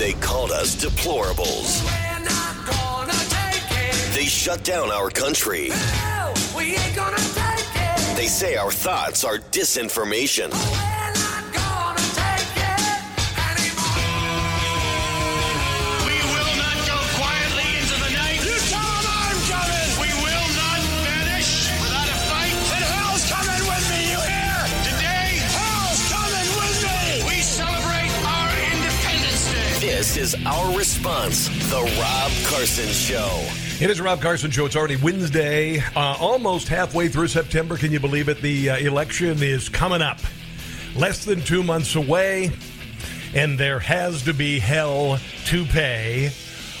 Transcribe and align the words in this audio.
They 0.00 0.14
called 0.14 0.50
us 0.50 0.74
deplorables. 0.82 1.84
We're 1.84 2.24
not 2.24 2.56
gonna 2.66 3.12
take 3.28 3.70
it. 3.70 4.14
They 4.14 4.24
shut 4.24 4.64
down 4.64 4.90
our 4.90 5.10
country. 5.10 5.68
No, 5.68 6.32
we 6.56 6.74
ain't 6.74 6.96
gonna 6.96 7.18
take 7.18 7.66
it. 7.74 8.16
They 8.16 8.26
say 8.26 8.56
our 8.56 8.70
thoughts 8.70 9.24
are 9.24 9.36
disinformation. 9.52 10.48
This 30.00 30.16
is 30.16 30.46
our 30.46 30.74
response, 30.78 31.48
The 31.68 31.76
Rob 31.76 32.32
Carson 32.46 32.88
Show. 32.88 33.28
It 33.84 33.90
is 33.90 34.00
Rob 34.00 34.22
Carson 34.22 34.50
Show. 34.50 34.64
It's 34.64 34.74
already 34.74 34.96
Wednesday, 34.96 35.78
uh, 35.94 36.16
almost 36.18 36.68
halfway 36.68 37.08
through 37.08 37.28
September. 37.28 37.76
Can 37.76 37.92
you 37.92 38.00
believe 38.00 38.30
it? 38.30 38.40
The 38.40 38.70
uh, 38.70 38.76
election 38.78 39.42
is 39.42 39.68
coming 39.68 40.00
up. 40.00 40.18
Less 40.96 41.26
than 41.26 41.42
two 41.42 41.62
months 41.62 41.96
away, 41.96 42.50
and 43.34 43.58
there 43.58 43.78
has 43.78 44.22
to 44.22 44.32
be 44.32 44.58
hell 44.58 45.18
to 45.48 45.66
pay 45.66 46.30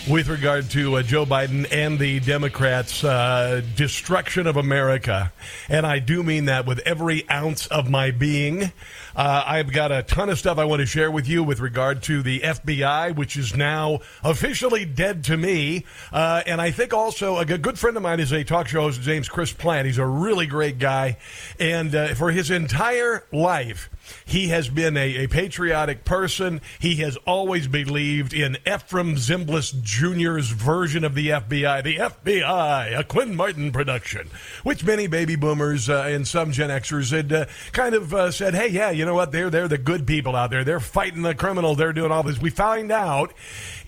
with 0.08 0.28
regard 0.28 0.70
to 0.70 0.96
uh, 0.96 1.02
Joe 1.02 1.26
Biden 1.26 1.70
and 1.70 1.98
the 1.98 2.20
Democrats' 2.20 3.04
uh, 3.04 3.60
destruction 3.76 4.46
of 4.46 4.56
America. 4.56 5.30
And 5.68 5.86
I 5.86 5.98
do 5.98 6.22
mean 6.22 6.46
that 6.46 6.64
with 6.64 6.78
every 6.86 7.28
ounce 7.28 7.66
of 7.66 7.90
my 7.90 8.12
being. 8.12 8.72
Uh, 9.14 9.42
I've 9.46 9.72
got 9.72 9.92
a 9.92 10.02
ton 10.02 10.28
of 10.28 10.38
stuff 10.38 10.58
I 10.58 10.64
want 10.64 10.80
to 10.80 10.86
share 10.86 11.10
with 11.10 11.28
you 11.28 11.42
with 11.42 11.60
regard 11.60 12.02
to 12.04 12.22
the 12.22 12.40
FBI, 12.40 13.16
which 13.16 13.36
is 13.36 13.56
now 13.56 14.00
officially 14.22 14.84
dead 14.84 15.24
to 15.24 15.36
me. 15.36 15.84
Uh, 16.12 16.42
and 16.46 16.60
I 16.60 16.70
think 16.70 16.94
also 16.94 17.38
a 17.38 17.44
good 17.44 17.78
friend 17.78 17.96
of 17.96 18.02
mine 18.02 18.20
is 18.20 18.32
a 18.32 18.44
talk 18.44 18.68
show 18.68 18.82
host. 18.82 19.00
James 19.00 19.28
Chris 19.28 19.52
Plante. 19.52 19.86
He's 19.86 19.98
a 19.98 20.06
really 20.06 20.46
great 20.46 20.78
guy. 20.78 21.18
And 21.58 21.94
uh, 21.94 22.14
for 22.14 22.30
his 22.30 22.50
entire 22.50 23.24
life, 23.32 23.90
he 24.24 24.48
has 24.48 24.68
been 24.68 24.96
a, 24.96 25.24
a 25.24 25.26
patriotic 25.28 26.04
person. 26.04 26.60
He 26.78 26.96
has 26.96 27.16
always 27.18 27.68
believed 27.68 28.32
in 28.32 28.54
Efrem 28.66 29.16
Zimbalist 29.16 29.82
Jr.'s 29.82 30.50
version 30.50 31.04
of 31.04 31.14
the 31.14 31.28
FBI, 31.28 31.82
the 31.82 31.96
FBI, 31.96 32.98
a 32.98 33.04
Quinn 33.04 33.34
Martin 33.34 33.72
production, 33.72 34.28
which 34.62 34.84
many 34.84 35.06
baby 35.06 35.36
boomers 35.36 35.88
uh, 35.88 36.04
and 36.08 36.26
some 36.26 36.52
Gen 36.52 36.70
Xers 36.70 37.10
had 37.10 37.32
uh, 37.32 37.46
kind 37.72 37.94
of 37.94 38.14
uh, 38.14 38.30
said, 38.30 38.54
hey, 38.54 38.68
yeah, 38.68 38.90
you 38.90 39.04
know 39.04 39.14
what? 39.14 39.32
They're, 39.32 39.50
they're 39.50 39.68
the 39.68 39.78
good 39.78 40.06
people 40.06 40.36
out 40.36 40.50
there. 40.50 40.64
They're 40.64 40.80
fighting 40.80 41.22
the 41.22 41.34
criminals. 41.34 41.78
They're 41.78 41.92
doing 41.92 42.12
all 42.12 42.22
this. 42.22 42.40
We 42.40 42.50
find 42.50 42.92
out 42.92 43.32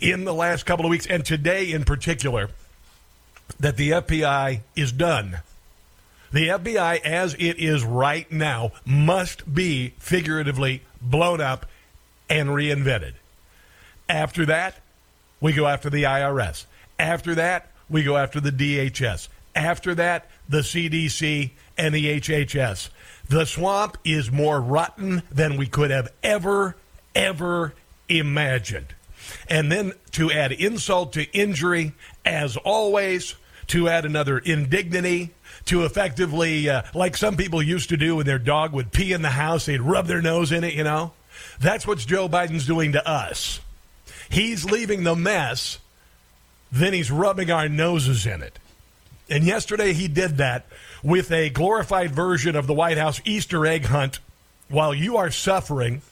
in 0.01 0.25
the 0.25 0.35
last 0.35 0.67
couple 0.67 0.85
of 0.85 0.91
weeks, 0.91 1.07
and 1.07 1.25
today 1.25 1.71
in 1.71 1.85
particular, 1.85 2.51
that 3.61 3.77
the 3.77 3.91
FBI 3.91 4.61
is 4.77 4.93
done. 4.93 5.41
The 6.33 6.49
FBI, 6.49 7.01
as 7.03 7.35
it 7.35 7.59
is 7.59 7.85
right 7.85 8.31
now, 8.33 8.73
must 8.85 9.53
be 9.55 9.95
figuratively 9.99 10.83
blown 11.01 11.41
up 11.41 11.67
and 12.31 12.49
reinvented. 12.49 13.13
After 14.09 14.47
that, 14.47 14.77
we 15.41 15.53
go 15.53 15.67
after 15.67 15.91
the 15.91 16.05
IRS. 16.05 16.65
After 16.99 17.35
that, 17.35 17.71
we 17.91 18.03
go 18.03 18.17
after 18.17 18.41
the 18.41 18.51
DHS. 18.51 19.29
After 19.55 19.95
that, 19.95 20.31
the 20.49 20.61
CDC 20.61 21.51
and 21.77 21.95
the 21.95 22.21
HHS. 22.21 22.89
The 23.29 23.45
swamp 23.45 23.99
is 24.05 24.31
more 24.31 24.61
rotten 24.61 25.23
than 25.31 25.57
we 25.57 25.67
could 25.67 25.91
have 25.91 26.13
ever, 26.23 26.77
ever 27.15 27.75
imagined. 28.09 28.95
And 29.49 29.71
then 29.71 29.93
to 30.13 30.33
add 30.33 30.53
insult 30.53 31.13
to 31.15 31.31
injury, 31.33 31.93
as 32.25 32.57
always, 32.57 33.35
to 33.69 33.89
add 33.89 34.05
another 34.05 34.39
indignity, 34.39 35.31
to 35.67 35.85
effectively, 35.85 36.69
uh, 36.69 36.83
like 36.95 37.17
some 37.17 37.37
people 37.37 37.63
used 37.63 37.91
to 37.91 37.97
do 37.97 38.17
when 38.17 38.27
their 38.27 38.39
dog 38.39 38.73
would 38.73 38.93
pee 38.93 39.13
in 39.13 39.23
the 39.23 39.31
house, 39.31 39.67
they'd 39.67 39.81
rub 39.81 40.07
their 40.07 40.23
nose 40.23 40.53
in 40.53 40.65
it, 40.65 40.75
you 40.75 40.85
know? 40.85 41.13
That's 41.61 41.87
what 41.87 41.99
Joe 41.99 42.29
Biden's 42.29 42.67
doing 42.67 42.93
to 42.93 43.09
us. 43.09 43.61
He's 44.29 44.65
leaving 44.65 45.05
the 45.05 45.15
mess, 45.15 45.79
then 46.71 46.93
he's 46.93 47.11
rubbing 47.11 47.51
our 47.51 47.69
noses 47.69 48.27
in 48.27 48.43
it. 48.43 48.59
And 49.29 49.45
yesterday 49.45 49.93
he 49.93 50.09
did 50.09 50.39
that 50.39 50.67
with 51.03 51.31
a 51.31 51.51
glorified 51.51 52.15
version 52.15 52.57
of 52.57 52.67
the 52.67 52.75
White 52.75 52.99
House 52.99 53.21
Easter 53.25 53.65
egg 53.67 53.87
hunt 53.87 54.21
while 54.69 54.95
you 54.95 55.17
are 55.17 55.31
suffering. 55.31 56.03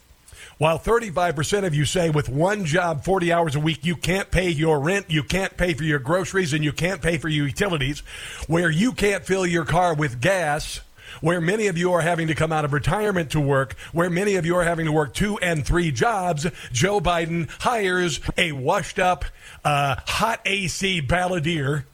While 0.61 0.77
35% 0.77 1.65
of 1.65 1.73
you 1.73 1.85
say 1.85 2.11
with 2.11 2.29
one 2.29 2.65
job, 2.65 3.03
40 3.03 3.33
hours 3.33 3.55
a 3.55 3.59
week, 3.59 3.83
you 3.83 3.95
can't 3.95 4.29
pay 4.29 4.51
your 4.51 4.79
rent, 4.79 5.07
you 5.09 5.23
can't 5.23 5.57
pay 5.57 5.73
for 5.73 5.83
your 5.83 5.97
groceries, 5.97 6.53
and 6.53 6.63
you 6.63 6.71
can't 6.71 7.01
pay 7.01 7.17
for 7.17 7.29
your 7.29 7.47
utilities, 7.47 8.01
where 8.45 8.69
you 8.69 8.91
can't 8.91 9.25
fill 9.25 9.47
your 9.47 9.65
car 9.65 9.95
with 9.95 10.21
gas, 10.21 10.81
where 11.19 11.41
many 11.41 11.65
of 11.65 11.79
you 11.79 11.91
are 11.93 12.01
having 12.01 12.27
to 12.27 12.35
come 12.35 12.51
out 12.51 12.63
of 12.63 12.73
retirement 12.73 13.31
to 13.31 13.39
work, 13.39 13.75
where 13.91 14.11
many 14.11 14.35
of 14.35 14.45
you 14.45 14.55
are 14.55 14.63
having 14.63 14.85
to 14.85 14.91
work 14.91 15.15
two 15.15 15.39
and 15.39 15.65
three 15.65 15.91
jobs, 15.91 16.45
Joe 16.71 17.01
Biden 17.01 17.49
hires 17.61 18.19
a 18.37 18.51
washed 18.51 18.99
up, 18.99 19.25
uh, 19.65 19.95
hot 20.05 20.41
AC 20.45 21.01
balladeer 21.01 21.85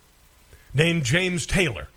named 0.74 1.06
James 1.06 1.46
Taylor. 1.46 1.88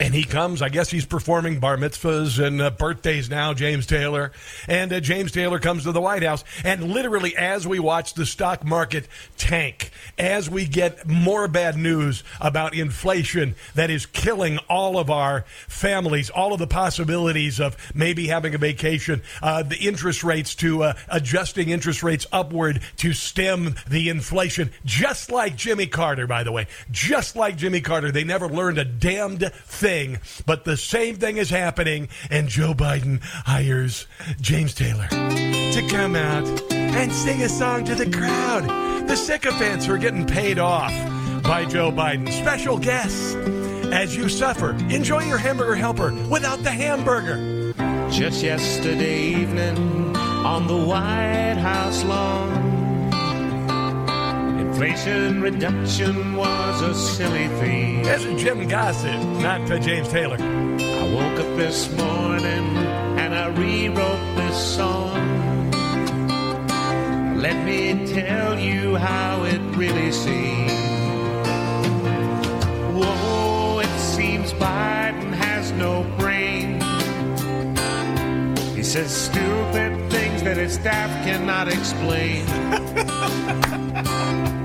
And 0.00 0.14
he 0.14 0.24
comes, 0.24 0.62
I 0.62 0.70
guess 0.70 0.88
he's 0.88 1.04
performing 1.04 1.60
bar 1.60 1.76
mitzvahs 1.76 2.42
and 2.42 2.62
uh, 2.62 2.70
birthdays 2.70 3.28
now, 3.28 3.52
James 3.52 3.86
Taylor. 3.86 4.32
And 4.66 4.90
uh, 4.90 4.98
James 5.00 5.30
Taylor 5.30 5.58
comes 5.58 5.82
to 5.82 5.92
the 5.92 6.00
White 6.00 6.22
House. 6.22 6.42
And 6.64 6.84
literally, 6.84 7.36
as 7.36 7.66
we 7.66 7.80
watch 7.80 8.14
the 8.14 8.24
stock 8.24 8.64
market 8.64 9.06
tank, 9.36 9.90
as 10.18 10.48
we 10.48 10.66
get 10.66 11.06
more 11.06 11.48
bad 11.48 11.76
news 11.76 12.24
about 12.40 12.74
inflation 12.74 13.54
that 13.74 13.90
is 13.90 14.06
killing 14.06 14.56
all 14.70 14.98
of 14.98 15.10
our 15.10 15.42
families, 15.68 16.30
all 16.30 16.54
of 16.54 16.60
the 16.60 16.66
possibilities 16.66 17.60
of 17.60 17.76
maybe 17.94 18.26
having 18.26 18.54
a 18.54 18.58
vacation, 18.58 19.20
uh, 19.42 19.62
the 19.62 19.76
interest 19.86 20.24
rates 20.24 20.54
to 20.54 20.82
uh, 20.82 20.94
adjusting 21.08 21.68
interest 21.68 22.02
rates 22.02 22.26
upward 22.32 22.80
to 22.96 23.12
stem 23.12 23.74
the 23.86 24.08
inflation, 24.08 24.70
just 24.86 25.30
like 25.30 25.56
Jimmy 25.56 25.86
Carter, 25.86 26.26
by 26.26 26.42
the 26.42 26.52
way. 26.52 26.66
Just 26.90 27.36
like 27.36 27.58
Jimmy 27.58 27.82
Carter. 27.82 28.10
They 28.10 28.24
never 28.24 28.48
learned 28.48 28.78
a 28.78 28.84
damned 28.86 29.52
thing. 29.66 29.89
But 30.46 30.64
the 30.64 30.76
same 30.76 31.16
thing 31.16 31.36
is 31.36 31.50
happening, 31.50 32.08
and 32.30 32.48
Joe 32.48 32.74
Biden 32.74 33.20
hires 33.22 34.06
James 34.40 34.72
Taylor 34.72 35.08
to 35.08 35.88
come 35.90 36.14
out 36.14 36.46
and 36.72 37.12
sing 37.12 37.42
a 37.42 37.48
song 37.48 37.84
to 37.86 37.96
the 37.96 38.08
crowd. 38.08 39.08
The 39.08 39.16
sycophants 39.16 39.88
are 39.88 39.98
getting 39.98 40.26
paid 40.26 40.60
off 40.60 40.92
by 41.42 41.64
Joe 41.64 41.90
Biden. 41.90 42.30
Special 42.30 42.78
guests 42.78 43.34
as 43.92 44.16
you 44.16 44.28
suffer. 44.28 44.74
Enjoy 44.90 45.24
your 45.24 45.38
hamburger 45.38 45.74
helper 45.74 46.12
without 46.28 46.62
the 46.62 46.70
hamburger. 46.70 47.72
Just 48.12 48.44
yesterday 48.44 49.18
evening 49.18 50.16
on 50.16 50.68
the 50.68 50.76
White 50.76 51.58
House 51.58 52.04
lawn, 52.04 52.79
Inflation 54.80 55.42
reduction 55.42 56.34
was 56.34 56.80
a 56.80 56.94
silly 56.94 57.48
theme. 57.60 58.02
This 58.02 58.24
is 58.24 58.42
Jim 58.42 58.66
Gossett, 58.66 59.22
not 59.42 59.68
James 59.82 60.08
Taylor. 60.08 60.38
I 60.40 61.14
woke 61.14 61.38
up 61.38 61.54
this 61.58 61.94
morning 61.98 62.78
and 63.18 63.34
I 63.34 63.48
rewrote 63.48 64.36
this 64.38 64.76
song. 64.76 65.70
Let 67.36 67.62
me 67.66 68.06
tell 68.06 68.58
you 68.58 68.96
how 68.96 69.44
it 69.44 69.60
really 69.76 70.12
seems. 70.12 70.72
Whoa, 72.96 73.80
it 73.80 73.98
seems 73.98 74.54
Biden 74.54 75.34
has 75.34 75.72
no 75.72 76.04
brain. 76.16 76.80
He 78.74 78.82
says 78.82 79.14
stupid 79.14 80.10
things 80.10 80.42
that 80.42 80.56
his 80.56 80.72
staff 80.72 81.10
cannot 81.22 81.68
explain. 81.68 82.46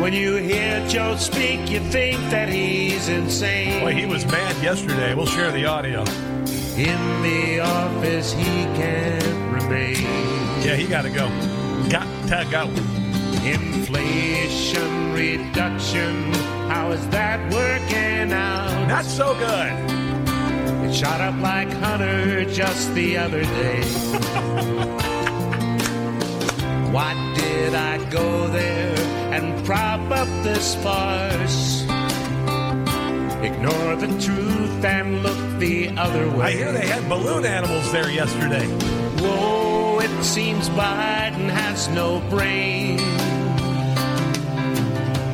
when 0.00 0.12
you 0.12 0.36
hear 0.36 0.86
Joe 0.88 1.16
speak, 1.16 1.70
you 1.70 1.80
think 1.80 2.18
that 2.30 2.48
he's 2.48 3.08
insane. 3.08 3.80
Boy, 3.80 3.94
he 3.94 4.06
was 4.06 4.24
mad 4.26 4.62
yesterday. 4.62 5.14
We'll 5.14 5.26
share 5.26 5.50
the 5.50 5.66
audio. 5.66 6.00
In 6.76 7.22
the 7.22 7.60
office, 7.60 8.32
he 8.32 8.44
can't 8.78 9.52
remain. 9.52 10.04
Yeah, 10.62 10.76
he 10.76 10.86
got 10.86 11.02
to 11.02 11.10
go. 11.10 11.28
Got 11.88 12.06
to 12.28 12.46
go. 12.50 12.64
Inflation 13.44 15.12
reduction, 15.12 16.32
how 16.68 16.90
is 16.92 17.08
that 17.08 17.40
working 17.52 18.32
out? 18.32 18.86
Not 18.86 19.04
so 19.04 19.34
good. 19.34 19.72
It 20.84 20.94
shot 20.94 21.20
up 21.20 21.40
like 21.42 21.72
Hunter 21.72 22.44
just 22.44 22.94
the 22.94 23.16
other 23.16 23.42
day. 23.42 23.82
Why 26.92 27.14
did 27.36 27.74
I 27.74 27.98
go 28.10 28.37
prop 29.68 30.10
up 30.10 30.28
this 30.42 30.76
farce? 30.76 31.82
Ignore 33.42 33.96
the 33.96 34.06
truth 34.18 34.82
and 34.82 35.22
look 35.22 35.58
the 35.58 35.90
other 35.90 36.26
way. 36.30 36.46
I 36.46 36.52
hear 36.52 36.72
they 36.72 36.86
had 36.86 37.06
balloon 37.06 37.44
animals 37.44 37.92
there 37.92 38.10
yesterday. 38.10 38.66
Whoa, 39.20 40.00
it 40.00 40.24
seems 40.24 40.70
Biden 40.70 41.50
has 41.50 41.86
no 41.88 42.20
brain. 42.30 42.98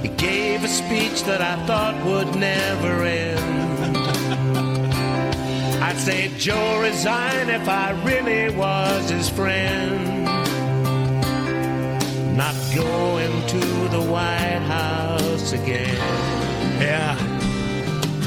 He 0.02 0.08
gave 0.08 0.64
a 0.64 0.69
speech 0.69 1.22
that 1.28 1.40
I 1.40 1.54
thought 1.69 1.94
would 2.04 2.34
never 2.34 3.04
end. 3.04 3.96
I'd 5.80 5.96
say 5.96 6.32
Joe 6.38 6.80
resign 6.80 7.50
if 7.50 7.69
I 7.69 7.92
really 8.02 8.52
was 8.56 9.10
his 9.10 9.28
friend. 9.28 10.13
Going 12.75 13.47
to 13.47 13.59
the 13.88 14.03
White 14.11 14.62
House 14.67 15.53
again. 15.53 15.97
Yeah. 16.81 17.35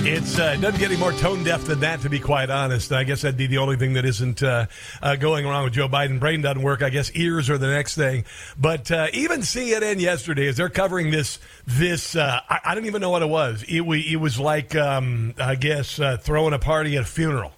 Uh, 0.07 0.53
it 0.53 0.61
doesn't 0.61 0.79
get 0.79 0.89
any 0.89 0.97
more 0.97 1.11
tone 1.13 1.43
deaf 1.43 1.65
than 1.65 1.79
that, 1.81 1.99
to 1.99 2.09
be 2.09 2.19
quite 2.19 2.49
honest. 2.49 2.93
I 2.93 3.03
guess 3.03 3.23
that'd 3.23 3.37
be 3.37 3.47
the 3.47 3.57
only 3.57 3.75
thing 3.75 3.93
that 3.93 4.05
isn't 4.05 4.41
uh, 4.41 4.67
uh, 5.01 5.15
going 5.15 5.45
wrong 5.45 5.65
with 5.65 5.73
Joe 5.73 5.89
Biden. 5.89 6.19
Brain 6.19 6.41
doesn't 6.41 6.61
work. 6.61 6.81
I 6.81 6.89
guess 6.89 7.11
ears 7.11 7.49
are 7.49 7.57
the 7.57 7.67
next 7.67 7.95
thing. 7.95 8.23
But 8.57 8.89
uh, 8.89 9.07
even 9.13 9.41
CNN 9.41 9.99
yesterday, 9.99 10.47
as 10.47 10.55
they're 10.55 10.69
covering 10.69 11.11
this, 11.11 11.39
this 11.65 12.15
uh, 12.15 12.39
I, 12.49 12.59
I 12.65 12.75
don't 12.75 12.85
even 12.85 13.01
know 13.01 13.09
what 13.09 13.21
it 13.21 13.29
was. 13.29 13.63
It, 13.67 13.81
we, 13.81 13.99
it 13.99 14.17
was 14.17 14.39
like, 14.39 14.75
um, 14.75 15.33
I 15.39 15.55
guess, 15.55 15.99
uh, 15.99 16.17
throwing 16.17 16.53
a 16.53 16.59
party 16.59 16.95
at 16.95 17.03
a 17.03 17.05
funeral. 17.05 17.51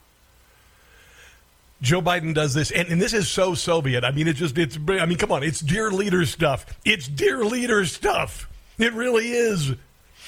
Joe 1.81 2.01
Biden 2.01 2.33
does 2.33 2.53
this, 2.53 2.71
and, 2.71 2.87
and 2.89 3.01
this 3.01 3.13
is 3.13 3.29
so 3.29 3.53
Soviet. 3.55 4.03
I 4.03 4.11
mean, 4.11 4.27
it's 4.27 4.39
just, 4.39 4.57
it's, 4.57 4.77
I 4.87 5.05
mean, 5.05 5.17
come 5.17 5.31
on, 5.31 5.43
it's 5.43 5.61
dear 5.61 5.91
leader 5.91 6.25
stuff. 6.25 6.65
It's 6.83 7.07
dear 7.07 7.43
leader 7.45 7.85
stuff. 7.85 8.49
It 8.77 8.93
really 8.93 9.29
is. 9.29 9.73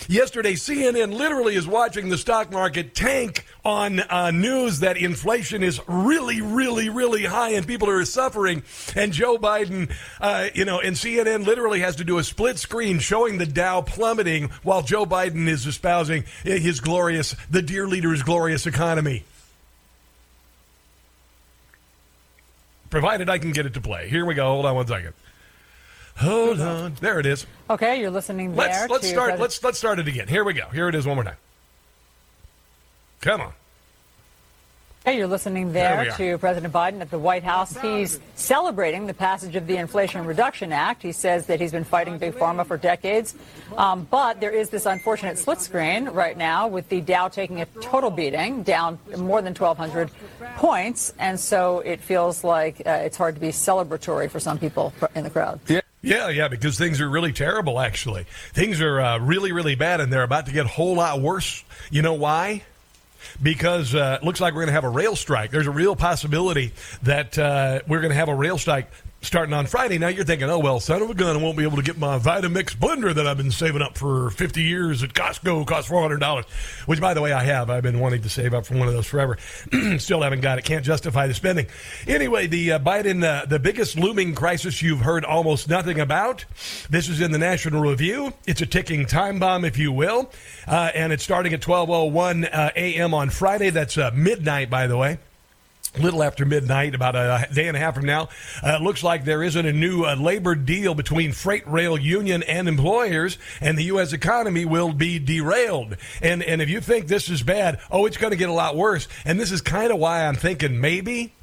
Yesterday, 0.07 0.53
CNN 0.53 1.13
literally 1.13 1.56
is 1.56 1.68
watching 1.68 2.09
the 2.09 2.18
stock 2.18 2.51
market 2.51 2.95
tank 2.95 3.45
on 3.63 4.00
uh, 4.00 4.31
news 4.31 4.80
that 4.80 4.98
inflation 4.98 5.62
is 5.62 5.80
really, 5.88 6.42
really, 6.42 6.89
really 6.89 7.25
high 7.25 7.51
and 7.51 7.68
people 7.68 7.89
are 7.89 8.03
suffering. 8.03 8.63
And 8.95 9.13
Joe 9.13 9.38
Biden, 9.38 9.94
uh, 10.19 10.50
you 10.56 10.65
know, 10.65 10.80
and 10.80 10.95
CNN 10.95 11.45
literally 11.45 11.81
has 11.81 11.98
to 11.98 12.03
do 12.03 12.18
a 12.18 12.24
split 12.24 12.57
screen 12.57 12.98
showing 13.00 13.38
the 13.38 13.45
Dow 13.45 13.81
plummeting 13.81 14.50
while 14.63 14.81
Joe 14.81 15.06
Biden 15.06 15.48
is 15.48 15.68
espousing 15.68 16.24
his 16.44 16.80
glorious, 16.80 17.36
the 17.50 17.62
dear 17.62 17.88
leader's 17.88 18.24
glorious 18.24 18.65
economy. 18.65 19.24
Provided 22.91 23.29
I 23.29 23.39
can 23.39 23.51
get 23.53 23.65
it 23.65 23.73
to 23.73 23.81
play. 23.81 24.09
Here 24.09 24.25
we 24.25 24.35
go. 24.35 24.45
Hold 24.45 24.65
on 24.65 24.75
one 24.75 24.85
second. 24.85 25.13
Hold 26.17 26.59
on. 26.59 26.93
There 26.99 27.19
it 27.19 27.25
is. 27.25 27.47
Okay, 27.69 28.01
you're 28.01 28.11
listening 28.11 28.53
there. 28.53 28.67
Let's 28.67 28.89
let's 28.91 29.03
to 29.05 29.09
start. 29.09 29.39
Let's 29.39 29.63
let's 29.63 29.77
start 29.79 29.97
it 29.97 30.07
again. 30.07 30.27
Here 30.27 30.43
we 30.43 30.53
go. 30.53 30.67
Here 30.67 30.89
it 30.89 30.93
is 30.93 31.07
one 31.07 31.15
more 31.15 31.23
time. 31.23 31.38
Come 33.21 33.41
on. 33.41 33.53
Hey, 35.03 35.18
you're 35.18 35.25
listening 35.25 35.74
There 35.74 36.03
there, 36.03 36.15
to 36.18 36.38
President 36.38 36.71
Biden 36.71 37.01
at 37.01 37.09
the 37.09 37.18
White 37.18 37.44
House. 37.44 37.75
He's 37.75 38.19
celebrating 38.36 39.07
the 39.07 39.15
passage 39.15 39.56
of 39.56 39.65
the 39.65 39.77
Inflation 39.77 40.25
Reduction 40.25 40.71
Act. 40.71 41.01
He 41.01 41.12
says 41.12 41.48
that 41.48 41.59
he's 41.59 41.71
been 41.71 41.83
fighting 41.83 42.19
Big 42.19 42.33
Pharma 42.33 42.68
for 42.68 42.77
decades. 42.77 43.33
Um, 43.75 44.07
but 44.12 44.39
there 44.39 44.51
is 44.51 44.69
this 44.69 44.86
unfortunate 44.86 45.39
split 45.39 45.59
screen 45.59 46.06
right 46.09 46.38
now 46.38 46.68
with 46.68 46.88
the 46.89 47.01
Dow 47.01 47.30
taking 47.30 47.62
a 47.62 47.65
total 47.81 48.12
beating, 48.12 48.62
down 48.62 49.00
more 49.18 49.42
than 49.42 49.56
1,200 49.56 50.12
points. 50.57 51.15
And 51.18 51.39
so 51.39 51.80
it 51.80 52.00
feels 52.00 52.44
like 52.44 52.83
uh, 52.86 52.92
it's 53.03 53.18
hard 53.18 53.33
to 53.33 53.42
be 53.42 53.48
celebratory 53.48 54.30
for 54.30 54.39
some 54.39 54.59
people 54.59 54.94
in 55.15 55.24
the 55.24 55.31
crowd. 55.31 55.59
Yeah, 56.03 56.30
yeah, 56.30 56.48
because 56.48 56.77
things 56.77 57.01
are 57.01 57.09
really 57.09 57.33
terrible. 57.33 57.80
Actually, 57.80 58.27
things 58.53 58.81
are 58.81 59.01
uh, 59.01 59.18
really, 59.18 59.51
really 59.51 59.74
bad, 59.74 60.00
and 60.00 60.13
they're 60.13 60.21
about 60.21 60.45
to 60.45 60.51
get 60.51 60.65
a 60.65 60.69
whole 60.69 60.95
lot 60.95 61.21
worse. 61.21 61.63
You 61.89 62.03
know 62.03 62.13
why? 62.13 62.63
Because 63.41 63.95
uh, 63.95 64.19
it 64.21 64.25
looks 64.25 64.39
like 64.39 64.53
we're 64.53 64.62
going 64.62 64.68
to 64.68 64.73
have 64.73 64.83
a 64.83 64.89
rail 64.89 65.15
strike. 65.15 65.51
There's 65.51 65.68
a 65.68 65.71
real 65.71 65.95
possibility 65.95 66.73
that 67.03 67.38
uh, 67.38 67.81
we're 67.88 68.01
going 68.01 68.12
to 68.12 68.15
have 68.15 68.29
a 68.29 68.35
rail 68.35 68.57
strike 68.57 68.91
starting 69.21 69.53
on 69.53 69.68
Friday. 69.68 69.97
Now 69.97 70.07
you're 70.07 70.25
thinking, 70.25 70.50
oh 70.50 70.59
well, 70.59 70.79
son 70.79 71.01
of 71.01 71.09
a 71.09 71.13
gun, 71.13 71.38
I 71.38 71.41
won't 71.41 71.57
be 71.57 71.63
able 71.63 71.77
to 71.77 71.83
get 71.83 71.97
my 71.97 72.18
Vitamix 72.18 72.75
blender 72.75 73.13
that 73.13 73.27
I've 73.27 73.38
been 73.38 73.51
saving 73.51 73.81
up 73.81 73.97
for 73.97 74.31
50 74.31 74.62
years 74.63 75.03
at 75.03 75.13
Costco. 75.13 75.65
Cost 75.68 75.88
400 75.88 76.19
dollars, 76.19 76.45
which 76.85 77.00
by 77.00 77.13
the 77.13 77.21
way 77.21 77.31
I 77.31 77.44
have. 77.44 77.69
I've 77.69 77.83
been 77.83 78.00
wanting 78.00 78.23
to 78.23 78.29
save 78.29 78.53
up 78.53 78.65
for 78.65 78.77
one 78.77 78.88
of 78.88 78.94
those 78.94 79.06
forever. 79.06 79.38
Still 79.97 80.21
haven't 80.21 80.41
got 80.41 80.57
it. 80.57 80.65
Can't 80.65 80.83
justify 80.83 81.27
the 81.27 81.33
spending. 81.33 81.68
Anyway, 82.07 82.47
the 82.47 82.73
uh, 82.73 82.79
Biden, 82.79 83.23
uh, 83.23 83.45
the 83.45 83.59
biggest 83.59 83.97
looming 83.97 84.33
crisis 84.33 84.81
you've 84.81 85.01
heard 85.01 85.24
almost 85.24 85.69
nothing 85.69 86.00
about. 86.00 86.45
This 86.89 87.07
is 87.07 87.21
in 87.21 87.31
the 87.31 87.38
National 87.38 87.81
Review. 87.81 88.33
It's 88.47 88.62
a 88.62 88.65
ticking 88.65 89.06
time 89.06 89.39
bomb, 89.39 89.65
if 89.65 89.77
you 89.77 89.91
will, 89.91 90.31
uh, 90.67 90.91
and 90.95 91.13
it's 91.13 91.24
starting 91.24 91.53
at 91.53 91.62
12:01 91.62 92.50
uh, 92.51 92.71
a.m. 92.75 93.13
on 93.13 93.29
Friday. 93.29 93.69
That's 93.69 93.97
uh, 93.97 94.12
midnight, 94.13 94.69
by 94.69 94.88
the 94.88 94.97
way 94.97 95.19
little 95.99 96.23
after 96.23 96.45
midnight, 96.45 96.95
about 96.95 97.15
a 97.15 97.47
day 97.53 97.67
and 97.67 97.75
a 97.75 97.79
half 97.79 97.95
from 97.95 98.05
now. 98.05 98.29
Uh, 98.63 98.77
it 98.79 98.81
looks 98.81 99.03
like 99.03 99.25
there 99.25 99.43
isn't 99.43 99.65
a 99.65 99.73
new 99.73 100.05
uh, 100.05 100.15
labor 100.15 100.55
deal 100.55 100.95
between 100.95 101.31
freight 101.33 101.67
rail 101.67 101.97
union 101.97 102.43
and 102.43 102.67
employers, 102.67 103.38
and 103.59 103.77
the 103.77 103.83
U.S. 103.85 104.13
economy 104.13 104.65
will 104.65 104.93
be 104.93 105.19
derailed. 105.19 105.97
And 106.21 106.41
and 106.43 106.61
if 106.61 106.69
you 106.69 106.81
think 106.81 107.07
this 107.07 107.29
is 107.29 107.43
bad, 107.43 107.79
oh, 107.89 108.05
it's 108.05 108.17
going 108.17 108.31
to 108.31 108.38
get 108.38 108.49
a 108.49 108.53
lot 108.53 108.75
worse. 108.75 109.07
And 109.25 109.39
this 109.39 109.51
is 109.51 109.61
kind 109.61 109.91
of 109.91 109.99
why 109.99 110.25
I'm 110.25 110.35
thinking 110.35 110.79
maybe 110.79 111.33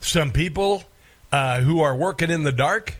some 0.00 0.30
people 0.30 0.84
uh, 1.32 1.60
who 1.60 1.80
are 1.80 1.96
working 1.96 2.30
in 2.30 2.44
the 2.44 2.52
dark 2.52 2.96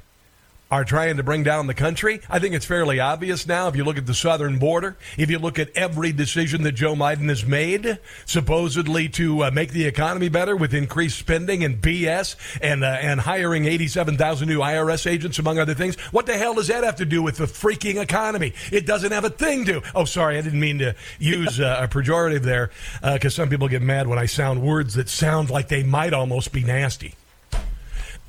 are 0.70 0.84
trying 0.84 1.16
to 1.16 1.22
bring 1.22 1.44
down 1.44 1.66
the 1.66 1.74
country. 1.74 2.20
I 2.28 2.38
think 2.38 2.54
it's 2.54 2.64
fairly 2.64 2.98
obvious 2.98 3.46
now 3.46 3.68
if 3.68 3.76
you 3.76 3.84
look 3.84 3.98
at 3.98 4.06
the 4.06 4.14
southern 4.14 4.58
border, 4.58 4.96
if 5.16 5.30
you 5.30 5.38
look 5.38 5.58
at 5.58 5.70
every 5.76 6.12
decision 6.12 6.62
that 6.64 6.72
Joe 6.72 6.94
Biden 6.94 7.28
has 7.28 7.44
made, 7.44 7.98
supposedly 8.24 9.08
to 9.10 9.44
uh, 9.44 9.50
make 9.52 9.70
the 9.70 9.84
economy 9.84 10.28
better 10.28 10.56
with 10.56 10.74
increased 10.74 11.18
spending 11.18 11.62
and 11.62 11.80
BS 11.80 12.36
and 12.60 12.82
uh, 12.82 12.88
and 13.00 13.20
hiring 13.20 13.66
87,000 13.66 14.48
new 14.48 14.58
IRS 14.58 15.08
agents 15.08 15.38
among 15.38 15.58
other 15.58 15.74
things. 15.74 15.96
What 16.12 16.26
the 16.26 16.36
hell 16.36 16.54
does 16.54 16.66
that 16.66 16.82
have 16.82 16.96
to 16.96 17.04
do 17.04 17.22
with 17.22 17.36
the 17.36 17.46
freaking 17.46 18.02
economy? 18.02 18.52
It 18.72 18.86
doesn't 18.86 19.12
have 19.12 19.24
a 19.24 19.30
thing 19.30 19.66
to. 19.66 19.82
Oh, 19.94 20.04
sorry, 20.04 20.36
I 20.36 20.40
didn't 20.40 20.60
mean 20.60 20.78
to 20.78 20.96
use 21.18 21.60
uh, 21.60 21.80
a 21.82 21.88
pejorative 21.88 22.42
there 22.42 22.70
because 23.02 23.34
some 23.34 23.48
people 23.48 23.68
get 23.68 23.82
mad 23.82 24.08
when 24.08 24.18
I 24.18 24.26
sound 24.26 24.62
words 24.62 24.94
that 24.94 25.08
sound 25.08 25.48
like 25.50 25.68
they 25.68 25.84
might 25.84 26.12
almost 26.12 26.52
be 26.52 26.64
nasty 26.64 27.14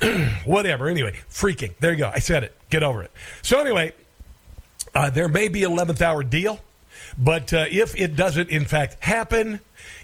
whatever. 0.46 0.88
Anyway, 0.88 1.14
freaking. 1.30 1.74
There 1.80 1.92
you 1.92 1.98
go. 1.98 2.12
I 2.14 2.20
said 2.20 2.44
it. 2.44 2.56
Get 2.70 2.84
over 2.84 3.04
it. 3.04 3.12
So 3.42 3.60
anyway, 3.60 3.94
uh, 4.94 5.10
there 5.10 5.28
may 5.28 5.48
be 5.48 5.62
11th 5.62 6.02
hour 6.02 6.24
deal, 6.24 6.60
but 7.18 7.54
uh, 7.54 7.66
if 7.70 7.96
it 8.00 8.16
doesn't 8.16 8.50
in 8.50 8.66
fact 8.66 9.04
happen, 9.04 9.60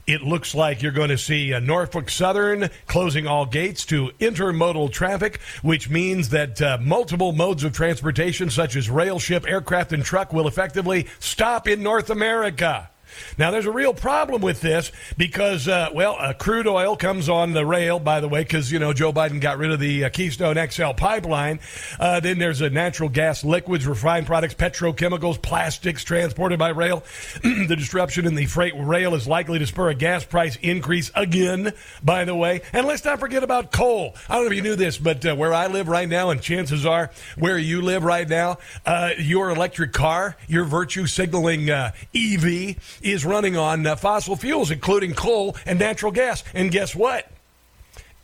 it 0.06 0.22
looks 0.22 0.54
like 0.54 0.82
you're 0.82 0.92
going 0.92 1.10
to 1.10 1.18
see 1.18 1.54
uh, 1.54 1.60
Norfolk 1.60 2.10
Southern 2.10 2.70
closing 2.88 3.26
all 3.26 3.46
gates 3.46 3.86
to 3.88 4.10
intermodal 4.20 4.92
traffic, 4.92 5.40
which 5.62 5.90
means 5.90 6.30
that 6.30 6.62
uh, 6.62 6.78
multiple 6.82 7.32
modes 7.32 7.64
of 7.64 7.74
transportation, 7.74 8.50
such 8.50 8.76
as 8.76 8.90
rail, 8.90 9.20
ship, 9.20 9.46
aircraft, 9.48 9.94
and 9.94 10.04
truck, 10.04 10.34
will 10.34 10.48
effectively 10.48 11.08
stop 11.20 11.68
in 11.68 11.82
North 11.84 12.10
America. 12.10 12.90
Now, 13.38 13.52
there's 13.52 13.66
a 13.66 13.72
real 13.72 13.94
problem 13.94 14.42
with 14.42 14.62
this 14.62 14.92
because, 15.18 15.68
uh, 15.68 15.90
well, 15.94 16.16
uh, 16.20 16.34
crude 16.34 16.68
oil 16.68 16.96
comes 16.96 17.30
on 17.30 17.54
the 17.54 17.66
rail, 17.66 18.00
by 18.00 18.20
the 18.20 18.28
way, 18.28 18.44
because, 18.44 18.72
you 18.72 18.80
know, 18.80 18.94
Joe 18.94 19.12
Biden 19.12 19.40
got 19.42 19.58
rid 19.58 19.72
of 19.72 19.80
the 19.80 20.06
uh, 20.06 20.10
Keystone 20.10 20.56
XL 20.70 20.92
pipeline. 20.92 21.60
Uh, 22.00 22.20
then 22.20 22.38
there's 22.38 22.62
a 22.62 22.70
natural 22.70 23.10
gas, 23.10 23.44
liquids, 23.44 23.88
refined 23.88 24.26
products, 24.26 24.54
petrochemicals, 24.54 25.42
plastics 25.42 26.04
transported 26.04 26.60
by 26.60 26.70
rail. 26.70 27.04
the 27.44 27.76
disruption 27.76 28.26
in 28.26 28.36
the 28.36 28.46
freight 28.46 28.74
rail 28.78 29.16
is 29.16 29.28
likely 29.28 29.60
to 29.60 29.66
spur 29.66 29.90
a 29.90 29.96
gas 29.96 30.24
price 30.24 30.58
increase 30.58 31.12
again, 31.16 31.74
by 32.04 32.26
the 32.26 32.36
way. 32.36 32.62
And 32.72 32.86
let's 32.86 33.04
not 33.04 33.20
forget 33.20 33.44
about 33.44 33.72
coal. 33.72 34.16
I 34.30 34.36
don't 34.36 34.46
know 34.46 34.52
if 34.52 34.56
you 34.56 34.62
knew 34.62 34.76
this, 34.76 34.98
but 34.98 35.26
uh, 35.26 35.36
where 35.36 35.54
I 35.54 35.68
live 35.68 35.88
right 35.88 36.08
now, 36.08 36.30
and 36.30 36.42
chances 36.42 36.86
are 36.86 37.12
where 37.38 37.58
you 37.58 37.82
live 37.82 38.04
right 38.04 38.28
now, 38.28 38.58
uh, 38.86 39.12
your 39.18 39.50
electric 39.50 39.94
car, 39.94 40.38
your 40.48 40.66
virtue 40.66 41.08
signaling 41.08 41.70
EV, 41.70 42.76
is 43.04 43.26
running 43.26 43.58
on 43.58 43.86
uh, 43.86 43.96
fossil 43.96 44.36
fuels, 44.36 44.72
including 44.72 45.14
coal 45.14 45.56
and 45.66 45.80
natural 45.80 46.12
gas. 46.12 46.44
And 46.54 46.72
guess 46.72 46.96
what? 46.96 47.30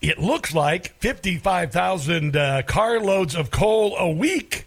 It 0.01 0.17
looks 0.17 0.53
like 0.53 0.93
55,000 0.99 2.35
uh, 2.35 2.61
carloads 2.65 3.35
of 3.35 3.51
coal 3.51 3.97
a 3.97 4.09
week 4.09 4.65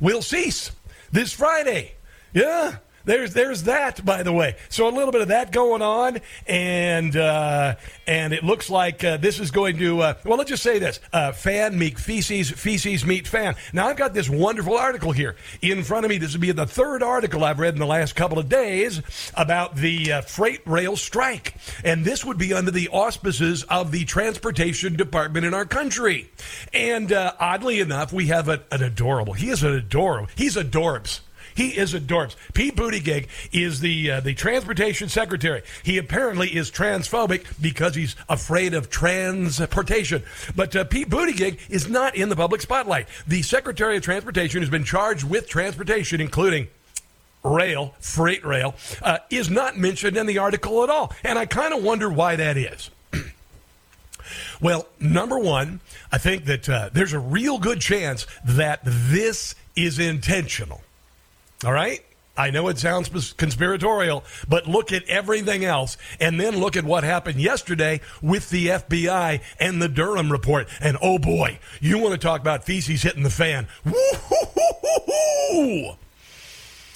will 0.00 0.22
cease 0.22 0.72
this 1.12 1.32
Friday. 1.32 1.92
Yeah. 2.32 2.76
There's 3.04 3.34
there's 3.34 3.64
that, 3.64 4.04
by 4.04 4.22
the 4.22 4.32
way. 4.32 4.56
So 4.68 4.88
a 4.88 4.90
little 4.90 5.12
bit 5.12 5.20
of 5.20 5.28
that 5.28 5.52
going 5.52 5.82
on, 5.82 6.20
and 6.46 7.14
uh, 7.16 7.76
and 8.06 8.32
it 8.32 8.42
looks 8.42 8.70
like 8.70 9.04
uh, 9.04 9.18
this 9.18 9.40
is 9.40 9.50
going 9.50 9.78
to. 9.78 10.00
Uh, 10.00 10.14
well, 10.24 10.38
let's 10.38 10.50
just 10.50 10.62
say 10.62 10.78
this: 10.78 11.00
uh, 11.12 11.32
fan 11.32 11.78
meet 11.78 11.98
feces, 11.98 12.50
feces 12.50 13.04
meet 13.04 13.28
fan. 13.28 13.56
Now 13.72 13.88
I've 13.88 13.96
got 13.96 14.14
this 14.14 14.30
wonderful 14.30 14.76
article 14.76 15.12
here 15.12 15.36
in 15.60 15.82
front 15.82 16.06
of 16.06 16.10
me. 16.10 16.18
This 16.18 16.32
would 16.32 16.40
be 16.40 16.52
the 16.52 16.66
third 16.66 17.02
article 17.02 17.44
I've 17.44 17.58
read 17.58 17.74
in 17.74 17.80
the 17.80 17.86
last 17.86 18.16
couple 18.16 18.38
of 18.38 18.48
days 18.48 19.02
about 19.34 19.76
the 19.76 20.12
uh, 20.12 20.20
freight 20.22 20.62
rail 20.66 20.96
strike, 20.96 21.56
and 21.84 22.04
this 22.04 22.24
would 22.24 22.38
be 22.38 22.54
under 22.54 22.70
the 22.70 22.88
auspices 22.88 23.64
of 23.64 23.92
the 23.92 24.04
transportation 24.06 24.96
department 24.96 25.44
in 25.44 25.52
our 25.52 25.66
country. 25.66 26.30
And 26.72 27.12
uh, 27.12 27.34
oddly 27.38 27.80
enough, 27.80 28.12
we 28.12 28.28
have 28.28 28.48
a, 28.48 28.62
an 28.72 28.82
adorable. 28.82 29.34
He 29.34 29.50
is 29.50 29.62
an 29.62 29.74
adorable. 29.74 30.28
He's 30.36 30.56
adorbs. 30.56 31.20
He 31.54 31.68
is 31.70 31.94
a 31.94 32.00
adorbs. 32.00 32.36
Pete 32.52 32.76
Buttigieg 32.76 33.28
is 33.52 33.80
the 33.80 34.10
uh, 34.10 34.20
the 34.20 34.34
transportation 34.34 35.08
secretary. 35.08 35.62
He 35.82 35.98
apparently 35.98 36.48
is 36.54 36.70
transphobic 36.70 37.44
because 37.60 37.94
he's 37.94 38.16
afraid 38.28 38.74
of 38.74 38.90
transportation. 38.90 40.22
But 40.54 40.74
uh, 40.74 40.84
Pete 40.84 41.08
Buttigieg 41.08 41.58
is 41.68 41.88
not 41.88 42.16
in 42.16 42.28
the 42.28 42.36
public 42.36 42.60
spotlight. 42.60 43.06
The 43.26 43.42
Secretary 43.42 43.96
of 43.96 44.02
Transportation 44.02 44.60
has 44.60 44.70
been 44.70 44.84
charged 44.84 45.24
with 45.24 45.48
transportation, 45.48 46.20
including 46.20 46.68
rail, 47.44 47.94
freight 48.00 48.44
rail, 48.44 48.74
uh, 49.02 49.18
is 49.30 49.50
not 49.50 49.76
mentioned 49.78 50.16
in 50.16 50.26
the 50.26 50.38
article 50.38 50.82
at 50.82 50.90
all. 50.90 51.12
And 51.22 51.38
I 51.38 51.46
kind 51.46 51.74
of 51.74 51.84
wonder 51.84 52.10
why 52.10 52.36
that 52.36 52.56
is. 52.56 52.90
well, 54.60 54.88
number 54.98 55.38
one, 55.38 55.80
I 56.10 56.18
think 56.18 56.46
that 56.46 56.68
uh, 56.68 56.90
there's 56.92 57.12
a 57.12 57.18
real 57.18 57.58
good 57.58 57.80
chance 57.80 58.26
that 58.44 58.80
this 58.84 59.54
is 59.76 59.98
intentional. 59.98 60.80
All 61.64 61.72
right? 61.72 62.04
I 62.36 62.50
know 62.50 62.66
it 62.66 62.78
sounds 62.78 63.32
conspiratorial, 63.34 64.24
but 64.48 64.66
look 64.66 64.90
at 64.92 65.08
everything 65.08 65.64
else 65.64 65.96
and 66.18 66.40
then 66.40 66.58
look 66.58 66.76
at 66.76 66.84
what 66.84 67.04
happened 67.04 67.40
yesterday 67.40 68.00
with 68.20 68.50
the 68.50 68.66
FBI 68.66 69.40
and 69.60 69.80
the 69.80 69.88
Durham 69.88 70.32
report. 70.32 70.66
And 70.80 70.98
oh 71.00 71.20
boy, 71.20 71.60
you 71.80 71.98
want 71.98 72.10
to 72.12 72.18
talk 72.18 72.40
about 72.40 72.64
feces 72.64 73.02
hitting 73.02 73.22
the 73.22 73.30
fan. 73.30 73.68
Woo-hoo-hoo-hoo-hoo! 73.84 75.96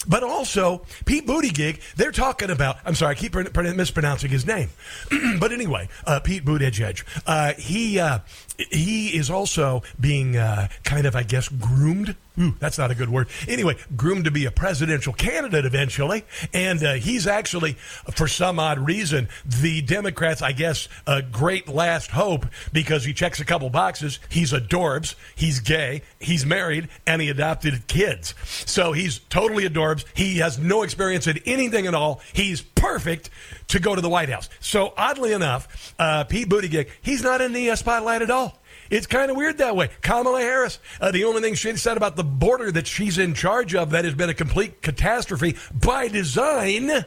But 0.09 0.23
also, 0.23 0.83
Pete 1.05 1.27
Buttigieg, 1.27 1.81
they're 1.97 2.13
talking 2.13 2.51
about, 2.51 2.79
I'm 2.85 2.95
sorry, 2.95 3.13
I 3.13 3.15
keep 3.15 3.33
pr- 3.33 3.43
pr- 3.43 3.75
mispronouncing 3.75 4.31
his 4.31 4.47
name. 4.47 4.71
but 5.39 5.53
anyway, 5.53 5.89
uh, 6.07 6.21
Pete 6.21 6.45
Buttigieg, 6.45 7.05
uh, 7.27 7.53
he, 7.55 8.01
uh, 8.01 8.21
he 8.59 9.17
is 9.17 9.31
also 9.31 9.83
being 9.99 10.37
uh, 10.37 10.69
kind 10.85 11.07
of, 11.07 11.15
I 11.15 11.23
guess, 11.23 11.49
groomed. 11.49 12.17
Ooh, 12.41 12.55
that's 12.61 12.79
not 12.79 12.91
a 12.91 12.95
good 12.95 13.09
word. 13.09 13.29
Anyway, 13.49 13.77
groomed 13.97 14.25
to 14.25 14.31
be 14.31 14.45
a 14.45 14.51
presidential 14.51 15.13
candidate 15.13 15.65
eventually. 15.65 16.25
And 16.53 16.83
uh, 16.85 16.95
he's 16.95 17.27
actually, 17.27 17.73
for 18.15 18.29
some 18.29 18.61
odd 18.61 18.79
reason, 18.79 19.29
the 19.45 19.81
Democrats, 19.83 20.41
I 20.41 20.53
guess, 20.53 20.89
a 21.07 21.23
great 21.23 21.69
last 21.69 22.11
hope 22.13 22.47
because 22.73 23.05
he 23.05 23.13
checks 23.13 23.41
a 23.41 23.45
couple 23.45 23.71
boxes. 23.71 24.21
He's 24.29 24.53
adorbs, 24.53 25.15
he's 25.35 25.59
gay, 25.61 26.03
he's 26.21 26.47
married, 26.47 26.89
and 27.07 27.21
he 27.21 27.29
adopted 27.29 27.87
kids. 27.89 28.35
So 28.45 28.93
he's 28.93 29.19
totally 29.31 29.69
adorbs. 29.69 30.05
He 30.15 30.39
has 30.39 30.59
no 30.59 30.83
experience 30.83 31.27
in 31.27 31.39
anything 31.45 31.87
at 31.87 31.95
all. 31.95 32.21
He's 32.33 32.61
perfect 32.79 33.31
to 33.69 33.81
go 33.81 33.95
to 33.95 34.01
the 34.01 34.09
White 34.09 34.29
House. 34.29 34.49
So 34.61 34.93
oddly 34.97 35.33
enough, 35.33 35.95
uh, 35.99 36.25
Pete 36.25 36.49
Buttigieg, 36.49 36.89
he's 37.03 37.23
not 37.23 37.41
in 37.41 37.53
the 37.53 37.71
uh, 37.71 37.77
spotlight 37.77 38.23
at 38.23 38.31
all. 38.31 38.59
It's 38.91 39.07
kind 39.07 39.31
of 39.31 39.37
weird 39.37 39.59
that 39.59 39.77
way. 39.77 39.91
Kamala 40.01 40.41
Harris, 40.41 40.79
uh, 41.01 41.11
the 41.11 41.25
only 41.25 41.43
thing 41.43 41.55
she 41.55 41.77
said 41.77 41.97
about 41.97 42.17
the 42.17 42.25
border 42.25 42.73
that 42.73 42.87
she's 42.87 43.19
in 43.19 43.35
charge 43.35 43.75
of 43.75 43.91
that 43.91 44.05
has 44.05 44.15
been 44.15 44.31
a 44.31 44.35
complete 44.35 44.81
catastrophe 44.81 45.57
by 45.73 46.09
design, 46.09 47.05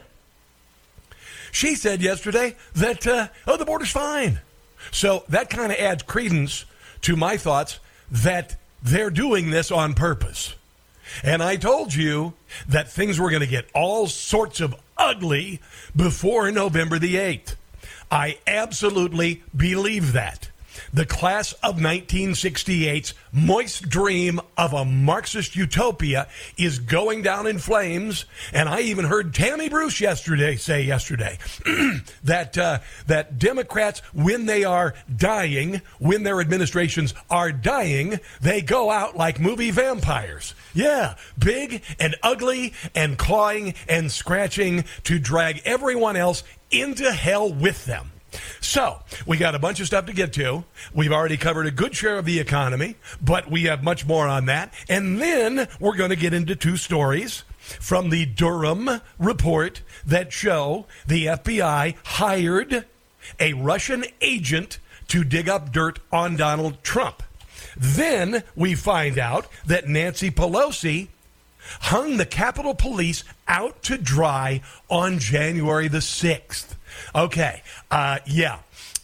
she 1.50 1.74
said 1.74 2.00
yesterday 2.00 2.56
that, 2.74 3.06
uh, 3.06 3.28
oh, 3.46 3.56
the 3.56 3.64
border's 3.64 3.90
fine. 3.90 4.40
So 4.90 5.24
that 5.28 5.50
kind 5.50 5.72
of 5.72 5.78
adds 5.78 6.02
credence 6.02 6.64
to 7.02 7.16
my 7.16 7.36
thoughts 7.36 7.80
that 8.10 8.56
they're 8.82 9.10
doing 9.10 9.50
this 9.50 9.70
on 9.70 9.94
purpose. 9.94 10.54
And 11.22 11.42
I 11.42 11.56
told 11.56 11.94
you 11.94 12.34
that 12.68 12.90
things 12.90 13.18
were 13.18 13.30
going 13.30 13.42
to 13.42 13.46
get 13.46 13.66
all 13.74 14.06
sorts 14.06 14.60
of 14.60 14.74
ugly 15.02 15.60
before 15.96 16.50
November 16.52 16.98
the 16.98 17.16
8th. 17.16 17.56
I 18.10 18.38
absolutely 18.46 19.42
believe 19.54 20.12
that. 20.12 20.50
The 20.94 21.06
class 21.06 21.54
of 21.62 21.76
1968's 21.76 23.14
moist 23.32 23.88
dream 23.88 24.42
of 24.58 24.74
a 24.74 24.84
Marxist 24.84 25.56
utopia 25.56 26.28
is 26.58 26.80
going 26.80 27.22
down 27.22 27.46
in 27.46 27.58
flames. 27.58 28.26
And 28.52 28.68
I 28.68 28.80
even 28.80 29.06
heard 29.06 29.32
Tammy 29.32 29.70
Bruce 29.70 30.02
yesterday 30.02 30.56
say 30.56 30.82
yesterday 30.82 31.38
that 32.24 32.58
uh, 32.58 32.80
that 33.06 33.38
Democrats, 33.38 34.00
when 34.12 34.44
they 34.44 34.64
are 34.64 34.92
dying, 35.16 35.80
when 35.98 36.24
their 36.24 36.42
administrations 36.42 37.14
are 37.30 37.52
dying, 37.52 38.20
they 38.42 38.60
go 38.60 38.90
out 38.90 39.16
like 39.16 39.40
movie 39.40 39.70
vampires. 39.70 40.54
Yeah, 40.74 41.14
big 41.38 41.82
and 41.98 42.16
ugly 42.22 42.74
and 42.94 43.16
clawing 43.16 43.74
and 43.88 44.12
scratching 44.12 44.84
to 45.04 45.18
drag 45.18 45.62
everyone 45.64 46.16
else 46.16 46.42
into 46.70 47.10
hell 47.12 47.50
with 47.50 47.86
them. 47.86 48.10
So, 48.60 49.00
we 49.26 49.36
got 49.36 49.54
a 49.54 49.58
bunch 49.58 49.80
of 49.80 49.86
stuff 49.86 50.06
to 50.06 50.12
get 50.12 50.32
to. 50.34 50.64
We've 50.94 51.12
already 51.12 51.36
covered 51.36 51.66
a 51.66 51.70
good 51.70 51.94
share 51.94 52.18
of 52.18 52.24
the 52.24 52.40
economy, 52.40 52.96
but 53.20 53.50
we 53.50 53.64
have 53.64 53.82
much 53.82 54.06
more 54.06 54.26
on 54.26 54.46
that. 54.46 54.72
And 54.88 55.20
then 55.20 55.68
we're 55.80 55.96
going 55.96 56.10
to 56.10 56.16
get 56.16 56.32
into 56.32 56.56
two 56.56 56.76
stories 56.76 57.44
from 57.58 58.10
the 58.10 58.26
Durham 58.26 59.00
report 59.18 59.82
that 60.06 60.32
show 60.32 60.86
the 61.06 61.26
FBI 61.26 61.96
hired 62.04 62.86
a 63.38 63.52
Russian 63.52 64.04
agent 64.20 64.78
to 65.08 65.24
dig 65.24 65.48
up 65.48 65.72
dirt 65.72 65.98
on 66.10 66.36
Donald 66.36 66.82
Trump. 66.82 67.22
Then 67.76 68.42
we 68.54 68.74
find 68.74 69.18
out 69.18 69.46
that 69.66 69.88
Nancy 69.88 70.30
Pelosi 70.30 71.08
hung 71.82 72.16
the 72.16 72.26
Capitol 72.26 72.74
Police 72.74 73.24
out 73.46 73.82
to 73.84 73.96
dry 73.96 74.62
on 74.88 75.18
January 75.18 75.88
the 75.88 75.98
6th. 75.98 76.74
Okay, 77.14 77.62
uh, 77.90 78.18
yeah. 78.26 78.58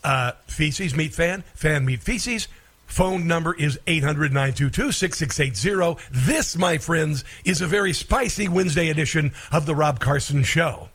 Uh, 0.04 0.33
feces 0.47 0.95
meet 0.95 1.14
fan, 1.14 1.42
fan 1.54 1.85
meet 1.85 2.00
feces. 2.00 2.49
Phone 2.87 3.26
number 3.26 3.54
is 3.54 3.78
800 3.87 4.33
922 4.33 4.92
6680. 4.92 6.02
This, 6.11 6.57
my 6.57 6.78
friends, 6.78 7.23
is 7.45 7.61
a 7.61 7.66
very 7.66 7.92
spicy 7.92 8.49
Wednesday 8.49 8.88
edition 8.88 9.33
of 9.52 9.66
The 9.66 9.75
Rob 9.75 10.00
Carson 10.00 10.42
Show. 10.42 10.88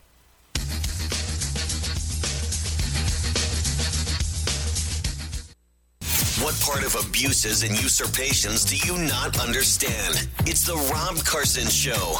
What 6.42 6.60
part 6.60 6.84
of 6.84 6.96
abuses 7.08 7.64
and 7.64 7.72
usurpations 7.82 8.66
do 8.66 8.76
you 8.76 8.98
not 9.08 9.40
understand? 9.40 10.28
It's 10.40 10.66
the 10.66 10.76
Rob 10.92 11.24
Carson 11.24 11.68
Show. 11.70 12.20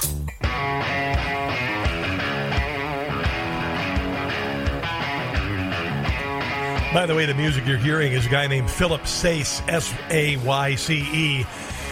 By 6.94 7.08
the 7.08 7.16
way, 7.16 7.26
the 7.26 7.34
music 7.34 7.66
you're 7.66 7.76
hearing 7.76 8.14
is 8.14 8.28
a 8.28 8.30
guy 8.30 8.46
named 8.46 8.70
Philip 8.70 9.08
Sayce, 9.08 9.64
S 9.68 9.92
A 10.12 10.38
Y 10.38 10.76
C 10.76 11.00
E. 11.12 11.46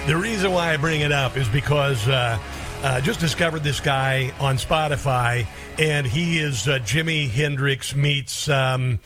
The 0.05 0.15
reason 0.15 0.51
why 0.51 0.73
I 0.73 0.77
bring 0.77 1.01
it 1.01 1.11
up 1.11 1.37
is 1.37 1.49
because 1.49 2.07
uh, 2.07 2.37
uh, 2.83 3.01
just 3.01 3.19
discovered 3.19 3.63
this 3.63 3.79
guy 3.79 4.31
on 4.39 4.57
Spotify, 4.57 5.47
and 5.79 6.05
he 6.05 6.37
is 6.37 6.67
uh, 6.67 6.77
Jimi 6.83 7.27
Hendrix 7.27 7.95
meets. 7.95 8.47
Um, 8.47 8.99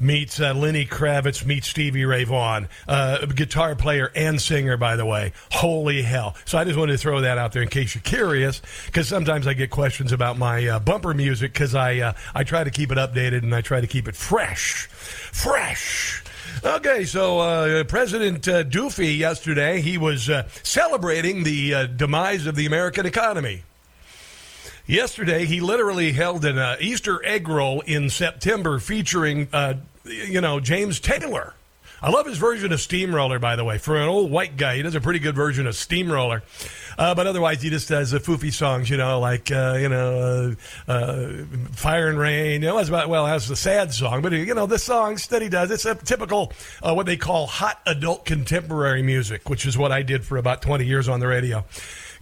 meets 0.00 0.40
uh, 0.40 0.54
Lenny 0.54 0.86
Kravitz, 0.86 1.44
meets 1.44 1.68
Stevie 1.68 2.04
Ray 2.04 2.24
Vaughan, 2.24 2.68
uh, 2.86 3.26
guitar 3.26 3.74
player 3.74 4.10
and 4.14 4.40
singer, 4.40 4.76
by 4.76 4.96
the 4.96 5.06
way. 5.06 5.32
Holy 5.52 6.02
hell. 6.02 6.36
So 6.44 6.58
I 6.58 6.64
just 6.64 6.78
wanted 6.78 6.92
to 6.92 6.98
throw 6.98 7.20
that 7.20 7.38
out 7.38 7.52
there 7.52 7.62
in 7.62 7.68
case 7.68 7.94
you're 7.94 8.02
curious, 8.02 8.62
because 8.86 9.08
sometimes 9.08 9.46
I 9.46 9.54
get 9.54 9.70
questions 9.70 10.12
about 10.12 10.38
my 10.38 10.66
uh, 10.66 10.78
bumper 10.78 11.14
music, 11.14 11.52
because 11.52 11.74
I, 11.74 11.98
uh, 11.98 12.12
I 12.34 12.44
try 12.44 12.64
to 12.64 12.70
keep 12.70 12.92
it 12.92 12.98
updated 12.98 13.42
and 13.42 13.54
I 13.54 13.60
try 13.60 13.80
to 13.80 13.86
keep 13.86 14.08
it 14.08 14.16
fresh. 14.16 14.86
Fresh. 14.86 16.24
Okay, 16.64 17.04
so 17.04 17.38
uh, 17.38 17.84
President 17.84 18.48
uh, 18.48 18.64
Doofy 18.64 19.16
yesterday, 19.16 19.80
he 19.80 19.98
was 19.98 20.28
uh, 20.28 20.48
celebrating 20.62 21.44
the 21.44 21.74
uh, 21.74 21.86
demise 21.86 22.46
of 22.46 22.56
the 22.56 22.66
American 22.66 23.06
economy. 23.06 23.62
Yesterday, 24.88 25.44
he 25.44 25.60
literally 25.60 26.12
held 26.12 26.46
an 26.46 26.56
uh, 26.56 26.78
Easter 26.80 27.22
egg 27.22 27.46
roll 27.46 27.82
in 27.82 28.08
September 28.08 28.78
featuring, 28.78 29.46
uh, 29.52 29.74
you 30.06 30.40
know, 30.40 30.60
James 30.60 30.98
Taylor. 30.98 31.52
I 32.00 32.08
love 32.08 32.24
his 32.24 32.38
version 32.38 32.72
of 32.72 32.80
Steamroller, 32.80 33.38
by 33.38 33.54
the 33.56 33.64
way. 33.64 33.76
For 33.76 33.96
an 33.96 34.08
old 34.08 34.30
white 34.30 34.56
guy, 34.56 34.76
he 34.76 34.82
does 34.82 34.94
a 34.94 35.00
pretty 35.02 35.18
good 35.18 35.34
version 35.34 35.66
of 35.66 35.74
Steamroller. 35.74 36.42
Uh, 36.96 37.14
but 37.14 37.26
otherwise, 37.26 37.60
he 37.60 37.68
just 37.68 37.90
does 37.90 38.12
the 38.12 38.18
foofy 38.18 38.50
songs, 38.50 38.88
you 38.88 38.96
know, 38.96 39.20
like, 39.20 39.50
uh, 39.50 39.76
you 39.78 39.90
know, 39.90 40.54
uh, 40.88 40.90
uh, 40.90 41.32
Fire 41.72 42.08
and 42.08 42.18
Rain. 42.18 42.62
You 42.62 42.68
know, 42.68 42.76
that's 42.76 42.88
about, 42.88 43.10
well, 43.10 43.26
that's 43.26 43.46
the 43.46 43.56
sad 43.56 43.92
song. 43.92 44.22
But, 44.22 44.32
you 44.32 44.54
know, 44.54 44.64
the 44.64 44.78
songs 44.78 45.26
that 45.26 45.42
he 45.42 45.50
does, 45.50 45.70
it's 45.70 45.84
a 45.84 45.96
typical, 45.96 46.50
uh, 46.82 46.94
what 46.94 47.04
they 47.04 47.18
call 47.18 47.46
hot 47.46 47.78
adult 47.84 48.24
contemporary 48.24 49.02
music, 49.02 49.50
which 49.50 49.66
is 49.66 49.76
what 49.76 49.92
I 49.92 50.00
did 50.00 50.24
for 50.24 50.38
about 50.38 50.62
20 50.62 50.86
years 50.86 51.08
on 51.08 51.20
the 51.20 51.26
radio. 51.26 51.64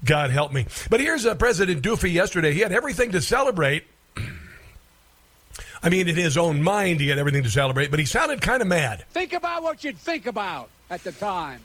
God 0.05 0.31
help 0.31 0.53
me. 0.53 0.67
But 0.91 1.01
here's 1.01 1.27
uh, 1.27 1.35
President 1.35 1.83
Doofy 1.83 2.13
yesterday. 2.13 2.53
He 2.53 2.61
had 2.61 2.73
everything 2.73 3.13
to 3.13 3.21
celebrate. 3.21 3.85
I 5.83 5.89
mean, 5.89 6.09
in 6.09 6.17
his 6.17 6.37
own 6.37 6.63
mind, 6.63 7.01
he 7.01 7.09
had 7.09 7.19
everything 7.19 7.43
to 7.45 7.51
celebrate, 7.51 7.91
but 7.91 7.99
he 8.01 8.07
sounded 8.07 8.41
kind 8.41 8.61
of 8.63 8.69
mad. 8.69 9.05
Think 9.11 9.33
about 9.33 9.63
what 9.63 9.85
you'd 9.85 9.99
think 9.99 10.27
about 10.27 10.69
at 10.91 11.05
the 11.05 11.13
time. 11.13 11.61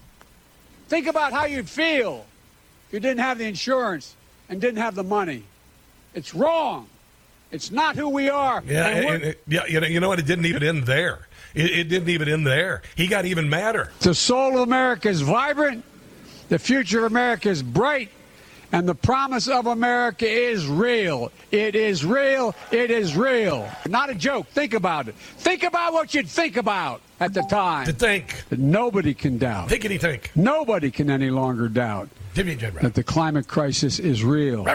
Think 0.89 1.07
about 1.07 1.31
how 1.33 1.45
you'd 1.45 1.69
feel 1.69 2.25
if 2.87 2.93
you 2.93 2.99
didn't 2.99 3.19
have 3.21 3.37
the 3.37 3.45
insurance 3.45 4.15
and 4.49 4.59
didn't 4.61 4.77
have 4.81 4.95
the 4.95 5.03
money. 5.03 5.43
It's 6.13 6.35
wrong. 6.35 6.87
It's 7.51 7.71
not 7.71 7.95
who 7.95 8.09
we 8.09 8.29
are. 8.29 8.61
Yeah, 8.65 8.87
And 8.87 9.23
and- 9.23 9.35
yeah. 9.47 9.65
You 9.65 9.79
know, 9.79 9.87
you 9.87 9.99
know 9.99 10.09
what? 10.09 10.19
It 10.19 10.25
didn't 10.25 10.45
even 10.45 10.63
end 10.63 10.83
there. 10.85 11.27
It, 11.53 11.69
it 11.71 11.83
didn't 11.89 12.09
even 12.09 12.27
end 12.29 12.45
there. 12.45 12.81
He 12.95 13.07
got 13.07 13.25
even 13.25 13.49
madder. 13.49 13.91
the 14.01 14.13
soul 14.13 14.55
of 14.55 14.61
America 14.67 15.09
is 15.09 15.21
vibrant. 15.21 15.83
The 16.49 16.59
future 16.59 16.99
of 17.05 17.11
America 17.11 17.49
is 17.49 17.63
bright. 17.63 18.09
And 18.71 18.87
the 18.87 18.95
promise 18.95 19.47
of 19.47 19.65
America 19.67 20.27
is 20.27 20.65
real. 20.65 21.31
It 21.51 21.75
is 21.75 22.05
real. 22.05 22.55
It 22.71 22.89
is 22.89 23.15
real. 23.17 23.69
Not 23.87 24.09
a 24.09 24.15
joke. 24.15 24.47
Think 24.47 24.73
about 24.73 25.07
it. 25.09 25.15
Think 25.15 25.63
about 25.63 25.93
what 25.93 26.13
you'd 26.13 26.29
think 26.29 26.55
about 26.57 27.01
at 27.19 27.33
the 27.33 27.41
time. 27.43 27.85
To 27.85 27.93
think. 27.93 28.43
That 28.49 28.59
nobody 28.59 29.13
can 29.13 29.37
doubt. 29.37 29.69
Thinkity 29.69 29.99
think. 29.99 30.31
Nobody 30.35 30.89
can 30.89 31.09
any 31.09 31.29
longer 31.29 31.67
doubt 31.67 32.09
that 32.33 32.93
the 32.95 33.03
climate 33.03 33.45
crisis 33.47 33.99
is 33.99 34.23
real. 34.23 34.65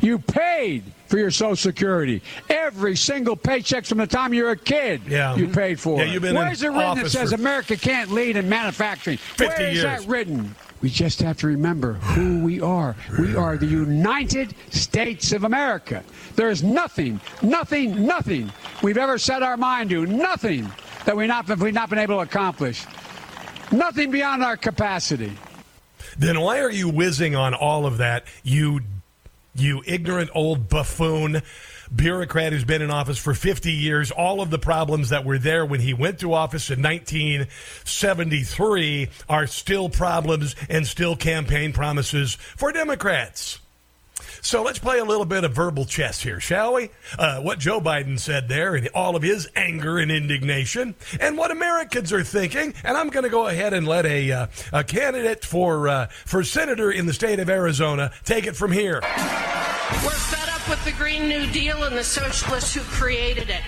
You 0.00 0.18
paid 0.18 0.82
for 1.06 1.16
your 1.16 1.30
Social 1.30 1.54
Security. 1.54 2.22
Every 2.50 2.96
single 2.96 3.36
paycheck 3.36 3.84
from 3.84 3.98
the 3.98 4.06
time 4.06 4.34
you 4.34 4.44
were 4.44 4.50
a 4.50 4.56
kid, 4.56 5.02
Yeah. 5.06 5.36
you 5.36 5.46
paid 5.46 5.78
for. 5.78 5.98
Yeah, 5.98 6.04
it. 6.06 6.10
you've 6.10 6.22
been 6.22 6.34
Where's 6.34 6.60
it 6.62 6.68
written 6.68 6.80
that 6.80 6.86
office 6.98 7.12
says 7.12 7.32
America 7.32 7.76
can't 7.76 8.10
lead 8.10 8.36
in 8.36 8.48
manufacturing? 8.48 9.16
50 9.18 9.44
Where 9.46 9.68
is 9.70 9.74
years. 9.82 9.84
that 9.84 10.08
written? 10.08 10.54
We 10.82 10.90
just 10.90 11.22
have 11.22 11.38
to 11.38 11.46
remember 11.46 11.94
who 11.94 12.40
we 12.40 12.60
are. 12.60 12.96
We 13.16 13.36
are 13.36 13.56
the 13.56 13.66
United 13.66 14.54
States 14.70 15.32
of 15.32 15.44
America. 15.44 16.02
There 16.34 16.50
is 16.50 16.64
nothing, 16.64 17.20
nothing, 17.40 18.04
nothing 18.04 18.52
we've 18.82 18.98
ever 18.98 19.16
set 19.16 19.44
our 19.44 19.56
mind 19.56 19.90
to, 19.90 20.04
nothing 20.06 20.68
that 21.04 21.16
we 21.16 21.28
not, 21.28 21.48
we've 21.58 21.72
not 21.72 21.88
been 21.88 22.00
able 22.00 22.16
to 22.16 22.22
accomplish. 22.22 22.84
Nothing 23.70 24.10
beyond 24.10 24.42
our 24.42 24.56
capacity. 24.56 25.32
Then 26.18 26.40
why 26.40 26.58
are 26.58 26.70
you 26.70 26.88
whizzing 26.88 27.36
on 27.36 27.54
all 27.54 27.86
of 27.86 27.98
that, 27.98 28.24
you 28.42 28.80
you 29.54 29.82
ignorant 29.86 30.30
old 30.34 30.68
buffoon 30.68 31.42
bureaucrat 31.94 32.52
who's 32.52 32.64
been 32.64 32.82
in 32.82 32.90
office 32.90 33.18
for 33.18 33.34
50 33.34 33.70
years? 33.72 34.10
All 34.10 34.40
of 34.40 34.50
the 34.50 34.58
problems 34.58 35.10
that 35.10 35.24
were 35.24 35.38
there 35.38 35.64
when 35.66 35.78
he 35.80 35.94
went 35.94 36.18
to 36.20 36.34
office 36.34 36.70
in 36.70 36.82
1973 36.82 39.08
are 39.28 39.46
still 39.46 39.88
problems 39.88 40.56
and 40.68 40.84
still 40.86 41.16
campaign 41.16 41.72
promises 41.72 42.34
for 42.34 42.72
Democrats. 42.72 43.60
So 44.40 44.62
let's 44.62 44.80
play 44.80 44.98
a 44.98 45.04
little 45.04 45.24
bit 45.24 45.44
of 45.44 45.52
verbal 45.52 45.84
chess 45.84 46.20
here, 46.20 46.40
shall 46.40 46.74
we? 46.74 46.90
Uh, 47.16 47.40
what 47.40 47.60
Joe 47.60 47.80
Biden 47.80 48.18
said 48.18 48.48
there 48.48 48.74
and 48.74 48.88
all 48.94 49.14
of 49.14 49.22
his 49.22 49.48
anger 49.54 49.98
and 49.98 50.10
indignation, 50.10 50.96
and 51.20 51.38
what 51.38 51.52
Americans 51.52 52.12
are 52.12 52.24
thinking. 52.24 52.74
And 52.82 52.96
I'm 52.96 53.08
going 53.08 53.24
to 53.24 53.30
go 53.30 53.46
ahead 53.46 53.72
and 53.72 53.86
let 53.86 54.04
a, 54.04 54.32
uh, 54.32 54.46
a 54.72 54.82
candidate 54.82 55.44
for, 55.44 55.88
uh, 55.88 56.06
for 56.06 56.42
senator 56.42 56.90
in 56.90 57.06
the 57.06 57.12
state 57.12 57.38
of 57.38 57.48
Arizona 57.48 58.10
take 58.24 58.46
it 58.46 58.56
from 58.56 58.72
here. 58.72 59.00
We're 60.02 60.10
fed 60.10 60.48
up 60.48 60.51
with 60.72 60.84
the 60.86 60.92
Green 60.92 61.28
New 61.28 61.46
Deal 61.48 61.84
and 61.84 61.94
the 61.94 62.02
socialists 62.02 62.72
who 62.72 62.80
created 62.80 63.50
it. 63.50 63.60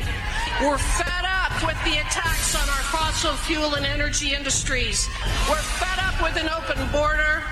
We're 0.63 0.79
fed 0.79 1.25
up 1.27 1.53
with 1.63 1.77
the 1.85 2.01
attacks 2.01 2.55
on 2.55 2.67
our 2.67 2.85
fossil 2.89 3.35
fuel 3.35 3.75
and 3.75 3.85
energy 3.85 4.33
industries. 4.33 5.07
We're 5.51 5.57
fed 5.57 5.99
up 5.99 6.23
with 6.23 6.43
an 6.43 6.49
open 6.49 6.91
border. 6.91 7.43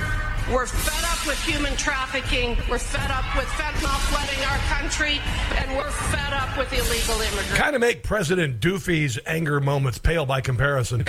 We're 0.50 0.64
fed 0.64 1.04
up 1.04 1.26
with 1.26 1.38
human 1.44 1.76
trafficking. 1.76 2.56
We're 2.71 2.78
fed 2.78 3.11
up 3.11 3.26
with 3.37 3.44
fentanyl 3.44 4.00
flooding 4.09 4.42
our 4.47 4.59
country. 4.73 5.21
And 5.59 5.76
we're 5.76 5.90
fed 5.90 6.32
up 6.32 6.56
with 6.56 6.73
illegal 6.73 7.21
immigration. 7.21 7.54
Kind 7.54 7.75
of 7.75 7.82
make 7.82 8.02
President 8.02 8.59
Doofy's 8.59 9.18
anger 9.26 9.61
moments 9.61 9.99
pale 9.99 10.25
by 10.25 10.40
comparison. 10.40 11.04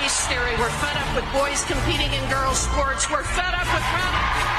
Race 0.00 0.26
theory. 0.26 0.54
We're 0.58 0.70
fed 0.70 0.96
up 0.96 1.14
with 1.14 1.26
boys 1.32 1.64
competing 1.64 2.12
in 2.12 2.30
girls' 2.30 2.58
sports. 2.58 3.10
We're 3.10 3.24
fed 3.24 3.54
up 3.54 3.66
with 3.74 4.57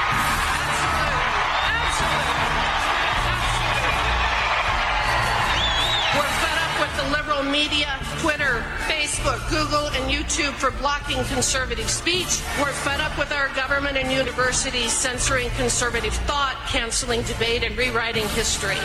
liberal 7.40 7.52
media, 7.52 7.98
Twitter, 8.18 8.64
Facebook, 8.86 9.38
Google, 9.48 9.88
and 9.88 10.10
YouTube 10.10 10.52
for 10.52 10.70
blocking 10.72 11.22
conservative 11.24 11.88
speech. 11.88 12.40
We're 12.60 12.72
fed 12.72 13.00
up 13.00 13.16
with 13.18 13.32
our 13.32 13.48
government 13.54 13.96
and 13.96 14.10
universities 14.12 14.92
censoring 14.92 15.48
conservative 15.50 16.12
thought, 16.26 16.56
canceling 16.68 17.22
debate, 17.22 17.62
and 17.62 17.76
rewriting 17.76 18.28
history. 18.28 18.76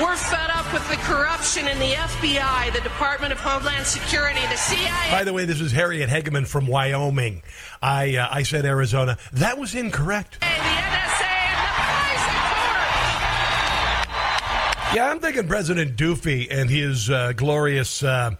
We're 0.00 0.16
fed 0.16 0.50
up 0.50 0.72
with 0.72 0.88
the 0.88 0.96
corruption 0.96 1.68
in 1.68 1.78
the 1.78 1.92
FBI, 1.92 2.72
the 2.72 2.80
Department 2.80 3.32
of 3.32 3.40
Homeland 3.40 3.86
Security, 3.86 4.40
the 4.48 4.56
CIA. 4.56 5.10
By 5.10 5.24
the 5.24 5.32
way, 5.32 5.44
this 5.44 5.60
is 5.60 5.72
Harriet 5.72 6.08
Hageman 6.08 6.46
from 6.46 6.66
Wyoming. 6.66 7.42
I, 7.82 8.16
uh, 8.16 8.28
I 8.30 8.42
said 8.42 8.64
Arizona. 8.64 9.18
That 9.32 9.58
was 9.58 9.74
incorrect. 9.74 10.38
the 10.40 10.46
Yeah, 14.94 15.10
I'm 15.10 15.20
thinking 15.20 15.48
President 15.48 15.96
Doofy 15.96 16.48
and 16.50 16.68
his 16.68 17.08
uh, 17.08 17.32
glorious 17.32 18.02
uh, 18.02 18.32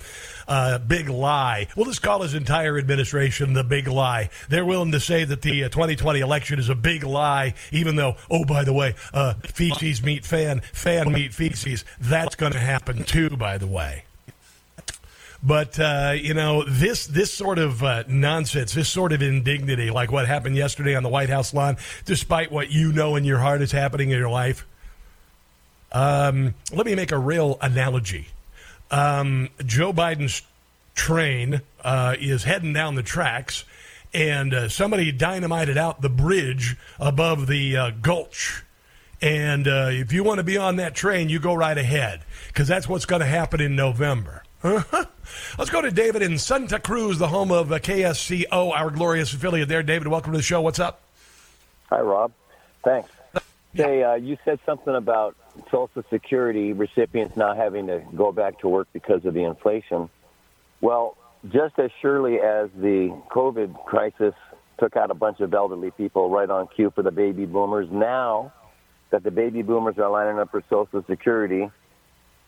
uh, 0.46 0.78
big 0.80 1.08
lie. 1.08 1.68
We'll 1.74 1.86
just 1.86 2.02
call 2.02 2.20
his 2.20 2.34
entire 2.34 2.76
administration 2.76 3.54
the 3.54 3.64
big 3.64 3.88
lie. 3.88 4.28
They're 4.50 4.66
willing 4.66 4.92
to 4.92 5.00
say 5.00 5.24
that 5.24 5.40
the 5.40 5.64
uh, 5.64 5.68
2020 5.70 6.20
election 6.20 6.58
is 6.58 6.68
a 6.68 6.74
big 6.74 7.04
lie, 7.04 7.54
even 7.70 7.96
though, 7.96 8.16
oh, 8.30 8.44
by 8.44 8.64
the 8.64 8.72
way, 8.74 8.94
uh, 9.14 9.32
feces 9.44 10.02
meet 10.02 10.26
fan, 10.26 10.60
fan 10.74 11.10
meet 11.10 11.32
feces. 11.32 11.86
That's 11.98 12.34
going 12.34 12.52
to 12.52 12.60
happen 12.60 13.04
too, 13.04 13.30
by 13.30 13.56
the 13.56 13.66
way. 13.66 14.04
But 15.42 15.80
uh, 15.80 16.14
you 16.14 16.34
know 16.34 16.64
this 16.68 17.06
this 17.06 17.32
sort 17.32 17.58
of 17.58 17.82
uh, 17.82 18.04
nonsense, 18.08 18.74
this 18.74 18.90
sort 18.90 19.12
of 19.12 19.22
indignity, 19.22 19.90
like 19.90 20.12
what 20.12 20.28
happened 20.28 20.56
yesterday 20.56 20.94
on 20.94 21.02
the 21.02 21.08
White 21.08 21.30
House 21.30 21.54
lawn, 21.54 21.78
despite 22.04 22.52
what 22.52 22.70
you 22.70 22.92
know 22.92 23.16
in 23.16 23.24
your 23.24 23.38
heart 23.38 23.62
is 23.62 23.72
happening 23.72 24.10
in 24.10 24.18
your 24.18 24.28
life. 24.28 24.66
Um, 25.92 26.54
let 26.72 26.86
me 26.86 26.94
make 26.94 27.12
a 27.12 27.18
real 27.18 27.58
analogy. 27.60 28.28
Um, 28.90 29.50
Joe 29.64 29.92
Biden's 29.92 30.42
train 30.94 31.60
uh, 31.84 32.16
is 32.18 32.44
heading 32.44 32.72
down 32.72 32.94
the 32.94 33.02
tracks, 33.02 33.64
and 34.14 34.52
uh, 34.54 34.68
somebody 34.68 35.12
dynamited 35.12 35.76
out 35.76 36.00
the 36.00 36.08
bridge 36.08 36.76
above 36.98 37.46
the 37.46 37.76
uh, 37.76 37.90
gulch. 37.90 38.62
And 39.20 39.68
uh, 39.68 39.88
if 39.90 40.12
you 40.12 40.24
want 40.24 40.38
to 40.38 40.44
be 40.44 40.56
on 40.56 40.76
that 40.76 40.94
train, 40.94 41.28
you 41.28 41.38
go 41.38 41.54
right 41.54 41.76
ahead, 41.76 42.22
because 42.48 42.66
that's 42.66 42.88
what's 42.88 43.06
going 43.06 43.20
to 43.20 43.26
happen 43.26 43.60
in 43.60 43.76
November. 43.76 44.42
Uh-huh. 44.62 45.04
Let's 45.58 45.70
go 45.70 45.80
to 45.80 45.90
David 45.90 46.22
in 46.22 46.38
Santa 46.38 46.78
Cruz, 46.78 47.18
the 47.18 47.28
home 47.28 47.50
of 47.50 47.72
uh, 47.72 47.78
KSCO, 47.78 48.72
our 48.72 48.90
glorious 48.90 49.32
affiliate 49.32 49.68
there. 49.68 49.82
David, 49.82 50.08
welcome 50.08 50.32
to 50.32 50.38
the 50.38 50.42
show. 50.42 50.60
What's 50.60 50.78
up? 50.78 51.02
Hi, 51.90 52.00
Rob. 52.00 52.32
Thanks. 52.84 53.10
Hey, 53.74 54.02
uh, 54.02 54.14
you 54.14 54.36
said 54.44 54.58
something 54.66 54.94
about 54.94 55.36
Social 55.70 56.02
Security 56.10 56.72
recipients 56.72 57.36
not 57.36 57.56
having 57.56 57.86
to 57.88 58.02
go 58.16 58.32
back 58.32 58.60
to 58.60 58.68
work 58.68 58.88
because 58.92 59.24
of 59.24 59.34
the 59.34 59.44
inflation. 59.44 60.08
Well, 60.80 61.16
just 61.48 61.78
as 61.78 61.90
surely 62.00 62.40
as 62.40 62.70
the 62.76 63.16
COVID 63.30 63.84
crisis 63.84 64.34
took 64.78 64.96
out 64.96 65.10
a 65.10 65.14
bunch 65.14 65.40
of 65.40 65.52
elderly 65.52 65.90
people 65.90 66.30
right 66.30 66.48
on 66.48 66.68
cue 66.68 66.90
for 66.94 67.02
the 67.02 67.10
baby 67.10 67.46
boomers, 67.46 67.88
now 67.90 68.52
that 69.10 69.22
the 69.22 69.30
baby 69.30 69.62
boomers 69.62 69.98
are 69.98 70.10
lining 70.10 70.38
up 70.38 70.50
for 70.50 70.62
Social 70.70 71.04
Security, 71.08 71.70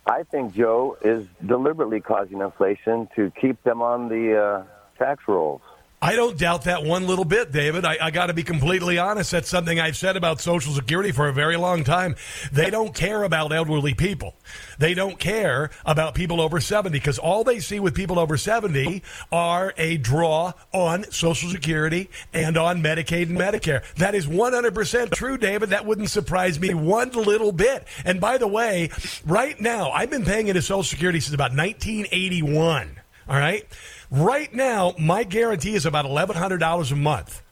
I 0.07 0.23
think 0.25 0.55
Joe 0.55 0.97
is 1.03 1.27
deliberately 1.45 2.01
causing 2.01 2.41
inflation 2.41 3.09
to 3.17 3.31
keep 3.41 3.63
them 3.63 3.83
on 3.83 4.09
the 4.09 4.39
uh, 4.39 4.65
tax 4.99 5.25
rolls. 5.27 5.63
I 6.05 6.17
don't 6.17 6.37
doubt 6.37 6.65
that 6.65 6.85
one 6.85 7.07
little 7.07 7.25
bit, 7.25 7.51
David. 7.51 7.87
I, 7.87 7.97
I 7.99 8.11
got 8.11 8.27
to 8.27 8.35
be 8.35 8.43
completely 8.43 8.99
honest. 8.99 9.31
That's 9.31 9.49
something 9.49 9.81
I've 9.81 9.97
said 9.97 10.19
about 10.19 10.39
Social 10.39 10.75
Security 10.75 11.13
for 11.13 11.29
a 11.29 11.33
very 11.33 11.57
long 11.57 11.83
time. 11.83 12.17
They 12.53 12.69
don't 12.69 12.95
care 12.95 13.23
about 13.23 13.55
elderly 13.55 13.95
people. 13.95 14.35
They 14.79 14.93
don't 14.93 15.19
care 15.19 15.71
about 15.87 16.15
people 16.15 16.43
over 16.43 16.61
70 16.61 16.95
because 16.95 17.19
all 17.19 17.43
they 17.43 17.59
see 17.59 17.81
with 17.81 17.95
people 17.95 18.19
over 18.19 18.37
70 18.37 19.03
are 19.33 19.73
a 19.79 19.97
draw 19.97 20.53
on 20.75 21.11
Social 21.11 21.49
Security 21.49 22.11
and 22.35 22.59
on 22.59 22.83
Medicaid 22.83 23.31
and 23.31 23.39
Medicare. 23.39 23.83
That 23.95 24.15
is 24.15 24.27
100% 24.27 25.11
true, 25.13 25.39
David. 25.39 25.71
That 25.71 25.87
wouldn't 25.87 26.11
surprise 26.11 26.61
me 26.61 26.75
one 26.75 27.13
little 27.13 27.51
bit. 27.51 27.89
And 28.05 28.21
by 28.21 28.37
the 28.37 28.47
way, 28.47 28.91
right 29.25 29.59
now, 29.59 29.91
I've 29.91 30.11
been 30.11 30.27
paying 30.27 30.49
into 30.49 30.61
Social 30.61 30.83
Security 30.83 31.21
since 31.21 31.33
about 31.33 31.57
1981. 31.57 33.01
All 33.29 33.37
right? 33.39 33.67
Right 34.11 34.53
now, 34.55 34.95
my 34.99 35.25
guarantee 35.25 35.75
is 35.75 35.87
about 35.87 36.05
$1,100 36.05 36.93
a 36.93 36.97
month. 36.97 37.43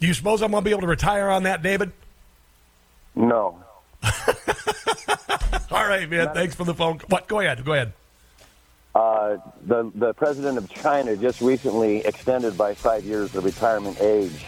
Do 0.00 0.06
you 0.06 0.14
suppose 0.14 0.42
I'm 0.42 0.50
going 0.50 0.62
to 0.62 0.64
be 0.64 0.70
able 0.70 0.80
to 0.82 0.86
retire 0.86 1.28
on 1.28 1.44
that, 1.44 1.62
David? 1.62 1.92
No. 3.14 3.62
All 5.70 5.86
right, 5.86 6.08
man. 6.08 6.32
Thanks 6.34 6.54
for 6.54 6.64
the 6.64 6.74
phone. 6.74 6.98
Call. 6.98 7.08
What? 7.08 7.28
Go 7.28 7.40
ahead. 7.40 7.64
Go 7.64 7.74
ahead. 7.74 7.92
Uh, 8.94 9.36
the 9.66 9.90
the 9.94 10.12
president 10.14 10.58
of 10.58 10.68
China 10.68 11.16
just 11.16 11.40
recently 11.40 11.98
extended 11.98 12.58
by 12.58 12.74
five 12.74 13.04
years 13.04 13.30
the 13.30 13.40
retirement 13.40 14.00
age. 14.00 14.44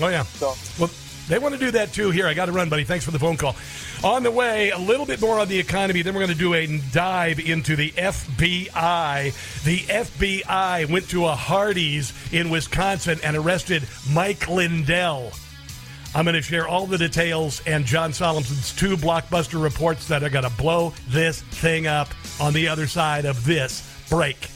Oh, 0.00 0.08
yeah. 0.08 0.22
So- 0.24 0.54
well, 0.80 0.90
they 1.28 1.38
want 1.38 1.54
to 1.54 1.60
do 1.60 1.70
that 1.72 1.92
too. 1.92 2.10
Here, 2.10 2.26
I 2.26 2.34
got 2.34 2.46
to 2.46 2.52
run, 2.52 2.68
buddy. 2.68 2.84
Thanks 2.84 3.04
for 3.04 3.10
the 3.10 3.18
phone 3.18 3.36
call. 3.36 3.56
On 4.02 4.22
the 4.22 4.30
way, 4.30 4.70
a 4.70 4.78
little 4.78 5.06
bit 5.06 5.20
more 5.20 5.38
on 5.38 5.48
the 5.48 5.58
economy. 5.58 6.02
Then 6.02 6.14
we're 6.14 6.20
going 6.20 6.32
to 6.32 6.38
do 6.38 6.54
a 6.54 6.66
dive 6.92 7.40
into 7.40 7.76
the 7.76 7.90
FBI. 7.92 9.64
The 9.64 9.78
FBI 9.78 10.90
went 10.90 11.08
to 11.10 11.26
a 11.26 11.34
Hardee's 11.34 12.12
in 12.32 12.50
Wisconsin 12.50 13.18
and 13.24 13.36
arrested 13.36 13.88
Mike 14.10 14.48
Lindell. 14.48 15.32
I'm 16.14 16.24
going 16.24 16.34
to 16.34 16.42
share 16.42 16.68
all 16.68 16.86
the 16.86 16.98
details 16.98 17.60
and 17.66 17.84
John 17.84 18.12
Solomon's 18.12 18.74
two 18.76 18.96
blockbuster 18.96 19.60
reports 19.60 20.06
that 20.08 20.22
are 20.22 20.30
going 20.30 20.44
to 20.44 20.56
blow 20.56 20.92
this 21.08 21.40
thing 21.40 21.86
up 21.86 22.08
on 22.40 22.52
the 22.52 22.68
other 22.68 22.86
side 22.86 23.24
of 23.24 23.44
this 23.44 23.90
break. 24.08 24.48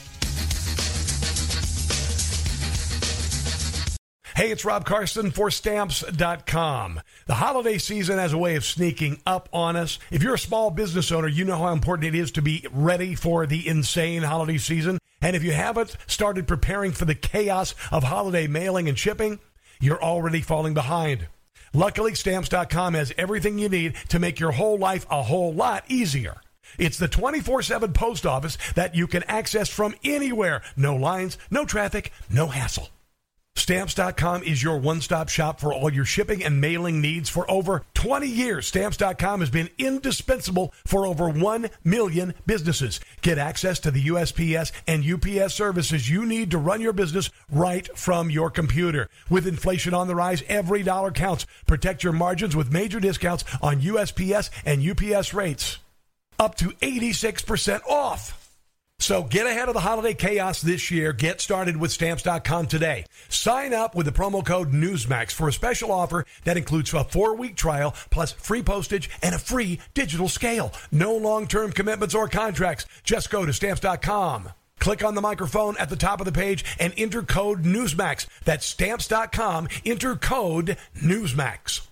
Hey, 4.39 4.53
it's 4.53 4.65
Rob 4.65 4.85
Carson 4.85 5.33
for 5.33 5.51
Stamps.com. 5.51 7.01
The 7.27 7.35
holiday 7.35 7.77
season 7.77 8.19
has 8.19 8.33
a 8.33 8.39
way 8.39 8.55
of 8.55 8.65
sneaking 8.65 9.21
up 9.27 9.49
on 9.53 9.75
us. 9.75 9.99
If 10.13 10.23
you're 10.23 10.35
a 10.35 10.39
small 10.39 10.71
business 10.71 11.11
owner, 11.11 11.27
you 11.27 11.45
know 11.45 11.59
how 11.59 11.73
important 11.73 12.15
it 12.15 12.17
is 12.17 12.31
to 12.31 12.41
be 12.41 12.65
ready 12.71 13.17
for 13.17 13.47
the 13.47 13.67
insane 13.67 14.23
holiday 14.23 14.59
season. 14.59 15.01
And 15.21 15.35
if 15.35 15.43
you 15.43 15.51
haven't 15.51 15.97
started 16.07 16.47
preparing 16.47 16.93
for 16.93 17.05
the 17.05 17.17
chaos 17.17 17.75
of 17.91 18.05
holiday 18.05 18.47
mailing 18.47 18.89
and 18.89 18.97
shipping, 18.97 19.41
you're 19.81 20.01
already 20.01 20.41
falling 20.41 20.73
behind. 20.73 21.27
Luckily, 21.75 22.15
Stamps.com 22.15 22.95
has 22.95 23.13
everything 23.19 23.59
you 23.59 23.69
need 23.69 23.97
to 24.11 24.21
make 24.21 24.39
your 24.39 24.53
whole 24.53 24.79
life 24.79 25.05
a 25.11 25.25
whole 25.25 25.53
lot 25.53 25.83
easier. 25.89 26.37
It's 26.79 26.99
the 26.99 27.09
24 27.09 27.63
7 27.63 27.93
post 27.93 28.25
office 28.25 28.57
that 28.77 28.95
you 28.95 29.09
can 29.09 29.25
access 29.25 29.69
from 29.69 29.97
anywhere. 30.05 30.63
No 30.77 30.95
lines, 30.95 31.39
no 31.51 31.65
traffic, 31.65 32.13
no 32.31 32.47
hassle. 32.47 32.89
Stamps.com 33.59 34.45
is 34.45 34.63
your 34.63 34.79
one 34.79 35.01
stop 35.01 35.29
shop 35.29 35.59
for 35.59 35.75
all 35.75 35.93
your 35.93 36.05
shipping 36.05 36.45
and 36.45 36.61
mailing 36.61 37.01
needs 37.01 37.29
for 37.29 37.51
over 37.51 37.85
20 37.95 38.27
years. 38.27 38.69
Stamps.com 38.69 39.41
has 39.41 39.51
been 39.51 39.69
indispensable 39.79 40.73
for 40.87 41.07
over 41.07 41.29
1 41.29 41.69
million 41.83 42.35
businesses. 42.47 43.01
Get 43.21 43.37
access 43.37 43.81
to 43.81 43.91
the 43.91 44.07
USPS 44.07 44.71
and 44.87 45.05
UPS 45.05 45.55
services 45.55 46.09
you 46.09 46.25
need 46.25 46.53
to 46.53 46.59
run 46.59 46.81
your 46.81 46.93
business 46.93 47.31
right 47.51 47.89
from 47.99 48.31
your 48.31 48.49
computer. 48.49 49.09
With 49.29 49.47
inflation 49.47 49.93
on 49.93 50.07
the 50.07 50.15
rise, 50.15 50.45
every 50.49 50.85
dollar 50.85 51.11
counts. 51.11 51.45
Protect 51.67 52.05
your 52.05 52.13
margins 52.13 52.55
with 52.55 52.73
major 52.73 53.01
discounts 53.01 53.45
on 53.61 53.81
USPS 53.81 54.51
and 54.65 54.89
UPS 54.89 55.35
rates. 55.35 55.79
Up 56.39 56.55
to 56.57 56.71
86% 56.71 57.85
off. 57.87 58.48
So 59.01 59.23
get 59.23 59.47
ahead 59.47 59.69
of 59.69 59.75
the 59.75 59.81
holiday 59.81 60.13
chaos 60.13 60.61
this 60.61 60.91
year. 60.91 61.13
Get 61.13 61.41
started 61.41 61.77
with 61.77 61.93
stamps.com 61.93 62.67
today. 62.67 63.07
Sign 63.29 63.73
up 63.73 63.95
with 63.95 64.07
the 64.07 64.13
promo 64.13 64.45
code 64.45 64.73
Newsmax 64.73 65.31
for 65.33 65.49
a 65.49 65.53
special 65.53 65.93
offer 65.93 66.27
that 66.45 66.57
includes 66.57 66.93
a 66.93 67.05
four 67.05 67.37
week 67.37 67.55
trial 67.55 67.95
plus 68.11 68.33
free 68.33 68.63
postage 68.63 69.09
and 69.23 69.35
a 69.35 69.39
free 69.39 69.79
digital 69.95 70.29
scale. 70.29 70.73
No 70.91 71.15
long 71.17 71.47
term 71.47 71.71
commitments 71.73 72.15
or 72.15 72.29
contracts. 72.29 72.87
Just 73.05 73.31
go 73.31 73.47
to 73.47 73.53
stamps.com. 73.53 74.51
Click 74.81 75.05
on 75.05 75.15
the 75.15 75.21
microphone 75.21 75.77
at 75.79 75.91
the 75.91 75.97
top 75.97 76.21
of 76.21 76.25
the 76.25 76.33
page 76.33 76.65
and 76.79 76.93
enter 76.97 77.23
code 77.23 77.63
Newsmax. 77.63 78.27
That's 78.45 78.67
stamps.com. 78.67 79.69
Enter 79.85 80.17
code 80.17 80.77
Newsmax. 81.01 81.88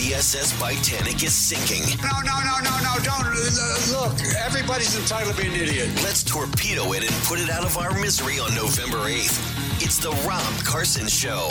The 0.00 0.14
SS 0.14 0.58
Titanic 0.58 1.22
is 1.22 1.34
sinking. 1.34 1.84
No, 2.00 2.20
no, 2.24 2.40
no, 2.40 2.56
no, 2.64 2.74
no, 2.80 2.98
don't. 3.04 3.20
uh, 3.26 4.00
Look, 4.00 4.18
everybody's 4.46 4.98
entitled 4.98 5.36
to 5.36 5.42
be 5.42 5.48
an 5.48 5.54
idiot. 5.54 5.90
Let's 5.96 6.22
torpedo 6.24 6.92
it 6.94 7.02
and 7.02 7.12
put 7.24 7.38
it 7.38 7.50
out 7.50 7.64
of 7.66 7.76
our 7.76 7.92
misery 8.00 8.38
on 8.38 8.54
November 8.54 8.96
8th. 8.96 9.82
It's 9.82 9.98
the 9.98 10.10
Rob 10.26 10.54
Carson 10.64 11.06
Show. 11.06 11.50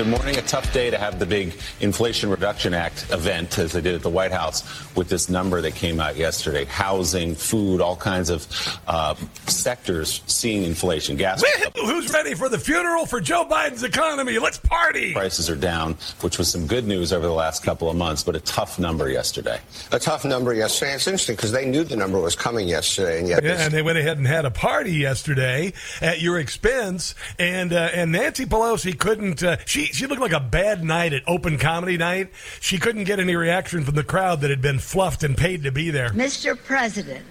Good 0.00 0.08
morning. 0.08 0.38
A 0.38 0.40
tough 0.40 0.72
day 0.72 0.88
to 0.88 0.96
have 0.96 1.18
the 1.18 1.26
big 1.26 1.52
Inflation 1.80 2.30
Reduction 2.30 2.72
Act 2.72 3.04
event, 3.10 3.58
as 3.58 3.72
they 3.72 3.82
did 3.82 3.94
at 3.94 4.00
the 4.00 4.08
White 4.08 4.32
House, 4.32 4.64
with 4.96 5.10
this 5.10 5.28
number 5.28 5.60
that 5.60 5.74
came 5.74 6.00
out 6.00 6.16
yesterday. 6.16 6.64
Housing, 6.64 7.34
food, 7.34 7.82
all 7.82 7.96
kinds 7.96 8.30
of 8.30 8.46
uh, 8.86 9.14
sectors 9.44 10.22
seeing 10.26 10.62
inflation. 10.62 11.18
Gas 11.18 11.44
Who's 11.74 12.10
ready 12.14 12.34
for 12.34 12.48
the 12.48 12.58
funeral 12.58 13.04
for 13.04 13.20
Joe 13.20 13.44
Biden's 13.44 13.82
economy? 13.82 14.38
Let's 14.38 14.56
party. 14.56 15.12
prices 15.12 15.50
are 15.50 15.54
down, 15.54 15.96
which 16.22 16.38
was 16.38 16.50
some 16.50 16.66
good 16.66 16.86
news 16.86 17.12
over 17.12 17.26
the 17.26 17.34
last 17.34 17.62
couple 17.62 17.90
of 17.90 17.96
months, 17.96 18.24
but 18.24 18.34
a 18.34 18.40
tough 18.40 18.78
number 18.78 19.10
yesterday. 19.10 19.60
a 19.92 19.98
tough 19.98 20.24
number 20.24 20.54
yesterday. 20.54 20.94
It's 20.94 21.06
interesting 21.06 21.36
because 21.36 21.52
they 21.52 21.66
knew 21.66 21.84
the 21.84 21.96
number 21.96 22.18
was 22.18 22.34
coming 22.34 22.68
yesterday, 22.68 23.18
and 23.18 23.28
yet 23.28 23.44
Yeah, 23.44 23.66
and 23.66 23.74
they 23.74 23.82
went 23.82 23.98
ahead 23.98 24.16
and 24.16 24.26
had 24.26 24.46
a 24.46 24.50
party 24.50 24.92
yesterday 24.92 25.74
at 26.00 26.22
your 26.22 26.38
expense, 26.38 27.14
and 27.38 27.74
uh, 27.74 27.90
and 27.92 28.12
Nancy 28.12 28.46
Pelosi 28.46 28.98
couldn't. 28.98 29.42
Uh, 29.42 29.58
she 29.66 29.89
she 29.92 30.06
looked 30.06 30.20
like 30.20 30.32
a 30.32 30.40
bad 30.40 30.84
night 30.84 31.12
at 31.12 31.22
open 31.26 31.58
comedy 31.58 31.96
night. 31.96 32.30
She 32.60 32.78
couldn't 32.78 33.04
get 33.04 33.20
any 33.20 33.36
reaction 33.36 33.84
from 33.84 33.94
the 33.94 34.04
crowd 34.04 34.40
that 34.40 34.50
had 34.50 34.62
been 34.62 34.78
fluffed 34.78 35.22
and 35.22 35.36
paid 35.36 35.62
to 35.64 35.72
be 35.72 35.90
there. 35.90 36.10
Mr. 36.10 36.56
President, 36.62 37.24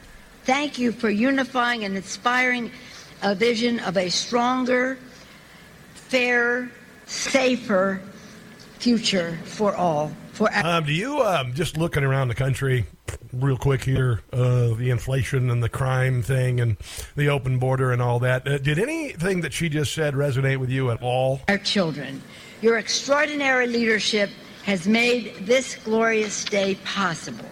thank 0.44 0.78
you 0.78 0.92
for 0.92 1.10
unifying 1.10 1.84
and 1.84 1.96
inspiring 1.96 2.72
a 3.22 3.36
vision 3.36 3.80
of 3.82 3.98
a 3.98 4.10
stronger, 4.10 4.98
fairer, 5.94 6.70
safer 7.06 8.02
future 8.80 9.38
for 9.44 9.76
all. 9.76 10.12
For 10.32 10.50
Um, 10.54 10.86
do 10.86 10.94
you 10.94 11.22
um, 11.22 11.54
just 11.54 11.76
looking 11.78 12.04
around 12.04 12.30
the 12.30 12.36
country, 12.36 12.86
real 13.34 13.58
quick 13.58 13.84
here, 13.84 14.22
uh, 14.32 14.74
the 14.76 14.90
inflation 14.90 15.50
and 15.50 15.62
the 15.62 15.68
crime 15.68 16.22
thing 16.22 16.62
and 16.62 16.78
the 17.18 17.28
open 17.28 17.60
border 17.60 17.92
and 17.92 18.02
all 18.02 18.20
that? 18.20 18.48
Uh, 18.48 18.58
did 18.58 18.80
anything 18.80 19.42
that 19.42 19.52
she 19.52 19.68
just 19.68 19.94
said 19.94 20.14
resonate 20.14 20.58
with 20.58 20.70
you 20.70 20.92
at 20.92 21.02
all? 21.02 21.42
our 21.50 21.58
children. 21.58 22.22
Your 22.62 22.78
extraordinary 22.78 23.68
leadership 23.68 24.30
has 24.64 24.86
made 24.86 25.34
this 25.46 25.76
glorious 25.76 26.44
day 26.44 26.76
possible. 26.84 27.46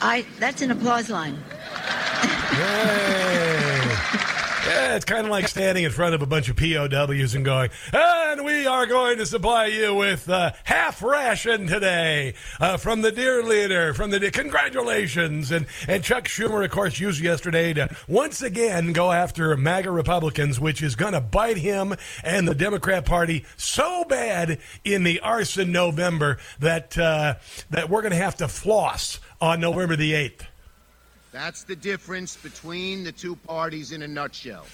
I 0.00 0.26
that's 0.40 0.60
an 0.60 0.72
applause 0.72 1.08
line. 1.08 1.38
Yeah, 4.72 4.96
it's 4.96 5.04
kind 5.04 5.26
of 5.26 5.30
like 5.30 5.48
standing 5.48 5.84
in 5.84 5.90
front 5.90 6.14
of 6.14 6.22
a 6.22 6.26
bunch 6.26 6.48
of 6.48 6.56
POWs 6.56 7.34
and 7.34 7.44
going, 7.44 7.68
and 7.92 8.42
we 8.42 8.66
are 8.66 8.86
going 8.86 9.18
to 9.18 9.26
supply 9.26 9.66
you 9.66 9.94
with 9.94 10.30
uh, 10.30 10.52
half 10.64 11.02
ration 11.02 11.66
today 11.66 12.32
uh, 12.58 12.78
from 12.78 13.02
the 13.02 13.12
dear 13.12 13.42
leader, 13.42 13.92
from 13.92 14.10
the 14.10 14.30
congratulations. 14.30 15.50
And, 15.50 15.66
and 15.86 16.02
Chuck 16.02 16.24
Schumer, 16.24 16.64
of 16.64 16.70
course, 16.70 16.98
used 16.98 17.20
yesterday 17.20 17.74
to 17.74 17.94
once 18.08 18.40
again 18.40 18.94
go 18.94 19.12
after 19.12 19.54
MAGA 19.58 19.90
Republicans, 19.90 20.58
which 20.58 20.82
is 20.82 20.96
going 20.96 21.12
to 21.12 21.20
bite 21.20 21.58
him 21.58 21.94
and 22.24 22.48
the 22.48 22.54
Democrat 22.54 23.04
Party 23.04 23.44
so 23.58 24.04
bad 24.04 24.58
in 24.84 25.04
the 25.04 25.20
arson 25.20 25.70
November 25.70 26.38
that, 26.60 26.96
uh, 26.96 27.34
that 27.68 27.90
we're 27.90 28.00
going 28.00 28.12
to 28.12 28.16
have 28.16 28.36
to 28.36 28.48
floss 28.48 29.20
on 29.38 29.60
November 29.60 29.96
the 29.96 30.12
8th. 30.12 30.46
That's 31.32 31.64
the 31.64 31.74
difference 31.74 32.36
between 32.36 33.04
the 33.04 33.12
two 33.12 33.36
parties 33.36 33.92
in 33.92 34.02
a 34.02 34.08
nutshell. 34.08 34.66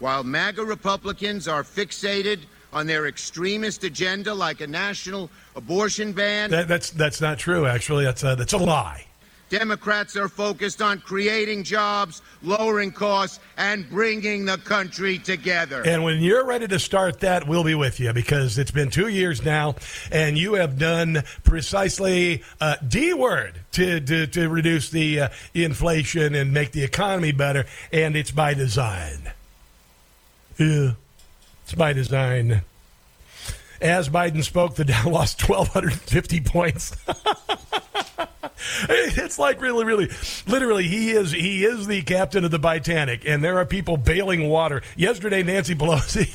While 0.00 0.24
MAGA 0.24 0.64
Republicans 0.64 1.46
are 1.46 1.62
fixated 1.62 2.40
on 2.72 2.86
their 2.86 3.06
extremist 3.06 3.84
agenda 3.84 4.34
like 4.34 4.60
a 4.60 4.66
national 4.66 5.30
abortion 5.54 6.12
ban, 6.12 6.50
That, 6.50 6.66
that's 6.66 6.90
that's 6.90 7.20
not 7.20 7.38
true. 7.38 7.66
Actually, 7.66 8.04
that's 8.04 8.24
a, 8.24 8.34
that's 8.34 8.52
a 8.52 8.58
lie. 8.58 9.06
Democrats 9.48 10.16
are 10.16 10.28
focused 10.28 10.82
on 10.82 10.98
creating 11.00 11.62
jobs, 11.62 12.22
lowering 12.42 12.90
costs, 12.90 13.38
and 13.56 13.88
bringing 13.88 14.44
the 14.44 14.58
country 14.58 15.18
together. 15.18 15.82
And 15.86 16.02
when 16.02 16.20
you're 16.20 16.44
ready 16.44 16.66
to 16.66 16.78
start 16.78 17.20
that, 17.20 17.46
we'll 17.46 17.62
be 17.64 17.74
with 17.74 18.00
you 18.00 18.12
because 18.12 18.58
it's 18.58 18.72
been 18.72 18.90
two 18.90 19.08
years 19.08 19.44
now, 19.44 19.76
and 20.10 20.36
you 20.36 20.54
have 20.54 20.78
done 20.78 21.22
precisely 21.44 22.42
uh, 22.60 22.76
D 22.86 23.14
word 23.14 23.60
to, 23.72 24.00
to 24.00 24.26
to 24.26 24.48
reduce 24.48 24.90
the 24.90 25.20
uh, 25.20 25.28
inflation 25.54 26.34
and 26.34 26.52
make 26.52 26.72
the 26.72 26.82
economy 26.82 27.32
better, 27.32 27.66
and 27.92 28.16
it's 28.16 28.32
by 28.32 28.54
design. 28.54 29.32
Yeah, 30.58 30.92
it's 31.62 31.74
by 31.74 31.92
design. 31.92 32.62
As 33.80 34.08
Biden 34.08 34.42
spoke, 34.42 34.74
the 34.74 34.84
Dow 34.84 35.08
lost 35.10 35.48
1,250 35.48 36.40
points. 36.40 36.96
it's 38.88 39.38
like 39.38 39.60
really, 39.60 39.84
really, 39.84 40.10
literally, 40.46 40.84
he 40.88 41.10
is 41.10 41.32
he 41.32 41.64
is 41.64 41.86
the 41.86 42.02
captain 42.02 42.44
of 42.44 42.50
the 42.50 42.58
Titanic, 42.58 43.26
and 43.26 43.42
there 43.42 43.58
are 43.58 43.64
people 43.64 43.96
bailing 43.96 44.48
water. 44.48 44.82
Yesterday, 44.96 45.42
Nancy 45.42 45.74
Pelosi 45.74 46.28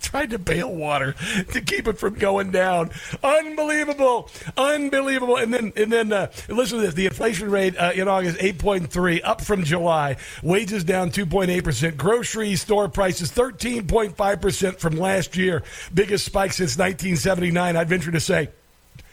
tried 0.02 0.30
to 0.30 0.38
bail 0.38 0.72
water 0.72 1.14
to 1.52 1.60
keep 1.60 1.88
it 1.88 1.98
from 1.98 2.14
going 2.14 2.50
down. 2.50 2.90
Unbelievable, 3.22 4.30
unbelievable. 4.56 5.36
And 5.36 5.52
then, 5.52 5.72
and 5.76 5.92
then, 5.92 6.12
uh, 6.12 6.30
listen 6.48 6.78
to 6.78 6.86
this: 6.86 6.94
the 6.94 7.06
inflation 7.06 7.50
rate 7.50 7.76
uh, 7.76 7.92
in 7.94 8.08
August 8.08 8.36
eight 8.40 8.58
point 8.58 8.90
three, 8.90 9.22
up 9.22 9.40
from 9.40 9.64
July. 9.64 10.16
Wages 10.42 10.84
down 10.84 11.10
two 11.10 11.26
point 11.26 11.50
eight 11.50 11.64
percent. 11.64 11.96
Grocery 11.96 12.56
store 12.56 12.88
prices 12.88 13.30
thirteen 13.30 13.86
point 13.86 14.16
five 14.16 14.40
percent 14.40 14.78
from 14.78 14.96
last 14.96 15.36
year, 15.36 15.62
biggest 15.94 16.24
spike 16.24 16.52
since 16.52 16.76
nineteen 16.76 17.16
seventy 17.16 17.50
nine. 17.50 17.76
I'd 17.76 17.88
venture 17.88 18.10
to 18.10 18.20
say. 18.20 18.50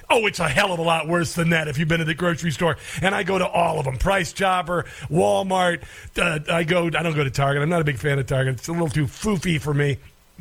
Oh, 0.10 0.26
it's 0.28 0.40
a 0.40 0.48
hell 0.48 0.72
of 0.72 0.80
a 0.80 0.84
lot 0.84 1.08
worse 1.08 1.34
than 1.34 1.50
that 1.50 1.68
if 1.68 1.78
you've 1.78 1.88
been 1.88 2.00
to 2.00 2.06
the 2.06 2.14
grocery 2.14 2.52
store. 2.52 2.78
And 3.02 3.16
I 3.16 3.24
go 3.24 3.38
to 3.38 3.48
all 3.48 3.80
of 3.80 3.86
them 3.86 3.98
Price 3.98 4.34
Chopper, 4.34 4.86
Walmart. 5.10 5.84
Uh, 6.18 6.40
I 6.52 6.64
go, 6.64 6.88
I 6.88 6.90
don't 6.90 7.16
go 7.16 7.24
to 7.24 7.32
Target. 7.32 7.64
I'm 7.64 7.70
not 7.70 7.82
a 7.82 7.86
big 7.86 7.98
fan 7.98 8.20
of 8.20 8.28
Target. 8.28 8.56
It's 8.56 8.68
a 8.68 8.72
little 8.72 8.90
too 8.90 9.06
foofy 9.06 9.60
for 9.60 9.74
me. 9.74 9.98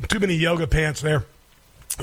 Too 0.07 0.19
many 0.19 0.35
yoga 0.35 0.67
pants 0.67 1.01
there. 1.01 1.25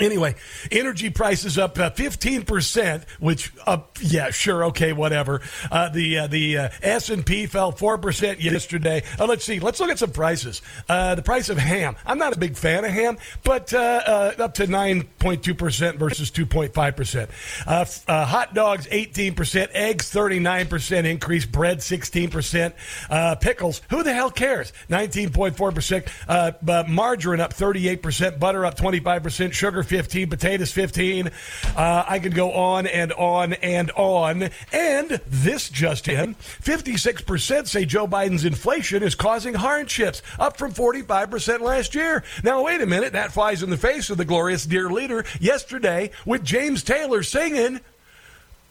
Anyway, 0.00 0.34
energy 0.70 1.10
prices 1.10 1.58
up 1.58 1.78
uh, 1.78 1.90
fifteen 1.90 2.44
percent, 2.44 3.04
which 3.20 3.52
up 3.66 3.98
yeah 4.00 4.30
sure 4.30 4.64
okay 4.64 4.94
whatever. 4.94 5.42
Uh, 5.70 5.90
the 5.90 6.20
uh, 6.20 6.26
the 6.26 6.56
uh, 6.56 6.68
S 6.80 7.10
and 7.10 7.26
P 7.26 7.44
fell 7.46 7.72
four 7.72 7.98
percent 7.98 8.40
yesterday. 8.40 9.02
Uh, 9.20 9.26
let's 9.26 9.44
see, 9.44 9.60
let's 9.60 9.80
look 9.80 9.90
at 9.90 9.98
some 9.98 10.10
prices. 10.10 10.62
Uh, 10.88 11.14
the 11.14 11.20
price 11.20 11.50
of 11.50 11.58
ham. 11.58 11.94
I'm 12.06 12.16
not 12.16 12.34
a 12.34 12.38
big 12.38 12.56
fan 12.56 12.86
of 12.86 12.90
ham, 12.90 13.18
but 13.44 13.74
uh, 13.74 13.78
uh, 13.78 14.32
up 14.38 14.54
to 14.54 14.66
nine 14.66 15.02
point 15.18 15.42
two 15.42 15.54
percent 15.54 15.98
versus 15.98 16.30
two 16.30 16.46
point 16.46 16.72
five 16.72 16.96
percent. 16.96 17.30
Uh, 17.66 17.84
uh, 18.08 18.24
Hot 18.24 18.54
dogs 18.54 18.88
eighteen 18.90 19.34
percent, 19.34 19.70
eggs 19.74 20.08
thirty 20.08 20.38
nine 20.38 20.68
percent 20.68 21.06
increase, 21.06 21.44
bread 21.44 21.82
sixteen 21.82 22.30
percent, 22.30 22.74
uh, 23.10 23.34
pickles. 23.34 23.82
Who 23.90 24.02
the 24.02 24.14
hell 24.14 24.30
cares? 24.30 24.72
Nineteen 24.88 25.28
point 25.30 25.58
four 25.58 25.70
percent. 25.70 26.06
Uh, 26.26 26.52
Margarine 26.88 27.40
up 27.40 27.52
thirty 27.52 27.88
eight 27.88 28.02
percent, 28.02 28.40
butter 28.40 28.64
up 28.64 28.74
twenty 28.76 29.00
five 29.00 29.22
percent, 29.22 29.54
sugar 29.54 29.81
15, 29.82 30.30
potatoes 30.30 30.72
15. 30.72 31.28
Uh, 31.76 32.04
I 32.06 32.18
could 32.18 32.34
go 32.34 32.52
on 32.52 32.86
and 32.86 33.12
on 33.12 33.54
and 33.54 33.90
on. 33.92 34.50
And 34.72 35.20
this 35.26 35.68
just 35.68 36.08
in 36.08 36.34
56% 36.34 37.66
say 37.66 37.84
Joe 37.84 38.06
Biden's 38.06 38.44
inflation 38.44 39.02
is 39.02 39.14
causing 39.14 39.54
hardships, 39.54 40.22
up 40.38 40.56
from 40.56 40.72
45% 40.72 41.60
last 41.60 41.94
year. 41.94 42.24
Now, 42.42 42.64
wait 42.64 42.80
a 42.80 42.86
minute. 42.86 43.12
That 43.12 43.32
flies 43.32 43.62
in 43.62 43.70
the 43.70 43.76
face 43.76 44.10
of 44.10 44.18
the 44.18 44.24
glorious 44.24 44.64
dear 44.64 44.90
leader 44.90 45.24
yesterday 45.40 46.10
with 46.24 46.44
James 46.44 46.82
Taylor 46.82 47.22
singing 47.22 47.80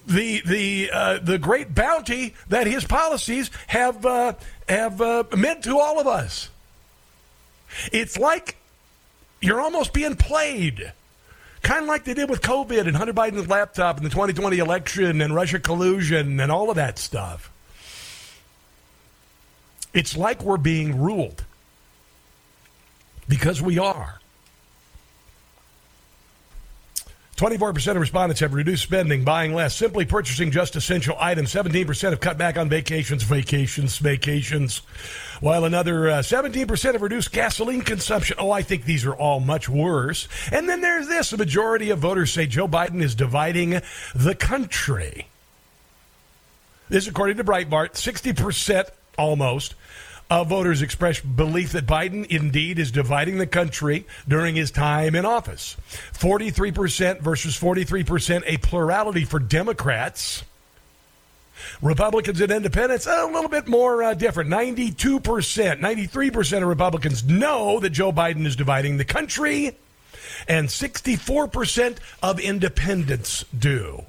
the 0.08 0.42
the 0.46 0.90
uh, 0.92 1.20
the 1.20 1.38
great 1.38 1.76
bounty 1.76 2.34
that 2.50 2.68
his 2.68 2.84
policies 2.84 3.52
have 3.68 4.06
uh, 4.06 4.34
have 4.68 5.02
uh, 5.02 5.24
meant 5.38 5.64
to 5.66 5.80
all 5.80 6.00
of 6.00 6.08
us. 6.08 6.50
It's 7.92 8.18
like 8.18 8.58
you're 9.42 9.62
almost 9.62 9.94
being 9.94 10.16
played. 10.16 10.94
Kind 11.62 11.84
of 11.84 11.88
like 11.88 12.06
they 12.06 12.14
did 12.14 12.30
with 12.30 12.42
COVID 12.42 12.88
and 12.88 12.96
Hunter 12.96 13.14
Biden's 13.14 13.48
laptop 13.48 13.98
and 13.98 14.06
the 14.06 14.10
2020 14.10 14.58
election 14.58 15.22
and 15.22 15.36
Russia 15.36 15.60
collusion 15.60 16.40
and 16.40 16.52
all 16.52 16.70
of 16.70 16.76
that 16.76 16.98
stuff. 16.98 17.52
It's 19.94 20.16
like 20.18 20.42
we're 20.42 20.58
being 20.58 21.00
ruled 21.00 21.44
because 23.28 23.62
we 23.62 23.78
are. 23.78 24.21
24% 27.42 27.88
of 27.96 27.98
respondents 27.98 28.40
have 28.40 28.54
reduced 28.54 28.84
spending, 28.84 29.24
buying 29.24 29.56
less, 29.56 29.76
simply 29.76 30.06
purchasing 30.06 30.52
just 30.52 30.76
essential 30.76 31.16
items. 31.20 31.52
17% 31.52 32.12
have 32.12 32.20
cut 32.20 32.38
back 32.38 32.56
on 32.56 32.70
vacations, 32.70 33.24
vacations, 33.24 33.98
vacations. 33.98 34.84
While 35.40 35.66
another 35.66 36.08
uh, 36.08 36.20
17% 36.20 36.94
have 36.94 37.02
reduced 37.02 37.32
gasoline 37.32 37.82
consumption. 37.82 38.38
Oh, 38.38 38.52
I 38.52 38.62
think 38.62 38.86
these 38.86 39.08
are 39.08 39.16
all 39.16 39.40
much 39.40 39.68
worse. 39.68 40.28
And 40.52 40.70
then 40.70 40.82
there's 40.82 41.08
this 41.08 41.34
a 41.34 41.38
majority 41.38 41.90
of 41.90 41.98
voters 41.98 42.32
say 42.32 42.46
Joe 42.46 42.68
Biden 42.68 43.02
is 43.02 43.16
dividing 43.16 43.82
the 44.14 44.36
country. 44.36 45.26
This, 46.90 47.08
according 47.08 47.38
to 47.38 47.44
Breitbart, 47.44 47.94
60% 47.94 48.88
almost 49.18 49.74
of 50.32 50.48
voters 50.48 50.82
express 50.82 51.20
belief 51.20 51.74
that 51.74 51.86
Biden 51.86 52.26
indeed 52.26 52.80
is 52.80 52.90
dividing 52.90 53.38
the 53.38 53.46
country 53.46 54.06
during 54.30 54.56
his 54.56 54.72
time 54.72 55.14
in 55.14 55.26
office. 55.26 55.76
43% 56.14 57.20
versus 57.20 57.60
43%, 57.60 58.44
a 58.46 58.58
plurality 58.58 59.26
for 59.26 59.40
Democrats. 59.40 60.44
Republicans 61.82 62.40
and 62.40 62.50
independents, 62.50 63.06
a 63.08 63.26
little 63.26 63.50
bit 63.50 63.68
more 63.68 64.02
uh, 64.02 64.14
different. 64.14 64.50
92%, 64.50 64.96
93% 65.82 66.62
of 66.62 66.68
Republicans 66.68 67.26
know 67.26 67.82
that 67.82 67.90
Joe 67.90 68.14
Biden 68.14 68.46
is 68.46 68.56
dividing 68.56 68.96
the 68.96 69.06
country, 69.06 69.76
and 70.48 70.70
64% 70.70 71.98
of 72.24 72.40
independents 72.40 73.44
do. 73.58 74.06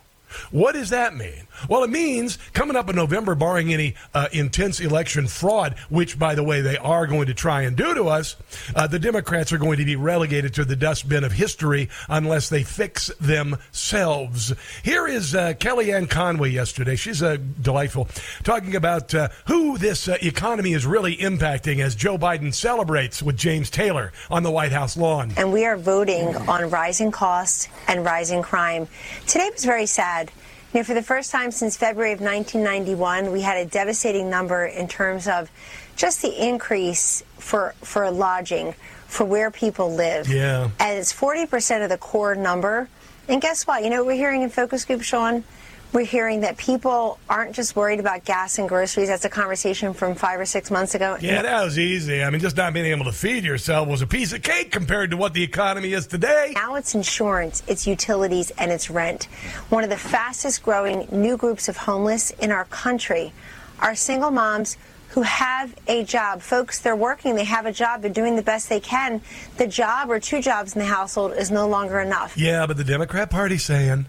What 0.50 0.72
does 0.72 0.90
that 0.90 1.14
mean? 1.14 1.46
Well, 1.68 1.84
it 1.84 1.90
means 1.90 2.38
coming 2.52 2.76
up 2.76 2.88
in 2.90 2.96
November, 2.96 3.34
barring 3.34 3.72
any 3.72 3.94
uh, 4.14 4.28
intense 4.32 4.80
election 4.80 5.26
fraud, 5.26 5.76
which, 5.88 6.18
by 6.18 6.34
the 6.34 6.42
way, 6.42 6.60
they 6.60 6.76
are 6.78 7.06
going 7.06 7.26
to 7.26 7.34
try 7.34 7.62
and 7.62 7.76
do 7.76 7.94
to 7.94 8.04
us, 8.08 8.36
uh, 8.74 8.86
the 8.86 8.98
Democrats 8.98 9.52
are 9.52 9.58
going 9.58 9.78
to 9.78 9.84
be 9.84 9.96
relegated 9.96 10.54
to 10.54 10.64
the 10.64 10.76
dustbin 10.76 11.24
of 11.24 11.32
history 11.32 11.88
unless 12.08 12.48
they 12.48 12.62
fix 12.62 13.08
themselves. 13.20 14.52
Here 14.82 15.06
is 15.06 15.34
uh, 15.34 15.54
Kellyanne 15.54 16.08
Conway 16.08 16.50
yesterday. 16.50 16.96
She's 16.96 17.22
uh, 17.22 17.38
delightful, 17.60 18.08
talking 18.42 18.76
about 18.76 19.14
uh, 19.14 19.28
who 19.46 19.78
this 19.78 20.08
uh, 20.08 20.16
economy 20.22 20.72
is 20.72 20.86
really 20.86 21.16
impacting 21.16 21.80
as 21.80 21.94
Joe 21.94 22.18
Biden 22.18 22.52
celebrates 22.52 23.22
with 23.22 23.36
James 23.36 23.70
Taylor 23.70 24.12
on 24.30 24.42
the 24.42 24.50
White 24.50 24.72
House 24.72 24.96
lawn. 24.96 25.32
And 25.36 25.52
we 25.52 25.64
are 25.64 25.76
voting 25.76 26.36
on 26.36 26.70
rising 26.70 27.10
costs 27.10 27.68
and 27.88 28.04
rising 28.04 28.42
crime. 28.42 28.88
Today 29.26 29.50
was 29.52 29.64
very 29.64 29.86
sad. 29.86 30.30
You 30.72 30.80
know, 30.80 30.84
for 30.84 30.94
the 30.94 31.02
first 31.02 31.30
time 31.30 31.50
since 31.50 31.76
February 31.76 32.12
of 32.12 32.20
1991, 32.20 33.30
we 33.30 33.42
had 33.42 33.58
a 33.58 33.66
devastating 33.66 34.30
number 34.30 34.64
in 34.64 34.88
terms 34.88 35.28
of 35.28 35.50
just 35.96 36.22
the 36.22 36.48
increase 36.48 37.22
for 37.38 37.74
for 37.82 38.10
lodging, 38.10 38.74
for 39.06 39.24
where 39.24 39.50
people 39.50 39.94
live. 39.94 40.28
Yeah. 40.28 40.70
And 40.80 40.98
it's 40.98 41.12
40% 41.12 41.82
of 41.82 41.90
the 41.90 41.98
core 41.98 42.34
number. 42.34 42.88
And 43.28 43.42
guess 43.42 43.66
what? 43.66 43.84
You 43.84 43.90
know 43.90 43.98
what 43.98 44.06
we're 44.06 44.16
hearing 44.16 44.42
in 44.42 44.48
focus 44.48 44.86
group, 44.86 45.02
Sean? 45.02 45.44
We're 45.92 46.06
hearing 46.06 46.40
that 46.40 46.56
people 46.56 47.18
aren't 47.28 47.54
just 47.54 47.76
worried 47.76 48.00
about 48.00 48.24
gas 48.24 48.58
and 48.58 48.66
groceries. 48.66 49.08
That's 49.08 49.26
a 49.26 49.28
conversation 49.28 49.92
from 49.92 50.14
five 50.14 50.40
or 50.40 50.46
six 50.46 50.70
months 50.70 50.94
ago. 50.94 51.18
Yeah, 51.20 51.42
that 51.42 51.62
was 51.62 51.78
easy. 51.78 52.22
I 52.22 52.30
mean, 52.30 52.40
just 52.40 52.56
not 52.56 52.72
being 52.72 52.86
able 52.86 53.04
to 53.04 53.12
feed 53.12 53.44
yourself 53.44 53.88
was 53.88 54.00
a 54.00 54.06
piece 54.06 54.32
of 54.32 54.42
cake 54.42 54.72
compared 54.72 55.10
to 55.10 55.18
what 55.18 55.34
the 55.34 55.42
economy 55.42 55.92
is 55.92 56.06
today. 56.06 56.52
Now 56.54 56.76
it's 56.76 56.94
insurance, 56.94 57.62
it's 57.66 57.86
utilities, 57.86 58.50
and 58.52 58.72
it's 58.72 58.88
rent. 58.88 59.24
One 59.68 59.84
of 59.84 59.90
the 59.90 59.98
fastest 59.98 60.62
growing 60.62 61.08
new 61.12 61.36
groups 61.36 61.68
of 61.68 61.76
homeless 61.76 62.30
in 62.30 62.50
our 62.50 62.64
country 62.64 63.34
are 63.80 63.94
single 63.94 64.30
moms 64.30 64.78
who 65.10 65.20
have 65.20 65.74
a 65.88 66.04
job. 66.04 66.40
Folks, 66.40 66.78
they're 66.78 66.96
working, 66.96 67.34
they 67.34 67.44
have 67.44 67.66
a 67.66 67.72
job, 67.72 68.00
they're 68.00 68.10
doing 68.10 68.34
the 68.34 68.42
best 68.42 68.70
they 68.70 68.80
can. 68.80 69.20
The 69.58 69.66
job 69.66 70.10
or 70.10 70.18
two 70.18 70.40
jobs 70.40 70.74
in 70.74 70.78
the 70.78 70.86
household 70.86 71.34
is 71.34 71.50
no 71.50 71.68
longer 71.68 72.00
enough. 72.00 72.38
Yeah, 72.38 72.66
but 72.66 72.78
the 72.78 72.84
Democrat 72.84 73.28
Party's 73.28 73.62
saying, 73.62 74.06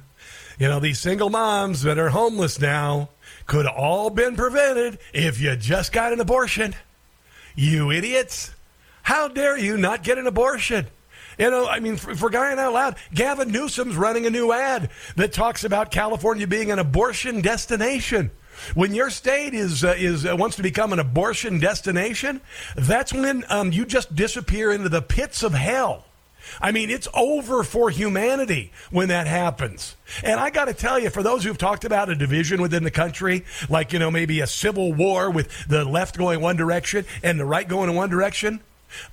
you 0.59 0.67
know, 0.67 0.79
these 0.79 0.99
single 0.99 1.29
moms 1.29 1.81
that 1.83 1.97
are 1.97 2.09
homeless 2.09 2.59
now 2.59 3.09
could 3.45 3.65
all 3.65 4.09
been 4.09 4.35
prevented 4.35 4.99
if 5.13 5.39
you 5.41 5.55
just 5.55 5.91
got 5.91 6.13
an 6.13 6.19
abortion. 6.19 6.75
You 7.55 7.91
idiots. 7.91 8.51
How 9.03 9.27
dare 9.27 9.57
you 9.57 9.77
not 9.77 10.03
get 10.03 10.17
an 10.17 10.27
abortion? 10.27 10.87
You 11.37 11.49
know, 11.49 11.67
I 11.67 11.79
mean, 11.79 11.97
for, 11.97 12.15
for 12.15 12.29
crying 12.29 12.59
out 12.59 12.73
loud, 12.73 12.95
Gavin 13.13 13.51
Newsom's 13.51 13.95
running 13.95 14.25
a 14.25 14.29
new 14.29 14.51
ad 14.51 14.89
that 15.15 15.33
talks 15.33 15.63
about 15.63 15.91
California 15.91 16.47
being 16.47 16.71
an 16.71 16.79
abortion 16.79 17.41
destination. 17.41 18.31
When 18.75 18.93
your 18.93 19.09
state 19.09 19.55
is 19.55 19.83
uh, 19.83 19.95
is 19.97 20.27
uh, 20.27 20.35
wants 20.35 20.57
to 20.57 20.63
become 20.63 20.93
an 20.93 20.99
abortion 20.99 21.59
destination, 21.59 22.39
that's 22.75 23.11
when 23.11 23.43
um, 23.49 23.71
you 23.71 23.83
just 23.83 24.15
disappear 24.15 24.71
into 24.71 24.89
the 24.89 25.01
pits 25.01 25.41
of 25.41 25.53
hell. 25.53 26.05
I 26.61 26.71
mean, 26.71 26.89
it's 26.89 27.07
over 27.13 27.63
for 27.63 27.89
humanity 27.89 28.71
when 28.91 29.09
that 29.09 29.27
happens. 29.27 29.95
And 30.23 30.39
I 30.39 30.49
got 30.49 30.65
to 30.65 30.73
tell 30.73 30.99
you, 30.99 31.09
for 31.09 31.23
those 31.23 31.43
who've 31.43 31.57
talked 31.57 31.85
about 31.85 32.09
a 32.09 32.15
division 32.15 32.61
within 32.61 32.83
the 32.83 32.91
country, 32.91 33.45
like, 33.69 33.93
you 33.93 33.99
know, 33.99 34.11
maybe 34.11 34.39
a 34.41 34.47
civil 34.47 34.93
war 34.93 35.29
with 35.29 35.67
the 35.67 35.85
left 35.85 36.17
going 36.17 36.41
one 36.41 36.55
direction 36.55 37.05
and 37.23 37.39
the 37.39 37.45
right 37.45 37.67
going 37.67 37.89
in 37.89 37.95
one 37.95 38.09
direction, 38.09 38.61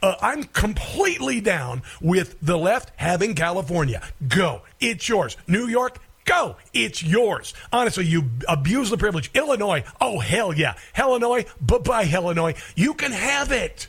uh, 0.03 0.14
I'm 0.21 0.45
completely 0.45 1.40
down 1.40 1.83
with 2.01 2.37
the 2.43 2.59
left 2.59 2.93
having 2.97 3.35
California. 3.35 4.03
Go. 4.27 4.62
It's 4.79 5.09
yours. 5.09 5.37
New 5.47 5.66
York, 5.66 5.99
go. 6.25 6.57
It's 6.73 7.03
yours. 7.03 7.55
Honestly, 7.73 8.07
you 8.07 8.25
abuse 8.49 8.90
the 8.90 8.99
privilege. 8.99 9.31
Illinois, 9.35 9.85
oh, 10.01 10.19
hell 10.19 10.53
yeah. 10.53 10.75
Illinois, 10.99 11.47
bye 11.61 11.79
bye, 11.79 12.11
Illinois. 12.12 12.55
You 12.75 12.95
can 12.95 13.12
have 13.12 13.53
it. 13.53 13.88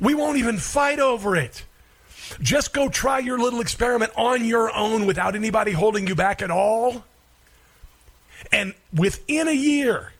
We 0.00 0.14
won't 0.14 0.38
even 0.38 0.58
fight 0.58 1.00
over 1.00 1.36
it. 1.36 1.64
Just 2.40 2.72
go 2.72 2.88
try 2.88 3.18
your 3.18 3.38
little 3.38 3.60
experiment 3.60 4.12
on 4.16 4.44
your 4.44 4.74
own 4.74 5.06
without 5.06 5.34
anybody 5.34 5.72
holding 5.72 6.06
you 6.06 6.14
back 6.14 6.42
at 6.42 6.50
all. 6.50 7.04
And 8.50 8.74
within 8.92 9.48
a 9.48 9.52
year, 9.52 10.12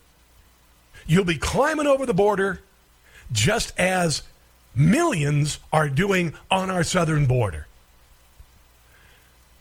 you'll 1.06 1.24
be 1.24 1.38
climbing 1.38 1.86
over 1.86 2.06
the 2.06 2.14
border 2.14 2.60
just 3.32 3.72
as 3.78 4.22
millions 4.74 5.58
are 5.72 5.88
doing 5.88 6.34
on 6.50 6.70
our 6.70 6.84
southern 6.84 7.26
border. 7.26 7.66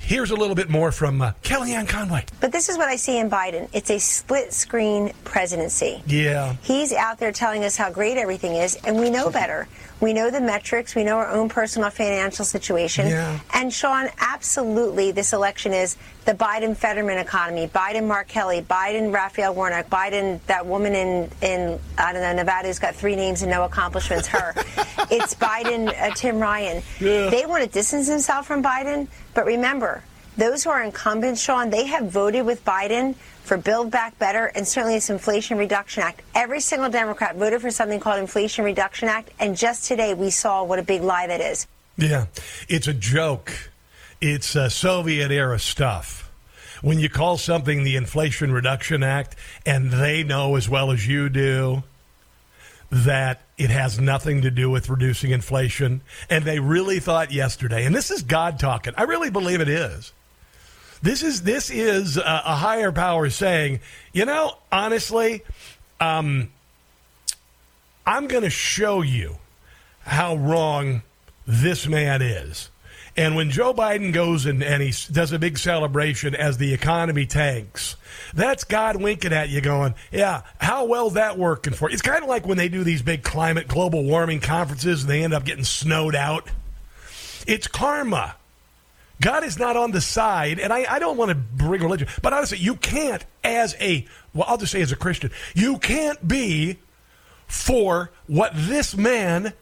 Here's 0.02 0.32
a 0.32 0.36
little 0.36 0.56
bit 0.56 0.70
more 0.70 0.92
from 0.92 1.22
uh, 1.22 1.34
Kellyanne 1.44 1.88
Conway. 1.88 2.26
But 2.40 2.52
this 2.52 2.70
is 2.70 2.78
what 2.78 2.90
I 2.90 2.96
see 2.96 3.20
in 3.20 3.30
Biden 3.30 3.70
it's 3.72 3.92
a 3.92 4.00
split 4.00 4.52
screen 4.52 5.14
presidency. 5.24 6.02
Yeah. 6.08 6.56
He's 6.64 6.92
out 6.92 7.20
there 7.20 7.32
telling 7.32 7.64
us 7.64 7.78
how 7.78 7.92
great 7.92 8.18
everything 8.18 8.56
is, 8.56 8.76
and 8.84 9.00
we 9.00 9.10
know 9.10 9.30
better. 9.30 9.68
We 10.02 10.14
know 10.14 10.32
the 10.32 10.42
metrics. 10.42 10.96
We 10.96 11.04
know 11.04 11.18
our 11.18 11.30
own 11.30 11.48
personal 11.48 11.92
financial 11.92 12.44
situation. 12.44 13.08
Yeah. 13.08 13.40
And 13.54 13.72
Sean, 13.72 14.10
absolutely, 14.20 15.12
this 15.12 15.32
election 15.32 15.74
is 15.74 15.96
the 16.26 16.34
Biden 16.34 16.76
Fetterman 16.76 17.20
economy. 17.20 17.68
Biden 17.68 18.08
Mark 18.08 18.28
Kelly, 18.28 18.64
Biden 18.64 19.14
Raphael 19.14 19.54
Warnock, 19.54 19.90
Biden 19.90 20.40
that 20.48 20.66
woman 20.66 20.96
in 20.96 21.30
in 21.42 21.80
I 22.00 22.14
don't 22.14 22.24
know 22.24 22.34
Nevada 22.34 22.68
who's 22.68 22.80
got 22.80 22.96
three 22.96 23.16
names 23.16 23.44
and 23.44 23.52
no 23.52 23.64
accomplishments. 23.64 24.28
Her. 24.28 24.54
it's 25.12 25.36
Biden 25.36 25.88
uh, 25.88 26.14
Tim 26.16 26.40
Ryan. 26.40 26.82
Yeah. 27.00 27.30
They 27.30 27.46
want 27.46 27.64
to 27.64 27.70
distance 27.70 28.08
themselves 28.08 28.48
from 28.48 28.64
Biden, 28.64 29.08
but 29.36 29.46
remember, 29.46 30.04
those 30.38 30.64
who 30.64 30.72
are 30.72 30.84
incumbents, 30.84 31.42
Sean, 31.42 31.70
they 31.70 31.86
have 31.86 32.10
voted 32.10 32.46
with 32.46 32.64
Biden 32.66 33.16
for 33.44 33.58
Build 33.58 33.92
Back 33.92 34.18
Better 34.20 34.46
and 34.48 34.68
certainly 34.68 34.96
this 34.96 35.10
Inflation 35.10 35.58
Reduction 35.58 36.04
Act. 36.04 36.22
Every 36.36 36.60
single 36.60 36.90
Democrat 36.90 37.36
voted 37.36 37.62
for 37.62 37.72
something 37.72 38.00
called 38.00 38.20
Inflation 38.20 38.64
Reduction 38.66 39.10
Act, 39.10 39.32
and 39.40 39.58
just 39.58 39.86
today 39.86 40.14
we 40.14 40.30
saw 40.30 40.64
what 40.64 40.80
a 40.80 40.84
big 40.84 41.02
lie 41.02 41.28
that 41.28 41.42
is. 41.42 41.68
Yeah, 41.98 42.28
it's 42.70 42.88
a 42.88 42.94
joke. 42.94 43.52
It's 44.22 44.56
uh, 44.56 44.70
Soviet 44.70 45.32
era 45.32 45.60
stuff. 45.60 46.32
When 46.82 47.00
you 47.00 47.10
call 47.10 47.38
something 47.38 47.84
the 47.84 47.96
Inflation 47.96 48.52
Reduction 48.52 49.04
Act, 49.04 49.36
and 49.66 49.92
they 49.92 50.24
know 50.24 50.56
as 50.56 50.68
well 50.68 50.92
as 50.92 51.08
you 51.08 51.30
do 51.30 51.84
that 52.92 53.42
it 53.58 53.70
has 53.70 54.00
nothing 54.00 54.42
to 54.42 54.52
do 54.52 54.70
with 54.70 54.90
reducing 54.90 55.32
inflation, 55.32 56.02
and 56.30 56.44
they 56.44 56.60
really 56.60 57.00
thought 57.00 57.32
yesterday, 57.32 57.86
and 57.86 57.96
this 57.96 58.12
is 58.12 58.24
God 58.24 58.60
talking. 58.60 58.94
I 58.98 59.04
really 59.04 59.30
believe 59.30 59.62
it 59.62 59.70
is. 59.70 60.12
This 61.02 61.24
is 61.24 61.44
this 61.44 61.72
is 61.72 62.18
a, 62.18 62.22
a 62.46 62.56
higher 62.56 62.92
power 62.92 63.30
saying, 63.30 63.80
you 64.14 64.26
know, 64.26 64.58
honestly, 64.72 65.44
um, 66.00 66.52
I'm 68.06 68.28
going 68.28 68.44
to 68.44 68.50
show 68.50 69.02
you 69.02 69.38
how 70.02 70.36
wrong 70.36 71.02
this 71.48 71.88
man 71.88 72.22
is. 72.22 72.70
And 73.18 73.36
when 73.36 73.50
Joe 73.50 73.74
Biden 73.74 74.14
goes 74.14 74.46
and, 74.46 74.64
and 74.64 74.82
he 74.82 74.94
does 75.12 75.34
a 75.34 75.40
big 75.40 75.58
celebration 75.58 76.34
as 76.34 76.58
the 76.58 76.74
economy 76.74 77.26
tanks, 77.26 77.98
that's 78.34 78.64
God 78.64 79.02
winking 79.02 79.34
at 79.34 79.50
you, 79.50 79.60
going, 79.60 79.96
Yeah, 80.12 80.44
how 80.60 80.86
well's 80.86 81.16
that 81.16 81.38
working 81.38 81.74
for 81.74 81.90
you? 81.90 81.94
It's 81.94 82.02
kind 82.02 82.24
of 82.24 82.30
like 82.30 82.48
when 82.48 82.58
they 82.58 82.70
do 82.70 82.84
these 82.84 83.02
big 83.02 83.24
climate 83.24 83.68
global 83.68 84.04
warming 84.04 84.40
conferences 84.40 85.02
and 85.02 85.10
they 85.10 85.24
end 85.24 85.34
up 85.34 85.44
getting 85.44 85.66
snowed 85.66 86.16
out. 86.16 86.50
It's 87.48 87.68
karma. 87.68 88.36
God 89.22 89.44
is 89.44 89.60
not 89.60 89.78
on 89.78 89.92
the 89.92 90.02
side, 90.02 90.60
and 90.60 90.74
I, 90.74 90.96
I 90.96 91.00
don't 91.00 91.16
want 91.16 91.30
to 91.30 91.36
bring 91.36 91.82
religion, 91.82 92.08
but 92.22 92.34
honestly, 92.34 92.58
you 92.58 92.76
can't, 92.76 93.24
as 93.44 93.76
a, 93.80 94.06
well, 94.34 94.46
I'll 94.48 94.58
just 94.58 94.72
say 94.72 94.82
as 94.82 94.92
a 94.92 94.96
Christian, 94.96 95.32
you 95.54 95.78
can't 95.78 96.28
be 96.28 96.80
for 97.48 98.12
what 98.26 98.52
this 98.56 98.98
man 98.98 99.54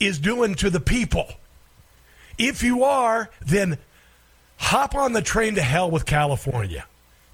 is 0.00 0.18
doing 0.18 0.56
to 0.56 0.68
the 0.68 0.80
people. 0.80 1.28
If 2.38 2.64
you 2.64 2.82
are, 2.82 3.30
then 3.40 3.78
hop 4.56 4.96
on 4.96 5.12
the 5.12 5.22
train 5.22 5.54
to 5.54 5.62
hell 5.62 5.90
with 5.90 6.06
California. 6.06 6.84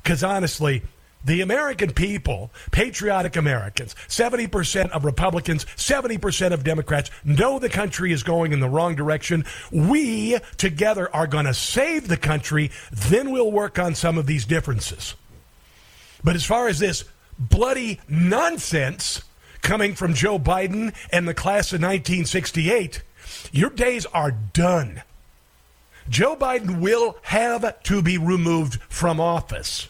Because 0.02 0.22
honestly, 0.22 0.82
the 1.24 1.40
American 1.40 1.92
people, 1.92 2.50
patriotic 2.70 3.36
Americans, 3.36 3.94
70% 4.08 4.90
of 4.90 5.04
Republicans, 5.04 5.64
70% 5.76 6.52
of 6.52 6.64
Democrats 6.64 7.10
know 7.24 7.58
the 7.58 7.68
country 7.68 8.12
is 8.12 8.22
going 8.22 8.52
in 8.52 8.60
the 8.60 8.68
wrong 8.68 8.94
direction. 8.94 9.44
We 9.70 10.38
together 10.56 11.14
are 11.14 11.26
going 11.26 11.44
to 11.44 11.54
save 11.54 12.08
the 12.08 12.16
country. 12.16 12.70
Then 12.90 13.30
we'll 13.30 13.52
work 13.52 13.78
on 13.78 13.94
some 13.94 14.16
of 14.16 14.26
these 14.26 14.44
differences. 14.46 15.14
But 16.24 16.36
as 16.36 16.44
far 16.44 16.68
as 16.68 16.78
this 16.78 17.04
bloody 17.38 18.00
nonsense 18.08 19.22
coming 19.62 19.94
from 19.94 20.14
Joe 20.14 20.38
Biden 20.38 20.94
and 21.12 21.28
the 21.28 21.34
class 21.34 21.72
of 21.72 21.80
1968, 21.80 23.02
your 23.52 23.70
days 23.70 24.06
are 24.06 24.30
done. 24.30 25.02
Joe 26.08 26.34
Biden 26.34 26.80
will 26.80 27.18
have 27.22 27.82
to 27.84 28.02
be 28.02 28.18
removed 28.18 28.80
from 28.88 29.20
office. 29.20 29.88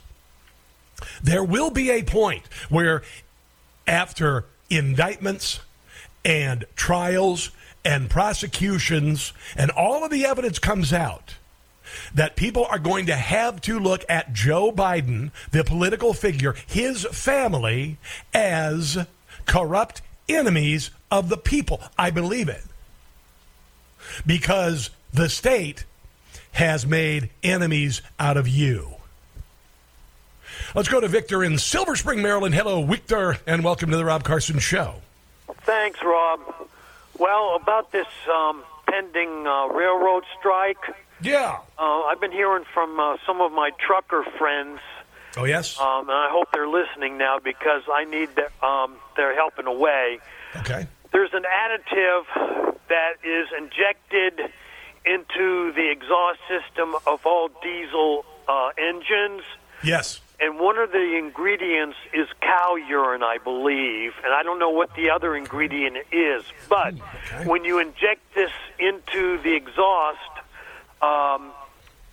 There 1.23 1.45
will 1.45 1.71
be 1.71 1.91
a 1.91 2.03
point 2.03 2.43
where, 2.69 3.03
after 3.87 4.47
indictments 4.69 5.61
and 6.25 6.65
trials 6.77 7.51
and 7.85 8.11
prosecutions 8.11 9.33
and 9.57 9.71
all 9.71 10.05
of 10.05 10.11
the 10.11 10.25
evidence 10.25 10.59
comes 10.59 10.93
out, 10.93 11.35
that 12.15 12.37
people 12.37 12.65
are 12.67 12.79
going 12.79 13.07
to 13.07 13.17
have 13.17 13.61
to 13.63 13.79
look 13.79 14.05
at 14.09 14.33
Joe 14.33 14.71
Biden, 14.71 15.33
the 15.51 15.65
political 15.65 16.15
figure, 16.15 16.55
his 16.67 17.05
family, 17.07 17.99
as 18.33 19.07
corrupt 19.47 20.03
enemies 20.29 20.91
of 21.11 21.29
the 21.29 21.37
people. 21.37 21.81
I 21.99 22.11
believe 22.11 22.49
it. 22.49 22.63
Because 24.25 24.91
the 25.13 25.29
state 25.29 25.85
has 26.53 26.87
made 26.87 27.31
enemies 27.43 28.03
out 28.19 28.37
of 28.37 28.49
you. 28.49 28.95
Let's 30.75 30.89
go 30.89 31.01
to 31.01 31.09
Victor 31.09 31.43
in 31.43 31.59
Silver 31.59 31.97
Spring, 31.97 32.23
Maryland. 32.23 32.55
Hello, 32.55 32.85
Victor, 32.85 33.37
and 33.47 33.65
welcome 33.65 33.91
to 33.91 33.97
the 33.97 34.05
Rob 34.05 34.23
Carson 34.23 34.59
Show. 34.61 34.95
Thanks, 35.63 35.99
Rob. 36.03 36.41
Well, 37.19 37.57
about 37.61 37.91
this 37.91 38.07
um, 38.33 38.63
pending 38.87 39.47
uh, 39.47 39.67
railroad 39.69 40.23
strike. 40.39 40.79
Yeah. 41.23 41.59
Uh, 41.79 42.03
I've 42.03 42.21
been 42.21 42.31
hearing 42.31 42.65
from 42.73 43.01
uh, 43.01 43.17
some 43.27 43.41
of 43.41 43.51
my 43.53 43.71
trucker 43.85 44.25
friends, 44.39 44.79
Oh, 45.37 45.45
yes? 45.45 45.79
um, 45.79 46.09
and 46.09 46.13
I 46.17 46.29
hope 46.31 46.49
they're 46.53 46.69
listening 46.69 47.19
now 47.19 47.39
because 47.43 47.83
I 47.93 48.05
need 48.05 48.29
their, 48.37 48.51
um, 48.63 48.95
their 49.17 49.35
help 49.35 49.59
in 49.59 49.67
a 49.67 49.73
way. 49.75 50.19
Okay. 50.57 50.87
There's 51.13 51.31
an 51.35 51.43
additive 51.45 52.77
that 52.89 53.15
is 53.25 53.49
injected 53.59 54.53
into 55.05 55.73
the 55.73 55.91
exhaust 55.91 56.39
system 56.49 56.95
of 57.07 57.27
all 57.27 57.49
diesel 57.61 58.25
uh, 58.49 58.71
engines. 58.79 59.43
Yes. 59.83 60.21
And 60.41 60.59
one 60.59 60.79
of 60.79 60.91
the 60.91 61.17
ingredients 61.19 61.97
is 62.15 62.27
cow 62.41 62.77
urine, 62.77 63.23
I 63.23 63.37
believe. 63.39 64.13
And 64.25 64.33
I 64.33 64.43
don't 64.43 64.59
know 64.59 64.71
what 64.71 64.95
the 64.95 65.11
other 65.11 65.37
ingredient 65.37 65.99
is. 66.11 66.45
But 66.69 66.95
when 67.45 67.65
you 67.65 67.79
inject 67.79 68.35
this 68.35 68.51
into 68.79 69.39
the 69.43 69.55
exhaust, 69.55 70.19
um, 71.03 71.53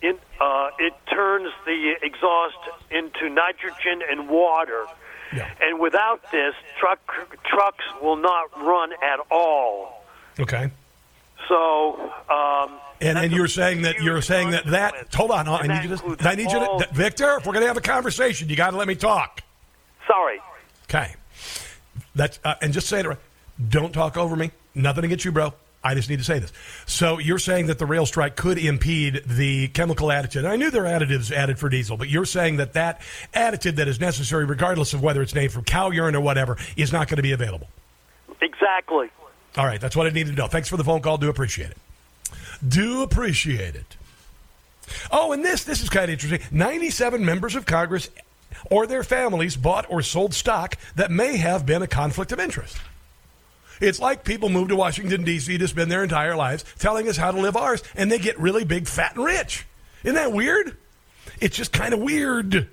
in, 0.02 0.18
uh, 0.40 0.70
it 0.78 0.92
turns 1.10 1.50
the 1.64 1.94
exhaust 2.02 2.58
into 2.90 3.30
nitrogen 3.30 4.02
and 4.08 4.28
water. 4.28 4.86
And 5.60 5.78
without 5.78 6.30
this, 6.30 6.54
truck 6.78 7.00
trucks 7.44 7.84
will 8.02 8.16
not 8.16 8.62
run 8.62 8.92
at 8.92 9.20
all. 9.30 10.04
Okay. 10.38 10.70
So, 11.46 12.00
um, 12.28 12.78
And, 13.00 13.16
and 13.18 13.32
you're 13.32 13.48
saying 13.48 13.82
that 13.82 14.00
you're 14.00 14.22
saying 14.22 14.50
that 14.50 14.66
that 14.66 15.14
hold 15.14 15.30
on, 15.30 15.46
I 15.48 15.66
need 15.66 15.88
you 15.90 15.96
to 15.96 16.28
I 16.28 16.34
need 16.34 16.50
you 16.50 16.58
to 16.58 16.88
Victor. 16.92 17.36
If 17.36 17.46
we're 17.46 17.52
going 17.52 17.62
to 17.62 17.68
have 17.68 17.76
a 17.76 17.80
conversation, 17.80 18.48
you 18.48 18.56
got 18.56 18.70
to 18.70 18.76
let 18.76 18.88
me 18.88 18.94
talk. 18.94 19.42
sorry. 20.06 20.40
Okay. 20.84 21.14
That's 22.14 22.40
uh, 22.44 22.54
and 22.60 22.72
just 22.72 22.88
say 22.88 23.00
it. 23.00 23.06
right. 23.06 23.18
Don't 23.68 23.92
talk 23.92 24.16
over 24.16 24.34
me. 24.36 24.50
Nothing 24.74 25.04
against 25.04 25.24
you, 25.24 25.32
bro. 25.32 25.52
I 25.82 25.94
just 25.94 26.10
need 26.10 26.18
to 26.18 26.24
say 26.24 26.38
this. 26.40 26.52
So 26.86 27.18
you're 27.18 27.38
saying 27.38 27.68
that 27.68 27.78
the 27.78 27.86
rail 27.86 28.04
strike 28.04 28.34
could 28.34 28.58
impede 28.58 29.22
the 29.26 29.68
chemical 29.68 30.08
additive. 30.08 30.38
And 30.38 30.48
I 30.48 30.56
knew 30.56 30.70
there 30.70 30.86
are 30.86 31.00
additives 31.00 31.30
added 31.30 31.58
for 31.58 31.68
diesel, 31.68 31.96
but 31.96 32.08
you're 32.08 32.24
saying 32.24 32.56
that 32.56 32.72
that 32.72 33.00
additive 33.32 33.76
that 33.76 33.86
is 33.86 34.00
necessary, 34.00 34.44
regardless 34.44 34.92
of 34.92 35.02
whether 35.02 35.22
it's 35.22 35.34
made 35.34 35.52
from 35.52 35.62
cow 35.64 35.90
urine 35.90 36.16
or 36.16 36.20
whatever, 36.20 36.56
is 36.76 36.92
not 36.92 37.06
going 37.08 37.16
to 37.16 37.22
be 37.22 37.32
available. 37.32 37.68
Exactly. 38.40 39.08
All 39.58 39.66
right, 39.66 39.80
that's 39.80 39.96
what 39.96 40.06
I 40.06 40.10
needed 40.10 40.36
to 40.36 40.42
know. 40.42 40.46
Thanks 40.46 40.68
for 40.68 40.76
the 40.76 40.84
phone 40.84 41.00
call. 41.02 41.18
Do 41.18 41.28
appreciate 41.28 41.70
it. 41.70 41.76
Do 42.66 43.02
appreciate 43.02 43.74
it. 43.74 43.96
Oh, 45.10 45.32
and 45.32 45.44
this 45.44 45.64
this 45.64 45.82
is 45.82 45.90
kind 45.90 46.04
of 46.04 46.10
interesting. 46.10 46.40
97 46.50 47.24
members 47.24 47.56
of 47.56 47.66
Congress 47.66 48.08
or 48.70 48.86
their 48.86 49.02
families 49.02 49.56
bought 49.56 49.86
or 49.90 50.00
sold 50.00 50.32
stock 50.32 50.76
that 50.94 51.10
may 51.10 51.36
have 51.36 51.66
been 51.66 51.82
a 51.82 51.88
conflict 51.88 52.30
of 52.30 52.38
interest. 52.38 52.76
It's 53.80 54.00
like 54.00 54.24
people 54.24 54.48
move 54.48 54.68
to 54.68 54.76
Washington, 54.76 55.24
D.C. 55.24 55.58
to 55.58 55.68
spend 55.68 55.90
their 55.90 56.02
entire 56.02 56.36
lives 56.36 56.64
telling 56.78 57.08
us 57.08 57.16
how 57.16 57.30
to 57.30 57.40
live 57.40 57.56
ours, 57.56 57.82
and 57.94 58.10
they 58.10 58.18
get 58.18 58.38
really 58.38 58.64
big, 58.64 58.86
fat, 58.86 59.16
and 59.16 59.24
rich. 59.24 59.66
Isn't 60.04 60.14
that 60.14 60.32
weird? 60.32 60.76
It's 61.40 61.56
just 61.56 61.72
kind 61.72 61.94
of 61.94 62.00
weird. 62.00 62.68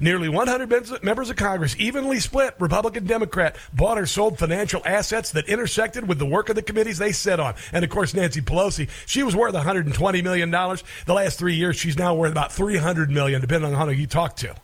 Nearly 0.00 0.28
100 0.28 1.02
members- 1.02 1.30
of 1.30 1.36
Congress, 1.36 1.74
evenly 1.78 2.20
split, 2.20 2.54
Republican, 2.58 3.06
Democrat, 3.06 3.56
bought 3.72 3.98
or 3.98 4.06
sold 4.06 4.38
financial 4.38 4.82
assets 4.84 5.32
that 5.32 5.48
intersected 5.48 6.08
with 6.08 6.18
the 6.18 6.26
work 6.26 6.48
of 6.48 6.56
the 6.56 6.62
committees 6.62 6.98
they 6.98 7.12
sit 7.12 7.40
on. 7.40 7.54
And 7.72 7.84
of 7.84 7.90
course, 7.90 8.14
Nancy 8.14 8.40
Pelosi, 8.40 8.88
she 9.06 9.22
was 9.22 9.34
worth 9.34 9.54
120 9.54 10.22
million 10.22 10.50
dollars. 10.50 10.84
The 11.06 11.14
last 11.14 11.38
three 11.38 11.54
years, 11.54 11.76
she's 11.76 11.98
now 11.98 12.14
worth 12.14 12.32
about 12.32 12.52
300 12.52 13.10
million, 13.10 13.40
depending 13.40 13.74
on 13.74 13.88
who 13.88 13.94
you 13.94 14.06
talk 14.06 14.36
to. 14.36 14.54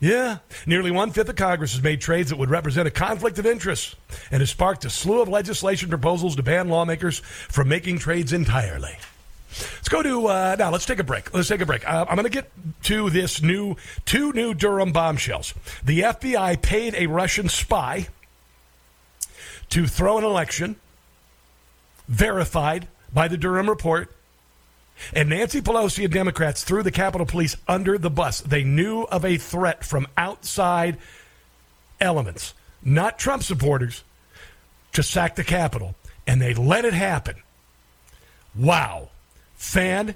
Yeah, 0.00 0.38
nearly 0.66 0.90
one 0.90 1.12
fifth 1.12 1.30
of 1.30 1.36
Congress 1.36 1.72
has 1.72 1.82
made 1.82 2.00
trades 2.00 2.28
that 2.28 2.36
would 2.36 2.50
represent 2.50 2.86
a 2.86 2.90
conflict 2.90 3.38
of 3.38 3.46
interest, 3.46 3.94
and 4.30 4.40
has 4.40 4.50
sparked 4.50 4.84
a 4.84 4.90
slew 4.90 5.22
of 5.22 5.28
legislation 5.30 5.88
proposals 5.88 6.36
to 6.36 6.42
ban 6.42 6.68
lawmakers 6.68 7.20
from 7.20 7.68
making 7.68 8.00
trades 8.00 8.32
entirely. 8.32 8.98
Let's 9.58 9.88
go 9.88 10.02
to 10.02 10.26
uh, 10.26 10.56
now. 10.58 10.70
Let's 10.70 10.86
take 10.86 10.98
a 10.98 11.04
break. 11.04 11.32
Let's 11.32 11.48
take 11.48 11.60
a 11.60 11.66
break. 11.66 11.88
Uh, 11.88 12.06
I'm 12.08 12.16
going 12.16 12.24
to 12.24 12.30
get 12.30 12.50
to 12.84 13.10
this 13.10 13.42
new 13.42 13.76
two 14.04 14.32
new 14.32 14.54
Durham 14.54 14.92
bombshells. 14.92 15.54
The 15.84 16.00
FBI 16.00 16.60
paid 16.60 16.94
a 16.94 17.06
Russian 17.06 17.48
spy 17.48 18.08
to 19.70 19.86
throw 19.86 20.18
an 20.18 20.24
election 20.24 20.76
verified 22.08 22.88
by 23.12 23.28
the 23.28 23.36
Durham 23.36 23.68
report. 23.68 24.14
And 25.12 25.28
Nancy 25.28 25.60
Pelosi 25.60 26.04
and 26.04 26.12
Democrats 26.12 26.62
threw 26.62 26.82
the 26.82 26.92
Capitol 26.92 27.26
Police 27.26 27.56
under 27.66 27.98
the 27.98 28.10
bus. 28.10 28.40
They 28.40 28.62
knew 28.62 29.02
of 29.02 29.24
a 29.24 29.36
threat 29.36 29.84
from 29.84 30.06
outside 30.16 30.98
elements, 32.00 32.54
not 32.82 33.18
Trump 33.18 33.42
supporters, 33.42 34.04
to 34.92 35.02
sack 35.02 35.34
the 35.34 35.44
Capitol. 35.44 35.94
And 36.26 36.40
they 36.40 36.54
let 36.54 36.84
it 36.84 36.94
happen. 36.94 37.36
Wow. 38.54 39.10
Fan, 39.64 40.14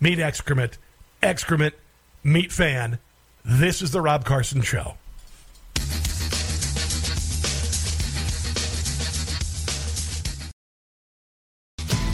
meat 0.00 0.18
excrement, 0.18 0.76
excrement, 1.22 1.74
meat 2.22 2.52
fan. 2.52 2.98
This 3.42 3.80
is 3.80 3.90
the 3.90 4.02
Rob 4.02 4.26
Carson 4.26 4.60
Show. 4.60 4.96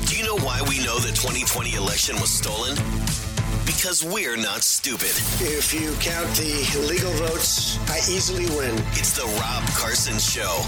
Do 0.04 0.16
you 0.16 0.24
know 0.24 0.36
why 0.44 0.62
we 0.68 0.78
know 0.84 1.00
the 1.00 1.08
2020 1.08 1.74
election 1.74 2.14
was 2.20 2.30
stolen? 2.30 2.76
Because 3.66 4.04
we're 4.04 4.36
not 4.36 4.62
stupid. 4.62 5.16
If 5.40 5.74
you 5.74 5.92
count 5.94 6.28
the 6.36 6.78
illegal 6.78 7.10
votes, 7.26 7.76
I 7.90 7.98
easily 8.08 8.46
win. 8.56 8.76
It's 8.92 9.16
the 9.16 9.24
Rob 9.24 9.64
Carson 9.74 10.18
Show. 10.20 10.62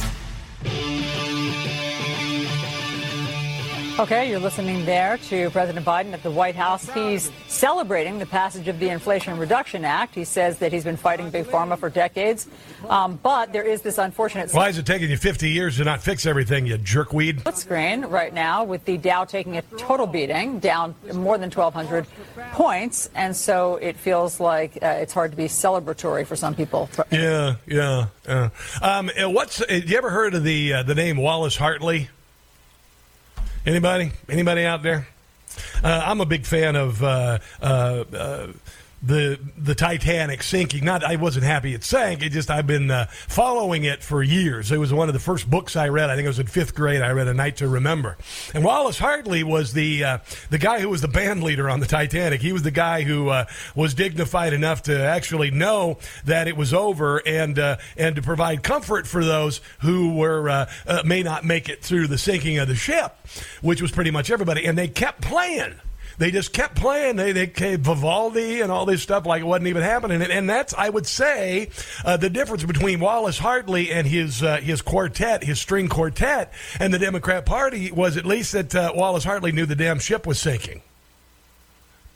Okay, 4.00 4.30
you're 4.30 4.40
listening 4.40 4.86
there 4.86 5.18
to 5.18 5.50
President 5.50 5.84
Biden 5.84 6.14
at 6.14 6.22
the 6.22 6.30
White 6.30 6.56
House. 6.56 6.88
He's 6.88 7.30
celebrating 7.48 8.18
the 8.18 8.24
passage 8.24 8.66
of 8.66 8.80
the 8.80 8.88
Inflation 8.88 9.36
Reduction 9.36 9.84
Act. 9.84 10.14
He 10.14 10.24
says 10.24 10.56
that 10.60 10.72
he's 10.72 10.84
been 10.84 10.96
fighting 10.96 11.28
Big 11.28 11.44
Pharma 11.44 11.78
for 11.78 11.90
decades. 11.90 12.46
Um, 12.88 13.20
but 13.22 13.52
there 13.52 13.62
is 13.62 13.82
this 13.82 13.98
unfortunate 13.98 14.54
Why 14.54 14.70
is 14.70 14.78
it 14.78 14.86
taking 14.86 15.10
you 15.10 15.18
50 15.18 15.50
years 15.50 15.76
to 15.76 15.84
not 15.84 16.00
fix 16.00 16.24
everything, 16.24 16.64
you 16.64 16.78
jerkweed? 16.78 17.54
screen 17.54 18.06
right 18.06 18.32
now 18.32 18.64
with 18.64 18.86
the 18.86 18.96
Dow 18.96 19.26
taking 19.26 19.58
a 19.58 19.62
total 19.76 20.06
beating, 20.06 20.60
down 20.60 20.94
more 21.12 21.36
than 21.36 21.50
1,200 21.50 22.06
points. 22.52 23.10
And 23.14 23.36
so 23.36 23.76
it 23.76 23.98
feels 23.98 24.40
like 24.40 24.78
uh, 24.82 24.86
it's 24.86 25.12
hard 25.12 25.32
to 25.32 25.36
be 25.36 25.44
celebratory 25.44 26.26
for 26.26 26.36
some 26.36 26.54
people. 26.54 26.88
Yeah, 27.10 27.56
yeah. 27.66 28.06
yeah. 28.26 28.48
Um, 28.80 29.10
uh, 29.10 29.28
what's? 29.28 29.60
Uh, 29.60 29.82
you 29.84 29.98
ever 29.98 30.08
heard 30.08 30.34
of 30.34 30.42
the 30.42 30.72
uh, 30.72 30.82
the 30.84 30.94
name 30.94 31.18
Wallace 31.18 31.56
Hartley? 31.56 32.08
Anybody? 33.70 34.10
Anybody 34.28 34.64
out 34.64 34.82
there? 34.82 35.06
Uh, 35.84 36.02
I'm 36.04 36.20
a 36.20 36.26
big 36.26 36.44
fan 36.44 36.74
of 36.74 37.04
uh, 37.04 37.38
uh, 37.62 38.04
uh, 38.12 38.46
the 39.02 39.38
the 39.56 39.74
Titanic 39.74 40.42
sinking. 40.42 40.84
Not 40.84 41.02
I 41.02 41.16
wasn't 41.16 41.44
happy 41.44 41.74
it 41.74 41.84
sank. 41.84 42.22
It 42.22 42.30
just 42.30 42.50
I've 42.50 42.66
been 42.66 42.90
uh, 42.90 43.06
following 43.28 43.84
it 43.84 44.02
for 44.02 44.22
years. 44.22 44.70
It 44.70 44.78
was 44.78 44.92
one 44.92 45.08
of 45.08 45.14
the 45.14 45.20
first 45.20 45.48
books 45.48 45.76
I 45.76 45.88
read. 45.88 46.10
I 46.10 46.16
think 46.16 46.26
it 46.26 46.28
was 46.28 46.38
in 46.38 46.46
fifth 46.46 46.74
grade. 46.74 47.00
I 47.00 47.10
read 47.12 47.28
A 47.28 47.34
Night 47.34 47.56
to 47.58 47.68
Remember. 47.68 48.18
And 48.54 48.62
Wallace 48.62 48.98
Hartley 48.98 49.42
was 49.42 49.72
the 49.72 50.04
uh, 50.04 50.18
the 50.50 50.58
guy 50.58 50.80
who 50.80 50.88
was 50.88 51.00
the 51.00 51.08
band 51.08 51.42
leader 51.42 51.70
on 51.70 51.80
the 51.80 51.86
Titanic. 51.86 52.42
He 52.42 52.52
was 52.52 52.62
the 52.62 52.70
guy 52.70 53.02
who 53.02 53.28
uh, 53.28 53.46
was 53.74 53.94
dignified 53.94 54.52
enough 54.52 54.82
to 54.84 55.00
actually 55.02 55.50
know 55.50 55.98
that 56.24 56.48
it 56.48 56.56
was 56.56 56.74
over 56.74 57.22
and 57.26 57.58
uh, 57.58 57.78
and 57.96 58.16
to 58.16 58.22
provide 58.22 58.62
comfort 58.62 59.06
for 59.06 59.24
those 59.24 59.60
who 59.80 60.14
were 60.14 60.48
uh, 60.48 60.70
uh, 60.86 61.02
may 61.06 61.22
not 61.22 61.44
make 61.44 61.68
it 61.68 61.82
through 61.82 62.06
the 62.06 62.18
sinking 62.18 62.58
of 62.58 62.68
the 62.68 62.74
ship, 62.74 63.16
which 63.62 63.80
was 63.80 63.90
pretty 63.90 64.10
much 64.10 64.30
everybody. 64.30 64.66
And 64.66 64.76
they 64.76 64.88
kept 64.88 65.22
playing 65.22 65.74
they 66.20 66.30
just 66.30 66.52
kept 66.52 66.76
playing. 66.76 67.16
They 67.16 67.32
they 67.32 67.46
came 67.46 67.82
Vivaldi 67.82 68.60
and 68.60 68.70
all 68.70 68.84
this 68.84 69.02
stuff 69.02 69.24
like 69.24 69.40
it 69.40 69.46
wasn't 69.46 69.68
even 69.68 69.82
happening. 69.82 70.20
And, 70.20 70.30
and 70.30 70.48
that's 70.48 70.74
I 70.74 70.90
would 70.90 71.06
say 71.06 71.70
uh, 72.04 72.18
the 72.18 72.28
difference 72.28 72.62
between 72.62 73.00
Wallace 73.00 73.38
Hartley 73.38 73.90
and 73.90 74.06
his 74.06 74.42
uh, 74.42 74.58
his 74.58 74.82
quartet, 74.82 75.42
his 75.42 75.58
string 75.58 75.88
quartet, 75.88 76.52
and 76.78 76.92
the 76.92 76.98
Democrat 76.98 77.46
Party 77.46 77.90
was 77.90 78.18
at 78.18 78.26
least 78.26 78.52
that 78.52 78.74
uh, 78.74 78.92
Wallace 78.94 79.24
Hartley 79.24 79.50
knew 79.50 79.64
the 79.64 79.74
damn 79.74 79.98
ship 79.98 80.26
was 80.26 80.38
sinking. 80.38 80.82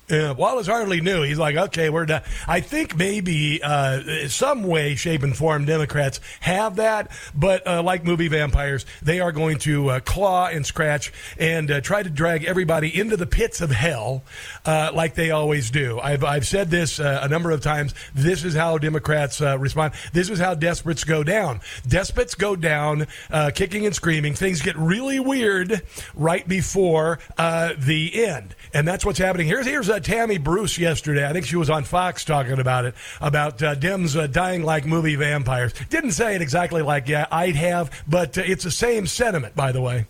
Yeah, 0.09 0.33
Wallace 0.33 0.67
hardly 0.67 1.01
knew. 1.01 1.23
He's 1.23 1.39
like, 1.39 1.57
okay, 1.57 1.89
we're 1.89 2.05
done. 2.05 2.23
I 2.47 2.61
think 2.61 2.95
maybe 2.95 3.63
uh, 3.63 4.29
some 4.29 4.63
way, 4.65 4.97
shape, 4.97 5.23
and 5.23 5.35
form 5.35 5.65
Democrats 5.65 6.21
have 6.41 6.77
that, 6.77 7.11
but 7.35 7.67
uh, 7.67 7.83
like 7.83 8.05
movie 8.05 8.29
vampires, 8.29 8.85
they 9.01 9.21
are 9.21 9.33
going 9.33 9.59
to 9.61 9.89
uh, 9.89 10.01
claw 10.01 10.49
and 10.49 10.67
scratch 10.67 11.11
and 11.39 11.71
uh, 11.71 11.81
try 11.81 12.03
to 12.03 12.11
drag 12.11 12.45
everybody 12.45 12.95
into 12.95 13.17
the 13.17 13.27
pits 13.27 13.63
of 13.63 13.71
hell, 13.71 14.25
uh, 14.67 14.91
like 14.93 15.15
they 15.15 15.31
always 15.31 15.71
do. 15.71 15.99
I've 16.01 16.23
I've 16.23 16.47
said 16.47 16.71
this 16.71 17.01
uh, 17.01 17.21
a 17.23 17.29
number 17.29 17.51
of 17.51 17.63
times. 17.63 17.95
This 18.15 18.45
is 18.45 18.55
how 18.55 18.77
Democrats 18.77 19.41
respond. 19.41 19.95
This 20.13 20.29
is 20.29 20.39
how 20.39 20.55
desperates 20.55 21.05
go 21.05 21.25
down. 21.25 21.63
Despots 21.89 22.35
go 22.35 22.57
down, 22.57 23.07
kicking 23.55 23.87
and 23.87 23.95
screaming. 23.95 24.35
Things 24.35 24.61
get 24.61 24.77
really 24.77 25.19
weird 25.19 25.81
right 26.15 26.47
before 26.47 27.21
the 27.39 28.27
end, 28.27 28.55
and 28.75 28.87
that's 28.87 29.05
what's 29.07 29.19
happening. 29.19 29.47
Here's 29.47 29.67
here's 29.67 29.89
uh, 29.89 30.01
Tammy 30.01 30.37
Bruce 30.39 30.77
yesterday. 30.79 31.27
I 31.27 31.33
think 31.33 31.47
she 31.47 31.57
was 31.57 31.71
on 31.71 31.85
Fox 31.85 32.25
talking 32.25 32.59
about 32.59 32.85
it, 32.85 32.95
about 33.21 33.63
uh, 33.63 33.75
Dems 33.75 34.19
uh, 34.19 34.27
dying 34.27 34.63
like 34.63 34.85
movie 34.85 35.17
vampires. 35.17 35.73
Didn't 35.89 36.13
say 36.13 36.35
it 36.35 36.43
exactly 36.43 36.83
like 36.83 37.09
yeah, 37.09 37.27
I'd 37.31 37.57
have, 37.57 37.91
but 38.07 38.37
uh, 38.37 38.43
it's 38.45 38.65
the 38.65 38.71
same 38.71 39.07
sentiment, 39.07 39.55
by 39.57 39.73
the 39.73 39.81
way. 39.81 40.07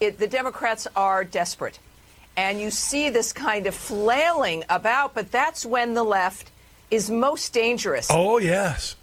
It, 0.00 0.18
the 0.18 0.26
Democrats 0.26 0.86
are 0.96 1.22
desperate. 1.24 1.78
And 2.36 2.60
you 2.60 2.70
see 2.70 3.10
this 3.10 3.32
kind 3.32 3.66
of 3.66 3.74
flailing 3.74 4.62
about, 4.68 5.12
but 5.12 5.32
that's 5.32 5.66
when 5.66 5.94
the 5.94 6.04
left 6.04 6.52
is 6.88 7.10
most 7.10 7.52
dangerous. 7.52 8.06
Oh, 8.10 8.38
yes. 8.38 8.94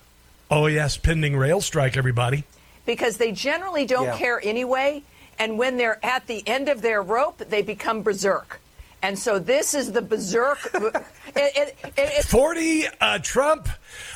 Oh, 0.50 0.68
yes. 0.68 0.96
Pending 0.96 1.36
rail 1.36 1.60
strike, 1.60 1.98
everybody. 1.98 2.46
Because 2.86 3.18
they 3.18 3.34
generally 3.34 3.86
don't 3.86 4.06
Yeah. 4.06 4.18
care 4.18 4.40
anyway. 4.42 5.04
And 5.38 5.58
when 5.58 5.76
they're 5.76 6.00
at 6.02 6.28
the 6.28 6.48
end 6.48 6.70
of 6.70 6.82
their 6.82 7.02
rope, 7.02 7.40
they 7.50 7.62
become 7.62 8.04
berserk. 8.04 8.62
And 9.06 9.20
so 9.20 9.38
this 9.38 9.76
is 9.76 9.92
the 9.92 10.02
berserk. 10.02 10.58
it, 10.74 11.04
it, 11.36 11.76
it, 11.84 11.94
it, 11.96 12.26
40 12.26 12.86
uh, 13.00 13.20
Trump 13.20 13.70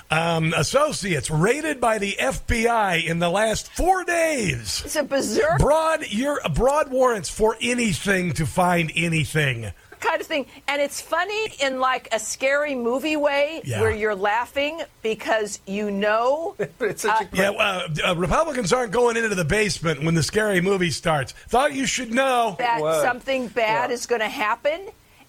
um, 0.09 0.51
associates 0.57 1.29
raided 1.29 1.79
by 1.79 1.99
the 1.99 2.17
FBI 2.19 3.05
in 3.05 3.19
the 3.19 3.29
last 3.29 3.71
four 3.73 4.03
days. 4.03 4.81
It's 4.83 4.95
a 4.95 5.03
berserk 5.03 5.59
broad. 5.59 6.07
You're 6.09 6.41
broad 6.55 6.89
warrants 6.89 7.29
for 7.29 7.55
anything 7.61 8.33
to 8.33 8.47
find 8.47 8.91
anything. 8.95 9.71
Kind 9.99 10.19
of 10.21 10.27
thing. 10.27 10.45
And 10.67 10.81
it's 10.81 11.01
funny 11.01 11.47
in 11.61 11.79
like 11.79 12.07
a 12.11 12.19
scary 12.19 12.75
movie 12.75 13.15
way 13.17 13.61
Yeah. 13.63 13.81
where 13.81 13.91
you're 13.91 14.15
laughing 14.15 14.81
because 15.01 15.59
you 15.65 15.91
know. 15.91 16.55
it's 16.79 17.01
such 17.03 17.21
a 17.21 17.27
Yeah, 17.35 17.49
uh, 17.51 17.87
uh, 18.09 18.15
Republicans 18.15 18.71
aren't 18.73 18.91
going 18.91 19.17
into 19.17 19.33
the 19.35 19.45
basement 19.45 20.03
when 20.03 20.15
the 20.15 20.23
scary 20.23 20.61
movie 20.61 20.91
starts. 20.91 21.31
Thought 21.47 21.73
you 21.73 21.85
should 21.85 22.13
know 22.13 22.55
that 22.59 22.79
something 23.03 23.47
bad 23.47 23.91
is 23.91 24.05
going 24.05 24.21
to 24.21 24.29
happen. 24.29 24.79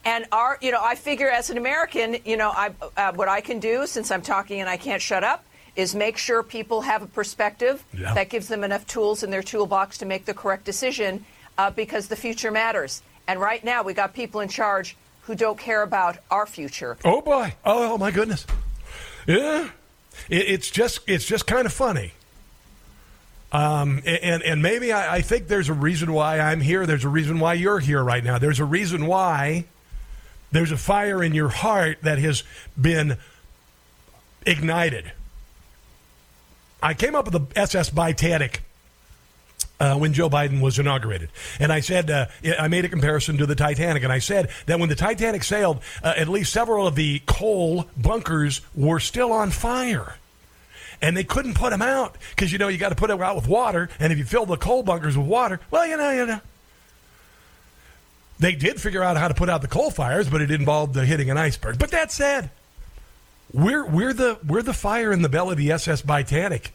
And 0.05 0.25
our, 0.33 0.57
you 0.63 0.73
know, 0.73 0.81
I 0.83 0.95
figure 0.95 1.29
as 1.29 1.51
an 1.51 1.59
American, 1.59 2.17
you 2.25 2.37
know, 2.39 2.51
I, 2.51 2.71
uh, 2.97 3.13
what 3.13 3.29
I 3.29 3.43
can 3.43 3.59
do 3.61 3.87
since 3.87 4.11
I'm 4.11 4.23
talking 4.23 4.61
and 4.61 4.69
I 4.69 4.79
can't 4.79 5.03
shut 5.03 5.23
up 5.25 5.45
is 5.77 5.95
make 5.95 6.17
sure 6.17 6.43
people 6.43 6.81
have 6.81 7.03
a 7.03 7.07
perspective 7.07 7.85
Yeah. 7.93 8.15
that 8.15 8.29
gives 8.31 8.49
them 8.49 8.65
enough 8.65 8.87
tools 8.87 9.23
in 9.23 9.31
their 9.31 9.43
toolbox 9.43 9.99
to 9.99 10.07
make 10.07 10.25
the 10.25 10.35
correct 10.35 10.65
decision 10.65 11.25
uh, 11.59 11.71
because 11.71 12.09
the 12.09 12.17
future 12.17 12.51
matters. 12.51 13.03
And 13.31 13.41
right 13.41 13.63
now, 13.63 13.85
we 13.85 13.95
got 13.95 14.13
people 14.13 14.41
in 14.41 14.49
charge 14.49 14.97
who 15.23 15.37
don't 15.37 15.57
care 15.57 15.83
about 15.83 16.19
our 16.33 16.47
future. 16.47 16.97
Oh 17.05 17.21
boy! 17.21 17.55
Oh, 17.65 17.97
my 17.97 18.11
goodness! 18.11 18.45
Yeah, 19.25 19.71
it, 20.29 20.49
it's 20.49 20.69
just 20.69 20.99
it's 21.07 21.25
just 21.25 21.47
kind 21.47 21.65
of 21.65 21.73
funny. 21.73 22.13
Um, 23.53 24.03
and 24.05 24.43
and 24.43 24.61
maybe 24.63 24.91
I, 24.93 25.19
I 25.19 25.21
think 25.21 25.47
there's 25.47 25.69
a 25.69 25.75
reason 25.75 26.13
why 26.13 26.41
I'm 26.41 26.61
here. 26.61 26.87
There's 26.87 27.05
a 27.05 27.09
reason 27.09 27.39
why 27.39 27.55
you're 27.55 27.79
here 27.79 28.03
right 28.03 28.25
now. 28.25 28.39
There's 28.39 28.59
a 28.59 28.65
reason 28.65 29.07
why 29.07 29.67
there's 30.51 30.73
a 30.73 30.77
fire 30.77 31.23
in 31.23 31.33
your 31.33 31.51
heart 31.51 31.99
that 32.03 32.19
has 32.19 32.43
been 32.81 33.17
ignited. 34.45 35.13
I 36.83 36.95
came 36.95 37.15
up 37.15 37.31
with 37.31 37.35
the 37.35 37.61
SS 37.61 37.91
Titanic 37.91 38.63
uh, 39.81 39.97
when 39.97 40.13
Joe 40.13 40.29
Biden 40.29 40.61
was 40.61 40.79
inaugurated. 40.79 41.31
And 41.59 41.73
I 41.73 41.81
said, 41.81 42.11
uh, 42.11 42.27
I 42.59 42.69
made 42.69 42.85
a 42.85 42.89
comparison 42.89 43.39
to 43.39 43.47
the 43.47 43.55
Titanic, 43.55 44.05
and 44.05 44.13
I 44.13 44.19
said 44.19 44.51
that 44.67 44.79
when 44.79 44.91
the 44.91 44.95
Titanic 44.95 45.43
sailed, 45.43 45.81
uh, 46.03 46.13
at 46.17 46.29
least 46.29 46.53
several 46.53 46.87
of 46.87 46.95
the 46.95 47.23
coal 47.27 47.89
bunkers 47.97 48.61
were 48.75 49.01
still 49.01 49.33
on 49.33 49.51
fire. 49.51 50.17
And 51.03 51.17
they 51.17 51.25
couldn't 51.25 51.55
put 51.55 51.71
them 51.71 51.81
out 51.81 52.17
because, 52.31 52.53
you 52.53 52.59
know, 52.59 52.69
you 52.69 52.77
got 52.77 52.91
to 52.91 52.95
put 52.95 53.09
them 53.09 53.23
out 53.23 53.35
with 53.35 53.49
water. 53.49 53.89
And 53.99 54.13
if 54.13 54.19
you 54.19 54.25
fill 54.25 54.45
the 54.45 54.59
coal 54.59 54.83
bunkers 54.83 55.17
with 55.17 55.27
water, 55.27 55.59
well, 55.71 55.87
you 55.87 55.97
know, 55.97 56.11
you 56.11 56.27
know. 56.27 56.41
They 58.39 58.53
did 58.53 58.81
figure 58.81 59.03
out 59.03 59.17
how 59.17 59.29
to 59.29 59.35
put 59.35 59.49
out 59.49 59.63
the 59.63 59.69
coal 59.69 59.91
fires, 59.91 60.29
but 60.29 60.43
it 60.43 60.51
involved 60.51 60.95
hitting 60.97 61.31
an 61.31 61.39
iceberg. 61.39 61.79
But 61.79 61.91
that 61.91 62.13
said, 62.13 62.51
we're, 63.53 63.87
we're, 63.87 64.13
the, 64.13 64.39
we're 64.47 64.63
the 64.63 64.75
fire 64.75 65.11
in 65.11 65.23
the 65.23 65.29
belly 65.31 65.53
of 65.53 65.59
the 65.59 65.73
SS 65.73 66.03
Titanic. 66.03 66.73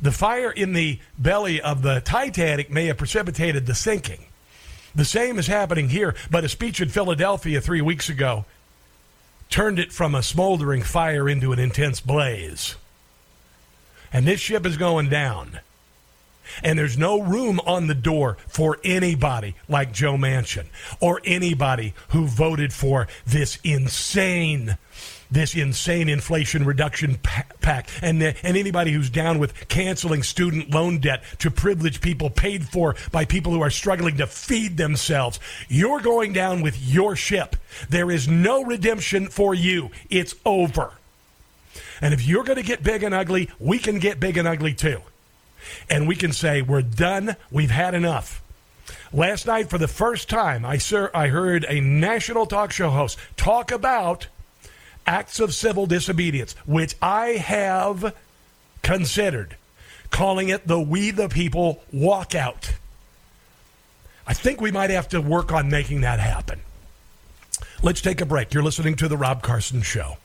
The 0.00 0.12
fire 0.12 0.50
in 0.50 0.72
the 0.72 1.00
belly 1.18 1.60
of 1.60 1.82
the 1.82 2.00
Titanic 2.00 2.70
may 2.70 2.86
have 2.86 2.98
precipitated 2.98 3.66
the 3.66 3.74
sinking. 3.74 4.26
The 4.94 5.04
same 5.04 5.38
is 5.38 5.46
happening 5.46 5.90
here, 5.90 6.14
but 6.30 6.44
a 6.44 6.48
speech 6.48 6.80
in 6.80 6.88
Philadelphia 6.88 7.60
three 7.60 7.82
weeks 7.82 8.08
ago 8.08 8.44
turned 9.50 9.78
it 9.78 9.92
from 9.92 10.14
a 10.14 10.22
smoldering 10.22 10.82
fire 10.82 11.28
into 11.28 11.52
an 11.52 11.58
intense 11.58 12.00
blaze. 12.00 12.76
And 14.12 14.26
this 14.26 14.40
ship 14.40 14.66
is 14.66 14.76
going 14.76 15.08
down. 15.08 15.60
And 16.62 16.78
there's 16.78 16.96
no 16.96 17.20
room 17.20 17.60
on 17.66 17.86
the 17.86 17.94
door 17.94 18.36
for 18.48 18.78
anybody 18.84 19.54
like 19.68 19.92
Joe 19.92 20.14
Manchin 20.16 20.66
or 21.00 21.20
anybody 21.24 21.92
who 22.08 22.26
voted 22.26 22.72
for 22.72 23.08
this 23.26 23.58
insane 23.64 24.78
this 25.30 25.54
insane 25.54 26.08
inflation 26.08 26.64
reduction 26.64 27.16
pa- 27.22 27.44
pact 27.60 27.90
and 28.02 28.22
uh, 28.22 28.32
and 28.42 28.56
anybody 28.56 28.92
who's 28.92 29.10
down 29.10 29.38
with 29.38 29.68
canceling 29.68 30.22
student 30.22 30.70
loan 30.70 30.98
debt 30.98 31.22
to 31.38 31.50
privilege 31.50 32.00
people 32.00 32.30
paid 32.30 32.68
for 32.68 32.94
by 33.12 33.24
people 33.24 33.52
who 33.52 33.62
are 33.62 33.70
struggling 33.70 34.16
to 34.16 34.26
feed 34.26 34.76
themselves 34.76 35.38
you're 35.68 36.00
going 36.00 36.32
down 36.32 36.62
with 36.62 36.80
your 36.80 37.16
ship. 37.16 37.56
There 37.88 38.10
is 38.10 38.28
no 38.28 38.64
redemption 38.64 39.28
for 39.28 39.54
you. 39.54 39.90
It's 40.10 40.34
over. 40.44 40.92
And 42.00 42.12
if 42.14 42.26
you're 42.26 42.44
going 42.44 42.56
to 42.56 42.62
get 42.62 42.82
big 42.82 43.02
and 43.02 43.14
ugly 43.14 43.50
we 43.58 43.78
can 43.78 43.98
get 43.98 44.20
big 44.20 44.36
and 44.36 44.46
ugly 44.46 44.74
too. 44.74 45.00
And 45.90 46.06
we 46.06 46.14
can 46.14 46.32
say 46.32 46.62
we're 46.62 46.82
done. 46.82 47.36
We've 47.50 47.70
had 47.70 47.94
enough. 47.94 48.42
Last 49.12 49.46
night 49.46 49.70
for 49.70 49.78
the 49.78 49.88
first 49.88 50.28
time 50.28 50.64
i 50.64 50.78
sir 50.78 51.10
i 51.14 51.28
heard 51.28 51.64
a 51.68 51.80
national 51.80 52.46
talk 52.46 52.70
show 52.72 52.90
host 52.90 53.18
talk 53.36 53.70
about 53.72 54.26
acts 55.06 55.40
of 55.40 55.54
civil 55.54 55.86
disobedience, 55.86 56.54
which 56.66 56.96
I 57.00 57.28
have 57.32 58.14
considered 58.82 59.56
calling 60.10 60.48
it 60.48 60.66
the 60.66 60.80
We 60.80 61.10
the 61.10 61.28
People 61.28 61.82
walkout. 61.92 62.74
I 64.26 64.34
think 64.34 64.60
we 64.60 64.72
might 64.72 64.90
have 64.90 65.08
to 65.10 65.20
work 65.20 65.52
on 65.52 65.70
making 65.70 66.00
that 66.00 66.18
happen. 66.18 66.60
Let's 67.82 68.00
take 68.00 68.20
a 68.20 68.26
break. 68.26 68.52
You're 68.52 68.62
listening 68.62 68.96
to 68.96 69.08
The 69.08 69.16
Rob 69.16 69.42
Carson 69.42 69.82
Show. 69.82 70.16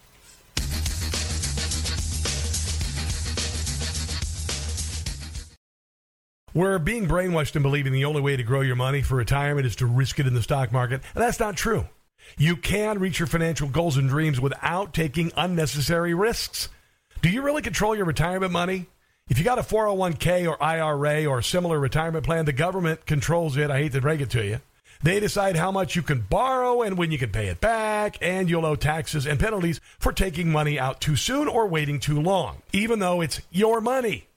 We're 6.53 6.79
being 6.79 7.07
brainwashed 7.07 7.55
in 7.55 7.61
believing 7.61 7.93
the 7.93 8.03
only 8.05 8.19
way 8.19 8.35
to 8.35 8.43
grow 8.43 8.61
your 8.61 8.75
money 8.75 9.01
for 9.01 9.15
retirement 9.15 9.65
is 9.65 9.77
to 9.77 9.85
risk 9.85 10.19
it 10.19 10.27
in 10.27 10.33
the 10.33 10.43
stock 10.43 10.71
market. 10.71 11.01
And 11.15 11.23
that's 11.23 11.39
not 11.39 11.55
true. 11.55 11.85
You 12.37 12.55
can 12.55 12.99
reach 12.99 13.19
your 13.19 13.27
financial 13.27 13.67
goals 13.67 13.97
and 13.97 14.09
dreams 14.09 14.39
without 14.39 14.93
taking 14.93 15.31
unnecessary 15.35 16.13
risks. 16.13 16.69
Do 17.21 17.29
you 17.29 17.41
really 17.41 17.61
control 17.61 17.95
your 17.95 18.05
retirement 18.05 18.51
money? 18.51 18.87
If 19.29 19.37
you 19.37 19.43
got 19.43 19.59
a 19.59 19.63
401k 19.63 20.47
or 20.49 20.61
IRA 20.61 21.25
or 21.25 21.41
similar 21.41 21.79
retirement 21.79 22.25
plan, 22.25 22.45
the 22.45 22.53
government 22.53 23.05
controls 23.05 23.55
it. 23.57 23.71
I 23.71 23.77
hate 23.77 23.93
to 23.93 24.01
break 24.01 24.21
it 24.21 24.29
to 24.31 24.43
you. 24.43 24.59
They 25.03 25.19
decide 25.19 25.55
how 25.55 25.71
much 25.71 25.95
you 25.95 26.03
can 26.03 26.21
borrow 26.21 26.81
and 26.81 26.97
when 26.97 27.11
you 27.11 27.17
can 27.17 27.31
pay 27.31 27.47
it 27.47 27.59
back, 27.59 28.17
and 28.21 28.49
you'll 28.49 28.65
owe 28.65 28.75
taxes 28.75 29.25
and 29.25 29.39
penalties 29.39 29.81
for 29.99 30.11
taking 30.11 30.51
money 30.51 30.79
out 30.79 31.01
too 31.01 31.15
soon 31.15 31.47
or 31.47 31.67
waiting 31.67 31.99
too 31.99 32.21
long, 32.21 32.61
even 32.71 32.99
though 32.99 33.21
it's 33.21 33.41
your 33.51 33.81
money. 33.81 34.27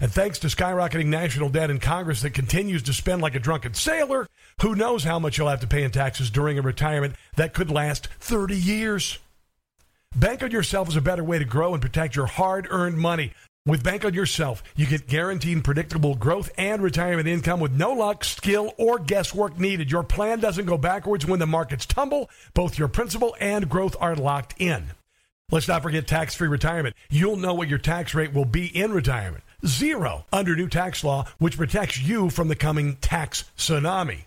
And 0.00 0.10
thanks 0.12 0.38
to 0.40 0.48
skyrocketing 0.48 1.06
national 1.06 1.48
debt 1.48 1.70
in 1.70 1.78
Congress 1.78 2.22
that 2.22 2.34
continues 2.34 2.82
to 2.84 2.92
spend 2.92 3.22
like 3.22 3.34
a 3.34 3.40
drunken 3.40 3.74
sailor, 3.74 4.26
who 4.60 4.74
knows 4.74 5.04
how 5.04 5.18
much 5.18 5.38
you'll 5.38 5.48
have 5.48 5.60
to 5.60 5.66
pay 5.66 5.84
in 5.84 5.90
taxes 5.90 6.30
during 6.30 6.58
a 6.58 6.62
retirement 6.62 7.14
that 7.36 7.54
could 7.54 7.70
last 7.70 8.08
30 8.20 8.56
years? 8.56 9.18
Bank 10.16 10.42
on 10.42 10.50
yourself 10.50 10.88
is 10.88 10.96
a 10.96 11.00
better 11.00 11.24
way 11.24 11.38
to 11.38 11.44
grow 11.44 11.72
and 11.72 11.82
protect 11.82 12.14
your 12.14 12.26
hard 12.26 12.68
earned 12.70 12.98
money. 12.98 13.32
With 13.66 13.82
Bank 13.82 14.04
on 14.04 14.12
Yourself, 14.12 14.62
you 14.76 14.84
get 14.84 15.06
guaranteed 15.06 15.64
predictable 15.64 16.16
growth 16.16 16.52
and 16.58 16.82
retirement 16.82 17.26
income 17.26 17.60
with 17.60 17.72
no 17.72 17.92
luck, 17.94 18.22
skill, 18.22 18.74
or 18.76 18.98
guesswork 18.98 19.58
needed. 19.58 19.90
Your 19.90 20.02
plan 20.02 20.38
doesn't 20.38 20.66
go 20.66 20.76
backwards 20.76 21.24
when 21.24 21.38
the 21.38 21.46
markets 21.46 21.86
tumble. 21.86 22.28
Both 22.52 22.78
your 22.78 22.88
principal 22.88 23.34
and 23.40 23.66
growth 23.66 23.96
are 24.00 24.14
locked 24.14 24.54
in. 24.58 24.88
Let's 25.50 25.66
not 25.66 25.82
forget 25.82 26.06
tax 26.06 26.34
free 26.34 26.48
retirement. 26.48 26.94
You'll 27.08 27.36
know 27.36 27.54
what 27.54 27.68
your 27.68 27.78
tax 27.78 28.14
rate 28.14 28.34
will 28.34 28.44
be 28.44 28.66
in 28.66 28.92
retirement. 28.92 29.44
Zero 29.66 30.26
under 30.32 30.54
new 30.56 30.68
tax 30.68 31.02
law, 31.04 31.26
which 31.38 31.56
protects 31.56 32.00
you 32.00 32.30
from 32.30 32.48
the 32.48 32.56
coming 32.56 32.96
tax 32.96 33.44
tsunami. 33.56 34.24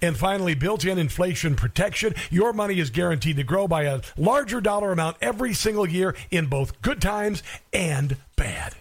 And 0.00 0.16
finally, 0.16 0.54
built 0.54 0.84
in 0.84 0.98
inflation 0.98 1.56
protection. 1.56 2.14
Your 2.30 2.52
money 2.52 2.78
is 2.78 2.90
guaranteed 2.90 3.36
to 3.36 3.42
grow 3.42 3.66
by 3.66 3.82
a 3.82 4.00
larger 4.16 4.60
dollar 4.60 4.92
amount 4.92 5.16
every 5.20 5.54
single 5.54 5.88
year 5.88 6.14
in 6.30 6.46
both 6.46 6.80
good 6.82 7.02
times 7.02 7.42
and 7.72 8.16
bad. 8.36 8.76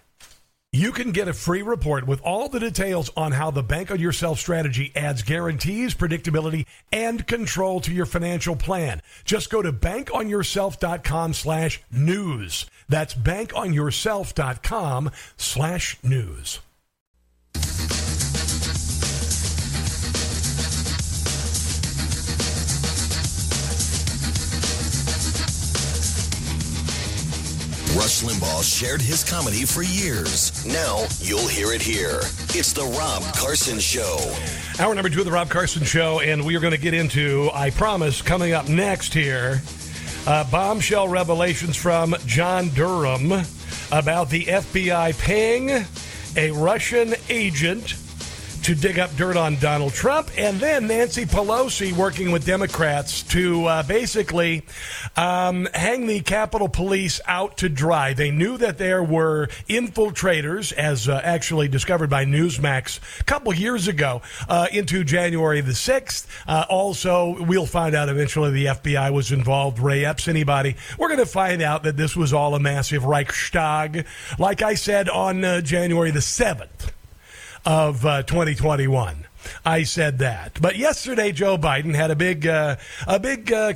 You 0.74 0.92
can 0.92 1.12
get 1.12 1.30
a 1.30 1.34
free 1.34 1.62
report 1.62 2.06
with 2.06 2.20
all 2.24 2.50
the 2.50 2.60
details 2.60 3.10
on 3.16 3.32
how 3.32 3.52
the 3.52 3.64
Bank 3.64 3.90
on 3.90 4.02
Yourself 4.02 4.38
strategy 4.38 4.92
adds 4.98 5.24
guarantees, 5.24 5.94
predictability, 5.94 6.66
and 6.92 7.26
control 7.26 7.80
to 7.80 7.94
your 7.94 8.06
financial 8.06 8.58
plan. 8.58 9.02
Just 9.24 9.50
go 9.50 9.62
to 9.62 9.72
bankonyourself.com 9.72 11.34
slash 11.34 11.82
news. 11.90 12.66
That's 12.90 13.14
bankonyourself.com 13.14 15.12
slash 15.38 15.98
news. 16.04 16.60
Rush 27.98 28.22
Limbaugh 28.22 28.64
shared 28.64 29.02
his 29.02 29.24
comedy 29.24 29.66
for 29.66 29.82
years. 29.82 30.64
Now 30.68 31.08
you'll 31.20 31.48
hear 31.48 31.74
it 31.74 31.82
here. 31.82 32.20
It's 32.54 32.72
the 32.72 32.84
Rob 32.84 33.24
Carson 33.34 33.80
Show. 33.80 34.20
Hour 34.80 34.94
number 34.94 35.10
two 35.10 35.22
of 35.22 35.26
the 35.26 35.32
Rob 35.32 35.50
Carson 35.50 35.84
Show, 35.84 36.20
and 36.20 36.46
we 36.46 36.56
are 36.56 36.60
going 36.60 36.76
to 36.76 36.80
get 36.80 36.94
into, 36.94 37.50
I 37.56 37.72
promise, 37.72 38.22
coming 38.22 38.54
up 38.54 38.70
next 38.70 39.16
here, 39.16 39.64
uh, 40.28 40.44
bombshell 40.52 41.08
revelations 41.08 41.76
from 41.76 42.16
John 42.28 42.70
Durham 42.70 43.32
about 43.92 44.30
the 44.30 44.46
FBI 44.46 45.18
paying 45.18 45.84
a 46.36 46.52
Russian 46.52 47.16
agent 47.30 47.96
to 48.68 48.76
dig 48.76 49.00
up 49.00 49.16
dirt 49.16 49.38
on 49.38 49.56
Donald 49.62 49.94
Trump, 49.94 50.30
and 50.38 50.60
then 50.60 50.88
Nancy 50.88 51.24
Pelosi 51.24 51.94
working 51.94 52.32
with 52.32 52.46
Democrats 52.46 53.24
to 53.24 53.66
uh, 53.66 53.84
basically 53.84 54.62
um, 55.16 55.70
hang 55.74 56.06
the 56.06 56.20
Capitol 56.20 56.68
Police 56.68 57.22
out 57.28 57.56
to 57.60 57.70
dry. 57.70 58.12
They 58.12 58.30
knew 58.30 58.58
that 58.58 58.78
there 58.78 59.02
were 59.02 59.48
infiltrators, 59.70 60.74
as 60.74 61.08
uh, 61.08 61.22
actually 61.24 61.70
discovered 61.70 62.10
by 62.10 62.26
Newsmax 62.26 63.00
a 63.22 63.24
couple 63.24 63.54
years 63.54 63.88
ago, 63.88 64.22
uh, 64.50 64.68
into 64.74 65.06
January 65.06 65.62
the 65.62 65.72
6th. 65.72 66.28
Uh, 66.46 66.66
also, 66.70 67.42
we'll 67.46 67.66
find 67.66 67.96
out 67.96 68.10
eventually 68.10 68.52
the 68.52 68.66
FBI 68.66 69.14
was 69.14 69.32
involved. 69.32 69.80
Ray 69.80 70.04
Epps, 70.04 70.28
anybody. 70.28 70.76
We're 70.98 71.08
going 71.08 71.20
to 71.20 71.26
find 71.26 71.62
out 71.62 71.84
that 71.84 71.96
this 71.96 72.18
was 72.18 72.34
all 72.34 72.54
a 72.54 72.60
massive 72.60 73.06
Reichstag, 73.06 74.06
like 74.38 74.62
I 74.62 74.74
said 74.74 75.08
on 75.08 75.46
uh, 75.46 75.62
January 75.62 76.12
the 76.12 76.20
7th 76.20 76.92
of 77.68 78.06
uh, 78.06 78.24
2021. 78.24 79.28
I 79.66 79.84
said 79.84 80.20
that. 80.20 80.58
But 80.62 80.78
yesterday, 80.78 81.34
Joe 81.34 81.58
Biden 81.58 81.94
had 81.94 82.10
a 82.10 82.16
big, 82.16 82.48
uh, 82.48 82.78
a 83.06 83.20
big. 83.20 83.52
Uh, 83.52 83.74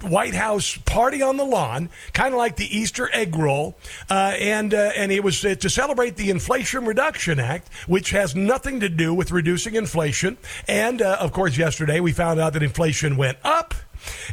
White 0.00 0.34
House 0.34 0.78
party 0.86 1.20
on 1.20 1.36
the 1.36 1.44
lawn, 1.44 1.90
kind 2.14 2.32
of 2.32 2.38
like 2.38 2.56
the 2.56 2.64
Easter 2.74 3.10
egg 3.12 3.36
roll, 3.36 3.76
uh, 4.08 4.32
and 4.38 4.72
uh, 4.72 4.92
and 4.96 5.12
it 5.12 5.22
was 5.22 5.44
uh, 5.44 5.54
to 5.56 5.68
celebrate 5.68 6.16
the 6.16 6.30
Inflation 6.30 6.86
Reduction 6.86 7.38
Act, 7.38 7.70
which 7.86 8.08
has 8.12 8.34
nothing 8.34 8.80
to 8.80 8.88
do 8.88 9.12
with 9.12 9.32
reducing 9.32 9.74
inflation. 9.74 10.38
And 10.66 11.02
uh, 11.02 11.18
of 11.20 11.32
course, 11.32 11.58
yesterday 11.58 12.00
we 12.00 12.12
found 12.12 12.40
out 12.40 12.54
that 12.54 12.62
inflation 12.62 13.18
went 13.18 13.36
up. 13.44 13.74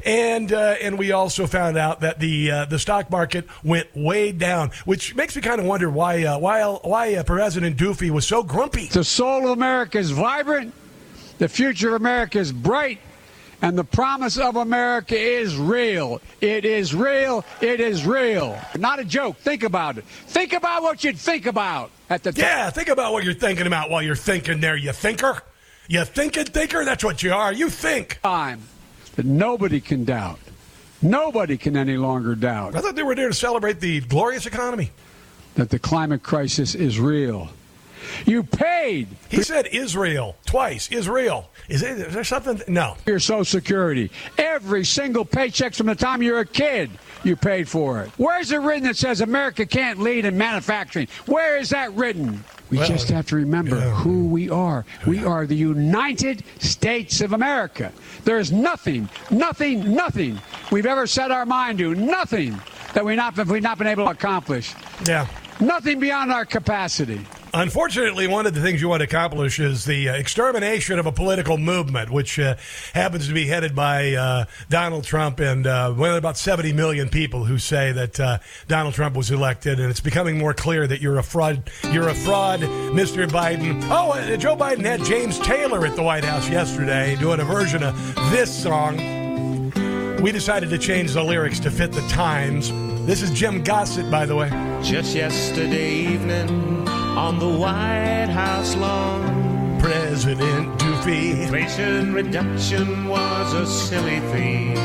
And 0.05 0.51
uh, 0.51 0.76
and 0.82 0.97
we 0.97 1.11
also 1.11 1.47
found 1.47 1.78
out 1.78 2.01
that 2.01 2.20
the 2.20 2.51
uh, 2.51 2.66
the 2.66 2.80
stock 2.80 3.09
market 3.09 3.47
went 3.64 3.88
way 3.95 4.32
down, 4.32 4.72
which 4.86 5.16
makes 5.16 5.36
me 5.36 5.41
kind 5.41 5.59
of 5.59 5.66
wonder 5.66 5.89
why 5.89 6.24
uh, 6.24 6.38
why 6.39 6.64
why 6.64 7.16
uh, 7.16 7.24
President 7.24 7.78
Doofy 7.78 8.09
was 8.09 8.28
so 8.28 8.43
grumpy. 8.43 8.88
The 8.88 9.03
soul 9.03 9.45
of 9.45 9.51
America 9.51 9.97
is 9.97 10.11
vibrant. 10.11 10.74
The 11.38 11.49
future 11.49 11.95
of 11.95 12.01
America 12.01 12.39
is 12.39 12.51
bright. 12.51 12.99
And 13.61 13.78
the 13.78 13.86
promise 13.86 14.38
of 14.38 14.57
America 14.57 15.18
is 15.18 15.55
real. 15.55 16.22
It 16.41 16.66
is 16.66 16.93
real. 16.93 17.45
It 17.61 17.80
is 17.80 18.05
real. 18.05 18.59
Not 18.78 18.99
a 18.99 19.05
joke. 19.05 19.38
Think 19.38 19.64
about 19.64 19.97
it. 19.97 20.03
Think 20.03 20.51
about 20.51 20.84
what 20.84 21.01
you'd 21.05 21.18
think 21.18 21.45
about 21.45 21.89
at 22.09 22.24
the 22.24 22.34
time. 22.34 22.43
Yeah, 22.43 22.70
think 22.72 22.89
about 22.89 23.14
what 23.14 23.24
you're 23.24 23.34
thinking 23.34 23.66
about 23.66 23.89
while 23.89 24.01
you're 24.01 24.18
thinking 24.18 24.59
there, 24.59 24.76
you 24.76 24.91
thinker. 24.91 25.41
You 25.88 26.03
thinking 26.03 26.43
thinker? 26.43 26.84
That's 26.84 27.05
what 27.05 27.24
you 27.24 27.34
are. 27.34 27.53
You 27.53 27.70
think. 27.70 28.20
Time 28.22 28.64
that 29.16 29.26
nobody 29.26 29.80
can 29.80 30.03
doubt. 30.05 30.39
Nobody 31.01 31.57
can 31.57 31.76
any 31.76 31.97
longer 31.97 32.34
doubt 32.34 32.76
I 32.76 32.80
thought 32.80 32.95
they 32.95 33.03
were 33.03 33.16
there 33.16 33.28
to 33.28 33.34
celebrate 33.34 33.82
the 33.82 33.99
glorious 34.01 34.45
economy. 34.45 34.91
that 35.55 35.70
the 35.70 35.80
climate 35.80 36.24
crisis 36.24 36.76
is 36.76 36.99
real. 36.99 37.49
You 38.26 38.43
paid 38.43 39.07
He 39.30 39.43
said 39.43 39.68
Israel 39.68 40.36
twice. 40.45 40.89
Israel. 40.91 41.49
Is, 41.70 41.82
it, 41.84 41.97
is 41.99 42.14
there 42.14 42.24
something? 42.24 42.61
No. 42.68 42.95
your 43.05 43.20
Social 43.20 43.45
Security. 43.45 44.11
Every 44.38 44.84
single 44.84 45.26
paycheck 45.26 45.74
from 45.74 45.88
the 45.88 45.95
time 45.95 46.22
you're 46.22 46.39
a 46.39 46.45
kid, 46.45 46.89
you 47.24 47.36
paid 47.36 47.67
for 47.69 48.01
it. 48.01 48.09
Where's 48.17 48.51
it 48.51 48.57
written 48.57 48.84
that 48.84 48.97
says 48.97 49.21
America 49.21 49.65
can't 49.65 49.99
lead 49.99 50.26
in 50.26 50.38
manufacturing? 50.38 51.07
Where 51.26 51.57
is 51.57 51.69
that 51.69 51.93
written? 51.93 52.43
We 52.69 52.78
Well, 52.80 52.88
just 52.88 53.09
have 53.09 53.28
to 53.28 53.36
remember 53.36 53.80
who 53.80 54.26
we 54.26 54.49
are. 54.49 54.86
We 55.05 55.24
are 55.24 55.45
the 55.45 55.55
United 55.55 56.43
States 56.59 57.21
of 57.21 57.34
America. 57.34 57.91
There 58.24 58.39
is 58.39 58.51
nothing, 58.51 59.09
nothing, 59.30 59.93
nothing 59.93 60.39
we've 60.71 60.86
ever 60.86 61.05
set 61.05 61.32
our 61.32 61.45
mind 61.45 61.80
to, 61.80 61.93
nothing 61.93 62.59
that 62.93 63.05
we 63.05 63.15
not, 63.15 63.38
we've 63.47 63.61
not 63.61 63.78
been 63.78 63.88
able 63.88 64.05
to 64.05 64.11
accomplish. 64.11 64.74
Yeah. 65.05 65.28
Nothing 65.59 65.99
beyond 65.99 66.32
our 66.32 66.45
capacity. 66.45 67.21
Unfortunately, 67.56 68.26
one 68.26 68.47
of 68.47 68.56
the 68.56 68.62
things 68.62 68.82
you 68.82 68.89
want 68.89 69.01
to 69.01 69.04
accomplish 69.04 69.60
is 69.60 69.86
the 69.86 70.10
uh, 70.10 70.14
extermination 70.16 70.97
of 70.97 71.06
a 71.06 71.12
political 71.12 71.60
movement, 71.60 72.10
which 72.10 72.39
uh, 72.39 72.56
happens 72.95 73.28
to 73.28 73.34
be 73.34 73.45
headed 73.45 73.76
by 73.76 74.14
uh, 74.14 74.45
Donald 74.70 75.04
Trump 75.04 75.39
and 75.39 75.68
uh, 75.68 75.93
well, 75.95 76.16
about 76.16 76.36
70 76.36 76.74
million 76.74 77.10
people 77.10 77.45
who 77.45 77.60
say 77.60 77.91
that 77.91 78.20
uh, 78.20 78.39
Donald 78.68 78.95
Trump 78.95 79.16
was 79.16 79.30
elected, 79.30 79.80
and 79.80 79.91
it's 79.91 79.99
becoming 79.99 80.39
more 80.39 80.56
clear 80.56 80.88
that 80.88 80.99
you're 80.99 81.20
a 81.20 81.24
fraud. 81.24 81.70
You're 81.91 82.08
a 82.08 82.16
fraud, 82.16 82.62
Mr. 82.62 83.28
Biden. 83.28 83.88
Oh, 83.88 84.14
uh, 84.14 84.36
Joe 84.36 84.58
Biden 84.58 84.84
had 84.84 85.04
James 85.04 85.38
Taylor 85.38 85.86
at 85.86 85.95
the 85.95 86.01
White 86.01 86.24
House 86.24 86.49
yesterday 86.49 87.16
doing 87.18 87.39
a 87.39 87.45
version 87.45 87.84
of 87.84 87.95
this 88.32 88.51
song. 88.51 88.97
We 90.24 90.32
decided 90.32 90.72
to 90.72 90.80
change 90.80 91.14
the 91.14 91.24
lyrics 91.24 91.60
to 91.60 91.70
fit 91.70 91.91
the 91.91 92.01
times. 92.08 92.72
This 93.06 93.22
is 93.22 93.30
Jim 93.30 93.62
Gossett, 93.62 94.10
by 94.10 94.26
the 94.26 94.36
way. 94.36 94.49
Just 94.82 95.14
yesterday 95.14 95.91
evening 95.91 96.93
on 97.18 97.38
the 97.38 97.47
White 97.47 98.30
House 98.30 98.76
lawn, 98.76 99.80
President 99.80 100.80
Doofy. 100.80 101.41
Inflation 101.43 102.11
reduction 102.11 103.07
was 103.07 103.53
a 103.53 103.68
silly 103.68 104.20
thing. 104.32 104.76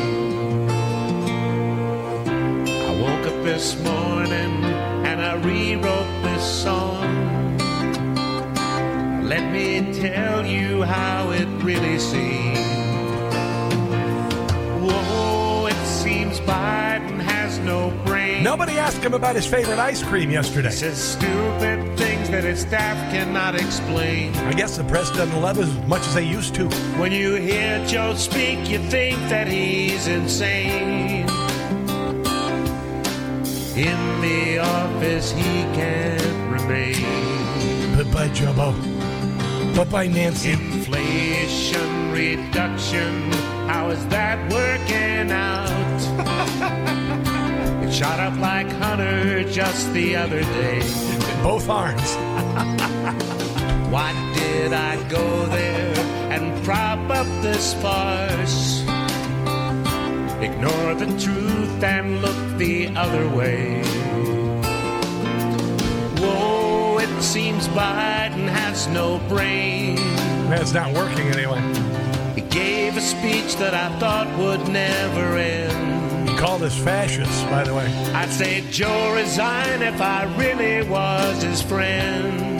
I 2.68 3.00
woke 3.00 3.26
up 3.26 3.44
this 3.44 3.82
morning 3.82 4.62
and 5.06 5.22
I 5.22 5.34
rewrote 5.36 6.22
this 6.22 6.62
song. 6.62 7.56
Let 9.24 9.50
me 9.50 9.98
tell 9.98 10.44
you 10.44 10.82
how 10.82 11.30
it 11.30 11.48
really 11.62 11.98
seemed. 11.98 12.58
Whoa, 14.82 15.66
it 15.66 15.86
seems 15.86 16.40
Biden 16.40 17.20
has 17.20 17.58
no 17.60 17.90
brain. 18.04 18.44
Nobody 18.44 18.78
asked 18.78 19.02
him 19.02 19.14
about 19.14 19.34
his 19.34 19.46
favorite 19.46 19.78
ice 19.78 20.02
cream 20.02 20.30
yesterday. 20.30 20.70
Says 20.70 20.98
stupid 20.98 21.97
things 22.28 22.42
that 22.42 22.48
his 22.48 22.60
staff 22.60 22.96
cannot 23.10 23.54
explain. 23.54 24.34
I 24.36 24.52
guess 24.52 24.76
the 24.76 24.84
press 24.84 25.10
doesn't 25.10 25.40
love 25.40 25.58
as 25.58 25.72
much 25.86 26.00
as 26.02 26.14
they 26.14 26.24
used 26.24 26.54
to. 26.56 26.68
When 26.98 27.12
you 27.12 27.34
hear 27.34 27.84
Joe 27.86 28.14
speak, 28.14 28.68
you 28.68 28.78
think 28.90 29.18
that 29.28 29.48
he's 29.48 30.06
insane. 30.06 31.28
In 33.76 34.20
the 34.20 34.58
office, 34.58 35.32
he 35.32 35.62
can't 35.74 36.50
remain. 36.50 37.96
Bye-bye, 37.96 38.28
Jumbo. 38.34 38.72
Bye-bye, 39.76 40.08
Nancy. 40.08 40.52
Inflation 40.52 42.12
reduction, 42.12 43.32
how 43.68 43.90
is 43.90 44.04
that 44.08 44.38
working 44.50 45.30
out? 45.30 45.78
it 47.84 47.92
shot 47.92 48.18
up 48.18 48.36
like 48.38 48.68
Hunter 48.72 49.44
just 49.44 49.92
the 49.92 50.16
other 50.16 50.40
day. 50.40 51.17
Both 51.42 51.68
arms. 51.68 52.14
Why 53.92 54.12
did 54.34 54.72
I 54.72 55.08
go 55.08 55.46
there 55.46 55.98
and 56.32 56.64
prop 56.64 57.10
up 57.10 57.26
this 57.42 57.74
farce? 57.74 58.82
Ignore 60.40 60.94
the 60.94 61.06
truth 61.18 61.82
and 61.82 62.20
look 62.20 62.58
the 62.58 62.88
other 62.96 63.28
way. 63.30 63.82
Whoa, 66.18 66.98
it 66.98 67.22
seems 67.22 67.66
Biden 67.68 68.48
has 68.48 68.86
no 68.88 69.18
brain. 69.28 69.96
That's 70.48 70.72
not 70.72 70.92
working 70.92 71.28
anyway. 71.28 71.60
He 72.34 72.42
gave 72.42 72.96
a 72.96 73.00
speech 73.00 73.56
that 73.56 73.74
I 73.74 73.88
thought 73.98 74.28
would 74.38 74.68
never 74.68 75.36
end. 75.36 75.97
Called 76.38 76.62
us 76.62 76.78
fascists, 76.78 77.42
by 77.44 77.64
the 77.64 77.74
way. 77.74 77.86
I'd 78.14 78.30
say 78.30 78.64
Joe 78.70 79.12
resign 79.12 79.82
if 79.82 80.00
I 80.00 80.22
really 80.36 80.88
was 80.88 81.42
his 81.42 81.60
friend. 81.60 82.56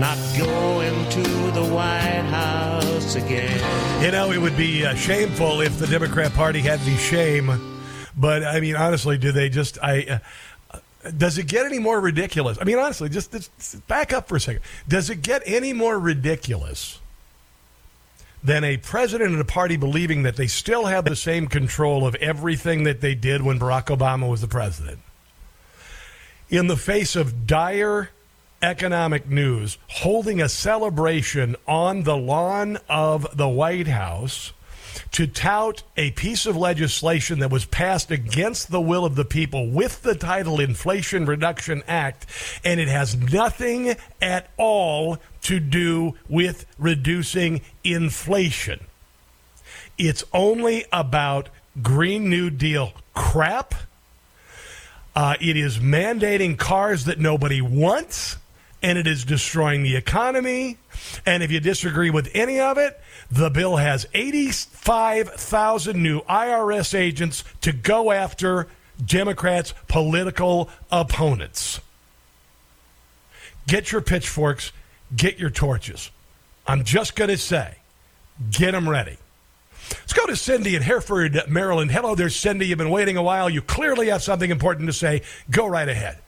Not 0.00 0.16
going 0.38 1.10
to 1.10 1.22
the 1.52 1.68
White 1.70 2.24
House 2.30 3.16
again. 3.16 4.02
You 4.02 4.12
know, 4.12 4.32
it 4.32 4.38
would 4.38 4.56
be 4.56 4.86
uh, 4.86 4.94
shameful 4.94 5.60
if 5.60 5.78
the 5.78 5.86
Democrat 5.86 6.32
Party 6.32 6.60
had 6.60 6.80
any 6.80 6.96
shame. 6.96 7.50
But 8.16 8.44
I 8.44 8.60
mean, 8.60 8.74
honestly, 8.74 9.18
do 9.18 9.30
they 9.30 9.50
just? 9.50 9.76
I 9.82 10.20
uh, 10.72 10.78
does 11.18 11.36
it 11.36 11.48
get 11.48 11.66
any 11.66 11.78
more 11.78 12.00
ridiculous? 12.00 12.56
I 12.58 12.64
mean, 12.64 12.78
honestly, 12.78 13.10
just, 13.10 13.32
just 13.32 13.86
back 13.88 14.14
up 14.14 14.26
for 14.26 14.36
a 14.36 14.40
second. 14.40 14.62
Does 14.88 15.10
it 15.10 15.20
get 15.20 15.42
any 15.44 15.74
more 15.74 15.98
ridiculous 15.98 17.00
than 18.42 18.64
a 18.64 18.76
president 18.76 19.32
and 19.32 19.40
a 19.40 19.44
party 19.44 19.76
believing 19.76 20.22
that 20.22 20.36
they 20.36 20.46
still 20.46 20.86
have 20.86 21.04
the 21.04 21.16
same 21.16 21.46
control 21.46 22.06
of 22.06 22.14
everything 22.16 22.84
that 22.84 23.00
they 23.00 23.14
did 23.14 23.42
when 23.42 23.58
Barack 23.58 23.86
Obama 23.86 24.28
was 24.28 24.40
the 24.40 24.48
president? 24.48 25.00
In 26.48 26.66
the 26.66 26.76
face 26.76 27.16
of 27.16 27.46
dire 27.46 28.10
economic 28.62 29.28
news, 29.28 29.78
holding 29.88 30.40
a 30.40 30.48
celebration 30.48 31.56
on 31.66 32.02
the 32.04 32.16
lawn 32.16 32.78
of 32.88 33.36
the 33.36 33.48
White 33.48 33.88
House 33.88 34.52
to 35.12 35.26
tout 35.26 35.82
a 35.96 36.10
piece 36.12 36.46
of 36.46 36.56
legislation 36.56 37.38
that 37.38 37.50
was 37.50 37.64
passed 37.64 38.10
against 38.10 38.70
the 38.70 38.80
will 38.80 39.04
of 39.04 39.14
the 39.14 39.24
people 39.24 39.68
with 39.70 40.02
the 40.02 40.14
title 40.14 40.60
Inflation 40.60 41.26
Reduction 41.26 41.82
Act, 41.86 42.26
and 42.64 42.80
it 42.80 42.88
has 42.88 43.16
nothing 43.16 43.96
at 44.20 44.50
all 44.56 45.18
to 45.42 45.60
do 45.60 46.14
with 46.28 46.66
reducing 46.78 47.60
inflation. 47.84 48.80
It's 49.96 50.24
only 50.32 50.84
about 50.92 51.48
Green 51.82 52.28
New 52.28 52.50
Deal 52.50 52.92
crap. 53.14 53.74
Uh, 55.14 55.34
it 55.40 55.56
is 55.56 55.78
mandating 55.78 56.56
cars 56.56 57.04
that 57.06 57.18
nobody 57.18 57.60
wants, 57.60 58.36
and 58.82 58.98
it 58.98 59.06
is 59.06 59.24
destroying 59.24 59.82
the 59.82 59.96
economy. 59.96 60.78
And 61.26 61.42
if 61.42 61.50
you 61.50 61.60
disagree 61.60 62.10
with 62.10 62.30
any 62.34 62.60
of 62.60 62.78
it, 62.78 63.00
the 63.30 63.50
bill 63.50 63.76
has 63.76 64.06
85,000 64.14 66.02
new 66.02 66.20
IRS 66.22 66.98
agents 66.98 67.44
to 67.62 67.72
go 67.72 68.12
after 68.12 68.68
Democrats' 69.04 69.74
political 69.86 70.70
opponents. 70.90 71.80
Get 73.66 73.92
your 73.92 74.00
pitchforks, 74.00 74.72
get 75.14 75.38
your 75.38 75.50
torches. 75.50 76.10
I'm 76.66 76.84
just 76.84 77.16
going 77.16 77.30
to 77.30 77.36
say, 77.36 77.76
get 78.50 78.72
them 78.72 78.88
ready. 78.88 79.18
Let's 79.90 80.12
go 80.12 80.26
to 80.26 80.36
Cindy 80.36 80.76
in 80.76 80.82
Hereford, 80.82 81.40
Maryland. 81.48 81.90
Hello 81.90 82.14
there, 82.14 82.28
Cindy. 82.28 82.66
You've 82.66 82.78
been 82.78 82.90
waiting 82.90 83.16
a 83.16 83.22
while. 83.22 83.48
You 83.48 83.62
clearly 83.62 84.08
have 84.08 84.22
something 84.22 84.50
important 84.50 84.88
to 84.88 84.92
say. 84.92 85.22
Go 85.50 85.66
right 85.66 85.88
ahead. 85.88 86.18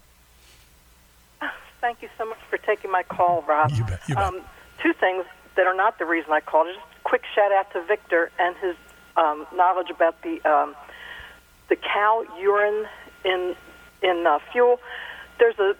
Thank 1.80 2.03
you 2.03 2.09
so 2.18 2.26
much 2.26 2.38
for 2.51 2.59
taking 2.59 2.90
my 2.90 3.03
call, 3.03 3.42
Rob. 3.48 3.70
You 3.70 3.84
bet. 3.84 4.01
You 4.09 4.14
bet. 4.16 4.24
Um, 4.24 4.40
two 4.82 4.92
things 4.92 5.24
that 5.57 5.66
are 5.66 5.74
not 5.74 5.98
the 5.98 6.05
reason 6.05 6.32
I 6.32 6.40
called. 6.40 6.66
Just 6.66 6.78
a 6.78 7.09
quick 7.09 7.22
shout 7.34 7.53
out 7.53 7.72
to 7.72 7.82
Victor 7.84 8.30
and 8.38 8.57
his 8.57 8.76
um, 9.16 9.46
knowledge 9.55 9.90
about 9.90 10.20
the 10.22 10.40
um, 10.48 10.74
the 11.68 11.76
cow 11.76 12.24
urine 12.38 12.86
in 13.24 13.55
in 14.03 14.26
uh, 14.26 14.38
fuel. 14.53 14.80
There's 15.38 15.59
a 15.59 15.74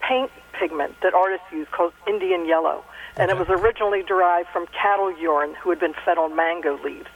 paint 0.00 0.30
pigment 0.52 0.94
that 1.02 1.14
artists 1.14 1.46
use 1.52 1.66
called 1.70 1.92
Indian 2.06 2.46
yellow, 2.46 2.84
and 3.16 3.30
it 3.30 3.36
was 3.36 3.48
originally 3.48 4.02
derived 4.02 4.48
from 4.50 4.66
cattle 4.68 5.16
urine 5.18 5.54
who 5.54 5.70
had 5.70 5.80
been 5.80 5.94
fed 6.04 6.18
on 6.18 6.34
mango 6.36 6.78
leaves. 6.82 7.08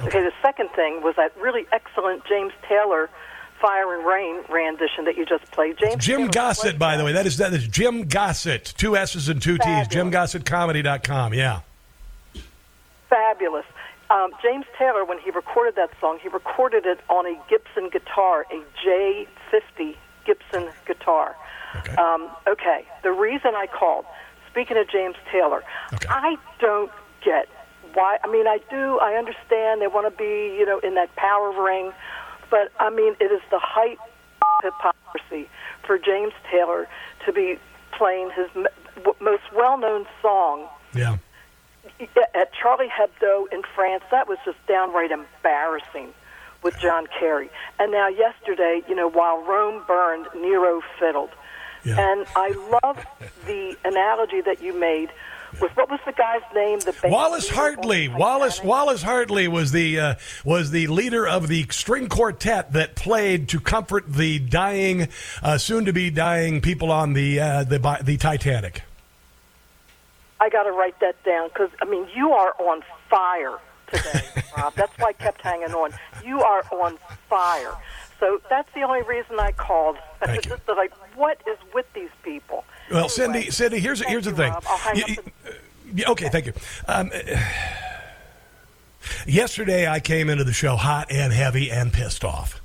Okay. 0.00 0.22
the 0.22 0.32
second 0.40 0.70
thing 0.76 1.02
was 1.02 1.16
that 1.16 1.36
really 1.36 1.66
excellent 1.72 2.24
James 2.24 2.52
Taylor 2.68 3.10
Fire 3.60 3.94
and 3.96 4.06
Rain 4.06 4.42
rendition 4.48 5.04
that 5.06 5.16
you 5.16 5.24
just 5.26 5.50
played. 5.50 5.78
James 5.78 6.04
Jim 6.04 6.28
Gossett, 6.28 6.78
by 6.78 6.96
the 6.96 7.04
way. 7.04 7.12
That 7.12 7.26
is 7.26 7.36
that 7.38 7.52
is 7.52 7.66
Jim 7.68 8.06
Gossett. 8.06 8.72
Two 8.76 8.96
S's 8.96 9.28
and 9.28 9.40
two 9.42 9.58
T's. 9.58 9.88
JimGossettComedy.com. 9.88 11.34
Yeah. 11.34 11.60
fabulous. 13.08 13.64
Um, 14.10 14.30
James 14.42 14.64
Taylor, 14.78 15.04
when 15.04 15.18
he 15.18 15.30
recorded 15.30 15.76
that 15.76 15.90
song, 16.00 16.18
he 16.22 16.28
recorded 16.28 16.86
it 16.86 17.00
on 17.10 17.26
a 17.26 17.38
Gibson 17.48 17.90
guitar, 17.90 18.46
a 18.50 18.62
J50 18.86 19.96
Gibson 20.24 20.68
guitar. 20.86 21.36
Okay. 21.76 21.94
Um, 21.96 22.30
okay. 22.46 22.86
The 23.02 23.12
reason 23.12 23.54
I 23.54 23.66
called, 23.66 24.06
speaking 24.50 24.78
of 24.78 24.88
James 24.88 25.16
Taylor, 25.30 25.62
I 26.08 26.36
don't 26.58 26.90
get 27.22 27.48
why. 27.92 28.18
I 28.24 28.28
mean, 28.30 28.46
I 28.46 28.60
do. 28.70 28.98
I 28.98 29.14
understand 29.14 29.82
they 29.82 29.86
want 29.88 30.06
to 30.10 30.16
be, 30.16 30.56
you 30.58 30.64
know, 30.64 30.78
in 30.78 30.94
that 30.94 31.14
power 31.16 31.52
ring, 31.62 31.92
but 32.50 32.72
I 32.78 32.90
mean, 32.90 33.14
it 33.20 33.30
is 33.32 33.40
the 33.50 33.58
height 33.58 33.98
of 34.42 34.64
hypocrisy 34.64 35.48
for 35.86 35.98
James 35.98 36.32
Taylor 36.50 36.88
to 37.26 37.32
be 37.32 37.58
playing 37.96 38.30
his 38.30 38.48
most 39.20 39.42
well-known 39.54 40.06
song 40.22 40.68
Yeah. 40.94 41.16
at 42.34 42.52
Charlie 42.52 42.88
Hebdo 42.88 43.52
in 43.52 43.62
France, 43.74 44.04
that 44.10 44.28
was 44.28 44.38
just 44.44 44.58
downright 44.66 45.10
embarrassing 45.10 46.12
with 46.62 46.78
John 46.78 47.06
Kerry. 47.18 47.50
And 47.78 47.90
now 47.92 48.08
yesterday, 48.08 48.82
you 48.88 48.94
know, 48.94 49.08
while 49.08 49.38
Rome 49.42 49.82
burned, 49.86 50.26
Nero 50.34 50.82
fiddled. 50.98 51.30
And 51.84 52.26
I 52.36 52.48
love 52.82 53.02
the 53.46 53.76
analogy 53.84 54.42
that 54.42 54.60
you 54.60 54.74
made 54.78 55.10
was 55.60 55.70
what 55.74 55.90
was 55.90 56.00
the 56.04 56.12
guy's 56.12 56.42
name? 56.54 56.80
The 56.80 56.94
Wallace 57.04 57.48
Hartley. 57.48 58.08
Wallace 58.08 58.62
Wallace 58.62 59.02
Hartley 59.02 59.48
was 59.48 59.72
the 59.72 59.98
uh, 60.00 60.14
was 60.44 60.70
the 60.70 60.86
leader 60.86 61.26
of 61.26 61.48
the 61.48 61.66
string 61.70 62.08
quartet 62.08 62.72
that 62.72 62.94
played 62.94 63.48
to 63.50 63.60
comfort 63.60 64.04
the 64.08 64.38
dying, 64.38 65.08
uh, 65.42 65.58
soon 65.58 65.84
to 65.86 65.92
be 65.92 66.10
dying 66.10 66.60
people 66.60 66.90
on 66.90 67.12
the 67.12 67.40
uh, 67.40 67.64
the 67.64 67.98
the 68.02 68.16
Titanic. 68.16 68.82
I 70.40 70.48
got 70.48 70.64
to 70.64 70.72
write 70.72 70.98
that 71.00 71.22
down 71.24 71.48
because 71.48 71.70
I 71.80 71.84
mean 71.84 72.06
you 72.14 72.32
are 72.32 72.54
on 72.58 72.82
fire 73.10 73.58
today, 73.90 74.22
Rob. 74.56 74.74
That's 74.74 74.96
why 74.98 75.08
I 75.08 75.12
kept 75.12 75.42
hanging 75.42 75.72
on. 75.72 75.92
You 76.24 76.40
are 76.42 76.62
on 76.72 76.98
fire. 77.28 77.74
So 78.20 78.40
that's 78.50 78.68
the 78.74 78.82
only 78.82 79.02
reason 79.02 79.38
I 79.38 79.52
called. 79.52 79.96
Thank 80.20 80.46
that 80.46 80.66
like, 80.76 80.92
what 81.16 81.40
is 81.46 81.56
with 81.72 81.86
these 81.94 82.10
people? 82.22 82.64
Well, 82.90 82.98
Anyway, 83.00 83.08
Cindy, 83.10 83.50
Cindy, 83.50 83.78
here's 83.78 84.04
here's 84.04 84.24
the 84.24 84.32
thing. 84.32 84.52
You- 84.94 85.04
you- 85.06 85.16
and- 85.18 85.54
Yeah, 86.00 86.10
okay, 86.10 86.28
thank 86.28 86.46
you. 86.46 86.52
Um, 86.86 87.10
yesterday, 89.26 89.86
I 89.88 90.00
came 90.00 90.28
into 90.28 90.44
the 90.44 90.52
show 90.52 90.76
hot 90.76 91.10
and 91.10 91.32
heavy 91.32 91.70
and 91.70 91.92
pissed 91.92 92.24
off. 92.24 92.60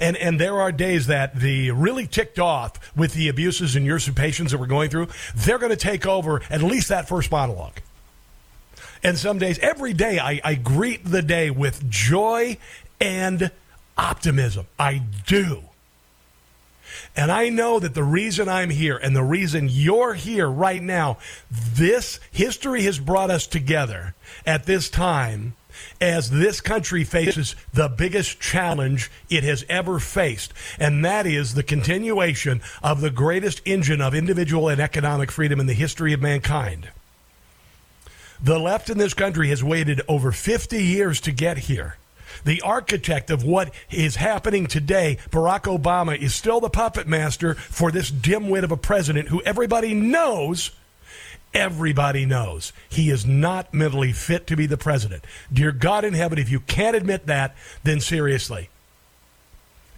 And, 0.00 0.16
and 0.16 0.38
there 0.40 0.60
are 0.60 0.70
days 0.70 1.08
that 1.08 1.34
the 1.34 1.72
really 1.72 2.06
ticked 2.06 2.38
off 2.38 2.94
with 2.96 3.14
the 3.14 3.28
abuses 3.28 3.74
and 3.74 3.84
usurpations 3.84 4.52
that 4.52 4.58
we're 4.58 4.66
going 4.66 4.90
through, 4.90 5.08
they're 5.34 5.58
going 5.58 5.70
to 5.72 5.76
take 5.76 6.06
over 6.06 6.40
at 6.50 6.62
least 6.62 6.88
that 6.88 7.08
first 7.08 7.32
monologue. 7.32 7.78
And 9.02 9.18
some 9.18 9.38
days, 9.38 9.58
every 9.58 9.92
day, 9.92 10.18
I, 10.20 10.40
I 10.44 10.54
greet 10.54 11.04
the 11.04 11.22
day 11.22 11.50
with 11.50 11.88
joy 11.90 12.58
and 13.00 13.50
optimism. 13.98 14.66
I 14.78 15.02
do. 15.26 15.64
And 17.16 17.30
I 17.30 17.48
know 17.48 17.78
that 17.80 17.94
the 17.94 18.04
reason 18.04 18.48
I'm 18.48 18.70
here 18.70 18.96
and 18.96 19.14
the 19.14 19.24
reason 19.24 19.68
you're 19.68 20.14
here 20.14 20.48
right 20.48 20.82
now, 20.82 21.18
this 21.50 22.20
history 22.30 22.82
has 22.84 22.98
brought 22.98 23.30
us 23.30 23.46
together 23.46 24.14
at 24.46 24.66
this 24.66 24.88
time 24.88 25.54
as 26.00 26.30
this 26.30 26.60
country 26.60 27.04
faces 27.04 27.56
the 27.72 27.88
biggest 27.88 28.40
challenge 28.40 29.10
it 29.28 29.44
has 29.44 29.64
ever 29.68 29.98
faced. 29.98 30.52
And 30.78 31.04
that 31.04 31.26
is 31.26 31.54
the 31.54 31.62
continuation 31.62 32.60
of 32.82 33.00
the 33.00 33.10
greatest 33.10 33.60
engine 33.64 34.00
of 34.00 34.14
individual 34.14 34.68
and 34.68 34.80
economic 34.80 35.30
freedom 35.30 35.60
in 35.60 35.66
the 35.66 35.74
history 35.74 36.12
of 36.12 36.20
mankind. 36.20 36.88
The 38.40 38.58
left 38.58 38.88
in 38.88 38.98
this 38.98 39.14
country 39.14 39.48
has 39.48 39.64
waited 39.64 40.00
over 40.06 40.30
50 40.30 40.82
years 40.82 41.20
to 41.22 41.32
get 41.32 41.58
here. 41.58 41.96
The 42.44 42.60
architect 42.62 43.30
of 43.30 43.44
what 43.44 43.72
is 43.90 44.16
happening 44.16 44.66
today, 44.66 45.18
Barack 45.30 45.62
Obama, 45.62 46.18
is 46.18 46.34
still 46.34 46.60
the 46.60 46.70
puppet 46.70 47.06
master 47.06 47.54
for 47.54 47.90
this 47.90 48.10
dimwit 48.10 48.64
of 48.64 48.72
a 48.72 48.76
president 48.76 49.28
who 49.28 49.42
everybody 49.42 49.94
knows, 49.94 50.70
everybody 51.54 52.26
knows, 52.26 52.72
he 52.88 53.10
is 53.10 53.26
not 53.26 53.72
mentally 53.72 54.12
fit 54.12 54.46
to 54.46 54.56
be 54.56 54.66
the 54.66 54.76
president. 54.76 55.24
Dear 55.52 55.72
God 55.72 56.04
in 56.04 56.14
heaven, 56.14 56.38
if 56.38 56.50
you 56.50 56.60
can't 56.60 56.96
admit 56.96 57.26
that, 57.26 57.56
then 57.84 58.00
seriously. 58.00 58.68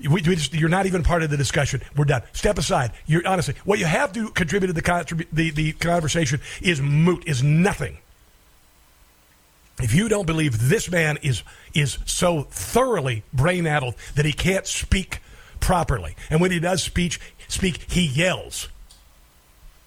We, 0.01 0.09
we 0.09 0.21
just, 0.23 0.55
you're 0.55 0.71
not 0.71 0.87
even 0.87 1.03
part 1.03 1.23
of 1.23 1.29
the 1.29 1.37
discussion. 1.37 1.83
We're 1.95 2.07
done. 2.07 2.23
Step 2.33 2.57
aside. 2.57 2.93
You're 3.07 3.27
honestly 3.27 3.55
what 3.65 3.79
you 3.79 3.85
have 3.85 4.13
to 4.15 4.31
contribute 4.31 4.69
to 4.69 4.73
the, 4.73 5.27
the 5.33 5.51
the 5.51 5.73
conversation 5.73 6.41
is 6.63 6.81
moot. 6.81 7.27
Is 7.27 7.43
nothing. 7.43 7.99
If 9.83 9.95
you 9.95 10.09
don't 10.09 10.27
believe 10.27 10.69
this 10.69 10.91
man 10.91 11.19
is 11.23 11.43
is 11.75 11.99
so 12.05 12.43
thoroughly 12.43 13.23
brain 13.33 13.67
addled 13.67 13.95
that 14.15 14.25
he 14.25 14.33
can't 14.33 14.67
speak 14.67 15.21
properly, 15.61 16.17
and 16.29 16.41
when 16.41 16.51
he 16.51 16.61
does 16.61 16.83
speech 16.83 17.21
speak, 17.49 17.91
he 17.91 18.07
yells, 18.07 18.69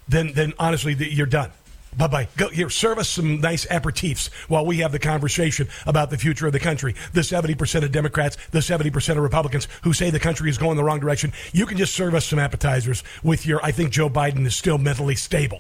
then 0.08 0.34
then 0.34 0.54
honestly 0.58 0.94
you're 0.94 1.26
done. 1.26 1.52
Bye 1.98 2.08
bye. 2.08 2.28
Go 2.38 2.50
here. 2.50 2.70
Serve 2.70 2.98
us 2.98 3.10
some 3.10 3.40
nice 3.40 3.66
aperitifs 3.68 4.32
while 4.48 4.66
we 4.66 4.78
have 4.78 4.92
the 4.92 5.00
conversation 5.00 5.68
about 5.86 6.10
the 6.10 6.18
future 6.18 6.48
of 6.48 6.54
the 6.54 6.60
country. 6.60 6.96
The 7.14 7.24
seventy 7.24 7.54
percent 7.54 7.86
of 7.86 7.92
Democrats, 7.92 8.38
the 8.52 8.62
seventy 8.62 8.90
percent 8.90 9.18
of 9.18 9.24
Republicans 9.24 9.68
who 9.84 9.94
say 9.94 10.10
the 10.10 10.20
country 10.20 10.50
is 10.50 10.58
going 10.58 10.78
the 10.78 10.84
wrong 10.84 11.00
direction. 11.00 11.34
You 11.52 11.66
can 11.66 11.78
just 11.78 11.94
serve 11.94 12.16
us 12.16 12.26
some 12.26 12.40
appetizers 12.40 13.04
with 13.22 13.46
your. 13.46 13.64
I 13.64 13.72
think 13.72 13.92
Joe 13.92 14.10
Biden 14.10 14.46
is 14.46 14.56
still 14.56 14.78
mentally 14.78 15.16
stable. 15.16 15.60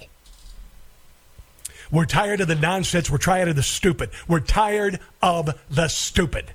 We're 1.91 2.05
tired 2.05 2.41
of 2.41 2.47
the 2.47 2.55
nonsense. 2.55 3.09
We're 3.09 3.17
tired 3.17 3.47
of 3.47 3.55
the 3.55 3.63
stupid. 3.63 4.09
We're 4.27 4.39
tired 4.39 4.99
of 5.21 5.59
the 5.69 5.87
stupid. 5.87 6.53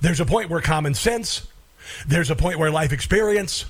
There's 0.00 0.20
a 0.20 0.26
point 0.26 0.50
where 0.50 0.60
common 0.60 0.94
sense, 0.94 1.46
there's 2.06 2.30
a 2.30 2.36
point 2.36 2.58
where 2.58 2.70
life 2.70 2.92
experience, 2.92 3.64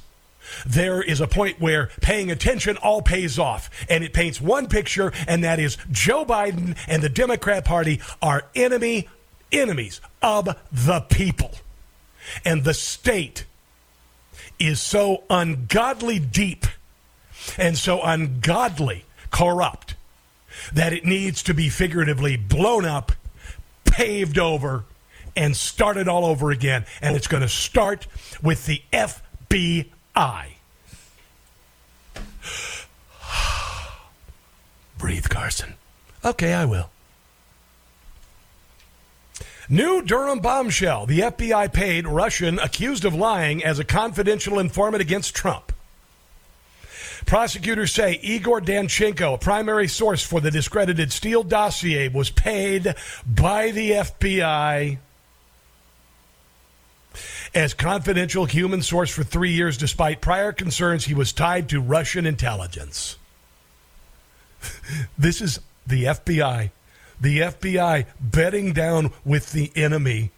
there 0.66 1.02
is 1.02 1.20
a 1.20 1.26
point 1.26 1.60
where 1.60 1.90
paying 2.00 2.30
attention 2.30 2.76
all 2.78 3.02
pays 3.02 3.38
off. 3.38 3.70
And 3.88 4.04
it 4.04 4.12
paints 4.12 4.40
one 4.40 4.68
picture, 4.68 5.12
and 5.26 5.44
that 5.44 5.58
is 5.58 5.76
Joe 5.90 6.24
Biden 6.24 6.76
and 6.86 7.02
the 7.02 7.08
Democrat 7.08 7.64
Party 7.64 8.00
are 8.20 8.44
enemy 8.54 9.08
enemies 9.50 10.00
of 10.22 10.56
the 10.70 11.00
people. 11.00 11.52
And 12.44 12.64
the 12.64 12.74
state 12.74 13.46
is 14.58 14.80
so 14.80 15.24
ungodly 15.30 16.18
deep 16.18 16.66
and 17.56 17.78
so 17.78 18.02
ungodly 18.02 19.04
corrupt 19.30 19.94
that 20.72 20.92
it 20.92 21.04
needs 21.04 21.42
to 21.44 21.54
be 21.54 21.68
figuratively 21.68 22.36
blown 22.36 22.84
up, 22.84 23.12
paved 23.84 24.38
over, 24.38 24.84
and 25.36 25.56
started 25.56 26.08
all 26.08 26.24
over 26.24 26.50
again. 26.50 26.84
And 27.00 27.16
it's 27.16 27.28
going 27.28 27.42
to 27.42 27.48
start 27.48 28.06
with 28.42 28.66
the 28.66 28.82
FBI. 28.92 29.92
Breathe, 34.98 35.28
Carson. 35.28 35.74
Okay, 36.24 36.52
I 36.52 36.64
will. 36.64 36.90
New 39.70 40.02
Durham 40.02 40.40
bombshell. 40.40 41.06
The 41.06 41.20
FBI 41.20 41.72
paid 41.72 42.06
Russian 42.06 42.58
accused 42.58 43.04
of 43.04 43.14
lying 43.14 43.62
as 43.62 43.78
a 43.78 43.84
confidential 43.84 44.58
informant 44.58 45.02
against 45.02 45.34
Trump. 45.34 45.72
Prosecutors 47.26 47.92
say 47.92 48.18
Igor 48.22 48.60
Danchenko, 48.60 49.34
a 49.34 49.38
primary 49.38 49.88
source 49.88 50.22
for 50.22 50.40
the 50.40 50.50
discredited 50.50 51.12
Steele 51.12 51.42
dossier, 51.42 52.08
was 52.08 52.30
paid 52.30 52.94
by 53.26 53.70
the 53.70 53.90
FBI 53.92 54.98
as 57.54 57.74
confidential 57.74 58.44
human 58.44 58.82
source 58.82 59.10
for 59.10 59.24
three 59.24 59.52
years, 59.52 59.76
despite 59.76 60.20
prior 60.20 60.52
concerns 60.52 61.04
he 61.04 61.14
was 61.14 61.32
tied 61.32 61.68
to 61.68 61.80
Russian 61.80 62.26
intelligence. 62.26 63.16
this 65.18 65.40
is 65.40 65.60
the 65.86 66.04
FBI. 66.04 66.70
The 67.20 67.38
FBI 67.40 68.06
betting 68.20 68.72
down 68.72 69.12
with 69.24 69.52
the 69.52 69.72
enemy 69.74 70.30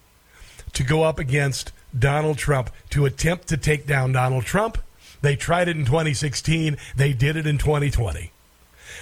to 0.73 0.83
go 0.83 1.03
up 1.03 1.19
against 1.19 1.71
Donald 1.97 2.37
Trump 2.37 2.71
to 2.91 3.05
attempt 3.05 3.47
to 3.49 3.57
take 3.57 3.85
down 3.85 4.13
Donald 4.13 4.45
Trump. 4.45 4.77
They 5.21 5.35
tried 5.35 5.67
it 5.67 5.77
in 5.77 5.85
2016. 5.85 6.77
They 6.95 7.13
did 7.13 7.35
it 7.35 7.47
in 7.47 7.57
2020. 7.57 8.31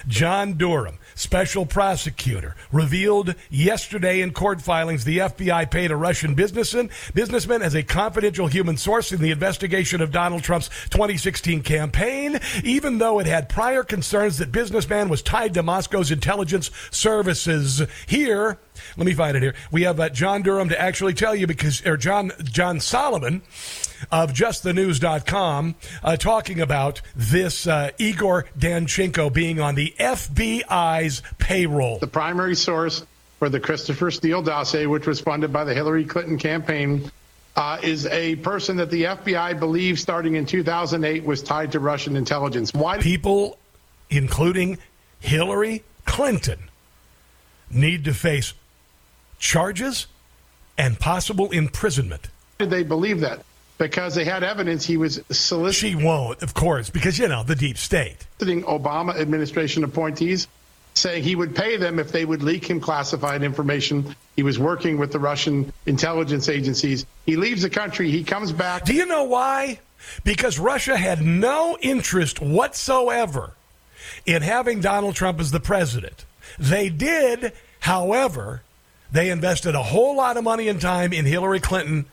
John 0.08 0.54
Durham, 0.54 0.98
special 1.16 1.66
prosecutor, 1.66 2.56
revealed 2.72 3.36
yesterday 3.50 4.22
in 4.22 4.32
court 4.32 4.62
filings 4.62 5.04
the 5.04 5.20
FBI 5.20 5.70
paid 5.70 5.92
a 5.92 5.96
Russian 5.96 6.36
businessman, 6.36 6.90
businessman 7.14 7.62
as 7.62 7.76
a 7.76 7.84
confidential 7.84 8.48
human 8.48 8.78
source 8.78 9.12
in 9.12 9.22
the 9.22 9.32
investigation 9.32 10.02
of 10.02 10.12
Donald 10.12 10.44
Trump's 10.44 10.70
2016 10.90 11.64
campaign, 11.64 12.40
even 12.64 12.98
though 12.98 13.20
it 13.20 13.28
had 13.28 13.50
prior 13.50 13.84
concerns 13.84 14.38
that 14.38 14.52
businessman 14.52 15.10
was 15.10 15.22
tied 15.22 15.54
to 15.54 15.64
Moscow's 15.64 16.12
intelligence 16.12 16.72
services. 16.92 17.82
Here, 18.08 18.58
let 18.98 19.06
me 19.06 19.14
find 19.14 19.38
it 19.38 19.44
here. 19.44 19.56
We 19.72 19.84
have 19.84 20.00
uh, 20.00 20.10
John 20.10 20.42
Durham 20.42 20.70
to 20.70 20.80
actually 20.80 21.14
tell 21.14 21.36
you 21.36 21.48
because, 21.48 21.86
or 21.86 21.98
John 21.98 22.32
John 22.44 22.80
Solomon 22.80 23.42
of 24.12 24.34
JustTheNews.com 24.34 25.76
uh, 26.04 26.18
talking 26.18 26.62
about 26.62 27.02
this 27.16 27.68
uh, 27.68 27.92
Igor 27.98 28.46
Danchenko 28.58 29.32
being 29.32 29.60
on 29.60 29.76
the 29.76 29.94
FBI's 30.00 31.22
payroll. 31.38 32.00
The 32.00 32.08
primary 32.08 32.56
source 32.56 33.06
for 33.40 33.50
the 33.50 33.60
Christopher 33.60 34.12
Steele 34.12 34.42
dossier, 34.42 34.86
which 34.86 35.08
was 35.08 35.20
funded 35.20 35.52
by 35.52 35.64
the 35.64 35.74
Hillary 35.74 36.06
Clinton 36.06 36.38
campaign, 36.38 37.10
uh, 37.56 37.78
is 37.82 38.06
a 38.08 38.36
person 38.38 38.78
that 38.78 38.90
the 38.90 39.04
FBI 39.04 39.60
believes 39.60 40.02
starting 40.02 40.36
in 40.36 40.46
2008 40.46 41.24
was 41.24 41.42
tied 41.42 41.72
to 41.72 41.80
Russian 41.80 42.16
intelligence. 42.16 42.74
Why? 42.74 43.00
People, 43.00 43.58
including 44.10 44.78
Hillary 45.20 45.84
Clinton, 46.06 46.70
need 47.70 48.06
to 48.06 48.14
face 48.14 48.54
charges 49.40 50.08
and 50.78 51.00
possible 51.00 51.50
imprisonment. 51.52 52.28
did 52.60 52.70
they 52.70 52.84
believe 52.84 53.22
that? 53.22 53.44
Because 53.78 54.14
they 54.14 54.26
had 54.26 54.44
evidence 54.44 54.86
he 54.86 54.98
was 54.98 55.22
soliciting. 55.32 56.00
She 56.00 56.06
won't, 56.06 56.42
of 56.44 56.54
course, 56.54 56.90
because, 56.90 57.18
you 57.18 57.30
know, 57.30 57.44
the 57.44 57.56
deep 57.56 57.78
state. 57.78 58.18
Obama 58.40 59.16
administration 59.16 59.86
appointees, 59.86 60.48
saying 60.96 61.24
he 61.24 61.36
would 61.36 61.56
pay 61.56 61.78
them 61.78 61.98
if 61.98 62.12
they 62.12 62.26
would 62.26 62.44
leak 62.44 62.70
him 62.70 62.82
classified 62.82 63.42
information. 63.42 64.16
He 64.36 64.44
was 64.44 64.60
working 64.60 64.98
with 64.98 65.14
the 65.14 65.20
Russian 65.20 65.72
intelligence 65.86 66.50
agencies. 66.50 67.06
He 67.26 67.38
leaves 67.38 67.62
the 67.62 67.70
country. 67.70 68.12
He 68.12 68.26
comes 68.26 68.52
back. 68.52 68.84
Do 68.84 68.94
you 68.94 69.06
know 69.06 69.24
why? 69.24 69.80
Because 70.26 70.60
Russia 70.60 70.98
had 70.98 71.22
no 71.22 71.78
interest 71.82 72.42
whatsoever 72.42 73.54
in 74.26 74.42
having 74.42 74.82
Donald 74.82 75.16
Trump 75.16 75.40
as 75.40 75.52
the 75.52 75.60
president. 75.60 76.26
They 76.58 76.90
did, 76.90 77.54
however, 77.80 78.64
they 79.12 79.30
invested 79.30 79.76
a 79.76 79.84
whole 79.84 80.16
lot 80.16 80.38
of 80.38 80.44
money 80.44 80.68
and 80.68 80.80
time 80.80 81.14
in 81.14 81.26
Hillary 81.26 81.60
Clinton 81.60 82.06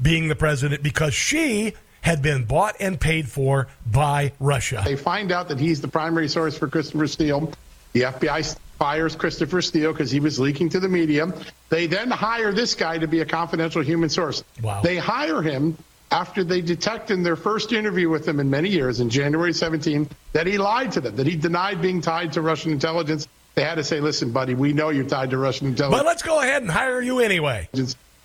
being 0.00 0.28
the 0.28 0.34
president 0.34 0.82
because 0.82 1.14
she 1.14 1.74
had 2.00 2.20
been 2.20 2.44
bought 2.44 2.76
and 2.80 3.00
paid 3.00 3.28
for 3.28 3.68
by 3.86 4.32
Russia. 4.38 4.82
They 4.84 4.96
find 4.96 5.32
out 5.32 5.48
that 5.48 5.58
he's 5.58 5.80
the 5.80 5.88
primary 5.88 6.28
source 6.28 6.56
for 6.56 6.68
Christopher 6.68 7.06
Steele. 7.06 7.52
The 7.92 8.02
FBI 8.02 8.58
fires 8.78 9.16
Christopher 9.16 9.62
Steele 9.62 9.92
because 9.92 10.10
he 10.10 10.20
was 10.20 10.38
leaking 10.38 10.68
to 10.70 10.80
the 10.80 10.88
media. 10.88 11.32
They 11.70 11.86
then 11.86 12.10
hire 12.10 12.52
this 12.52 12.74
guy 12.74 12.98
to 12.98 13.06
be 13.06 13.20
a 13.20 13.24
confidential 13.24 13.82
human 13.82 14.08
source. 14.08 14.44
Wow. 14.62 14.82
They 14.82 14.96
hire 14.96 15.40
him 15.40 15.78
after 16.10 16.44
they 16.44 16.60
detect 16.60 17.10
in 17.10 17.22
their 17.22 17.36
first 17.36 17.72
interview 17.72 18.08
with 18.08 18.28
him 18.28 18.38
in 18.38 18.50
many 18.50 18.68
years, 18.68 19.00
in 19.00 19.10
January 19.10 19.52
17, 19.52 20.08
that 20.32 20.46
he 20.46 20.58
lied 20.58 20.92
to 20.92 21.00
them, 21.00 21.16
that 21.16 21.26
he 21.26 21.36
denied 21.36 21.80
being 21.80 22.00
tied 22.00 22.32
to 22.32 22.42
Russian 22.42 22.72
intelligence. 22.72 23.26
They 23.54 23.62
had 23.62 23.76
to 23.76 23.84
say, 23.84 24.00
listen, 24.00 24.32
buddy, 24.32 24.54
we 24.54 24.72
know 24.72 24.90
you're 24.90 25.04
tied 25.04 25.30
to 25.30 25.38
Russian 25.38 25.68
intelligence. 25.68 26.00
But 26.00 26.06
let's 26.06 26.22
go 26.22 26.40
ahead 26.40 26.62
and 26.62 26.70
hire 26.70 27.00
you 27.00 27.20
anyway. 27.20 27.68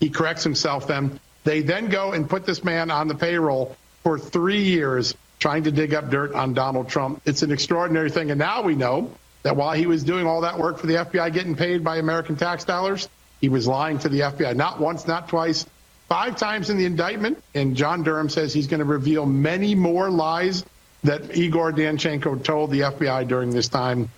He 0.00 0.10
corrects 0.10 0.42
himself 0.42 0.86
then. 0.86 1.20
They 1.44 1.62
then 1.62 1.88
go 1.88 2.12
and 2.12 2.28
put 2.28 2.46
this 2.46 2.64
man 2.64 2.90
on 2.90 3.08
the 3.08 3.14
payroll 3.14 3.76
for 4.02 4.18
three 4.18 4.62
years 4.62 5.14
trying 5.38 5.62
to 5.64 5.72
dig 5.72 5.94
up 5.94 6.10
dirt 6.10 6.34
on 6.34 6.52
Donald 6.52 6.88
Trump. 6.88 7.22
It's 7.24 7.42
an 7.42 7.50
extraordinary 7.50 8.10
thing. 8.10 8.30
And 8.30 8.38
now 8.38 8.62
we 8.62 8.74
know 8.74 9.10
that 9.42 9.56
while 9.56 9.72
he 9.72 9.86
was 9.86 10.04
doing 10.04 10.26
all 10.26 10.42
that 10.42 10.58
work 10.58 10.78
for 10.78 10.86
the 10.86 10.94
FBI, 10.94 11.32
getting 11.32 11.56
paid 11.56 11.82
by 11.82 11.96
American 11.96 12.36
tax 12.36 12.64
dollars, 12.64 13.08
he 13.40 13.48
was 13.48 13.66
lying 13.66 13.98
to 14.00 14.08
the 14.08 14.20
FBI. 14.20 14.54
Not 14.54 14.80
once, 14.80 15.06
not 15.06 15.28
twice, 15.28 15.64
five 16.08 16.36
times 16.36 16.68
in 16.68 16.76
the 16.76 16.84
indictment. 16.84 17.42
And 17.54 17.74
John 17.74 18.02
Durham 18.02 18.28
says 18.28 18.52
he's 18.52 18.66
going 18.66 18.80
to 18.80 18.84
reveal 18.84 19.24
many 19.24 19.74
more 19.74 20.10
lies 20.10 20.64
that 21.04 21.34
Igor 21.34 21.72
Danchenko 21.72 22.42
told 22.44 22.70
the 22.70 22.80
FBI 22.80 23.26
during 23.26 23.50
this 23.50 23.68
time. 23.68 24.10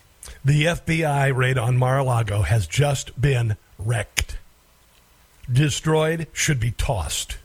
The 0.44 0.64
FBI 0.64 1.34
raid 1.34 1.58
on 1.58 1.76
Mar-a-Lago 1.76 2.42
has 2.42 2.66
just 2.66 3.20
been 3.20 3.56
wrecked. 3.78 4.38
Destroyed, 5.50 6.28
should 6.32 6.60
be 6.60 6.70
tossed. 6.72 7.38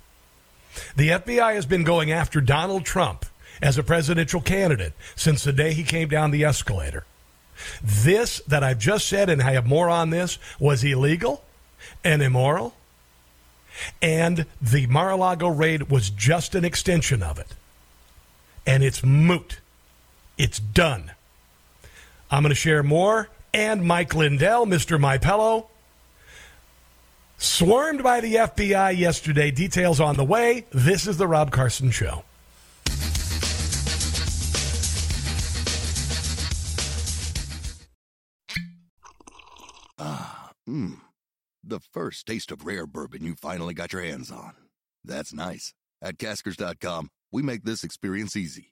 The 0.95 1.09
FBI 1.09 1.55
has 1.55 1.65
been 1.65 1.83
going 1.83 2.11
after 2.11 2.39
Donald 2.39 2.85
Trump 2.85 3.25
as 3.61 3.77
a 3.77 3.83
presidential 3.83 4.41
candidate 4.41 4.93
since 5.15 5.43
the 5.43 5.53
day 5.53 5.73
he 5.73 5.83
came 5.83 6.07
down 6.07 6.31
the 6.31 6.43
escalator. 6.43 7.05
This 7.81 8.39
that 8.47 8.63
I've 8.63 8.79
just 8.79 9.07
said, 9.07 9.29
and 9.29 9.41
I 9.41 9.53
have 9.53 9.65
more 9.65 9.89
on 9.89 10.11
this, 10.11 10.37
was 10.59 10.83
illegal 10.83 11.43
and 12.03 12.21
immoral. 12.21 12.75
And 14.01 14.45
the 14.61 14.87
Mar 14.87 15.11
a 15.11 15.15
Lago 15.15 15.47
raid 15.47 15.89
was 15.89 16.09
just 16.09 16.55
an 16.55 16.65
extension 16.65 17.21
of 17.23 17.39
it. 17.39 17.55
And 18.65 18.83
it's 18.83 19.03
moot. 19.03 19.59
It's 20.37 20.59
done. 20.59 21.11
I'm 22.29 22.43
going 22.43 22.49
to 22.49 22.55
share 22.55 22.83
more. 22.83 23.29
And 23.53 23.83
Mike 23.83 24.13
Lindell, 24.13 24.65
Mr. 24.65 24.99
My 24.99 25.17
Pillow, 25.17 25.69
swarmed 27.37 28.03
by 28.03 28.19
the 28.19 28.35
FBI 28.35 28.97
yesterday. 28.97 29.51
Details 29.51 29.99
on 29.99 30.15
the 30.15 30.25
way. 30.25 30.65
This 30.71 31.07
is 31.07 31.17
the 31.17 31.27
Rob 31.27 31.51
Carson 31.51 31.91
Show. 31.91 32.23
Ah, 39.97 40.51
mmm. 40.69 40.99
The 41.63 41.79
first 41.79 42.25
taste 42.27 42.51
of 42.51 42.65
rare 42.65 42.85
bourbon 42.85 43.25
you 43.25 43.35
finally 43.35 43.73
got 43.73 43.91
your 43.91 44.03
hands 44.03 44.31
on. 44.31 44.53
That's 45.03 45.33
nice. 45.33 45.73
At 46.01 46.17
Caskers.com, 46.17 47.09
we 47.31 47.41
make 47.41 47.63
this 47.63 47.83
experience 47.83 48.35
easy. 48.35 48.71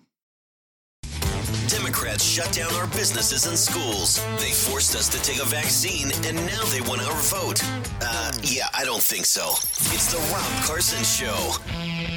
Democrats 1.71 2.21
shut 2.21 2.51
down 2.51 2.73
our 2.73 2.87
businesses 2.87 3.47
and 3.47 3.57
schools. 3.57 4.21
They 4.39 4.51
forced 4.51 4.93
us 4.93 5.07
to 5.07 5.21
take 5.21 5.41
a 5.41 5.45
vaccine, 5.45 6.11
and 6.27 6.35
now 6.45 6.65
they 6.65 6.81
want 6.81 7.01
our 7.01 7.15
vote. 7.15 7.61
Uh, 8.01 8.33
yeah, 8.43 8.67
I 8.73 8.83
don't 8.83 9.01
think 9.01 9.25
so. 9.25 9.51
It's 9.93 10.11
the 10.11 10.17
Rob 10.33 10.65
Carson 10.65 11.01
Show. 11.05 12.10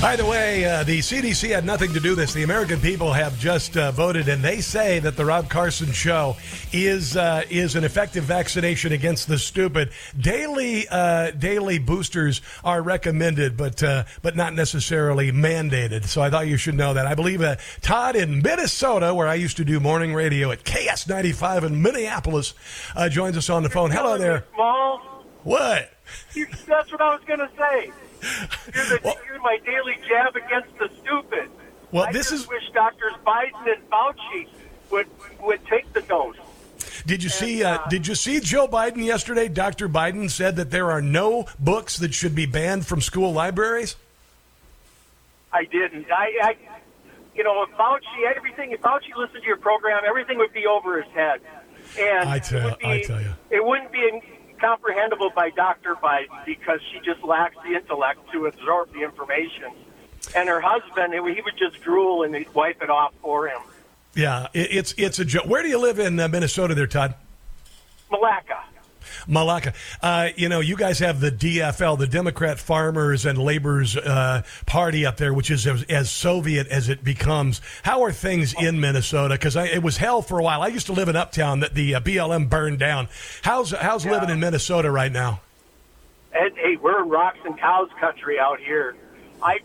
By 0.00 0.14
the 0.14 0.24
way, 0.24 0.64
uh, 0.64 0.84
the 0.84 1.00
CDC 1.00 1.48
had 1.48 1.64
nothing 1.64 1.92
to 1.92 1.98
do 1.98 2.10
with 2.10 2.18
this. 2.18 2.32
The 2.32 2.44
American 2.44 2.78
people 2.78 3.12
have 3.12 3.36
just 3.36 3.76
uh, 3.76 3.90
voted, 3.90 4.28
and 4.28 4.44
they 4.44 4.60
say 4.60 5.00
that 5.00 5.16
the 5.16 5.24
Rob 5.24 5.50
Carson 5.50 5.90
show 5.90 6.36
is 6.72 7.16
uh, 7.16 7.42
is 7.50 7.74
an 7.74 7.82
effective 7.82 8.22
vaccination 8.22 8.92
against 8.92 9.26
the 9.26 9.36
stupid. 9.38 9.90
Daily 10.16 10.86
uh, 10.88 11.32
daily 11.32 11.80
boosters 11.80 12.42
are 12.62 12.80
recommended, 12.80 13.56
but 13.56 13.82
uh, 13.82 14.04
but 14.22 14.36
not 14.36 14.54
necessarily 14.54 15.32
mandated. 15.32 16.04
So 16.04 16.22
I 16.22 16.30
thought 16.30 16.46
you 16.46 16.58
should 16.58 16.76
know 16.76 16.94
that. 16.94 17.08
I 17.08 17.16
believe 17.16 17.42
uh, 17.42 17.56
Todd 17.80 18.14
in 18.14 18.40
Minnesota, 18.40 19.12
where 19.12 19.26
I 19.26 19.34
used 19.34 19.56
to 19.56 19.64
do 19.64 19.80
morning 19.80 20.14
radio 20.14 20.52
at 20.52 20.64
KS 20.64 21.08
ninety 21.08 21.32
five 21.32 21.64
in 21.64 21.82
Minneapolis, 21.82 22.54
joins 23.10 23.36
us 23.36 23.50
on 23.50 23.64
the 23.64 23.68
phone. 23.68 23.90
Hello 23.90 24.16
there. 24.16 24.44
Smalls. 24.54 25.00
What? 25.42 25.92
That's 26.68 26.92
what 26.92 27.00
I 27.00 27.14
was 27.16 27.24
going 27.26 27.40
to 27.40 27.50
say. 27.58 27.90
You're, 28.74 28.84
the, 28.84 29.16
you're 29.26 29.40
my 29.40 29.58
daily 29.64 29.96
jab 30.08 30.36
against 30.36 30.76
the 30.78 30.90
stupid. 31.02 31.50
Well, 31.92 32.04
I 32.04 32.12
this 32.12 32.32
is- 32.32 32.48
wish 32.48 32.68
Doctors 32.74 33.14
Biden 33.26 33.72
and 33.72 33.90
Fauci 33.90 34.48
would 34.90 35.06
would 35.40 35.64
take 35.66 35.92
the 35.92 36.02
dose. 36.02 36.36
Did 37.06 37.22
you 37.22 37.28
see? 37.30 37.64
Uh, 37.64 37.78
did 37.88 38.06
you 38.06 38.14
see 38.14 38.40
Joe 38.40 38.68
Biden 38.68 39.04
yesterday? 39.04 39.48
Dr. 39.48 39.88
Biden 39.88 40.30
said 40.30 40.56
that 40.56 40.70
there 40.70 40.90
are 40.90 41.00
no 41.00 41.46
books 41.58 41.96
that 41.98 42.12
should 42.12 42.34
be 42.34 42.44
banned 42.44 42.86
from 42.86 43.00
school 43.00 43.32
libraries. 43.32 43.96
I 45.52 45.64
didn't. 45.64 46.10
I, 46.10 46.32
I 46.42 46.56
you 47.34 47.44
know, 47.44 47.62
if 47.62 47.70
Fauci, 47.70 48.36
everything, 48.36 48.72
if 48.72 48.82
Fauci 48.82 49.14
listened 49.16 49.42
to 49.42 49.46
your 49.46 49.56
program, 49.56 50.02
everything 50.06 50.38
would 50.38 50.52
be 50.52 50.66
over 50.66 51.00
his 51.00 51.10
head. 51.12 51.40
And 51.98 52.28
I 52.28 52.38
tell- 52.40 52.58
it 52.60 52.64
would 52.72 52.78
be, 52.80 52.86
I 52.86 53.02
tell 53.02 53.20
you. 53.22 53.32
it 53.50 53.64
wouldn't 53.64 53.92
be 53.92 54.22
comprehensible 54.58 55.30
by 55.34 55.50
Dr. 55.50 55.94
Biden 55.96 56.44
because 56.44 56.80
she 56.92 57.00
just 57.00 57.22
lacks 57.24 57.56
the 57.64 57.74
intellect 57.76 58.20
to 58.32 58.46
absorb 58.46 58.92
the 58.92 59.02
information. 59.02 59.72
And 60.34 60.48
her 60.48 60.60
husband, 60.60 61.14
he 61.14 61.20
would 61.20 61.56
just 61.56 61.80
drool 61.82 62.22
and 62.22 62.34
he'd 62.34 62.52
wipe 62.54 62.82
it 62.82 62.90
off 62.90 63.14
for 63.22 63.48
him. 63.48 63.60
Yeah, 64.14 64.48
it's 64.52 64.94
it's 64.98 65.18
a 65.18 65.24
joke. 65.24 65.46
Where 65.46 65.62
do 65.62 65.68
you 65.68 65.78
live 65.78 65.98
in 65.98 66.18
uh, 66.18 66.28
Minnesota, 66.28 66.74
there, 66.74 66.86
Todd? 66.86 67.14
Malacca. 68.10 68.64
Malacca. 69.28 69.74
Uh, 70.02 70.30
you 70.36 70.48
know, 70.48 70.60
you 70.60 70.76
guys 70.76 70.98
have 70.98 71.20
the 71.20 71.30
DFL, 71.30 71.98
the 71.98 72.06
Democrat 72.06 72.58
Farmers 72.58 73.26
and 73.26 73.38
Laborers 73.38 73.96
uh, 73.96 74.42
Party 74.66 75.06
up 75.06 75.18
there, 75.18 75.34
which 75.34 75.50
is 75.50 75.66
as, 75.66 75.84
as 75.84 76.10
Soviet 76.10 76.66
as 76.68 76.88
it 76.88 77.04
becomes. 77.04 77.60
How 77.82 78.02
are 78.02 78.12
things 78.12 78.54
in 78.54 78.80
Minnesota? 78.80 79.34
Because 79.34 79.54
it 79.54 79.82
was 79.82 79.98
hell 79.98 80.22
for 80.22 80.38
a 80.38 80.42
while. 80.42 80.62
I 80.62 80.68
used 80.68 80.86
to 80.86 80.92
live 80.92 81.08
in 81.08 81.16
Uptown 81.16 81.60
that 81.60 81.74
the 81.74 81.94
uh, 81.94 82.00
BLM 82.00 82.48
burned 82.48 82.78
down. 82.78 83.08
How's 83.42 83.70
how's 83.70 84.06
living 84.06 84.30
in 84.30 84.40
Minnesota 84.40 84.90
right 84.90 85.12
now? 85.12 85.40
And 86.32 86.56
hey, 86.56 86.76
we're 86.76 87.02
in 87.02 87.08
rocks 87.08 87.38
and 87.44 87.58
cows 87.58 87.88
country 88.00 88.38
out 88.38 88.60
here. 88.60 88.96
I, 89.42 89.58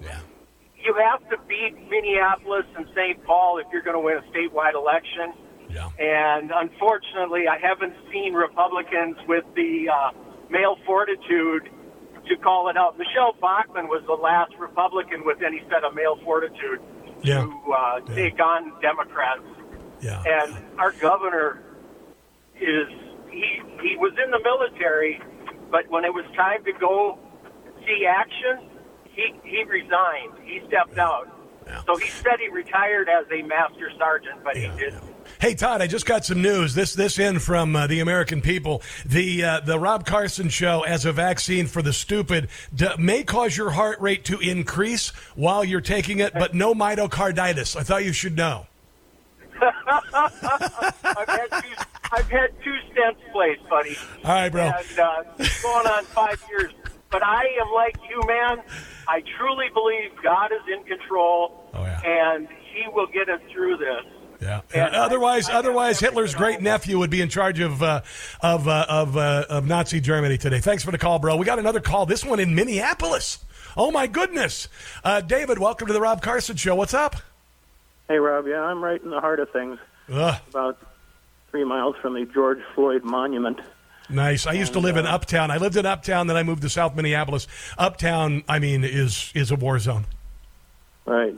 you 0.84 0.94
have 0.96 1.28
to 1.30 1.38
beat 1.48 1.76
Minneapolis 1.90 2.66
and 2.76 2.88
St. 2.96 3.24
Paul 3.24 3.58
if 3.58 3.68
you're 3.72 3.82
going 3.82 3.96
to 3.96 4.00
win 4.00 4.18
a 4.18 4.22
statewide 4.32 4.74
election. 4.74 5.34
Yeah. 5.74 5.90
And 6.00 6.52
unfortunately, 6.54 7.48
I 7.48 7.58
haven't 7.58 7.96
seen 8.12 8.34
Republicans 8.34 9.18
with 9.28 9.44
the 9.56 9.90
uh, 9.90 10.12
male 10.50 10.78
fortitude 10.86 11.70
to 12.30 12.38
call 12.38 12.70
it 12.70 12.78
out. 12.78 12.98
Michele 12.98 13.36
Bachmann 13.42 13.88
was 13.88 14.04
the 14.06 14.14
last 14.14 14.54
Republican 14.60 15.26
with 15.26 15.42
any 15.42 15.62
set 15.70 15.84
of 15.84 15.94
male 15.96 16.18
fortitude 16.24 16.80
Yeah. 17.24 17.42
to 17.42 17.74
uh, 17.74 18.00
take 18.16 18.40
on 18.40 18.80
Democrats. 18.82 19.42
Yeah. 20.02 20.22
And 20.26 20.56
our 20.80 20.92
governor 20.92 21.62
is 22.56 22.88
he 23.32 23.62
he 23.82 23.96
was 23.98 24.14
in 24.24 24.30
the 24.32 24.40
military, 24.40 25.20
but 25.72 25.90
when 25.90 26.06
it 26.06 26.14
was 26.14 26.26
time 26.36 26.64
to 26.66 26.74
go 26.74 27.18
see 27.88 28.06
action, 28.06 28.70
he 29.06 29.34
he 29.44 29.64
resigned. 29.64 30.34
He 30.44 30.62
stepped 30.68 30.98
out. 30.98 31.30
So 31.88 31.96
he 31.96 32.10
said 32.10 32.40
he 32.42 32.50
retired 32.50 33.08
as 33.08 33.26
a 33.32 33.42
master 33.44 33.90
sergeant, 33.98 34.44
but 34.44 34.58
he 34.58 34.68
didn't. 34.78 35.02
Hey 35.40 35.56
Todd, 35.56 35.82
I 35.82 35.88
just 35.88 36.06
got 36.06 36.26
some 36.26 36.42
news. 36.42 36.74
This 36.76 36.94
this 36.94 37.20
in 37.20 37.40
from 37.40 37.76
uh, 37.76 37.88
the 37.88 38.00
American 38.00 38.42
people. 38.42 38.82
The 39.06 39.44
uh, 39.44 39.60
the 39.62 39.80
Rob 39.80 40.06
Carson 40.06 40.50
show 40.50 40.82
as 40.84 41.06
a 41.06 41.12
vaccine 41.12 41.68
for 41.68 41.82
the 41.82 41.94
stupid 41.94 42.50
d- 42.74 42.88
may 42.98 43.24
cause 43.24 43.56
your 43.58 43.72
heart 43.72 44.00
rate 44.02 44.26
to 44.26 44.40
increase 44.40 45.10
while 45.36 45.64
you're 45.64 45.82
taking 45.82 46.20
it, 46.20 46.34
but 46.34 46.54
no 46.54 46.74
myocarditis. 46.74 47.76
I 47.76 47.84
thought 47.84 48.04
you 48.06 48.14
should 48.14 48.36
know. 48.36 48.68
I've 49.62 51.28
had 51.28 51.48
two. 51.62 51.84
I've 52.12 52.30
had 52.30 52.50
two 52.64 52.76
stents 52.92 53.32
placed, 53.32 53.68
buddy. 53.70 53.98
All 54.24 54.34
right, 54.34 54.52
bro. 54.52 54.64
And 54.66 55.00
uh, 55.00 55.24
going 55.64 55.88
on 55.88 56.04
five 56.06 56.44
years. 56.50 56.72
but 57.12 57.24
I 57.26 57.44
am 57.62 57.72
like 57.74 57.96
you, 58.10 58.22
man. 58.28 58.62
I 59.08 59.22
truly 59.38 59.68
believe 59.74 60.12
God 60.24 60.52
is 60.52 60.62
in 60.78 60.84
control, 60.86 61.70
Oh, 61.74 61.84
and 61.84 62.48
He 62.74 62.84
will 62.94 63.08
get 63.08 63.30
us 63.30 63.42
through 63.52 63.78
this. 63.78 64.06
Yeah. 64.44 64.86
otherwise, 64.86 65.50
otherwise, 65.50 66.00
Hitler's 66.00 66.36
great 66.36 66.62
nephew 66.62 67.00
would 67.00 67.10
be 67.10 67.22
in 67.22 67.30
charge 67.30 67.60
of 67.60 67.82
uh, 67.82 68.02
of 68.42 68.68
uh, 68.68 68.86
of, 68.90 69.18
uh, 69.18 69.46
of 69.50 69.68
Nazi 69.68 70.00
Germany 70.00 70.38
today. 70.38 70.60
Thanks 70.60 70.84
for 70.84 70.92
the 70.92 70.98
call, 70.98 71.20
bro. 71.20 71.38
We 71.38 71.46
got 71.46 71.60
another 71.60 71.80
call. 71.80 72.06
This 72.06 72.24
one 72.26 72.40
in 72.40 72.54
Minneapolis. 72.56 73.44
Oh 73.76 73.92
my 73.92 74.08
goodness, 74.08 74.68
uh, 75.04 75.22
David. 75.22 75.60
Welcome 75.60 75.88
to 75.88 75.94
the 75.94 76.02
Rob 76.02 76.22
Carson 76.22 76.56
Show. 76.56 76.76
What's 76.76 76.94
up? 76.94 77.16
Hey, 78.08 78.18
Rob. 78.18 78.48
Yeah, 78.48 78.62
I'm 78.62 78.84
right 78.84 79.02
in 79.02 79.10
the 79.10 79.20
heart 79.20 79.40
of 79.40 79.50
things. 79.52 79.80
Ugh. 80.12 80.36
About 80.50 80.78
three 81.50 81.64
miles 81.64 81.96
from 82.02 82.14
the 82.14 82.26
George 82.26 82.60
Floyd 82.76 83.04
Monument. 83.04 83.60
Nice. 84.10 84.46
I 84.46 84.54
used 84.54 84.74
to 84.74 84.80
live 84.80 84.98
in 84.98 85.06
Uptown. 85.06 85.50
I 85.50 85.58
lived 85.58 85.78
in 85.78 85.86
Uptown, 85.86 86.28
then 86.28 86.36
I 86.36 86.44
moved 86.44 86.62
to 86.64 86.70
South 86.70 86.96
Minneapolis. 86.96 87.48
Uptown, 87.78 88.44
I 88.48 88.60
mean, 88.60 88.84
is 88.84 89.32
is 89.34 89.50
a 89.52 89.56
war 89.56 89.80
zone. 89.80 90.06
Right. 91.06 91.36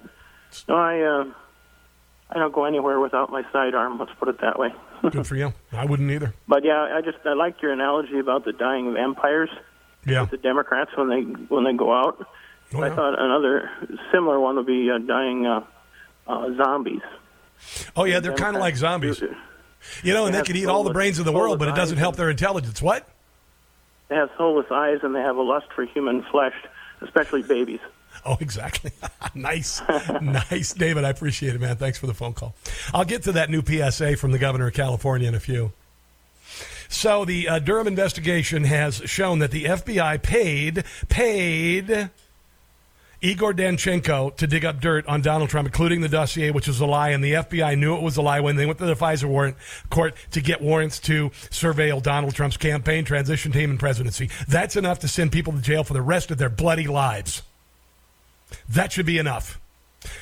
No, 0.68 0.76
I 0.76 1.01
uh, 1.01 1.26
I 2.30 2.40
don't 2.40 2.54
go 2.54 2.66
anywhere 2.66 3.00
without 3.00 3.32
my 3.32 3.44
sidearm. 3.52 4.00
Let's 4.00 4.12
put 4.20 4.28
it 4.30 4.42
that 4.42 4.58
way. 4.58 4.74
Good 5.12 5.28
for 5.28 5.36
you. 5.36 5.54
I 5.72 5.86
wouldn't 5.86 6.10
either. 6.10 6.34
But 6.48 6.64
yeah, 6.64 6.96
I 6.96 7.02
just 7.02 7.18
I 7.26 7.34
liked 7.34 7.62
your 7.62 7.72
analogy 7.72 8.20
about 8.20 8.46
the 8.46 8.54
dying 8.54 8.94
vampires. 8.94 9.50
Yeah. 10.06 10.22
With 10.22 10.32
the 10.32 10.38
Democrats 10.38 10.92
when 10.96 11.10
they 11.10 11.22
when 11.22 11.64
they 11.64 11.74
go 11.74 11.94
out. 11.94 12.28
Oh, 12.74 12.82
I 12.82 12.90
thought 12.90 13.20
another 13.20 13.70
similar 14.12 14.40
one 14.40 14.56
would 14.56 14.66
be 14.66 14.90
uh, 14.90 14.98
dying 14.98 15.46
uh, 15.46 15.64
uh, 16.28 16.56
zombies. 16.56 17.02
Oh 17.96 18.04
yeah, 18.06 18.20
they're 18.20 18.34
kind 18.34 18.56
of 18.56 18.60
like 18.60 18.76
zombies. 18.76 19.22
You 20.04 20.14
know, 20.14 20.26
and 20.26 20.34
they 20.34 20.40
have 20.40 20.48
could 20.48 20.56
eat 20.56 20.66
all 20.66 20.84
the 20.84 20.94
brains 20.94 21.20
of 21.20 21.26
the 21.26 21.32
world, 21.32 21.60
but 21.60 21.68
it 21.68 21.76
doesn't 21.76 21.98
help 21.98 22.16
their 22.16 22.30
intelligence. 22.30 22.82
What? 22.82 23.08
They 24.10 24.16
have 24.16 24.30
soulless 24.38 24.68
eyes 24.72 25.00
and 25.04 25.16
they 25.16 25.22
have 25.22 25.36
a 25.38 25.42
lust 25.42 25.68
for 25.76 25.86
human 25.86 26.24
flesh, 26.24 26.54
especially 27.02 27.44
babies. 27.44 27.80
Oh, 28.36 28.38
exactly. 28.40 28.92
nice. 29.36 29.84
nice, 30.20 30.74
David. 30.74 31.04
I 31.04 31.10
appreciate 31.10 31.54
it, 31.54 31.62
man. 31.62 31.76
Thanks 31.76 32.00
for 32.00 32.08
the 32.08 32.14
phone 32.16 32.34
call. 32.34 32.56
I'll 32.92 33.06
get 33.06 33.22
to 33.24 33.34
that 33.34 33.52
new 33.52 33.62
PSA 33.62 34.18
from 34.18 34.32
the 34.32 34.40
governor 34.40 34.68
of 34.68 34.74
California 34.74 35.28
in 35.28 35.36
a 35.36 35.40
few. 35.40 35.74
So, 36.90 37.24
the 37.24 37.48
uh, 37.48 37.60
Durham 37.60 37.88
investigation 37.88 38.64
has 38.64 38.96
shown 39.06 39.40
that 39.40 39.52
the 39.52 39.66
FBI 39.66 40.24
paid, 40.24 40.86
paid 41.08 42.10
Igor 43.22 43.54
Danchenko 43.54 44.36
to 44.38 44.48
dig 44.48 44.66
up 44.66 44.80
dirt 44.80 45.06
on 45.08 45.22
Donald 45.22 45.50
Trump, 45.50 45.68
including 45.68 46.02
the 46.02 46.10
dossier, 46.10 46.52
which 46.52 46.68
was 46.68 46.80
a 46.80 46.86
lie, 46.86 47.10
and 47.10 47.24
the 47.24 47.34
FBI 47.34 47.78
knew 47.78 47.96
it 47.96 48.02
was 48.02 48.18
a 48.18 48.22
lie 48.22 48.40
when 48.40 48.56
they 48.56 48.66
went 48.66 48.78
to 48.80 48.86
the 48.86 48.96
FISA 48.96 49.26
warrant 49.26 49.58
court 49.90 50.16
to 50.32 50.42
get 50.42 50.62
warrants 50.62 51.00
to 51.00 51.30
surveil 51.50 52.02
Donald 52.02 52.36
Trump's 52.36 52.58
campaign, 52.58 53.06
transition 53.06 53.52
team, 53.52 53.72
and 53.72 53.80
presidency. 53.80 54.30
That's 54.48 54.76
enough 54.76 55.00
to 55.00 55.08
send 55.08 55.32
people 55.32 55.54
to 55.54 55.62
jail 55.62 55.84
for 55.84 55.94
the 55.94 56.02
rest 56.02 56.32
of 56.32 56.38
their 56.38 56.50
bloody 56.50 56.88
lives. 56.88 57.42
That 58.68 58.91
should 58.91 59.06
be 59.06 59.18
enough. 59.18 59.60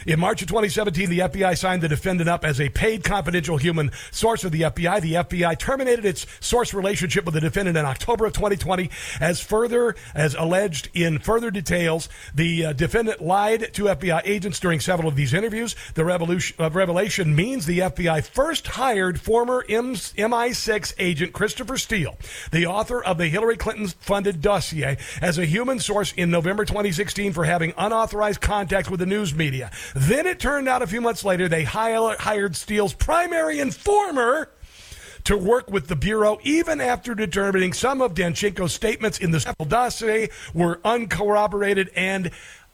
In 0.06 0.20
March 0.20 0.42
of 0.42 0.48
2017, 0.48 1.10
the 1.10 1.20
FBI 1.20 1.58
signed 1.58 1.82
the 1.82 1.90
defendant 1.90 2.30
up 2.30 2.44
as 2.46 2.60
a 2.60 2.70
paid 2.70 3.04
confidential 3.04 3.58
human 3.58 3.92
source 4.12 4.44
of 4.44 4.52
the 4.52 4.62
FBI. 4.62 5.02
The 5.02 5.14
FBI 5.14 5.58
terminated 5.58 6.06
its 6.06 6.26
source 6.40 6.74
relationship 6.74 7.26
with 7.26 7.34
the 7.34 7.42
defendant 7.42 7.78
in 7.78 7.86
October 7.86 8.26
of 8.26 8.34
2020. 8.34 8.90
As 9.20 9.40
further 9.42 9.96
as 10.14 10.36
alleged 10.36 10.90
in 10.94 11.20
further 11.20 11.52
details, 11.52 12.10
the 12.34 12.68
uh, 12.68 12.74
defendant 12.74 13.22
lied 13.22 13.74
to 13.74 13.84
FBI 13.84 14.22
agents 14.26 14.60
during 14.60 14.80
several 14.80 15.08
of 15.08 15.16
these 15.16 15.34
interviews. 15.34 15.76
The 15.94 16.06
revolution, 16.06 16.56
uh, 16.60 16.70
revelation 16.70 17.36
means 17.36 17.66
the 17.66 17.80
FBI 17.80 18.26
first 18.26 18.68
hired 18.68 19.20
former 19.20 19.66
M- 19.70 19.94
MI6 19.94 20.94
agent 21.00 21.34
Christopher 21.34 21.78
Steele, 21.78 22.18
the 22.52 22.66
author 22.66 23.04
of 23.04 23.18
the 23.18 23.28
Hillary 23.28 23.58
Clinton 23.58 23.88
funded 23.88 24.42
dossier, 24.42 24.98
as 25.22 25.38
a 25.38 25.46
human 25.46 25.80
source 25.80 26.14
in 26.14 26.30
November 26.30 26.66
2016 26.66 27.34
for 27.34 27.44
having 27.44 27.74
unauthorized 27.78 28.42
contact 28.42 28.90
with 28.90 29.00
the 29.00 29.06
news 29.06 29.34
media. 29.34 29.72
Then 29.96 30.26
it 30.28 30.40
turned 30.40 30.68
out 30.68 30.82
a 30.82 30.88
few 30.88 31.02
months 31.02 31.24
later 31.24 31.48
they 31.48 31.64
hired 31.64 32.56
Steele's 32.56 32.94
primary 32.94 33.60
informer 33.60 34.50
to 35.24 35.38
work 35.38 35.70
with 35.70 35.88
the 35.88 35.96
Bureau, 35.96 36.38
even 36.44 36.82
after 36.82 37.16
determining 37.16 37.74
some 37.74 38.02
of 38.02 38.14
Danchenko's 38.14 38.74
statements 38.74 39.20
in 39.20 39.32
the 39.32 39.56
dossier 39.68 40.30
were 40.54 40.82
uncorroborated 40.84 41.90
and 41.96 42.32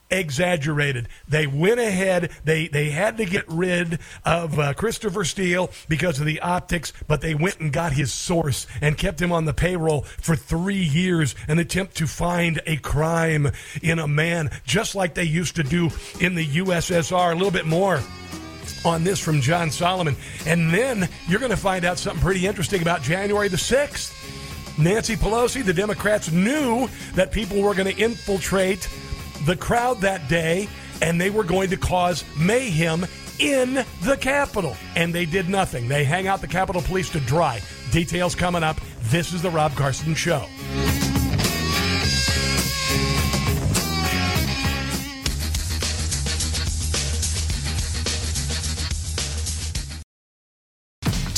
exaggerated. 0.09 1.07
They 1.27 1.47
went 1.47 1.79
ahead. 1.79 2.31
They 2.43 2.67
they 2.67 2.89
had 2.89 3.17
to 3.17 3.25
get 3.25 3.45
rid 3.47 3.99
of 4.25 4.57
uh, 4.59 4.73
Christopher 4.73 5.23
Steele 5.23 5.71
because 5.87 6.19
of 6.19 6.25
the 6.25 6.41
optics, 6.41 6.93
but 7.07 7.21
they 7.21 7.35
went 7.35 7.59
and 7.59 7.71
got 7.71 7.93
his 7.93 8.11
source 8.11 8.67
and 8.81 8.97
kept 8.97 9.21
him 9.21 9.31
on 9.31 9.45
the 9.45 9.53
payroll 9.53 10.01
for 10.01 10.35
three 10.35 10.83
years, 10.83 11.35
an 11.47 11.59
attempt 11.59 11.95
to 11.97 12.07
find 12.07 12.61
a 12.65 12.77
crime 12.77 13.51
in 13.81 13.99
a 13.99 14.07
man, 14.07 14.49
just 14.65 14.95
like 14.95 15.13
they 15.13 15.23
used 15.23 15.55
to 15.55 15.63
do 15.63 15.89
in 16.19 16.35
the 16.35 16.45
USSR. 16.45 17.31
A 17.31 17.35
little 17.35 17.51
bit 17.51 17.65
more 17.65 18.01
on 18.85 19.03
this 19.03 19.19
from 19.19 19.41
John 19.41 19.71
Solomon. 19.71 20.15
And 20.45 20.73
then 20.73 21.09
you're 21.27 21.39
going 21.39 21.51
to 21.51 21.57
find 21.57 21.85
out 21.85 21.97
something 21.97 22.21
pretty 22.21 22.47
interesting 22.47 22.81
about 22.81 23.01
January 23.01 23.47
the 23.47 23.57
6th. 23.57 24.15
Nancy 24.77 25.17
Pelosi, 25.17 25.63
the 25.63 25.73
Democrats 25.73 26.31
knew 26.31 26.87
that 27.13 27.31
people 27.31 27.61
were 27.61 27.73
going 27.73 27.93
to 27.93 28.01
infiltrate 28.01 28.87
the 29.45 29.55
crowd 29.55 30.01
that 30.01 30.27
day 30.29 30.67
and 31.01 31.19
they 31.19 31.29
were 31.29 31.43
going 31.43 31.69
to 31.69 31.77
cause 31.77 32.23
mayhem 32.37 33.05
in 33.39 33.85
the 34.03 34.17
Capitol. 34.19 34.75
And 34.95 35.13
they 35.13 35.25
did 35.25 35.49
nothing. 35.49 35.87
They 35.87 36.03
hang 36.03 36.27
out 36.27 36.41
the 36.41 36.47
Capitol 36.47 36.81
Police 36.81 37.09
to 37.11 37.19
dry. 37.21 37.61
Details 37.91 38.35
coming 38.35 38.63
up. 38.63 38.77
This 39.03 39.33
is 39.33 39.41
the 39.41 39.49
Rob 39.49 39.73
Carson 39.75 40.13
Show. 40.13 40.45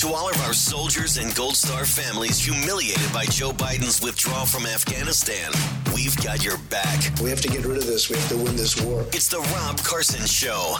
To 0.01 0.13
all 0.13 0.31
of 0.31 0.41
our 0.41 0.53
soldiers 0.53 1.17
and 1.17 1.35
Gold 1.35 1.55
Star 1.55 1.85
families 1.85 2.43
humiliated 2.43 3.13
by 3.13 3.25
Joe 3.25 3.51
Biden's 3.51 4.01
withdrawal 4.01 4.47
from 4.47 4.65
Afghanistan, 4.65 5.51
we've 5.93 6.17
got 6.23 6.43
your 6.43 6.57
back. 6.71 7.19
We 7.21 7.29
have 7.29 7.39
to 7.41 7.47
get 7.47 7.65
rid 7.65 7.77
of 7.77 7.85
this. 7.85 8.09
We 8.09 8.15
have 8.17 8.29
to 8.29 8.37
win 8.37 8.55
this 8.55 8.81
war. 8.81 9.05
It's 9.13 9.27
the 9.27 9.41
Rob 9.53 9.77
Carson 9.83 10.25
Show. 10.25 10.77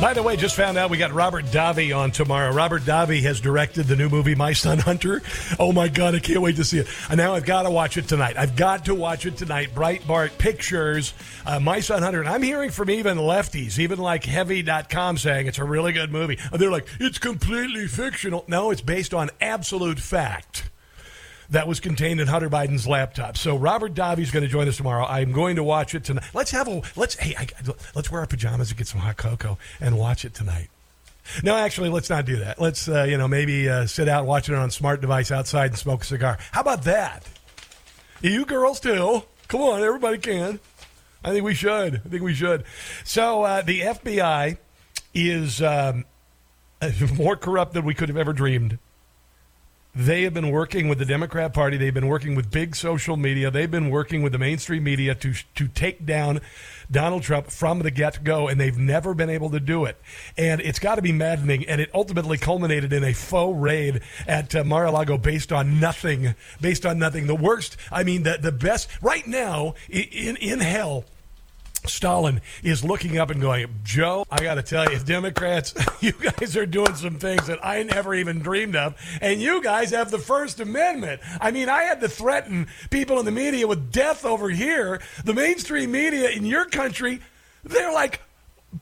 By 0.00 0.12
the 0.12 0.22
way, 0.22 0.36
just 0.36 0.56
found 0.56 0.76
out 0.76 0.90
we 0.90 0.98
got 0.98 1.12
Robert 1.12 1.46
Davi 1.46 1.96
on 1.96 2.10
tomorrow. 2.10 2.52
Robert 2.52 2.82
Davi 2.82 3.22
has 3.22 3.40
directed 3.40 3.84
the 3.86 3.96
new 3.96 4.08
movie 4.08 4.34
My 4.34 4.52
Son 4.52 4.78
Hunter. 4.78 5.22
Oh 5.58 5.72
my 5.72 5.88
God, 5.88 6.14
I 6.14 6.18
can't 6.18 6.42
wait 6.42 6.56
to 6.56 6.64
see 6.64 6.80
it. 6.80 6.88
And 7.08 7.16
now 7.16 7.34
I've 7.34 7.46
got 7.46 7.62
to 7.62 7.70
watch 7.70 7.96
it 7.96 8.08
tonight. 8.08 8.36
I've 8.36 8.56
got 8.56 8.86
to 8.86 8.94
watch 8.94 9.24
it 9.24 9.36
tonight. 9.36 9.74
Breitbart 9.74 10.36
Pictures, 10.36 11.14
uh, 11.46 11.60
My 11.60 11.80
Son 11.80 12.02
Hunter. 12.02 12.20
And 12.20 12.28
I'm 12.28 12.42
hearing 12.42 12.70
from 12.70 12.90
even 12.90 13.16
lefties, 13.16 13.78
even 13.78 13.98
like 13.98 14.24
Heavy.com 14.24 15.16
saying 15.16 15.46
it's 15.46 15.58
a 15.58 15.64
really 15.64 15.92
good 15.92 16.10
movie. 16.10 16.38
And 16.52 16.60
they're 16.60 16.72
like, 16.72 16.88
it's 16.98 17.18
completely 17.18 17.86
fictional. 17.86 18.44
No, 18.48 18.72
it's 18.72 18.82
based 18.82 19.14
on 19.14 19.30
absolute 19.40 20.00
fact 20.00 20.70
that 21.50 21.66
was 21.68 21.80
contained 21.80 22.20
in 22.20 22.26
Hunter 22.26 22.50
Biden's 22.50 22.86
laptop. 22.86 23.36
So 23.36 23.56
Robert 23.56 23.94
Davi's 23.94 24.30
going 24.30 24.44
to 24.44 24.48
join 24.48 24.68
us 24.68 24.76
tomorrow. 24.76 25.04
I'm 25.04 25.32
going 25.32 25.56
to 25.56 25.64
watch 25.64 25.94
it 25.94 26.04
tonight. 26.04 26.24
Let's 26.34 26.50
have 26.50 26.68
a 26.68 26.82
let's 26.96 27.16
hey 27.16 27.34
I, 27.36 27.46
let's 27.94 28.10
wear 28.10 28.20
our 28.20 28.26
pajamas 28.26 28.70
and 28.70 28.78
get 28.78 28.86
some 28.86 29.00
hot 29.00 29.16
cocoa 29.16 29.58
and 29.80 29.98
watch 29.98 30.24
it 30.24 30.34
tonight. 30.34 30.68
No, 31.42 31.56
actually, 31.56 31.88
let's 31.88 32.10
not 32.10 32.26
do 32.26 32.36
that. 32.36 32.60
Let's 32.60 32.88
uh, 32.88 33.04
you 33.04 33.16
know 33.16 33.28
maybe 33.28 33.68
uh, 33.68 33.86
sit 33.86 34.08
out 34.08 34.26
watching 34.26 34.54
it 34.54 34.58
on 34.58 34.70
smart 34.70 35.00
device 35.00 35.30
outside 35.30 35.70
and 35.70 35.78
smoke 35.78 36.02
a 36.02 36.06
cigar. 36.06 36.38
How 36.52 36.60
about 36.60 36.82
that? 36.82 37.26
You 38.20 38.44
girls 38.44 38.80
too. 38.80 39.22
Come 39.48 39.60
on, 39.60 39.82
everybody 39.82 40.18
can. 40.18 40.60
I 41.24 41.30
think 41.30 41.44
we 41.44 41.54
should. 41.54 41.96
I 42.04 42.08
think 42.08 42.22
we 42.22 42.34
should. 42.34 42.64
So 43.04 43.42
uh, 43.42 43.62
the 43.62 43.80
FBI 43.80 44.58
is 45.14 45.62
um, 45.62 46.04
more 47.16 47.36
corrupt 47.36 47.72
than 47.72 47.84
we 47.84 47.94
could 47.94 48.08
have 48.08 48.18
ever 48.18 48.32
dreamed. 48.32 48.78
They 49.96 50.22
have 50.22 50.34
been 50.34 50.50
working 50.50 50.88
with 50.88 50.98
the 50.98 51.04
Democrat 51.04 51.54
Party. 51.54 51.76
They've 51.76 51.94
been 51.94 52.08
working 52.08 52.34
with 52.34 52.50
big 52.50 52.74
social 52.74 53.16
media. 53.16 53.48
They've 53.52 53.70
been 53.70 53.90
working 53.90 54.22
with 54.22 54.32
the 54.32 54.38
mainstream 54.38 54.82
media 54.82 55.14
to 55.14 55.34
to 55.54 55.68
take 55.68 56.04
down 56.04 56.40
Donald 56.90 57.22
Trump 57.22 57.48
from 57.48 57.78
the 57.78 57.92
get 57.92 58.24
go, 58.24 58.48
and 58.48 58.60
they've 58.60 58.76
never 58.76 59.14
been 59.14 59.30
able 59.30 59.50
to 59.50 59.60
do 59.60 59.84
it. 59.84 59.96
And 60.36 60.60
it's 60.60 60.80
got 60.80 60.96
to 60.96 61.02
be 61.02 61.12
maddening. 61.12 61.64
And 61.66 61.80
it 61.80 61.90
ultimately 61.94 62.38
culminated 62.38 62.92
in 62.92 63.04
a 63.04 63.12
faux 63.12 63.56
raid 63.56 64.00
at 64.26 64.52
uh, 64.56 64.64
Mar-a-Lago 64.64 65.16
based 65.16 65.52
on 65.52 65.78
nothing. 65.78 66.34
Based 66.60 66.84
on 66.84 66.98
nothing. 66.98 67.28
The 67.28 67.36
worst. 67.36 67.76
I 67.92 68.02
mean, 68.02 68.24
the 68.24 68.36
the 68.40 68.52
best 68.52 68.88
right 69.00 69.26
now 69.28 69.74
in 69.88 70.36
in 70.36 70.58
hell. 70.58 71.04
Stalin 71.86 72.40
is 72.62 72.84
looking 72.84 73.18
up 73.18 73.30
and 73.30 73.40
going, 73.40 73.66
Joe, 73.82 74.26
I 74.30 74.42
got 74.42 74.54
to 74.54 74.62
tell 74.62 74.90
you, 74.90 74.98
Democrats, 74.98 75.74
you 76.00 76.12
guys 76.12 76.56
are 76.56 76.66
doing 76.66 76.94
some 76.94 77.18
things 77.18 77.46
that 77.46 77.64
I 77.64 77.82
never 77.82 78.14
even 78.14 78.40
dreamed 78.40 78.76
of. 78.76 78.96
And 79.20 79.40
you 79.40 79.62
guys 79.62 79.90
have 79.90 80.10
the 80.10 80.18
First 80.18 80.60
Amendment. 80.60 81.20
I 81.40 81.50
mean, 81.50 81.68
I 81.68 81.82
had 81.82 82.00
to 82.00 82.08
threaten 82.08 82.68
people 82.90 83.18
in 83.18 83.24
the 83.24 83.30
media 83.30 83.66
with 83.66 83.92
death 83.92 84.24
over 84.24 84.48
here. 84.48 85.00
The 85.24 85.34
mainstream 85.34 85.92
media 85.92 86.30
in 86.30 86.44
your 86.44 86.64
country, 86.64 87.20
they're 87.64 87.92
like, 87.92 88.20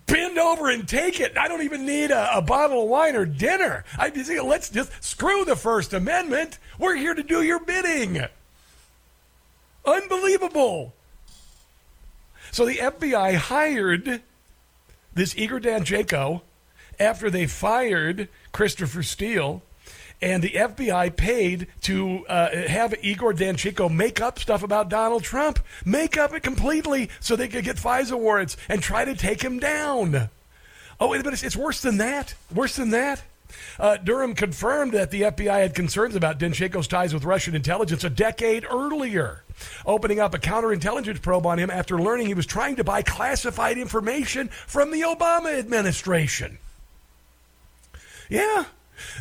bend 0.07 0.39
over 0.39 0.71
and 0.71 0.89
take 0.89 1.21
it. 1.21 1.37
I 1.37 1.49
don't 1.49 1.63
even 1.63 1.85
need 1.85 2.11
a, 2.11 2.39
a 2.39 2.43
bottle 2.43 2.85
of 2.85 2.89
wine 2.89 3.17
or 3.17 3.27
dinner. 3.27 3.85
I 3.99 4.11
just 4.11 4.31
let's 4.31 4.71
just 4.71 4.91
screw 5.03 5.45
the 5.45 5.57
First 5.57 5.93
Amendment. 5.93 6.59
We're 6.79 6.97
here 6.97 7.15
to 7.15 7.23
do 7.23 7.43
your 7.43 7.61
bidding. 7.61 8.25
Unbelievable. 9.85 10.95
So 12.53 12.67
the 12.67 12.77
FBI 12.77 13.35
hired 13.35 14.21
this 15.15 15.35
Igor 15.39 15.59
Danchenko 15.59 16.43
after 17.01 17.31
they 17.31 17.47
fired 17.47 18.29
Christopher 18.53 19.03
Steele 19.03 19.63
and 20.21 20.43
the 20.43 20.51
FBI 20.51 21.17
paid 21.17 21.67
to 21.81 22.27
uh, 22.27 22.55
have 22.69 22.95
Igor 23.03 23.33
Danchenko 23.33 23.91
make 23.91 24.21
up 24.21 24.39
stuff 24.39 24.63
about 24.63 24.91
Donald 24.91 25.25
Trump, 25.25 25.61
make 25.87 26.19
up 26.19 26.35
it 26.35 26.43
completely 26.43 27.09
so 27.21 27.35
they 27.35 27.49
could 27.49 27.65
get 27.65 27.77
FISA 27.77 28.19
warrants 28.19 28.59
and 28.69 28.83
try 28.83 29.07
to 29.07 29.15
take 29.15 29.43
him 29.43 29.59
down. 29.59 30.29
Oh, 31.01 31.09
but 31.23 31.33
it's, 31.33 31.43
it's 31.43 31.57
worse 31.57 31.81
than 31.81 31.97
that. 31.97 32.35
Worse 32.55 32.77
than 32.77 32.91
that. 32.91 33.23
Uh, 33.79 33.97
Durham 33.97 34.35
confirmed 34.35 34.93
that 34.93 35.11
the 35.11 35.23
FBI 35.23 35.61
had 35.61 35.75
concerns 35.75 36.15
about 36.15 36.39
Danchenko's 36.39 36.89
ties 36.89 37.15
with 37.15 37.25
Russian 37.25 37.55
intelligence 37.55 38.05
a 38.05 38.11
decade 38.11 38.67
earlier, 38.69 39.43
opening 39.87 40.21
up 40.21 40.35
a 40.35 40.39
counterintelligence 40.39 41.23
probe 41.23 41.47
on 41.47 41.59
him 41.59 41.71
after 41.71 41.99
learning 41.99 42.27
he 42.27 42.35
was 42.35 42.47
trying 42.47 42.77
to 42.77 42.85
buy 42.85 43.03
classified 43.03 43.79
information 43.79 44.49
from 44.49 44.91
the 44.91 45.03
Obama 45.03 45.59
administration. 45.59 46.59
Yeah, 48.29 48.65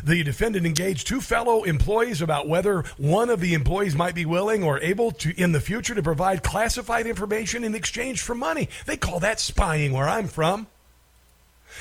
the 0.04 0.22
defendant 0.22 0.66
engaged 0.66 1.06
two 1.06 1.20
fellow 1.20 1.64
employees 1.64 2.22
about 2.22 2.48
whether 2.48 2.82
one 2.96 3.30
of 3.30 3.40
the 3.40 3.54
employees 3.54 3.94
might 3.94 4.14
be 4.14 4.24
willing 4.24 4.62
or 4.62 4.80
able 4.80 5.10
to, 5.12 5.38
in 5.40 5.52
the 5.52 5.60
future, 5.60 5.94
to 5.94 6.02
provide 6.02 6.42
classified 6.42 7.06
information 7.06 7.64
in 7.64 7.74
exchange 7.74 8.22
for 8.22 8.34
money. 8.34 8.68
They 8.86 8.96
call 8.96 9.20
that 9.20 9.40
spying 9.40 9.92
where 9.92 10.08
I'm 10.08 10.28
from. 10.28 10.66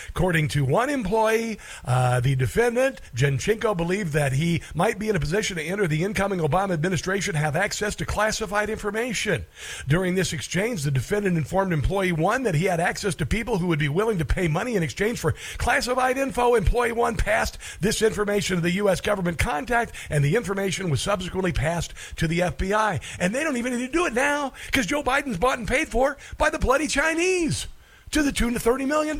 According 0.09 0.49
to 0.49 0.65
one 0.65 0.89
employee, 0.89 1.59
uh, 1.85 2.19
the 2.19 2.35
defendant, 2.35 3.01
Danchenko, 3.15 3.75
believed 3.75 4.13
that 4.13 4.33
he 4.33 4.61
might 4.73 4.99
be 4.99 5.09
in 5.09 5.15
a 5.15 5.19
position 5.19 5.57
to 5.57 5.63
enter 5.63 5.87
the 5.87 6.03
incoming 6.03 6.39
Obama 6.39 6.73
administration 6.73 7.35
have 7.35 7.55
access 7.55 7.95
to 7.95 8.05
classified 8.05 8.69
information. 8.69 9.45
During 9.87 10.15
this 10.15 10.33
exchange, 10.33 10.83
the 10.83 10.91
defendant 10.91 11.37
informed 11.37 11.73
employee 11.73 12.11
one 12.11 12.43
that 12.43 12.55
he 12.55 12.65
had 12.65 12.79
access 12.79 13.15
to 13.15 13.25
people 13.25 13.57
who 13.57 13.67
would 13.67 13.79
be 13.79 13.89
willing 13.89 14.17
to 14.17 14.25
pay 14.25 14.47
money 14.47 14.75
in 14.75 14.83
exchange 14.83 15.19
for 15.19 15.35
classified 15.57 16.17
info. 16.17 16.55
Employee 16.55 16.91
one 16.91 17.15
passed 17.15 17.57
this 17.79 18.01
information 18.01 18.57
to 18.57 18.61
the 18.61 18.71
U.S. 18.71 19.01
government 19.01 19.37
contact, 19.37 19.93
and 20.09 20.23
the 20.23 20.35
information 20.35 20.89
was 20.89 21.01
subsequently 21.01 21.51
passed 21.51 21.93
to 22.17 22.27
the 22.27 22.39
FBI. 22.39 23.01
And 23.19 23.33
they 23.33 23.43
don't 23.43 23.57
even 23.57 23.75
need 23.77 23.87
to 23.87 23.91
do 23.91 24.05
it 24.05 24.13
now 24.13 24.53
because 24.65 24.85
Joe 24.85 25.03
Biden's 25.03 25.37
bought 25.37 25.59
and 25.59 25.67
paid 25.67 25.89
for 25.89 26.17
by 26.37 26.49
the 26.49 26.59
bloody 26.59 26.87
Chinese 26.87 27.67
to 28.11 28.23
the 28.23 28.31
tune 28.31 28.55
of 28.55 28.63
$30 28.63 28.87
million. 28.87 29.17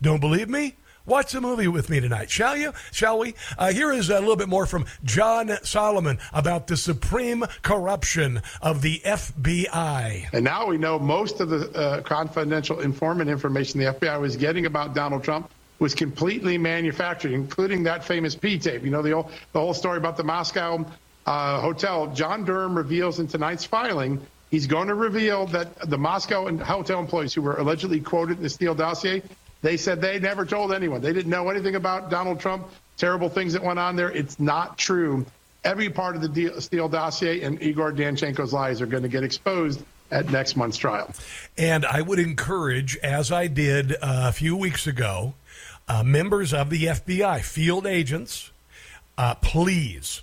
Don't 0.00 0.20
believe 0.20 0.48
me? 0.48 0.74
Watch 1.06 1.32
the 1.32 1.40
movie 1.40 1.68
with 1.68 1.88
me 1.88 2.00
tonight, 2.00 2.28
shall 2.28 2.54
you? 2.54 2.72
Shall 2.92 3.18
we? 3.18 3.34
Uh, 3.56 3.72
here 3.72 3.90
is 3.90 4.10
a 4.10 4.20
little 4.20 4.36
bit 4.36 4.48
more 4.48 4.66
from 4.66 4.84
John 5.04 5.50
Solomon 5.62 6.18
about 6.34 6.66
the 6.66 6.76
supreme 6.76 7.44
corruption 7.62 8.42
of 8.60 8.82
the 8.82 9.00
FBI. 9.04 10.26
And 10.34 10.44
now 10.44 10.66
we 10.66 10.76
know 10.76 10.98
most 10.98 11.40
of 11.40 11.48
the 11.48 11.70
uh, 11.74 12.02
confidential 12.02 12.80
informant 12.80 13.30
information 13.30 13.80
the 13.80 13.94
FBI 13.94 14.20
was 14.20 14.36
getting 14.36 14.66
about 14.66 14.94
Donald 14.94 15.24
Trump 15.24 15.50
was 15.78 15.94
completely 15.94 16.58
manufactured, 16.58 17.32
including 17.32 17.84
that 17.84 18.04
famous 18.04 18.34
P 18.34 18.58
tape. 18.58 18.84
You 18.84 18.90
know 18.90 19.00
the 19.00 19.12
whole, 19.12 19.30
the 19.52 19.60
whole 19.60 19.74
story 19.74 19.96
about 19.96 20.18
the 20.18 20.24
Moscow 20.24 20.84
uh, 21.24 21.60
hotel. 21.60 22.08
John 22.08 22.44
Durham 22.44 22.76
reveals 22.76 23.18
in 23.18 23.28
tonight's 23.28 23.64
filing 23.64 24.20
he's 24.50 24.66
going 24.66 24.88
to 24.88 24.94
reveal 24.94 25.46
that 25.46 25.88
the 25.88 25.98
Moscow 25.98 26.54
hotel 26.58 27.00
employees 27.00 27.34
who 27.34 27.42
were 27.42 27.56
allegedly 27.56 28.00
quoted 28.00 28.38
in 28.38 28.42
the 28.42 28.50
Steele 28.50 28.74
dossier 28.74 29.22
they 29.62 29.76
said 29.76 30.00
they 30.00 30.18
never 30.18 30.44
told 30.44 30.72
anyone. 30.72 31.00
They 31.00 31.12
didn't 31.12 31.30
know 31.30 31.48
anything 31.50 31.74
about 31.74 32.10
Donald 32.10 32.40
Trump, 32.40 32.68
terrible 32.96 33.28
things 33.28 33.52
that 33.54 33.62
went 33.62 33.78
on 33.78 33.96
there. 33.96 34.10
It's 34.10 34.38
not 34.38 34.78
true. 34.78 35.26
Every 35.64 35.90
part 35.90 36.16
of 36.16 36.22
the 36.22 36.60
Steele 36.60 36.88
dossier 36.88 37.42
and 37.42 37.60
Igor 37.60 37.92
Danchenko's 37.92 38.52
lies 38.52 38.80
are 38.80 38.86
going 38.86 39.02
to 39.02 39.08
get 39.08 39.24
exposed 39.24 39.82
at 40.10 40.30
next 40.30 40.56
month's 40.56 40.78
trial. 40.78 41.12
And 41.56 41.84
I 41.84 42.00
would 42.00 42.18
encourage, 42.18 42.96
as 42.98 43.32
I 43.32 43.46
did 43.48 43.92
uh, 43.94 43.96
a 44.02 44.32
few 44.32 44.56
weeks 44.56 44.86
ago, 44.86 45.34
uh, 45.88 46.02
members 46.02 46.54
of 46.54 46.70
the 46.70 46.84
FBI, 46.84 47.42
field 47.42 47.86
agents, 47.86 48.50
uh, 49.16 49.34
please, 49.34 50.22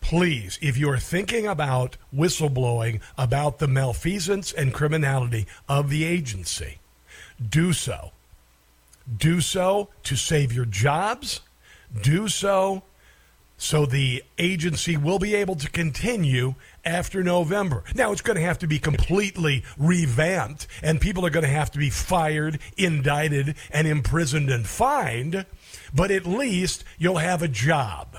please, 0.00 0.58
if 0.62 0.76
you're 0.78 0.98
thinking 0.98 1.46
about 1.46 1.96
whistleblowing 2.14 3.00
about 3.18 3.58
the 3.58 3.66
malfeasance 3.66 4.52
and 4.52 4.72
criminality 4.72 5.46
of 5.68 5.90
the 5.90 6.04
agency, 6.04 6.78
do 7.46 7.72
so 7.72 8.12
do 9.16 9.40
so 9.40 9.88
to 10.04 10.16
save 10.16 10.52
your 10.52 10.64
jobs. 10.64 11.40
Do 12.02 12.28
so 12.28 12.82
so 13.60 13.84
the 13.84 14.24
agency 14.38 14.96
will 14.96 15.18
be 15.18 15.34
able 15.34 15.54
to 15.54 15.68
continue 15.68 16.54
after 16.82 17.22
November. 17.22 17.84
Now, 17.94 18.10
it's 18.10 18.22
going 18.22 18.36
to 18.36 18.42
have 18.42 18.58
to 18.60 18.66
be 18.66 18.78
completely 18.78 19.64
revamped, 19.76 20.66
and 20.82 20.98
people 20.98 21.26
are 21.26 21.30
going 21.30 21.44
to 21.44 21.50
have 21.50 21.70
to 21.72 21.78
be 21.78 21.90
fired, 21.90 22.58
indicted, 22.78 23.54
and 23.70 23.86
imprisoned 23.86 24.48
and 24.48 24.66
fined, 24.66 25.44
but 25.94 26.10
at 26.10 26.24
least 26.24 26.84
you'll 26.98 27.18
have 27.18 27.42
a 27.42 27.48
job. 27.48 28.16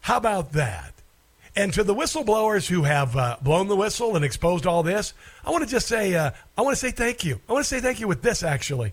How 0.00 0.16
about 0.16 0.52
that? 0.52 0.92
And 1.54 1.72
to 1.74 1.84
the 1.84 1.94
whistleblowers 1.94 2.66
who 2.66 2.82
have 2.82 3.16
uh, 3.16 3.36
blown 3.42 3.68
the 3.68 3.76
whistle 3.76 4.16
and 4.16 4.24
exposed 4.24 4.66
all 4.66 4.82
this, 4.82 5.12
I 5.44 5.50
want 5.52 5.62
to 5.62 5.70
just 5.70 5.86
say, 5.86 6.16
uh, 6.16 6.32
I 6.58 6.62
want 6.62 6.76
to 6.76 6.80
say 6.80 6.90
thank 6.90 7.24
you. 7.24 7.40
I 7.48 7.52
want 7.52 7.64
to 7.64 7.68
say 7.68 7.80
thank 7.80 8.00
you 8.00 8.08
with 8.08 8.22
this, 8.22 8.42
actually. 8.42 8.92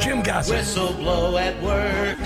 Jim 0.00 0.22
Gossett. 0.22 0.56
Whistle 0.56 0.92
blow 0.94 1.36
at 1.36 1.60
work 1.62 2.18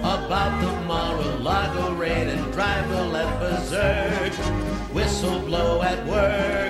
about 0.00 0.60
the 0.60 0.72
Mar-a-Lago 0.86 1.94
raid 1.94 2.28
and 2.28 2.52
drive 2.52 2.88
the 2.88 3.04
left 3.04 3.38
berserk. 3.40 4.32
Whistle 4.94 5.40
blow 5.40 5.82
at 5.82 6.04
work. 6.06 6.67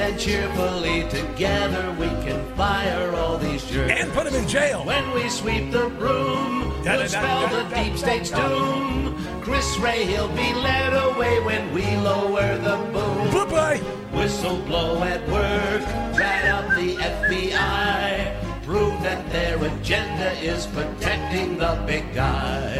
Then 0.00 0.18
cheerfully 0.18 1.06
together 1.10 1.94
we 2.00 2.08
can 2.24 2.56
fire 2.56 3.14
all 3.16 3.36
these 3.36 3.62
jerks. 3.66 3.92
And 4.00 4.10
put 4.14 4.24
them 4.24 4.34
in 4.34 4.48
jail. 4.48 4.82
When 4.82 5.10
we 5.12 5.28
sweep 5.28 5.70
the 5.70 5.90
broom, 5.90 6.70
we'll 6.82 7.06
spell 7.06 7.48
the 7.48 7.74
deep 7.74 7.98
state's 7.98 8.30
doom. 8.30 9.14
Chris 9.42 9.76
Wray, 9.76 10.06
he'll 10.06 10.28
be 10.28 10.54
led 10.54 10.94
away 10.94 11.40
when 11.40 11.74
we 11.74 11.84
lower 11.98 12.56
the 12.56 12.76
boom. 12.94 13.30
Bye-bye. 13.30 13.76
Whistle 14.16 14.56
blow 14.62 15.02
at 15.02 15.20
work, 15.28 15.86
rat 16.18 16.46
out 16.46 16.70
the 16.70 16.96
FBI. 16.96 18.62
Prove 18.64 19.02
that 19.02 19.30
their 19.30 19.62
agenda 19.62 20.32
is 20.40 20.66
protecting 20.68 21.58
the 21.58 21.84
big 21.86 22.14
guy. 22.14 22.76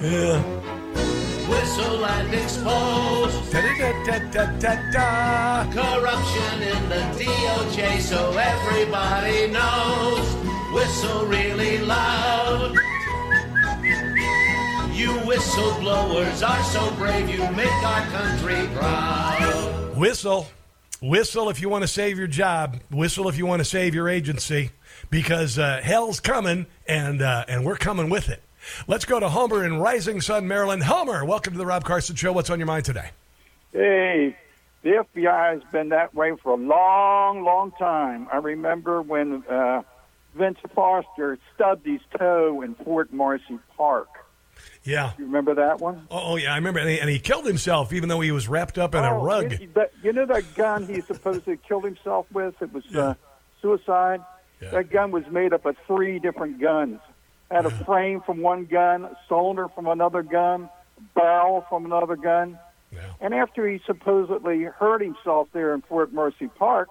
Yeah. 0.00 0.63
Whistle 1.48 2.04
and 2.06 2.34
expose 2.34 3.34
Da-da-da-da-da-da. 3.50 5.64
corruption 5.72 6.62
in 6.62 6.88
the 6.88 7.24
DOJ 7.24 8.00
so 8.00 8.36
everybody 8.36 9.48
knows. 9.50 10.34
Whistle 10.72 11.26
really 11.26 11.78
loud. 11.78 12.74
You 14.92 15.10
whistleblowers 15.26 16.48
are 16.48 16.62
so 16.64 16.90
brave, 16.96 17.28
you 17.28 17.38
make 17.52 17.72
our 17.84 18.06
country 18.06 18.66
proud. 18.76 19.96
Whistle. 19.96 20.46
Whistle 21.02 21.50
if 21.50 21.60
you 21.60 21.68
want 21.68 21.82
to 21.82 21.88
save 21.88 22.16
your 22.16 22.28
job. 22.28 22.78
Whistle 22.90 23.28
if 23.28 23.36
you 23.36 23.44
want 23.44 23.60
to 23.60 23.64
save 23.64 23.94
your 23.94 24.08
agency. 24.08 24.70
Because 25.10 25.58
uh, 25.58 25.80
hell's 25.82 26.18
coming, 26.20 26.66
and 26.86 27.20
uh, 27.20 27.44
and 27.46 27.66
we're 27.66 27.76
coming 27.76 28.08
with 28.08 28.30
it. 28.30 28.42
Let's 28.86 29.04
go 29.04 29.20
to 29.20 29.28
Homer 29.28 29.64
in 29.64 29.78
Rising 29.78 30.20
Sun, 30.20 30.46
Maryland. 30.48 30.82
Homer, 30.84 31.24
welcome 31.24 31.52
to 31.52 31.58
the 31.58 31.66
Rob 31.66 31.84
Carson 31.84 32.16
Show. 32.16 32.32
What's 32.32 32.50
on 32.50 32.58
your 32.58 32.66
mind 32.66 32.84
today? 32.84 33.10
Hey, 33.72 34.36
the 34.82 35.04
FBI 35.14 35.54
has 35.54 35.62
been 35.72 35.90
that 35.90 36.14
way 36.14 36.32
for 36.42 36.52
a 36.52 36.56
long, 36.56 37.44
long 37.44 37.72
time. 37.72 38.28
I 38.32 38.36
remember 38.38 39.02
when 39.02 39.44
uh, 39.46 39.82
Vince 40.34 40.58
Foster 40.74 41.38
stubbed 41.54 41.86
his 41.86 42.00
toe 42.18 42.62
in 42.62 42.74
Fort 42.76 43.12
Marcy 43.12 43.58
Park. 43.76 44.08
Yeah. 44.84 45.12
You 45.18 45.24
remember 45.24 45.54
that 45.54 45.80
one? 45.80 46.06
Oh, 46.10 46.32
oh, 46.32 46.36
yeah, 46.36 46.52
I 46.52 46.56
remember. 46.56 46.78
And 46.80 46.88
he, 46.88 47.00
and 47.00 47.10
he 47.10 47.18
killed 47.18 47.46
himself 47.46 47.92
even 47.92 48.08
though 48.08 48.20
he 48.20 48.30
was 48.30 48.48
wrapped 48.48 48.78
up 48.78 48.94
in 48.94 49.02
a 49.02 49.16
Oh, 49.18 49.22
rug. 49.22 49.52
You, 49.60 49.68
that, 49.74 49.92
you 50.02 50.12
know 50.12 50.26
that 50.26 50.54
gun 50.54 50.86
he 50.86 51.00
supposedly 51.00 51.58
killed 51.66 51.84
himself 51.84 52.26
with? 52.32 52.54
It 52.62 52.72
was 52.72 52.84
uh, 52.94 53.14
suicide. 53.60 54.20
That 54.60 54.88
gun 54.88 55.10
was 55.10 55.24
made 55.30 55.52
up 55.52 55.66
of 55.66 55.76
three 55.86 56.18
different 56.18 56.58
guns. 56.58 56.98
Had 57.50 57.66
a 57.66 57.70
frame 57.70 58.20
from 58.20 58.40
one 58.40 58.64
gun, 58.64 59.04
a 59.04 59.16
cylinder 59.28 59.68
from 59.68 59.86
another 59.86 60.22
gun, 60.22 60.68
barrel 61.14 61.64
from 61.68 61.84
another 61.84 62.16
gun. 62.16 62.58
And 63.20 63.34
after 63.34 63.68
he 63.68 63.80
supposedly 63.86 64.62
hurt 64.64 65.00
himself 65.00 65.48
there 65.52 65.74
in 65.74 65.82
Fort 65.82 66.12
Marcy 66.12 66.48
Park, 66.48 66.88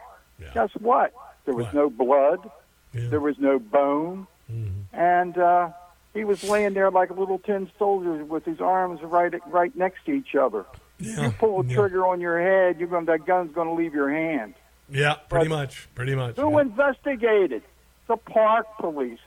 guess 0.54 0.70
what? 0.80 1.14
There 1.46 1.54
was 1.54 1.74
no 1.74 1.90
blood. 1.90 2.50
There 2.94 3.20
was 3.20 3.38
no 3.40 3.60
bone. 3.60 4.28
Mm-hmm. 4.52 4.96
And 4.96 5.38
uh, 5.38 5.70
he 6.14 6.24
was 6.24 6.44
laying 6.44 6.74
there 6.74 6.92
like 6.92 7.10
a 7.10 7.14
little 7.14 7.40
tin 7.40 7.72
soldier 7.80 8.24
with 8.24 8.46
his 8.46 8.62
arms 8.62 9.02
right 9.02 9.34
right 9.48 9.76
next 9.76 10.06
to 10.06 10.12
each 10.12 10.36
other. 10.36 10.66
Yeah. 11.00 11.26
You 11.26 11.32
pull 11.32 11.62
a 11.62 11.64
trigger 11.64 12.06
on 12.06 12.22
your 12.22 12.40
head, 12.40 12.80
you're 12.80 12.88
going 12.88 13.06
that 13.06 13.26
gun's 13.26 13.54
going 13.54 13.68
to 13.68 13.74
leave 13.74 13.94
your 13.94 14.12
hand. 14.12 14.54
Yeah, 14.90 15.16
pretty 15.30 15.48
But 15.48 15.56
much. 15.56 15.90
Pretty 15.96 16.16
much. 16.16 16.36
Who 16.36 16.60
investigated? 16.60 17.64
The 18.08 18.18
park 18.18 18.68
police. 18.80 19.20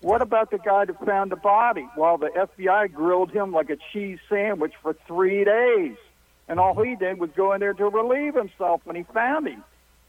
What 0.00 0.22
about 0.22 0.50
the 0.50 0.58
guy 0.58 0.86
that 0.86 1.04
found 1.04 1.30
the 1.30 1.36
body? 1.36 1.86
While 1.94 2.16
the 2.16 2.28
FBI 2.28 2.92
grilled 2.92 3.30
him 3.30 3.52
like 3.52 3.68
a 3.68 3.76
cheese 3.92 4.18
sandwich 4.28 4.72
for 4.82 4.96
three 5.06 5.44
days, 5.44 5.96
and 6.48 6.58
all 6.58 6.82
he 6.82 6.96
did 6.96 7.18
was 7.18 7.30
go 7.36 7.52
in 7.52 7.60
there 7.60 7.74
to 7.74 7.84
relieve 7.84 8.34
himself 8.34 8.80
when 8.84 8.96
he 8.96 9.02
found 9.14 9.46
him. 9.46 9.62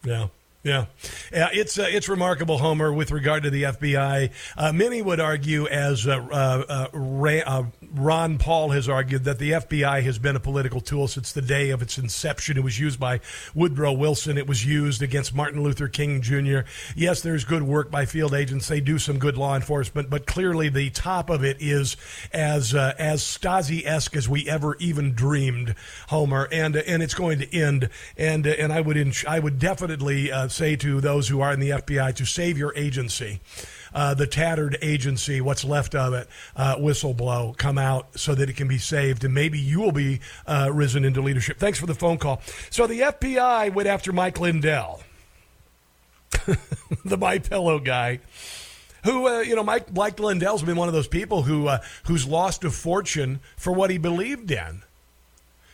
Yeah. 0.03 0.27
Yeah, 0.63 0.85
yeah, 1.33 1.49
it's 1.51 1.79
uh, 1.79 1.87
it's 1.89 2.07
remarkable, 2.07 2.59
Homer, 2.59 2.93
with 2.93 3.09
regard 3.09 3.41
to 3.43 3.49
the 3.49 3.63
FBI. 3.63 4.29
Uh, 4.55 4.71
many 4.71 5.01
would 5.01 5.19
argue, 5.19 5.65
as 5.65 6.05
uh, 6.05 6.17
uh, 6.19 6.87
Ray, 6.93 7.41
uh, 7.41 7.63
Ron 7.95 8.37
Paul 8.37 8.69
has 8.69 8.87
argued, 8.87 9.23
that 9.23 9.39
the 9.39 9.53
FBI 9.53 10.03
has 10.03 10.19
been 10.19 10.35
a 10.35 10.39
political 10.39 10.79
tool 10.79 11.07
since 11.07 11.31
the 11.31 11.41
day 11.41 11.71
of 11.71 11.81
its 11.81 11.97
inception. 11.97 12.57
It 12.57 12.63
was 12.63 12.79
used 12.79 12.99
by 12.99 13.21
Woodrow 13.55 13.93
Wilson. 13.93 14.37
It 14.37 14.45
was 14.45 14.63
used 14.63 15.01
against 15.01 15.33
Martin 15.33 15.63
Luther 15.63 15.87
King 15.87 16.21
Jr. 16.21 16.59
Yes, 16.95 17.21
there's 17.21 17.43
good 17.43 17.63
work 17.63 17.89
by 17.89 18.05
field 18.05 18.35
agents. 18.35 18.67
They 18.67 18.81
do 18.81 18.99
some 18.99 19.17
good 19.17 19.37
law 19.37 19.55
enforcement, 19.55 20.11
but 20.11 20.27
clearly 20.27 20.69
the 20.69 20.91
top 20.91 21.31
of 21.31 21.43
it 21.43 21.57
is 21.59 21.97
as 22.33 22.75
uh, 22.75 22.93
as 22.99 23.23
Stasi 23.23 23.83
esque 23.83 24.15
as 24.15 24.29
we 24.29 24.47
ever 24.47 24.75
even 24.75 25.15
dreamed, 25.15 25.73
Homer, 26.09 26.47
and 26.51 26.75
and 26.75 27.01
it's 27.01 27.15
going 27.15 27.39
to 27.39 27.51
end. 27.51 27.89
And 28.15 28.45
and 28.45 28.71
I 28.71 28.79
would 28.79 29.17
I 29.27 29.39
would 29.39 29.57
definitely 29.57 30.31
uh, 30.31 30.49
say 30.51 30.75
to 30.77 31.01
those 31.01 31.27
who 31.27 31.41
are 31.41 31.53
in 31.53 31.59
the 31.59 31.69
FBI 31.69 32.15
to 32.15 32.25
save 32.25 32.57
your 32.57 32.73
agency. 32.75 33.39
Uh, 33.93 34.13
the 34.13 34.27
tattered 34.27 34.77
agency, 34.81 35.41
what's 35.41 35.65
left 35.65 35.95
of 35.95 36.13
it, 36.13 36.27
uh, 36.55 36.77
whistleblow, 36.77 37.57
come 37.57 37.77
out 37.77 38.17
so 38.17 38.33
that 38.33 38.49
it 38.49 38.55
can 38.55 38.67
be 38.67 38.77
saved, 38.77 39.23
and 39.25 39.33
maybe 39.33 39.59
you 39.59 39.81
will 39.81 39.91
be 39.91 40.21
uh, 40.47 40.69
risen 40.71 41.03
into 41.03 41.21
leadership. 41.21 41.57
Thanks 41.57 41.77
for 41.77 41.87
the 41.87 41.95
phone 41.95 42.17
call. 42.17 42.41
So 42.69 42.87
the 42.87 43.01
FBI 43.01 43.73
went 43.73 43.89
after 43.89 44.13
Mike 44.13 44.39
Lindell, 44.39 45.01
the 47.05 47.17
My 47.17 47.39
Pillow 47.39 47.79
guy 47.79 48.19
who 49.03 49.27
uh, 49.27 49.39
you 49.39 49.55
know 49.55 49.63
Mike 49.63 49.93
Mike 49.93 50.19
Lindell's 50.19 50.63
been 50.63 50.77
one 50.77 50.87
of 50.87 50.93
those 50.93 51.07
people 51.07 51.43
who 51.43 51.67
uh, 51.67 51.79
who's 52.05 52.27
lost 52.27 52.63
a 52.63 52.69
fortune 52.71 53.39
for 53.57 53.73
what 53.73 53.89
he 53.89 53.97
believed 53.97 54.51
in. 54.51 54.83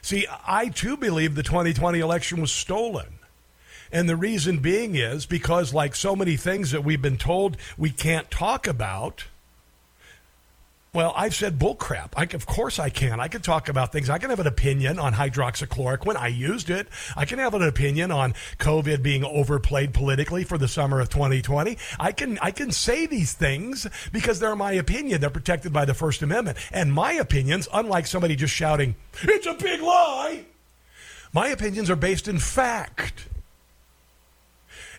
See, 0.02 0.26
I 0.48 0.70
too 0.70 0.96
believe 0.96 1.36
the 1.36 1.44
2020 1.44 2.00
election 2.00 2.40
was 2.40 2.52
stolen. 2.52 3.17
And 3.92 4.08
the 4.08 4.16
reason 4.16 4.60
being 4.60 4.96
is 4.96 5.26
because, 5.26 5.74
like 5.74 5.96
so 5.96 6.16
many 6.16 6.36
things 6.36 6.72
that 6.72 6.84
we've 6.84 7.02
been 7.02 7.18
told 7.18 7.58
we 7.78 7.90
can't 7.90 8.30
talk 8.30 8.68
about, 8.68 9.26
well, 10.98 11.14
I've 11.16 11.36
said 11.36 11.60
bullcrap. 11.60 12.14
I, 12.16 12.24
of 12.34 12.48
course 12.48 12.80
I 12.80 12.90
can. 12.90 13.20
I 13.20 13.28
can 13.28 13.42
talk 13.42 13.70
about 13.70 13.92
things. 13.92 14.10
I 14.10 14.18
can 14.18 14.32
have 14.32 14.40
an 14.40 14.48
opinion 14.48 14.98
on 14.98 15.14
hydroxychloroquine. 15.14 16.16
I 16.16 16.30
used 16.30 16.72
it. 16.72 16.88
I 17.16 17.26
can 17.26 17.38
have 17.38 17.54
an 17.54 17.62
opinion 17.62 18.10
on 18.10 18.34
COVID 18.58 19.04
being 19.04 19.24
overplayed 19.24 19.94
politically 19.94 20.44
for 20.44 20.58
the 20.58 20.68
summer 20.68 21.00
of 21.00 21.10
2020. 21.10 21.78
I 22.00 22.12
can 22.12 22.40
I 22.42 22.50
can 22.50 22.72
say 22.72 23.06
these 23.06 23.34
things 23.34 23.86
because 24.12 24.40
they're 24.40 24.56
my 24.56 24.72
opinion. 24.72 25.22
They're 25.22 25.30
protected 25.30 25.72
by 25.72 25.86
the 25.86 25.94
First 25.94 26.24
Amendment. 26.24 26.58
And 26.72 26.92
my 26.92 27.14
opinions, 27.14 27.68
unlike 27.72 28.08
somebody 28.08 28.36
just 28.36 28.56
shouting, 28.56 28.96
"It's 29.22 29.46
a 29.46 29.54
big 29.54 29.82
lie," 29.82 30.46
my 31.32 31.50
opinions 31.50 31.92
are 31.92 31.96
based 31.96 32.28
in 32.28 32.40
fact. 32.40 33.28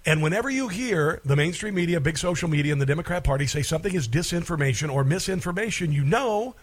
And 0.06 0.22
whenever 0.22 0.48
you 0.48 0.68
hear 0.68 1.20
the 1.24 1.36
mainstream 1.36 1.74
media, 1.74 2.00
big 2.00 2.18
social 2.18 2.48
media, 2.48 2.72
and 2.72 2.80
the 2.80 2.86
Democrat 2.86 3.24
Party 3.24 3.46
say 3.46 3.62
something 3.62 3.94
is 3.94 4.08
disinformation 4.08 4.92
or 4.92 5.04
misinformation, 5.04 5.92
you 5.92 6.04
know 6.04 6.54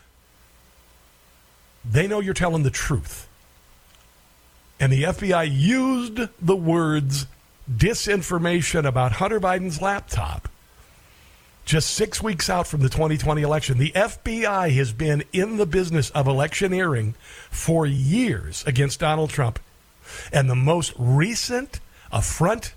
they 1.90 2.08
know 2.08 2.20
you're 2.20 2.34
telling 2.34 2.64
the 2.64 2.72
truth. 2.72 3.28
And 4.80 4.92
the 4.92 5.04
FBI 5.04 5.50
used 5.52 6.20
the 6.42 6.56
words 6.56 7.28
disinformation 7.72 8.86
about 8.86 9.14
Hunter 9.14 9.40
Biden's 9.40 9.82
laptop 9.82 10.50
just 11.66 11.92
six 11.92 12.22
weeks 12.22 12.50
out 12.50 12.68
from 12.68 12.82
the 12.82 12.90
2020 12.90 13.42
election. 13.42 13.78
The 13.80 13.92
FBI 13.92 14.76
has 14.76 14.94
been 14.94 15.24
in 15.34 15.58
the 15.58 15.66
business 15.66 16.12
of 16.12 16.28
electioneering 16.28 17.16
for 17.50 17.88
years 17.88 18.64
against 18.68 19.00
Donald 19.00 19.32
Trump. 19.32 19.60
And 20.32 20.48
the 20.48 20.56
most 20.56 20.94
recent 20.98 21.80
affront 22.12 22.76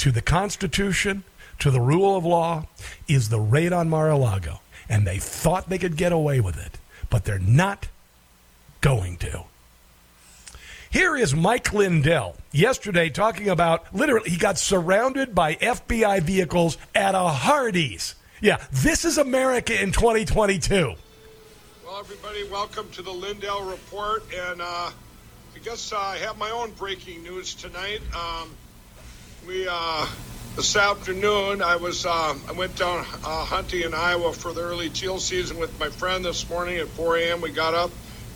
to 0.00 0.10
the 0.10 0.22
Constitution, 0.22 1.24
to 1.58 1.70
the 1.70 1.80
rule 1.80 2.16
of 2.16 2.24
law, 2.24 2.66
is 3.06 3.28
the 3.28 3.38
raid 3.38 3.70
on 3.70 3.90
Mar 3.90 4.08
a 4.08 4.16
Lago. 4.16 4.60
And 4.88 5.06
they 5.06 5.18
thought 5.18 5.68
they 5.68 5.76
could 5.76 5.96
get 5.98 6.10
away 6.10 6.40
with 6.40 6.58
it, 6.58 6.78
but 7.10 7.26
they're 7.26 7.38
not 7.38 7.88
going 8.80 9.18
to. 9.18 9.44
Here 10.88 11.14
is 11.16 11.34
Mike 11.34 11.74
Lindell 11.74 12.36
yesterday 12.50 13.10
talking 13.10 13.50
about 13.50 13.94
literally, 13.94 14.30
he 14.30 14.38
got 14.38 14.58
surrounded 14.58 15.34
by 15.34 15.56
FBI 15.56 16.22
vehicles 16.22 16.78
at 16.94 17.14
a 17.14 17.28
Hardee's. 17.28 18.14
Yeah, 18.40 18.64
this 18.72 19.04
is 19.04 19.18
America 19.18 19.80
in 19.80 19.92
2022. 19.92 20.94
Well, 21.84 21.98
everybody, 21.98 22.48
welcome 22.48 22.88
to 22.92 23.02
the 23.02 23.12
Lindell 23.12 23.64
Report. 23.64 24.24
And 24.34 24.62
uh, 24.62 24.64
I 24.64 25.58
guess 25.62 25.92
uh, 25.92 25.98
I 25.98 26.16
have 26.16 26.38
my 26.38 26.50
own 26.50 26.70
breaking 26.70 27.22
news 27.22 27.54
tonight. 27.54 28.00
Um, 28.16 28.48
we 29.46 29.66
uh, 29.68 30.06
this 30.56 30.76
afternoon 30.76 31.62
I 31.62 31.76
was 31.76 32.04
uh, 32.04 32.34
I 32.48 32.52
went 32.52 32.76
down 32.76 32.98
uh, 32.98 33.44
hunting 33.44 33.82
in 33.82 33.94
Iowa 33.94 34.32
for 34.32 34.52
the 34.52 34.60
early 34.60 34.90
teal 34.90 35.18
season 35.18 35.58
with 35.58 35.78
my 35.80 35.88
friend 35.88 36.24
this 36.24 36.48
morning 36.48 36.78
at 36.78 36.88
4 36.88 37.16
a.m. 37.18 37.40
We 37.40 37.50
got 37.50 37.74
up, 37.74 37.90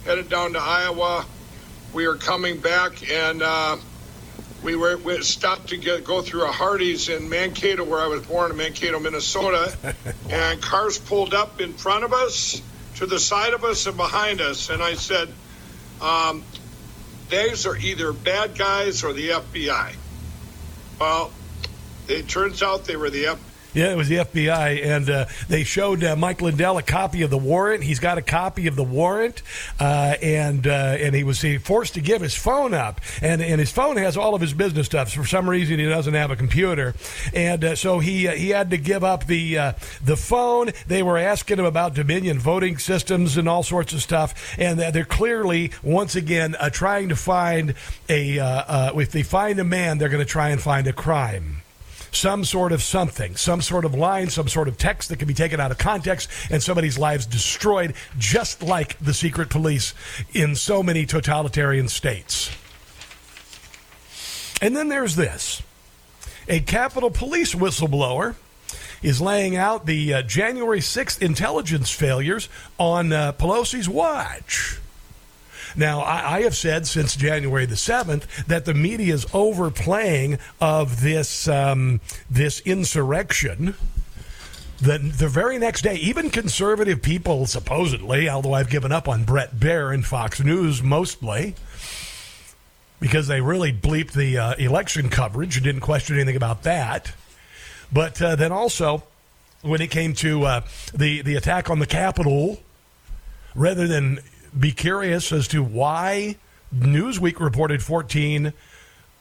headed 0.05 0.29
down 0.29 0.55
to 0.55 0.61
Iowa. 0.61 1.27
We 1.93 2.07
are 2.07 2.15
coming 2.15 2.59
back 2.59 3.11
and 3.11 3.43
uh, 3.43 3.77
we 4.63 4.77
were 4.77 4.97
we 4.97 5.23
stopped 5.23 5.69
to 5.69 5.77
get 5.77 6.05
go 6.05 6.23
through 6.23 6.45
a 6.45 6.53
Hardee's 6.53 7.09
in 7.09 7.29
Mankato 7.29 7.85
where 7.85 8.01
I 8.01 8.07
was 8.07 8.23
born 8.27 8.51
in 8.51 8.57
Mankato, 8.57 8.99
Minnesota, 8.99 9.77
and 10.31 10.63
cars 10.63 10.99
pulled 10.99 11.35
up 11.35 11.61
in 11.61 11.75
front 11.75 12.05
of 12.05 12.13
us, 12.13 12.63
to 12.97 13.07
the 13.07 13.19
side 13.19 13.53
of 13.53 13.65
us, 13.65 13.87
and 13.87 13.97
behind 13.97 14.41
us, 14.41 14.71
and 14.71 14.83
I 14.83 14.95
said. 14.95 15.29
Um, 16.01 16.45
these 17.31 17.65
are 17.65 17.75
either 17.75 18.13
bad 18.13 18.59
guys 18.59 19.03
or 19.03 19.15
the 19.15 19.31
FBI. 19.31 19.95
Well, 21.01 21.35
it 22.09 22.29
turns 22.29 22.63
out 22.63 22.87
they 22.87 22.97
were 22.97 23.11
the. 23.11 23.39
Yeah, 23.75 23.91
it 23.91 23.97
was 23.97 24.09
the 24.09 24.19
FBI, 24.19 24.87
and 24.87 25.11
uh, 25.11 25.27
they 25.49 25.65
showed 25.65 26.05
uh, 26.05 26.15
Mike 26.15 26.41
Lindell 26.41 26.79
a 26.79 26.83
copy 26.83 27.23
of 27.23 27.31
the 27.31 27.39
warrant. 27.39 27.83
He's 27.83 27.99
got 27.99 28.19
a 28.19 28.23
copy 28.23 28.69
of 28.69 28.77
the 28.77 28.85
warrant, 28.85 29.43
uh, 29.81 30.15
and 30.23 30.65
uh, 30.65 30.71
and 31.01 31.13
he 31.13 31.25
was 31.25 31.41
he 31.41 31.59
forced 31.59 31.95
to 31.95 32.01
give 32.01 32.23
his 32.23 32.37
phone 32.37 32.73
up, 32.73 33.01
and 33.21 33.43
and 33.43 33.59
his 33.59 33.73
phone 33.73 33.97
has 33.97 34.17
all 34.17 34.37
of 34.37 34.41
his 34.41 34.55
business 34.55 34.87
stuff. 34.87 35.13
For 35.13 35.25
some 35.27 35.51
reason, 35.51 35.81
he 35.81 35.87
doesn't 35.87 36.15
have 36.15 36.31
a 36.31 36.37
computer, 36.37 36.95
and 37.35 37.65
uh, 37.65 37.75
so 37.75 37.99
he 37.99 38.29
uh, 38.29 38.37
he 38.37 38.51
had 38.51 38.71
to 38.71 38.79
give 38.79 39.03
up 39.03 39.27
the 39.27 39.75
the 40.05 40.17
phone. 40.17 40.71
They 40.87 41.03
were 41.03 41.19
asking 41.19 41.59
him 41.59 41.65
about 41.65 41.95
Dominion 41.95 42.39
voting 42.39 42.79
systems 42.79 43.37
and 43.37 43.49
all 43.49 43.65
sorts 43.65 43.93
of 43.93 44.01
stuff, 44.01 44.57
and 44.57 44.79
they're 44.79 45.05
clearly 45.05 45.73
once 45.83 46.15
again 46.15 46.55
trying 46.71 47.09
to 47.09 47.17
find 47.17 47.75
a 48.09 48.93
if 48.95 49.11
they 49.11 49.25
find 49.25 49.59
a 49.59 49.65
man, 49.65 49.99
they're 49.99 50.09
going 50.09 50.25
to 50.25 50.31
try 50.31 50.51
and 50.51 50.63
find 50.63 50.87
a 50.87 50.93
crime 50.93 51.64
some 52.15 52.45
sort 52.45 52.73
of 52.73 52.83
something, 52.83 53.37
some 53.37 53.61
sort 53.61 53.85
of 53.85 53.95
line, 53.95 54.31
some 54.31 54.49
sort 54.49 54.69
of 54.69 54.77
text 54.79 55.09
that 55.09 55.19
can 55.19 55.29
be 55.29 55.35
taken 55.35 55.61
out 55.61 55.71
of 55.71 55.79
context 55.79 56.29
and 56.51 56.63
somebody's 56.63 56.99
lives 56.99 57.27
destroyed, 57.27 57.95
just 58.19 58.63
like 58.63 58.99
the 58.99 59.15
secret 59.15 59.51
police 59.51 59.95
in 60.33 60.55
so 60.55 60.83
many 60.83 61.07
totalitarian 61.07 61.89
states. 61.89 62.51
And 64.63 64.77
then 64.77 64.89
there's 64.89 65.17
this 65.17 65.63
a 66.49 66.61
Capitol 66.61 67.11
Police 67.11 67.55
whistleblower 67.55 68.35
is 69.03 69.21
laying 69.21 69.57
out 69.57 69.87
the 69.87 70.15
uh, 70.15 70.23
January 70.23 70.81
6th 70.81 71.21
intelligence 71.21 71.91
failures 71.91 72.49
on 72.79 73.13
uh, 73.13 73.33
Pelosi's 73.33 73.89
watch. 73.89 74.79
Now, 75.77 76.01
I, 76.01 76.37
I, 76.37 76.43
have 76.43 76.55
said 76.55 76.87
since 76.87 77.17
January 77.17 77.67
the 77.67 77.77
seventh 77.77 78.47
that 78.47 78.65
the 78.65 78.75
media 78.75 79.15
is 79.15 79.27
overplaying 79.33 80.39
of 80.61 81.01
this 81.01 81.49
um, 81.49 82.01
this 82.31 82.61
insurrection. 82.61 83.75
The, 84.81 84.99
the 84.99 85.29
very 85.29 85.59
next 85.59 85.83
day, 85.83 85.95
even 85.95 86.31
conservative 86.31 87.01
people, 87.01 87.47
supposedly, 87.47 88.29
although 88.29 88.53
I've 88.53 88.69
given 88.69 88.93
up 88.93 89.09
on 89.09 89.25
Bret 89.25 89.57
Baier 89.57 89.95
and 89.95 90.05
Fox 90.05 90.41
News 90.41 90.83
mostly, 90.83 91.55
because 93.01 93.27
they 93.27 93.41
really 93.41 93.73
bleeped 93.73 94.13
the 94.13 94.37
uh, 94.37 94.55
election 94.57 95.09
coverage 95.09 95.57
and 95.57 95.65
didn't 95.65 95.81
question 95.81 96.17
anything 96.17 96.37
about 96.37 96.65
that. 96.65 97.13
But 97.93 98.21
uh, 98.21 98.37
then 98.37 98.53
also, 98.53 99.05
when 99.63 99.81
it 99.81 99.91
came 99.91 100.13
to 100.15 100.45
uh, 100.45 100.61
the 100.93 101.23
the 101.23 101.37
attack 101.37 101.71
on 101.71 101.79
the 101.79 101.87
Capitol, 101.87 102.61
rather 103.55 103.87
than 103.87 104.21
be 104.59 104.73
curious 104.73 105.33
as 105.33 105.49
to 105.49 105.63
why 105.63 106.37
Newsweek 106.75 107.41
reported 107.41 107.83
14 107.83 108.53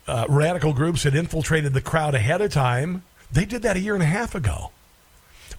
uh, 0.08 0.26
radical 0.28 0.74
groups 0.74 1.04
had 1.04 1.16
infiltrated 1.16 1.74
the 1.74 1.82
crowd 1.82 2.16
ahead 2.16 2.42
of 2.42 2.52
time. 2.52 3.04
They 3.32 3.46
did 3.46 3.62
that 3.62 3.78
a 3.78 3.80
year 3.80 3.94
and 3.94 4.04
a 4.04 4.08
half 4.08 4.36
ago. 4.36 4.72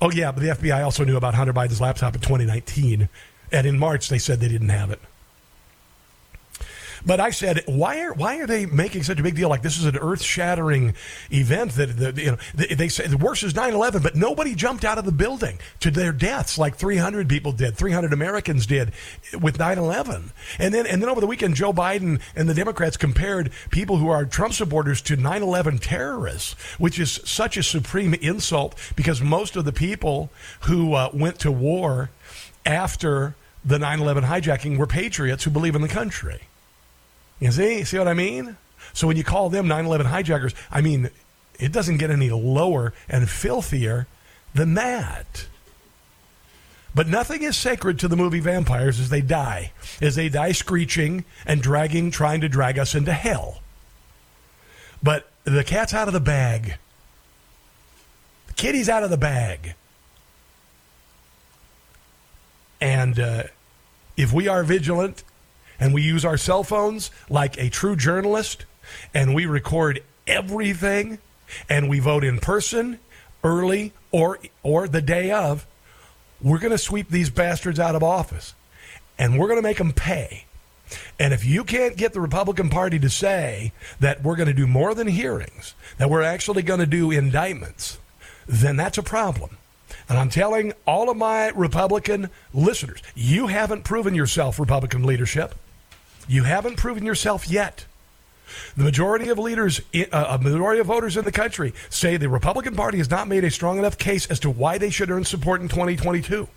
Oh, 0.01 0.11
yeah, 0.11 0.33
but 0.33 0.43
the 0.43 0.49
FBI 0.49 0.85
also 0.85 1.05
knew 1.05 1.17
about 1.17 1.35
Hunter 1.35 1.53
Biden's 1.53 1.81
laptop 1.81 2.15
in 2.15 2.21
2019. 2.21 3.09
And 3.53 3.67
in 3.67 3.79
March, 3.79 4.09
they 4.09 4.19
said 4.19 4.41
they 4.41 4.49
didn't 4.49 4.69
have 4.71 4.91
it. 4.91 5.01
But 7.07 7.21
I 7.21 7.31
said, 7.31 7.63
why 7.67 8.01
are 8.01 8.15
why 8.15 8.39
are 8.39 8.47
they 8.47 8.65
making 8.65 9.03
such 9.03 9.21
a 9.21 9.23
big 9.23 9.35
deal? 9.35 9.51
Like 9.51 9.63
this 9.63 9.79
is 9.79 9.85
an 9.85 9.97
earth 9.99 10.23
shattering 10.23 10.95
event 11.31 11.73
that, 11.73 11.97
that 11.99 12.17
you 12.17 12.31
know 12.31 12.39
they, 12.55 12.69
they 12.69 12.89
say 12.89 13.07
the 13.07 13.19
worst 13.19 13.43
is 13.43 13.53
9/11, 13.53 14.03
but 14.03 14.15
nobody 14.15 14.55
jumped 14.55 14.85
out 14.85 14.97
of 14.97 15.05
the 15.05 15.13
building 15.13 15.59
to 15.81 15.91
their 15.91 16.13
deaths 16.13 16.57
like 16.57 16.77
300 16.77 17.29
people 17.29 17.53
did, 17.53 17.77
300 17.77 18.13
Americans 18.13 18.67
did 18.67 18.93
with 19.39 19.59
9/11. 19.59 20.31
And 20.59 20.73
then 20.73 20.87
and 20.87 21.03
then 21.03 21.11
over 21.11 21.21
the 21.21 21.27
weekend, 21.27 21.57
Joe 21.57 21.73
Biden 21.73 22.21
and 22.35 22.49
the 22.49 22.55
Democrats 22.55 22.97
compared 22.97 23.53
people 23.71 23.99
who 23.99 24.09
are 24.09 24.25
Trump 24.25 24.55
supporters 24.55 25.03
to 25.03 25.17
9/11 25.17 25.81
terrorists, 25.81 26.55
which 26.79 26.99
is 26.99 27.21
such 27.25 27.59
a 27.59 27.63
supreme 27.63 28.15
insult 28.15 28.75
because 28.97 29.21
most 29.21 29.57
of 29.57 29.67
the 29.67 29.73
people 29.73 30.31
who 30.63 30.95
uh, 30.95 31.11
went 31.13 31.39
to 31.41 31.53
war 31.53 32.11
after 32.65 33.35
the 33.63 33.77
9/11 33.77 34.25
hijacking 34.25 34.79
were 34.79 34.87
patriots 34.87 35.45
who 35.45 35.51
believe 35.51 35.75
in 35.75 35.83
the 35.83 35.89
country. 35.89 36.41
You 37.41 37.51
see, 37.51 37.85
see 37.85 37.99
what 37.99 38.09
I 38.09 38.15
mean? 38.15 38.57
So 38.93 39.07
when 39.07 39.17
you 39.17 39.25
call 39.25 39.51
them 39.51 39.67
9/11 39.67 40.07
hijackers, 40.07 40.55
I 40.71 40.81
mean, 40.81 41.11
it 41.59 41.73
doesn't 41.73 41.99
get 41.99 42.11
any 42.11 42.31
lower 42.31 42.93
and 43.09 43.29
filthier 43.29 44.07
than 44.55 44.75
that. 44.75 45.47
But 46.95 47.09
nothing 47.09 47.43
is 47.43 47.57
sacred 47.57 47.99
to 48.01 48.09
the 48.09 48.17
movie 48.17 48.41
vampires 48.41 49.01
as 49.01 49.09
they 49.09 49.21
die, 49.21 49.73
as 50.01 50.15
they 50.15 50.29
die 50.29 50.53
screeching 50.53 51.25
and 51.45 51.61
dragging, 51.61 52.13
trying 52.13 52.41
to 52.43 52.49
drag 52.49 52.79
us 52.79 52.95
into 52.95 53.13
hell. 53.13 53.61
But 55.03 55.29
the 55.43 55.65
cat's 55.65 55.93
out 55.93 56.07
of 56.07 56.15
the 56.15 56.21
bag. 56.21 56.77
The 58.47 58.53
kitty's 58.53 58.89
out 58.89 59.03
of 59.03 59.11
the 59.11 59.17
bag. 59.17 59.75
And 62.81 63.19
uh, 63.19 63.43
if 64.17 64.33
we 64.33 64.47
are 64.47 64.63
vigilant 64.63 65.25
and 65.79 65.95
we 65.95 66.03
use 66.03 66.25
our 66.25 66.37
cell 66.37 66.65
phones 66.65 67.11
like 67.29 67.57
a 67.59 67.71
true 67.71 67.97
journalist 67.97 68.65
and 69.13 69.35
we 69.35 69.47
record 69.47 70.03
everything 70.27 71.19
and 71.69 71.89
we 71.89 71.99
vote 71.99 72.25
in 72.25 72.39
person 72.39 72.99
early 73.43 73.93
or 74.11 74.39
or 74.63 74.89
the 74.89 75.03
day 75.03 75.31
of 75.31 75.67
we're 76.41 76.59
going 76.59 76.71
to 76.71 76.79
sweep 76.79 77.11
these 77.11 77.31
bastards 77.31 77.79
out 77.79 77.95
of 77.95 78.03
office 78.03 78.55
and 79.19 79.39
we're 79.39 79.49
going 79.49 79.59
to 79.59 79.63
make 79.63 79.79
them 79.79 79.93
pay 79.93 80.45
and 81.19 81.33
if 81.33 81.45
you 81.45 81.65
can't 81.65 81.97
get 81.97 82.13
the 82.13 82.21
Republican 82.21 82.69
Party 82.69 82.99
to 82.99 83.09
say 83.09 83.73
that 84.01 84.23
we're 84.23 84.37
going 84.37 84.49
to 84.49 84.55
do 84.55 84.67
more 84.67 84.95
than 84.95 85.07
hearings, 85.07 85.75
that 85.99 86.11
we're 86.11 86.23
actually 86.23 86.63
going 86.63 86.81
to 86.81 86.87
do 86.87 87.11
indictments, 87.11 87.99
then 88.47 88.77
that's 88.77 88.99
a 88.99 89.03
problem. 89.03 89.57
And 90.09 90.19
I'm 90.19 90.29
telling 90.29 90.73
all 90.87 91.09
of 91.09 91.17
my 91.17 91.49
Republican 91.49 92.31
listeners, 92.53 93.03
you 93.15 93.47
haven't 93.47 93.85
proven 93.85 94.15
yourself, 94.15 94.59
Republican 94.59 95.05
leadership. 95.05 95.55
You 96.29 96.45
haven't 96.45 96.77
proven 96.77 97.05
yourself 97.05 97.49
yet. 97.49 97.87
The 98.77 98.85
majority 98.85 99.29
of 99.29 99.39
leaders, 99.39 99.81
uh, 99.95 100.27
a 100.29 100.39
majority 100.39 100.81
of 100.81 100.87
voters 100.87 101.17
in 101.17 101.25
the 101.25 101.33
country 101.33 101.73
say 101.89 102.17
the 102.17 102.29
Republican 102.29 102.77
Party 102.77 102.99
has 102.99 103.11
not 103.11 103.29
made 103.29 103.45
a 103.45 103.51
strong 103.51 103.79
enough 103.79 103.99
case 103.99 104.27
as 104.27 104.39
to 104.41 104.51
why 104.51 104.79
they 104.79 104.91
should 104.91 105.11
earn 105.11 105.25
support 105.25 105.61
in 105.61 105.69
2022. 105.69 106.49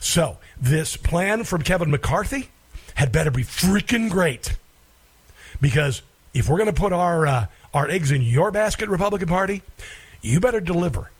So, 0.00 0.38
this 0.60 0.96
plan 0.96 1.44
from 1.44 1.62
Kevin 1.62 1.90
McCarthy 1.90 2.48
had 2.94 3.12
better 3.12 3.30
be 3.30 3.44
freaking 3.44 4.10
great. 4.10 4.56
Because 5.60 6.02
if 6.34 6.48
we're 6.48 6.58
going 6.58 6.72
to 6.72 6.80
put 6.80 6.92
our, 6.92 7.26
uh, 7.26 7.46
our 7.72 7.88
eggs 7.88 8.10
in 8.10 8.22
your 8.22 8.50
basket, 8.50 8.88
Republican 8.88 9.28
Party, 9.28 9.62
you 10.20 10.40
better 10.40 10.60
deliver. 10.60 11.10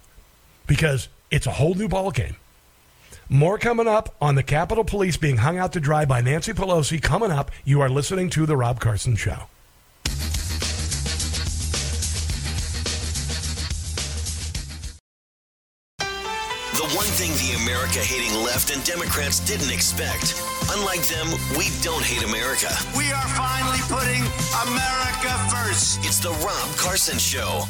Because 0.67 1.09
it's 1.31 1.47
a 1.47 1.53
whole 1.53 1.75
new 1.75 1.89
ballgame. 1.89 2.37
More 3.33 3.57
coming 3.57 3.89
up 3.89 4.15
on 4.21 4.35
the 4.35 4.43
Capitol 4.43 4.85
Police 4.85 5.17
being 5.17 5.39
hung 5.39 5.57
out 5.57 5.73
to 5.73 5.81
dry 5.81 6.05
by 6.05 6.21
Nancy 6.21 6.53
Pelosi. 6.53 7.01
Coming 7.01 7.31
up, 7.31 7.51
you 7.65 7.81
are 7.81 7.89
listening 7.89 8.29
to 8.29 8.45
The 8.45 8.59
Rob 8.59 8.79
Carson 8.79 9.17
Show. 9.17 9.45
The 15.99 16.85
one 16.93 17.07
thing 17.07 17.31
the 17.41 17.57
America 17.65 18.01
hating 18.01 18.45
left 18.45 18.71
and 18.71 18.85
Democrats 18.85 19.41
didn't 19.41 19.73
expect. 19.73 20.39
Unlike 20.71 21.09
them, 21.09 21.29
we 21.57 21.71
don't 21.81 22.05
hate 22.05 22.23
America. 22.29 22.69
We 22.95 23.11
are 23.13 23.29
finally 23.29 23.81
putting 23.89 24.21
America 24.69 25.33
first. 25.49 26.01
It's 26.05 26.19
the 26.19 26.33
Rob 26.45 26.77
Carson 26.77 27.17
Show. 27.17 27.63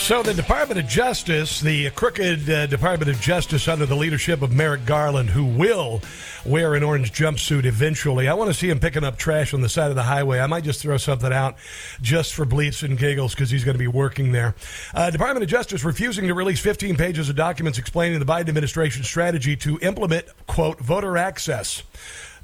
So, 0.00 0.22
the 0.24 0.34
Department 0.34 0.80
of 0.80 0.88
Justice, 0.88 1.60
the 1.60 1.90
crooked 1.90 2.50
uh, 2.50 2.66
Department 2.66 3.10
of 3.10 3.20
Justice 3.20 3.68
under 3.68 3.86
the 3.86 3.94
leadership 3.94 4.42
of 4.42 4.50
Merrick 4.50 4.84
Garland, 4.84 5.30
who 5.30 5.44
will 5.44 6.00
wear 6.44 6.74
an 6.74 6.82
orange 6.82 7.12
jumpsuit 7.12 7.64
eventually. 7.64 8.26
I 8.26 8.34
want 8.34 8.48
to 8.48 8.54
see 8.54 8.70
him 8.70 8.80
picking 8.80 9.04
up 9.04 9.18
trash 9.18 9.54
on 9.54 9.60
the 9.60 9.68
side 9.68 9.90
of 9.90 9.96
the 9.96 10.02
highway. 10.02 10.40
I 10.40 10.46
might 10.46 10.64
just 10.64 10.80
throw 10.80 10.96
something 10.96 11.32
out 11.32 11.56
just 12.00 12.34
for 12.34 12.44
bleats 12.44 12.82
and 12.82 12.98
giggles 12.98 13.34
because 13.34 13.50
he's 13.50 13.62
going 13.62 13.74
to 13.74 13.78
be 13.78 13.86
working 13.86 14.32
there. 14.32 14.56
Uh, 14.94 15.10
Department 15.10 15.44
of 15.44 15.50
Justice 15.50 15.84
refusing 15.84 16.26
to 16.26 16.34
release 16.34 16.58
15 16.60 16.96
pages 16.96 17.28
of 17.28 17.36
documents 17.36 17.78
explaining 17.78 18.18
the 18.18 18.26
Biden 18.26 18.48
administration's 18.48 19.06
strategy 19.06 19.54
to 19.58 19.78
implement, 19.80 20.24
quote, 20.48 20.80
voter 20.80 21.18
access 21.18 21.84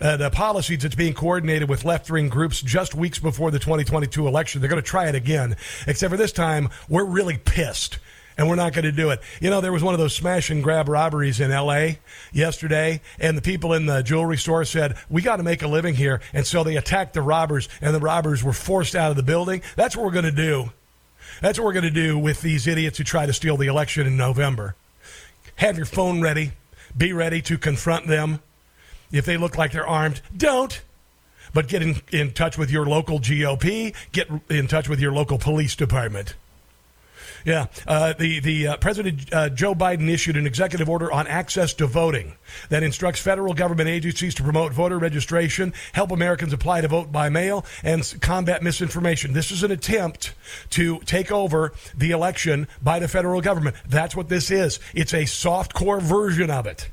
uh, 0.00 0.16
the 0.16 0.30
policies 0.30 0.82
that's 0.82 0.94
being 0.94 1.14
coordinated 1.14 1.68
with 1.68 1.84
left 1.84 2.10
wing 2.10 2.28
groups 2.28 2.60
just 2.60 2.94
weeks 2.94 3.18
before 3.18 3.50
the 3.50 3.58
2022 3.58 4.26
election. 4.26 4.60
They're 4.60 4.70
going 4.70 4.82
to 4.82 4.88
try 4.88 5.08
it 5.08 5.14
again, 5.14 5.56
except 5.86 6.10
for 6.10 6.16
this 6.16 6.32
time, 6.32 6.68
we're 6.88 7.04
really 7.04 7.38
pissed 7.38 7.98
and 8.38 8.48
we're 8.48 8.56
not 8.56 8.72
going 8.72 8.84
to 8.84 8.92
do 8.92 9.10
it. 9.10 9.20
You 9.40 9.50
know, 9.50 9.60
there 9.60 9.72
was 9.72 9.82
one 9.82 9.94
of 9.94 10.00
those 10.00 10.14
smash 10.14 10.50
and 10.50 10.62
grab 10.62 10.88
robberies 10.88 11.40
in 11.40 11.50
L.A. 11.50 11.98
yesterday, 12.32 13.00
and 13.18 13.36
the 13.36 13.42
people 13.42 13.72
in 13.72 13.86
the 13.86 14.02
jewelry 14.02 14.36
store 14.36 14.64
said, 14.64 14.96
We 15.08 15.22
got 15.22 15.36
to 15.36 15.42
make 15.42 15.62
a 15.62 15.68
living 15.68 15.94
here. 15.94 16.20
And 16.32 16.46
so 16.46 16.62
they 16.62 16.76
attacked 16.76 17.14
the 17.14 17.22
robbers, 17.22 17.68
and 17.80 17.94
the 17.94 18.00
robbers 18.00 18.44
were 18.44 18.52
forced 18.52 18.94
out 18.94 19.10
of 19.10 19.16
the 19.16 19.22
building. 19.22 19.62
That's 19.74 19.96
what 19.96 20.04
we're 20.04 20.12
going 20.12 20.26
to 20.26 20.30
do. 20.30 20.70
That's 21.40 21.58
what 21.58 21.64
we're 21.64 21.72
going 21.72 21.84
to 21.84 21.90
do 21.90 22.18
with 22.18 22.40
these 22.42 22.66
idiots 22.66 22.98
who 22.98 23.04
try 23.04 23.26
to 23.26 23.32
steal 23.32 23.56
the 23.56 23.66
election 23.66 24.06
in 24.06 24.16
November. 24.16 24.74
Have 25.56 25.76
your 25.76 25.86
phone 25.86 26.20
ready, 26.20 26.52
be 26.96 27.12
ready 27.12 27.40
to 27.42 27.58
confront 27.58 28.06
them. 28.06 28.40
If 29.12 29.24
they 29.24 29.36
look 29.36 29.56
like 29.56 29.72
they're 29.72 29.86
armed, 29.86 30.20
don't. 30.36 30.82
But 31.54 31.68
get 31.68 31.82
in, 31.82 31.96
in 32.12 32.32
touch 32.32 32.58
with 32.58 32.70
your 32.70 32.86
local 32.86 33.18
GOP, 33.18 33.94
get 34.12 34.28
in 34.50 34.66
touch 34.66 34.88
with 34.88 35.00
your 35.00 35.12
local 35.12 35.38
police 35.38 35.74
department. 35.74 36.34
Yeah, 37.46 37.66
uh, 37.86 38.12
the 38.12 38.40
the 38.40 38.66
uh, 38.66 38.76
President 38.78 39.32
uh, 39.32 39.48
Joe 39.50 39.72
Biden 39.72 40.10
issued 40.10 40.36
an 40.36 40.48
executive 40.48 40.88
order 40.88 41.12
on 41.12 41.28
access 41.28 41.72
to 41.74 41.86
voting 41.86 42.32
that 42.70 42.82
instructs 42.82 43.20
federal 43.20 43.54
government 43.54 43.88
agencies 43.88 44.34
to 44.34 44.42
promote 44.42 44.72
voter 44.72 44.98
registration, 44.98 45.72
help 45.92 46.10
Americans 46.10 46.52
apply 46.52 46.80
to 46.80 46.88
vote 46.88 47.12
by 47.12 47.28
mail, 47.28 47.64
and 47.84 48.16
combat 48.20 48.64
misinformation. 48.64 49.32
This 49.32 49.52
is 49.52 49.62
an 49.62 49.70
attempt 49.70 50.34
to 50.70 50.98
take 51.00 51.30
over 51.30 51.72
the 51.96 52.10
election 52.10 52.66
by 52.82 52.98
the 52.98 53.06
federal 53.06 53.40
government. 53.40 53.76
That's 53.88 54.16
what 54.16 54.28
this 54.28 54.50
is. 54.50 54.80
It's 54.92 55.14
a 55.14 55.24
soft 55.24 55.72
core 55.72 56.00
version 56.00 56.50
of 56.50 56.66
it. 56.66 56.90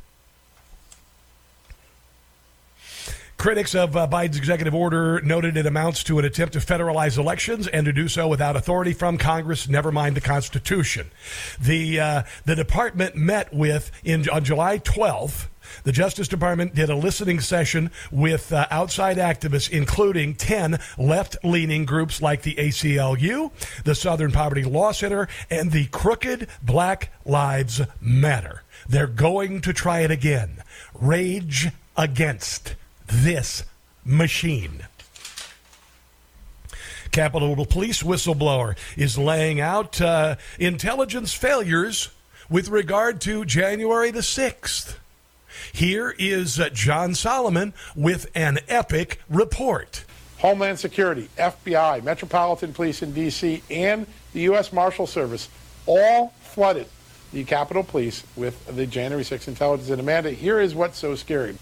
Critics 3.43 3.75
of 3.75 3.97
uh, 3.97 4.07
Biden's 4.07 4.37
executive 4.37 4.73
order 4.73 5.19
noted 5.19 5.57
it 5.57 5.65
amounts 5.65 6.01
to 6.05 6.17
an 6.17 6.23
attempt 6.23 6.53
to 6.53 6.59
federalize 6.59 7.17
elections 7.17 7.67
and 7.67 7.85
to 7.85 7.91
do 7.91 8.07
so 8.07 8.25
without 8.25 8.55
authority 8.55 8.93
from 8.93 9.17
Congress, 9.17 9.67
never 9.67 9.91
mind 9.91 10.15
the 10.15 10.21
Constitution. 10.21 11.11
The, 11.59 11.99
uh, 11.99 12.23
the 12.45 12.55
department 12.55 13.17
met 13.17 13.53
with, 13.53 13.91
in, 14.05 14.29
on 14.29 14.45
July 14.45 14.79
12th, 14.79 15.47
the 15.83 15.91
Justice 15.91 16.29
Department 16.29 16.73
did 16.73 16.89
a 16.89 16.95
listening 16.95 17.41
session 17.41 17.91
with 18.13 18.53
uh, 18.53 18.65
outside 18.71 19.17
activists, 19.17 19.69
including 19.69 20.35
10 20.35 20.79
left 20.97 21.35
leaning 21.43 21.83
groups 21.83 22.21
like 22.21 22.43
the 22.43 22.55
ACLU, 22.55 23.51
the 23.83 23.93
Southern 23.93 24.31
Poverty 24.31 24.63
Law 24.63 24.93
Center, 24.93 25.27
and 25.49 25.73
the 25.73 25.87
Crooked 25.87 26.47
Black 26.61 27.11
Lives 27.25 27.81
Matter. 27.99 28.63
They're 28.87 29.05
going 29.05 29.59
to 29.59 29.73
try 29.73 29.99
it 29.99 30.11
again. 30.11 30.63
Rage 30.93 31.71
against 31.97 32.75
this 33.07 33.63
machine. 34.05 34.85
Capitol 37.11 37.65
Police 37.65 38.01
whistleblower 38.01 38.75
is 38.97 39.17
laying 39.19 39.61
out 39.61 40.01
uh, 40.01 40.35
intelligence 40.57 41.31
failures 41.31 42.09
with 42.49 42.69
regard 42.69 43.21
to 43.21 43.45
January 43.45 44.09
the 44.09 44.21
6th. 44.21 44.95
Here 45.71 46.15
is 46.17 46.59
uh, 46.59 46.69
John 46.69 47.13
Solomon 47.13 47.73
with 47.95 48.31
an 48.33 48.59
epic 48.67 49.21
report. 49.29 50.05
Homeland 50.39 50.79
Security, 50.79 51.29
FBI, 51.37 52.03
Metropolitan 52.03 52.73
Police 52.73 53.01
in 53.01 53.13
D.C., 53.13 53.61
and 53.69 54.07
the 54.33 54.41
U.S. 54.41 54.73
Marshal 54.73 55.07
Service 55.07 55.49
all 55.85 56.33
flooded 56.41 56.87
the 57.31 57.43
Capitol 57.43 57.83
Police 57.83 58.23
with 58.35 58.65
the 58.75 58.85
January 58.85 59.23
6th 59.23 59.47
intelligence. 59.47 59.89
And 59.89 59.99
Amanda, 59.99 60.31
here 60.31 60.59
is 60.59 60.75
what's 60.75 60.97
so 60.97 61.15
scary 61.15 61.55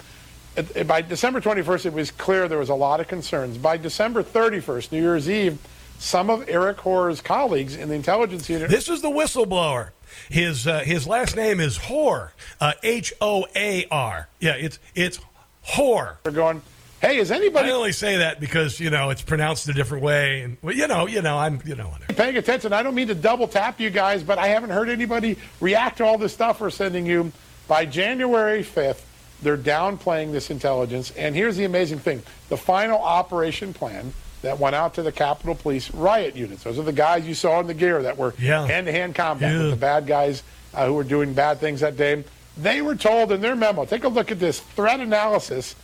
by 0.85 1.01
December 1.01 1.39
21st, 1.39 1.85
it 1.85 1.93
was 1.93 2.11
clear 2.11 2.47
there 2.47 2.57
was 2.57 2.69
a 2.69 2.75
lot 2.75 2.99
of 2.99 3.07
concerns. 3.07 3.57
By 3.57 3.77
December 3.77 4.23
31st, 4.23 4.91
New 4.91 5.01
Year's 5.01 5.29
Eve, 5.29 5.57
some 5.97 6.29
of 6.29 6.49
Eric 6.49 6.77
Hoar's 6.77 7.21
colleagues 7.21 7.75
in 7.75 7.89
the 7.89 7.95
intelligence 7.95 8.49
unit. 8.49 8.69
This 8.69 8.89
is 8.89 9.01
the 9.01 9.09
whistleblower. 9.09 9.91
His 10.29 10.67
uh, 10.67 10.79
his 10.79 11.07
last 11.07 11.35
name 11.35 11.59
is 11.59 11.77
Hoar, 11.77 12.33
uh, 12.59 12.73
H 12.83 13.13
O 13.21 13.45
A 13.55 13.85
R. 13.89 14.27
Yeah, 14.39 14.55
it's 14.55 14.77
it's 14.93 15.19
Hoar. 15.63 16.17
They're 16.23 16.33
going. 16.33 16.61
Hey, 16.99 17.17
is 17.17 17.31
anybody? 17.31 17.69
I 17.69 17.71
only 17.71 17.93
say 17.93 18.17
that 18.17 18.39
because 18.39 18.79
you 18.79 18.89
know 18.89 19.09
it's 19.09 19.21
pronounced 19.21 19.67
a 19.69 19.73
different 19.73 20.03
way, 20.03 20.41
and 20.41 20.57
well, 20.61 20.75
you 20.75 20.87
know, 20.87 21.07
you 21.07 21.21
know, 21.21 21.37
I'm 21.37 21.61
you 21.65 21.75
know. 21.75 21.91
Paying 22.09 22.37
attention. 22.37 22.73
I 22.73 22.83
don't 22.83 22.93
mean 22.93 23.07
to 23.07 23.15
double 23.15 23.47
tap 23.47 23.79
you 23.79 23.89
guys, 23.89 24.21
but 24.21 24.37
I 24.37 24.47
haven't 24.47 24.71
heard 24.71 24.89
anybody 24.89 25.37
react 25.61 25.97
to 25.97 26.05
all 26.05 26.17
the 26.17 26.29
stuff 26.29 26.59
we're 26.59 26.69
sending 26.71 27.05
you. 27.05 27.31
By 27.67 27.85
January 27.85 28.63
5th, 28.63 29.01
they're 29.41 29.57
downplaying 29.57 30.31
this 30.31 30.49
intelligence. 30.49 31.11
And 31.11 31.35
here's 31.35 31.57
the 31.57 31.65
amazing 31.65 31.99
thing: 31.99 32.21
the 32.49 32.57
final 32.57 32.99
operation 32.99 33.73
plan 33.73 34.13
that 34.41 34.59
went 34.59 34.75
out 34.75 34.95
to 34.95 35.03
the 35.03 35.11
Capitol 35.11 35.53
Police 35.55 35.91
riot 35.93 36.35
units. 36.35 36.63
Those 36.63 36.79
are 36.79 36.83
the 36.83 36.91
guys 36.93 37.27
you 37.27 37.33
saw 37.35 37.59
in 37.59 37.67
the 37.67 37.73
gear 37.75 38.01
that 38.03 38.17
were 38.17 38.31
hand-to-hand 38.31 39.13
combat 39.13 39.51
Yeah. 39.53 39.59
with 39.61 39.69
the 39.71 39.75
bad 39.77 40.07
guys 40.07 40.41
uh, 40.73 40.87
who 40.87 40.93
were 40.93 41.03
doing 41.03 41.33
bad 41.33 41.59
things 41.59 41.81
that 41.81 41.95
day. 41.95 42.23
They 42.57 42.81
were 42.81 42.95
told 42.95 43.31
in 43.31 43.41
their 43.41 43.55
memo. 43.55 43.85
Take 43.85 44.03
a 44.03 44.07
look 44.07 44.31
at 44.31 44.39
this 44.39 44.59
threat 44.59 44.99
analysis. 44.99 45.75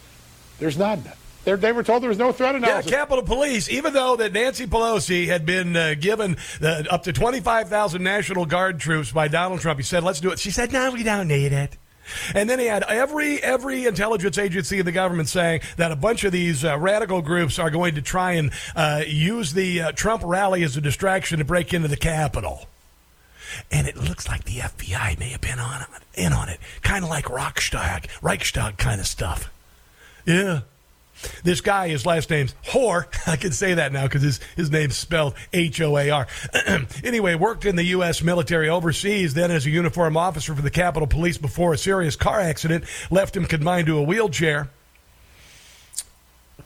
There's 0.59 0.77
none. 0.77 1.03
They're, 1.45 1.55
they 1.55 1.71
were 1.71 1.83
told 1.83 2.01
there 2.01 2.09
was 2.09 2.17
no 2.17 2.31
threat 2.33 2.55
analysis. 2.55 2.91
Yeah. 2.91 2.97
Capitol 2.97 3.23
Police, 3.23 3.69
even 3.69 3.93
though 3.93 4.15
that 4.17 4.33
Nancy 4.33 4.65
Pelosi 4.67 5.27
had 5.27 5.45
been 5.45 5.75
uh, 5.77 5.93
given 5.97 6.35
uh, 6.61 6.83
up 6.89 7.03
to 7.03 7.13
25,000 7.13 8.03
National 8.03 8.45
Guard 8.45 8.79
troops 8.79 9.11
by 9.11 9.27
Donald 9.29 9.61
Trump, 9.61 9.79
he 9.79 9.83
said, 9.83 10.03
let's 10.03 10.19
do 10.19 10.31
it. 10.31 10.39
She 10.39 10.51
said, 10.51 10.73
no, 10.73 10.91
we 10.91 11.03
don't 11.03 11.27
need 11.29 11.53
it. 11.53 11.77
And 12.33 12.49
then 12.49 12.59
he 12.59 12.65
had 12.65 12.83
every 12.83 13.41
every 13.43 13.85
intelligence 13.85 14.37
agency 14.37 14.79
in 14.79 14.85
the 14.85 14.91
government 14.91 15.29
saying 15.29 15.61
that 15.77 15.91
a 15.91 15.95
bunch 15.95 16.23
of 16.23 16.31
these 16.31 16.63
uh, 16.63 16.77
radical 16.77 17.21
groups 17.21 17.59
are 17.59 17.69
going 17.69 17.95
to 17.95 18.01
try 18.01 18.33
and 18.33 18.51
uh, 18.75 19.03
use 19.05 19.53
the 19.53 19.81
uh, 19.81 19.91
Trump 19.91 20.23
rally 20.25 20.63
as 20.63 20.77
a 20.77 20.81
distraction 20.81 21.39
to 21.39 21.45
break 21.45 21.73
into 21.73 21.87
the 21.87 21.97
Capitol. 21.97 22.67
And 23.71 23.87
it 23.87 23.95
looks 23.95 24.27
like 24.27 24.43
the 24.43 24.59
FBI 24.59 25.19
may 25.19 25.29
have 25.29 25.41
been 25.41 25.59
on 25.59 25.85
in 26.13 26.33
on 26.33 26.49
it, 26.49 26.59
kind 26.81 27.03
of 27.03 27.09
like 27.09 27.29
Reichstag, 27.29 28.09
Reichstag 28.21 28.77
kind 28.77 28.99
of 28.99 29.07
stuff. 29.07 29.51
Yeah. 30.25 30.61
This 31.43 31.61
guy, 31.61 31.87
his 31.89 32.05
last 32.05 32.29
name's 32.29 32.53
Hoar. 32.71 33.07
I 33.27 33.35
can 33.35 33.51
say 33.51 33.73
that 33.75 33.91
now 33.91 34.03
because 34.03 34.21
his, 34.21 34.39
his 34.55 34.71
name's 34.71 34.95
spelled 34.95 35.33
H 35.53 35.81
O 35.81 35.97
A 35.97 36.09
R. 36.09 36.27
anyway, 37.03 37.35
worked 37.35 37.65
in 37.65 37.75
the 37.75 37.83
U.S. 37.85 38.21
military 38.21 38.69
overseas, 38.69 39.33
then 39.33 39.51
as 39.51 39.65
a 39.65 39.69
uniform 39.69 40.17
officer 40.17 40.55
for 40.55 40.61
the 40.61 40.71
Capitol 40.71 41.07
Police 41.07 41.37
before 41.37 41.73
a 41.73 41.77
serious 41.77 42.15
car 42.15 42.39
accident 42.39 42.85
left 43.09 43.35
him 43.35 43.45
confined 43.45 43.87
to 43.87 43.97
a 43.97 44.03
wheelchair. 44.03 44.69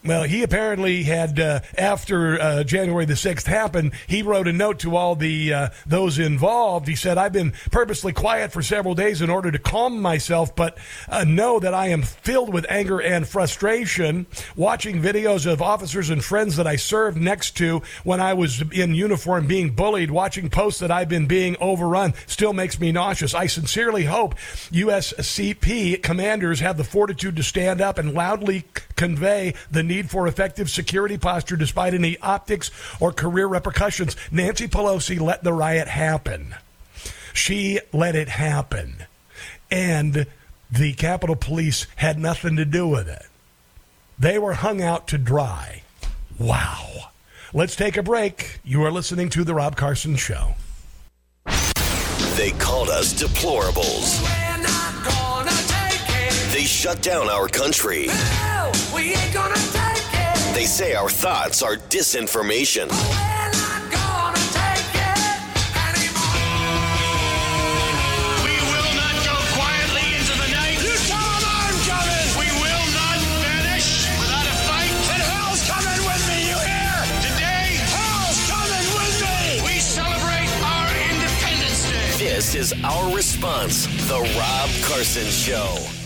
Well, 0.04 0.24
he 0.24 0.42
apparently 0.42 1.04
had 1.04 1.40
uh, 1.40 1.60
after 1.78 2.42
uh, 2.42 2.64
January 2.64 3.06
the 3.06 3.16
sixth 3.16 3.46
happened. 3.46 3.92
He 4.08 4.24
wrote 4.24 4.48
a 4.48 4.54
note 4.54 4.80
to 4.80 4.96
all 4.96 5.16
the 5.16 5.54
uh, 5.54 5.70
those 5.86 6.18
involved. 6.18 6.88
He 6.88 6.96
said, 6.96 7.20
"I've 7.20 7.34
been 7.34 7.54
purposely 7.70 8.12
quiet 8.12 8.52
for 8.52 8.64
several 8.64 8.96
days 8.96 9.22
in 9.22 9.30
order 9.30 9.52
to 9.52 9.60
calm 9.60 10.02
myself, 10.02 10.56
but 10.56 10.76
uh, 11.08 11.24
know 11.24 11.60
that 11.60 11.76
I 11.76 11.90
am 11.90 12.02
filled 12.02 12.52
with 12.52 12.66
anger 12.68 13.00
and 13.00 13.28
frustration. 13.28 14.26
Watching 14.56 15.04
videos 15.04 15.46
of 15.46 15.62
officers 15.62 16.10
and 16.10 16.24
friends 16.24 16.56
that 16.56 16.66
I 16.66 16.78
served 16.78 17.22
next 17.22 17.56
to 17.58 17.84
when 18.04 18.20
I 18.20 18.34
was 18.34 18.64
in 18.72 18.96
uniform 18.96 19.46
being 19.46 19.70
bullied, 19.70 20.10
watching 20.10 20.50
posts 20.50 20.80
that 20.80 20.90
I've 20.90 21.10
been 21.10 21.28
being 21.28 21.58
overrun, 21.62 22.16
still 22.26 22.54
makes 22.54 22.80
me 22.80 22.92
nauseous. 22.92 23.36
I 23.36 23.46
sincerely 23.46 24.06
hope 24.06 24.34
USCP 24.72 26.02
commanders 26.02 26.60
have 26.60 26.78
the 26.78 26.84
fortitude 26.84 27.36
to 27.36 27.44
stand 27.44 27.82
up 27.82 28.00
and 28.00 28.16
loudly 28.16 28.66
convey 29.02 29.56
the 29.72 29.82
need 29.82 30.12
for 30.12 30.28
effective 30.28 30.70
security 30.70 31.18
posture 31.18 31.56
despite 31.56 31.96
any 31.96 32.20
optics 32.20 32.70
or 33.00 33.12
career 33.12 33.48
repercussions. 33.48 34.16
Nancy 34.32 34.68
Pelosi 34.68 35.20
let 35.20 35.44
the 35.44 35.54
riot 35.54 35.88
happen. 35.88 36.54
She 37.34 37.80
let 37.92 38.14
it 38.16 38.30
happen. 38.30 39.08
And 39.72 40.28
the 40.70 40.94
Capitol 40.94 41.36
Police 41.36 41.88
had 41.96 42.20
nothing 42.20 42.58
to 42.58 42.66
do 42.66 42.88
with 42.88 43.08
it. 43.08 43.26
They 44.20 44.38
were 44.38 44.54
hung 44.54 44.84
out 44.84 45.08
to 45.08 45.18
dry. 45.18 45.82
Wow. 46.38 47.10
Let's 47.56 47.76
take 47.76 47.98
a 47.98 48.04
break. 48.04 48.60
You 48.64 48.84
are 48.84 48.92
listening 48.92 49.30
to 49.30 49.44
The 49.44 49.56
Rob 49.56 49.76
Carson 49.76 50.16
Show. 50.16 50.54
They 52.36 52.52
called 52.60 52.90
us 52.90 53.16
deplorables. 53.16 54.41
They 56.82 56.90
shut 56.90 57.04
down 57.04 57.30
our 57.30 57.48
country. 57.48 58.08
They 60.56 60.66
say 60.66 60.96
our 60.96 61.10
thoughts 61.10 61.62
are 61.62 61.76
disinformation. 61.76 62.90
We 68.42 68.56
will 68.66 68.92
not 68.98 69.14
go 69.22 69.38
quietly 69.54 70.10
into 70.18 70.34
the 70.42 70.50
night. 70.50 70.82
You 70.82 70.98
tell 71.06 71.22
them 71.22 71.46
I'm 71.46 71.78
coming. 71.86 72.26
We 72.42 72.50
will 72.50 72.88
not 72.98 73.18
vanish 73.46 74.10
without 74.18 74.50
a 74.50 74.56
fight. 74.66 74.90
And 75.14 75.22
hell's 75.22 75.62
coming 75.70 76.02
with 76.02 76.24
me, 76.34 76.50
you 76.50 76.58
hear? 76.66 76.98
Today, 77.30 77.78
hell's 77.94 78.42
coming 78.50 78.88
with 78.98 79.22
me. 79.22 79.62
We 79.70 79.78
celebrate 79.78 80.50
our 80.66 80.90
Independence 81.14 81.86
Day. 81.94 82.18
This 82.18 82.56
is 82.56 82.74
our 82.84 83.16
response, 83.16 83.86
The 84.10 84.18
Rob 84.18 84.70
Carson 84.90 85.30
Show. 85.30 86.01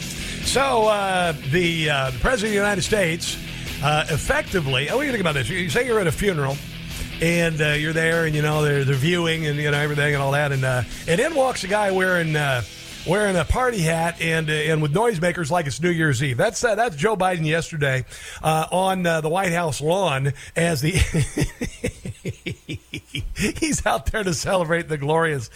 So, 0.55 0.87
uh, 0.87 1.33
the, 1.51 1.89
uh, 1.89 2.11
the 2.11 2.19
President 2.19 2.47
of 2.47 2.51
the 2.51 2.55
United 2.55 2.81
States 2.83 3.35
uh, 3.83 4.05
effectively, 4.09 4.89
oh, 4.89 5.01
do 5.01 5.05
you 5.05 5.11
think 5.11 5.19
about 5.19 5.33
this? 5.33 5.49
You 5.49 5.69
say 5.69 5.85
you're 5.85 5.99
at 5.99 6.07
a 6.07 6.13
funeral. 6.13 6.55
And 7.21 7.61
uh, 7.61 7.67
you're 7.71 7.91
there, 7.91 8.25
and 8.25 8.33
you 8.33 8.41
know 8.41 8.61
they're, 8.61 8.85
they're 8.85 8.95
viewing, 8.95 9.45
and 9.47 9.57
you 9.57 9.69
know 9.71 9.77
everything, 9.77 10.13
and 10.13 10.21
all 10.21 10.31
that, 10.31 10.51
and 10.51 10.65
uh, 10.65 10.83
and 11.07 11.19
in 11.21 11.33
walks 11.33 11.63
a 11.63 11.67
guy 11.67 11.91
wearing 11.91 12.35
uh, 12.35 12.61
wearing 13.07 13.37
a 13.37 13.45
party 13.45 13.79
hat 13.79 14.21
and 14.21 14.49
uh, 14.49 14.53
and 14.53 14.81
with 14.81 14.93
noisemakers 14.93 15.49
like 15.49 15.65
it's 15.65 15.81
New 15.81 15.91
Year's 15.91 16.21
Eve. 16.21 16.35
That's 16.35 16.61
uh, 16.61 16.75
that's 16.75 16.97
Joe 16.97 17.15
Biden 17.15 17.45
yesterday 17.45 18.03
uh, 18.43 18.67
on 18.69 19.03
the 19.03 19.29
White 19.29 19.53
House 19.53 19.79
lawn 19.79 20.33
as 20.57 20.81
the 20.81 20.91
he's 23.59 23.85
out 23.85 24.07
there 24.07 24.23
to 24.23 24.33
celebrate 24.33 24.87
the 24.87 24.97
glorious 24.97 25.49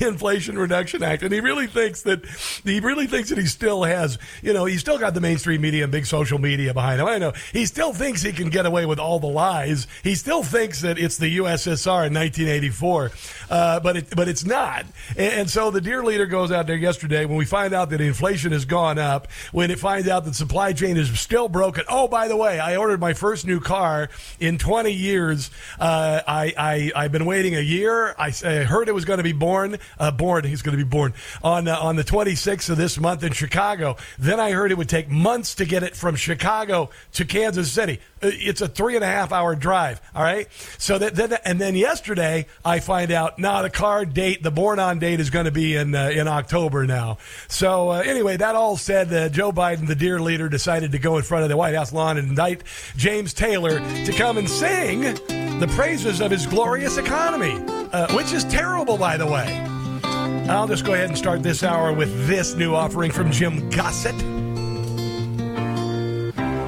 Inflation 0.00 0.58
Reduction 0.58 1.02
Act, 1.02 1.22
and 1.22 1.32
he 1.32 1.40
really 1.40 1.66
thinks 1.66 2.02
that 2.02 2.24
he 2.64 2.80
really 2.80 3.06
thinks 3.06 3.30
that 3.30 3.38
he 3.38 3.46
still 3.46 3.82
has 3.84 4.18
you 4.42 4.52
know 4.52 4.64
he's 4.64 4.80
still 4.80 4.98
got 4.98 5.14
the 5.14 5.20
mainstream 5.20 5.60
media 5.60 5.84
and 5.84 5.92
big 5.92 6.06
social 6.06 6.38
media 6.38 6.72
behind 6.72 7.00
him. 7.00 7.06
I 7.08 7.18
know 7.18 7.32
he 7.52 7.66
still 7.66 7.92
thinks 7.92 8.22
he 8.22 8.32
can 8.32 8.50
get 8.50 8.66
away 8.66 8.86
with 8.86 9.00
all 9.00 9.18
the 9.18 9.26
lies. 9.26 9.86
He 10.04 10.14
still 10.14 10.42
thinks 10.42 10.82
that 10.82 10.98
it's 10.98 11.18
the 11.18 11.38
USSR 11.38 12.06
in 12.06 12.14
1984, 12.14 13.10
uh, 13.50 13.80
but 13.80 13.96
it 13.96 14.14
but 14.14 14.28
it's 14.28 14.44
not. 14.44 14.86
And, 15.16 15.32
and 15.40 15.50
so 15.50 15.70
the 15.70 15.80
dear 15.80 16.04
leader 16.04 16.26
goes 16.26 16.52
out 16.52 16.66
there 16.66 16.76
yesterday 16.76 17.24
when 17.24 17.36
we 17.36 17.44
find 17.44 17.74
out 17.74 17.90
that 17.90 18.00
inflation 18.00 18.52
has 18.52 18.64
gone 18.64 18.98
up, 18.98 19.28
when 19.52 19.70
it 19.70 19.78
finds 19.78 20.08
out 20.08 20.24
that 20.24 20.34
supply 20.34 20.72
chain 20.72 20.96
is 20.96 21.18
still 21.18 21.48
broken. 21.48 21.84
Oh, 21.88 22.06
by 22.06 22.28
the 22.28 22.36
way, 22.36 22.60
I 22.60 22.76
ordered 22.76 23.00
my 23.00 23.12
first 23.12 23.46
new 23.46 23.58
car 23.60 24.08
in 24.38 24.58
20 24.58 24.92
years. 24.92 25.50
Uh, 25.80 26.20
I, 26.26 26.52
I 26.56 26.92
I've 26.94 27.12
been 27.12 27.24
waiting 27.24 27.56
a 27.56 27.60
year. 27.60 28.14
I, 28.18 28.32
I 28.44 28.54
heard 28.64 28.88
it 28.88 28.92
was 28.92 29.04
going 29.04 29.16
to 29.16 29.24
be 29.24 29.32
born. 29.32 29.78
Uh, 29.98 30.10
born. 30.10 30.44
He's 30.44 30.62
going 30.62 30.76
to 30.78 30.84
be 30.84 30.88
born 30.88 31.14
on 31.42 31.66
uh, 31.68 31.78
on 31.78 31.96
the 31.96 32.04
26th 32.04 32.68
of 32.70 32.76
this 32.76 32.98
month 32.98 33.24
in 33.24 33.32
Chicago. 33.32 33.96
Then 34.18 34.38
I 34.38 34.50
heard 34.52 34.70
it 34.72 34.78
would 34.78 34.88
take 34.88 35.08
months 35.08 35.54
to 35.56 35.64
get 35.64 35.82
it 35.82 35.96
from 35.96 36.16
Chicago 36.16 36.90
to 37.14 37.24
Kansas 37.24 37.72
City. 37.72 37.98
Uh, 38.22 38.30
It's 38.32 38.60
a 38.60 38.68
three 38.68 38.94
and 38.94 39.02
a 39.04 39.06
half 39.08 39.32
hour 39.32 39.54
drive. 39.54 40.00
All 40.14 40.22
right. 40.22 40.48
So 40.78 40.98
that 40.98 41.14
then 41.14 41.32
and 41.44 41.60
then 41.60 41.74
yesterday 41.74 42.46
I 42.64 42.80
find 42.80 43.10
out 43.10 43.38
now 43.38 43.62
the 43.62 43.70
car 43.70 44.04
date, 44.04 44.42
the 44.42 44.50
born 44.50 44.78
on 44.78 44.98
date 44.98 45.18
is 45.20 45.30
going 45.30 45.46
to 45.46 45.50
be 45.50 45.76
in 45.76 45.94
uh, 45.94 46.10
in 46.10 46.28
October 46.28 46.86
now. 46.86 47.18
So 47.48 47.92
anyway, 47.92 48.36
that 48.36 48.54
all 48.54 48.76
said, 48.76 49.32
Joe 49.32 49.50
Biden, 49.52 49.86
the 49.86 49.94
dear 49.94 50.20
leader, 50.20 50.48
decided 50.48 50.92
to 50.92 50.98
go 50.98 51.16
in 51.16 51.22
front 51.22 51.44
of 51.44 51.48
the 51.48 51.56
White 51.56 51.74
House 51.74 51.92
lawn 51.92 52.18
and 52.18 52.28
indict 52.28 52.62
James 52.96 53.32
Taylor 53.32 53.78
to 54.04 54.12
come 54.12 54.36
and 54.36 54.48
sing 54.48 55.00
the 55.60 55.69
praises 55.70 56.20
of 56.20 56.30
his 56.30 56.46
glorious 56.46 56.96
economy, 56.96 57.62
uh, 57.92 58.14
which 58.14 58.32
is 58.32 58.44
terrible, 58.44 58.96
by 58.96 59.16
the 59.16 59.26
way. 59.26 59.66
I'll 60.48 60.66
just 60.66 60.84
go 60.84 60.94
ahead 60.94 61.08
and 61.08 61.18
start 61.18 61.42
this 61.42 61.62
hour 61.62 61.92
with 61.92 62.26
this 62.26 62.54
new 62.54 62.74
offering 62.74 63.10
from 63.10 63.30
Jim 63.30 63.68
Gossett. 63.70 64.16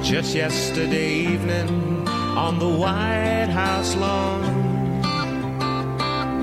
Just 0.03 0.35
yesterday 0.35 1.13
evening 1.13 2.07
on 2.07 2.59
the 2.59 2.69
White 2.69 3.49
House 3.49 3.95
lawn, 3.95 4.43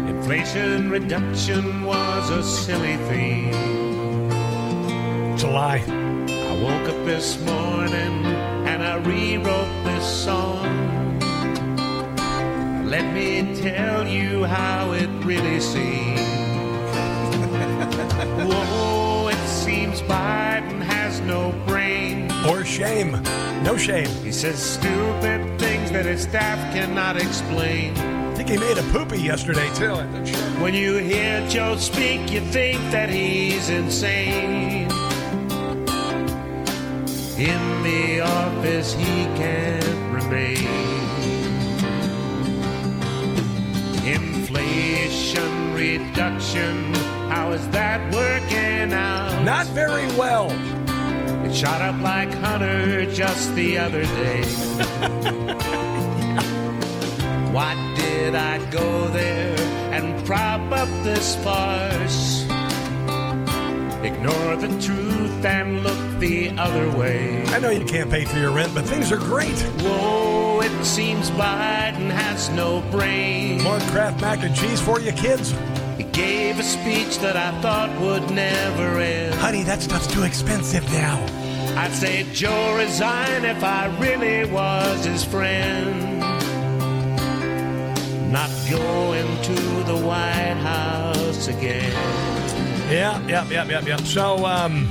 inflation 0.09 0.91
reduction 0.91 1.85
was 1.85 2.31
a 2.31 2.43
silly 2.43 2.97
theme. 3.09 3.70
Lie. 5.51 5.82
I 6.28 6.62
woke 6.62 6.89
up 6.89 7.05
this 7.05 7.41
morning 7.41 8.24
and 8.66 8.82
I 8.85 8.97
rewrote 8.99 9.85
this 9.85 10.24
song. 10.24 11.20
Let 12.91 13.15
me 13.15 13.55
tell 13.55 14.05
you 14.05 14.43
how 14.43 14.91
it 14.91 15.09
really 15.25 15.61
seems. 15.61 16.19
Whoa, 18.51 19.29
it 19.29 19.47
seems 19.47 20.03
Biden 20.03 20.81
has 20.81 21.21
no 21.21 21.53
brain. 21.69 22.29
Or 22.49 22.65
shame. 22.65 23.12
No 23.62 23.77
shame. 23.77 24.09
He 24.25 24.33
says 24.33 24.59
stupid 24.59 25.61
things 25.61 25.93
that 25.93 26.05
his 26.05 26.23
staff 26.23 26.59
cannot 26.75 27.17
explain. 27.17 27.97
I 27.97 28.35
think 28.35 28.49
he 28.49 28.59
made 28.59 28.77
a 28.77 28.83
poopy 28.91 29.23
yesterday, 29.23 29.73
too. 29.73 29.95
When 30.61 30.75
you 30.75 30.97
hear 30.97 31.47
Joe 31.49 31.77
speak, 31.77 32.33
you 32.33 32.41
think 32.41 32.81
that 32.91 33.09
he's 33.09 33.69
insane. 33.69 34.91
In 37.39 37.83
the 37.85 38.23
office, 38.23 38.95
he 38.95 39.27
can't 39.39 40.12
remain. 40.12 41.00
Reduction, 45.81 46.93
how 47.31 47.52
is 47.52 47.66
that 47.70 48.12
working 48.12 48.93
out? 48.93 49.43
Not 49.44 49.66
very 49.69 50.07
well. 50.15 50.51
It 51.47 51.55
shot 51.55 51.81
up 51.81 51.98
like 52.02 52.31
Hunter 52.35 53.11
just 53.11 53.55
the 53.55 53.78
other 53.78 54.02
day. 54.02 54.43
Why 57.55 57.94
did 57.97 58.35
I 58.35 58.59
go 58.70 59.09
there 59.09 59.59
and 59.94 60.23
prop 60.27 60.70
up 60.70 60.89
this 61.02 61.35
farce? 61.36 62.43
Ignore 64.02 64.57
the 64.57 64.69
truth 64.82 65.44
and 65.47 65.82
look 65.82 66.20
the 66.20 66.51
other 66.59 66.90
way. 66.90 67.43
I 67.47 67.59
know 67.59 67.70
you 67.70 67.86
can't 67.86 68.11
pay 68.11 68.27
for 68.27 68.36
your 68.36 68.51
rent, 68.51 68.74
but 68.74 68.85
things 68.85 69.11
are 69.12 69.16
great. 69.16 69.59
Whoa, 69.81 70.61
it 70.61 70.85
seems 70.85 71.31
Biden 71.31 72.11
has 72.11 72.51
no 72.51 72.82
brain. 72.90 73.62
More 73.62 73.78
Kraft 73.90 74.20
mac 74.20 74.43
and 74.43 74.55
cheese 74.55 74.81
for 74.81 75.01
you 75.01 75.12
kids. 75.12 75.55
Gave 76.21 76.59
a 76.59 76.63
speech 76.63 77.19
that 77.21 77.35
I 77.35 77.51
thought 77.63 77.91
would 77.99 78.31
never 78.31 78.99
end. 78.99 79.35
Honey, 79.37 79.63
that 79.63 79.81
stuff's 79.81 80.07
too 80.07 80.23
expensive 80.23 80.85
now. 80.93 81.17
I'd 81.79 81.93
say 81.93 82.27
Joe 82.35 82.77
resign 82.77 83.47
if 83.47 83.65
I 83.65 83.87
really 83.99 84.45
was 84.53 85.03
his 85.07 85.25
friend. 85.25 86.21
Not 88.31 88.51
going 88.69 89.29
to 89.49 89.55
the 89.91 89.97
White 89.97 90.61
House 90.61 91.49
again. 91.49 91.91
Yeah, 92.93 93.19
yeah, 93.27 93.49
yeah, 93.49 93.65
yeah, 93.65 93.81
yeah. 93.87 93.97
So, 93.97 94.45
um, 94.45 94.91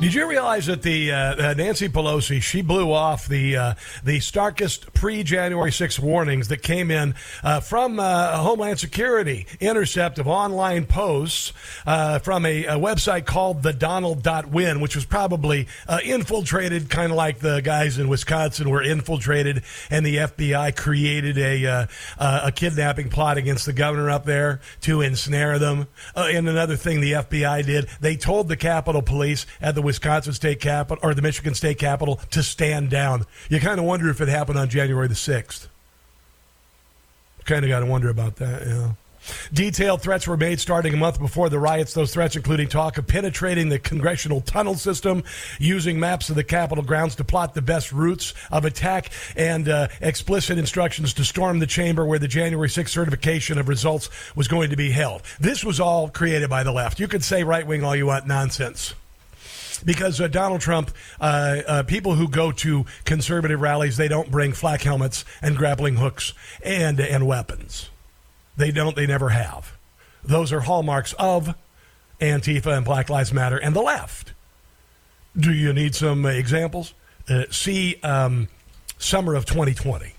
did 0.00 0.14
you 0.14 0.26
realize 0.26 0.64
that 0.64 0.80
the 0.80 1.12
uh, 1.12 1.16
uh, 1.50 1.54
Nancy 1.54 1.86
Pelosi 1.86 2.40
she 2.40 2.62
blew 2.62 2.90
off 2.90 3.28
the 3.28 3.56
uh, 3.56 3.74
the 4.02 4.18
starkest 4.20 4.94
pre 4.94 5.22
January 5.22 5.70
6 5.70 5.98
warnings 5.98 6.48
that 6.48 6.62
came 6.62 6.90
in 6.90 7.14
uh, 7.42 7.60
from 7.60 8.00
uh, 8.00 8.38
Homeland 8.38 8.78
Security 8.78 9.46
intercept 9.60 10.18
of 10.18 10.26
online 10.26 10.86
posts 10.86 11.52
uh, 11.84 12.18
from 12.18 12.46
a, 12.46 12.64
a 12.64 12.76
website 12.76 13.26
called 13.26 13.62
the 13.62 13.74
Donald.win, 13.74 14.80
which 14.80 14.94
was 14.94 15.04
probably 15.04 15.68
infiltrated, 16.02 16.88
kind 16.88 17.12
of 17.12 17.16
like 17.16 17.40
the 17.40 17.60
guys 17.60 17.98
in 17.98 18.08
Wisconsin 18.08 18.70
were 18.70 18.82
infiltrated, 18.82 19.62
and 19.90 20.06
the 20.06 20.16
FBI 20.16 20.74
created 20.76 21.36
a 21.36 21.88
a 22.18 22.52
kidnapping 22.52 23.10
plot 23.10 23.36
against 23.36 23.66
the 23.66 23.72
governor 23.72 24.08
up 24.08 24.24
there 24.24 24.60
to 24.80 25.02
ensnare 25.02 25.58
them. 25.58 25.86
and 26.16 26.48
another 26.48 26.76
thing 26.76 27.00
the 27.02 27.12
FBI 27.12 27.66
did, 27.66 27.86
they 28.00 28.16
told 28.16 28.48
the 28.48 28.56
Capitol 28.56 29.02
Police 29.02 29.44
at 29.60 29.74
the 29.74 29.89
Wisconsin 29.90 30.32
State 30.32 30.60
Capitol 30.60 30.98
or 31.02 31.14
the 31.14 31.22
Michigan 31.22 31.52
State 31.52 31.78
Capitol 31.78 32.20
to 32.30 32.44
stand 32.44 32.90
down. 32.90 33.26
You 33.48 33.58
kind 33.58 33.80
of 33.80 33.84
wonder 33.84 34.08
if 34.08 34.20
it 34.20 34.28
happened 34.28 34.56
on 34.56 34.68
January 34.68 35.08
the 35.08 35.14
6th. 35.14 35.66
Kind 37.44 37.64
of 37.64 37.68
got 37.68 37.80
to 37.80 37.86
wonder 37.86 38.08
about 38.08 38.36
that, 38.36 38.64
yeah. 38.64 38.92
Detailed 39.52 40.00
threats 40.00 40.28
were 40.28 40.36
made 40.36 40.60
starting 40.60 40.94
a 40.94 40.96
month 40.96 41.18
before 41.18 41.48
the 41.48 41.58
riots. 41.58 41.92
Those 41.92 42.14
threats 42.14 42.36
including 42.36 42.68
talk 42.68 42.98
of 42.98 43.08
penetrating 43.08 43.68
the 43.68 43.80
congressional 43.80 44.40
tunnel 44.40 44.76
system, 44.76 45.24
using 45.58 45.98
maps 45.98 46.30
of 46.30 46.36
the 46.36 46.44
Capitol 46.44 46.84
grounds 46.84 47.16
to 47.16 47.24
plot 47.24 47.54
the 47.54 47.62
best 47.62 47.90
routes 47.90 48.32
of 48.52 48.64
attack, 48.64 49.10
and 49.34 49.68
uh, 49.68 49.88
explicit 50.00 50.56
instructions 50.56 51.12
to 51.14 51.24
storm 51.24 51.58
the 51.58 51.66
chamber 51.66 52.06
where 52.06 52.20
the 52.20 52.28
January 52.28 52.68
6th 52.68 52.90
certification 52.90 53.58
of 53.58 53.68
results 53.68 54.08
was 54.36 54.46
going 54.46 54.70
to 54.70 54.76
be 54.76 54.90
held. 54.90 55.22
This 55.40 55.64
was 55.64 55.80
all 55.80 56.08
created 56.08 56.48
by 56.48 56.62
the 56.62 56.72
left. 56.72 57.00
You 57.00 57.08
could 57.08 57.24
say 57.24 57.42
right 57.42 57.66
wing 57.66 57.82
all 57.82 57.96
you 57.96 58.06
want, 58.06 58.28
nonsense 58.28 58.94
because 59.84 60.20
uh, 60.20 60.28
Donald 60.28 60.60
Trump, 60.60 60.90
uh, 61.20 61.62
uh, 61.66 61.82
people 61.82 62.14
who 62.14 62.28
go 62.28 62.52
to 62.52 62.84
conservative 63.04 63.60
rallies, 63.60 63.96
they 63.96 64.08
don't 64.08 64.30
bring 64.30 64.52
flak 64.52 64.82
helmets 64.82 65.24
and 65.42 65.56
grappling 65.56 65.96
hooks 65.96 66.32
and 66.64 67.00
and 67.00 67.26
weapons. 67.26 67.90
They 68.56 68.70
don't. 68.70 68.96
They 68.96 69.06
never 69.06 69.30
have. 69.30 69.76
Those 70.22 70.52
are 70.52 70.60
hallmarks 70.60 71.14
of 71.14 71.54
Antifa 72.20 72.76
and 72.76 72.84
Black 72.84 73.08
Lives 73.08 73.32
Matter 73.32 73.56
and 73.56 73.74
the 73.74 73.82
left. 73.82 74.34
Do 75.36 75.52
you 75.52 75.72
need 75.72 75.94
some 75.94 76.26
examples? 76.26 76.92
Uh, 77.28 77.44
see 77.50 77.96
um, 78.02 78.48
summer 78.98 79.34
of 79.34 79.46
2020. 79.46 80.14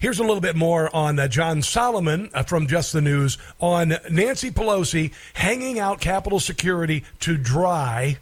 Here's 0.00 0.18
a 0.18 0.22
little 0.22 0.40
bit 0.40 0.56
more 0.56 0.94
on 0.96 1.18
uh, 1.18 1.28
John 1.28 1.60
Solomon 1.60 2.30
uh, 2.32 2.42
from 2.44 2.66
Just 2.66 2.94
the 2.94 3.02
News 3.02 3.36
on 3.60 3.94
Nancy 4.10 4.50
Pelosi 4.50 5.12
hanging 5.34 5.78
out 5.78 6.00
Capitol 6.00 6.40
security 6.40 7.04
to 7.20 7.36
dry 7.36 8.16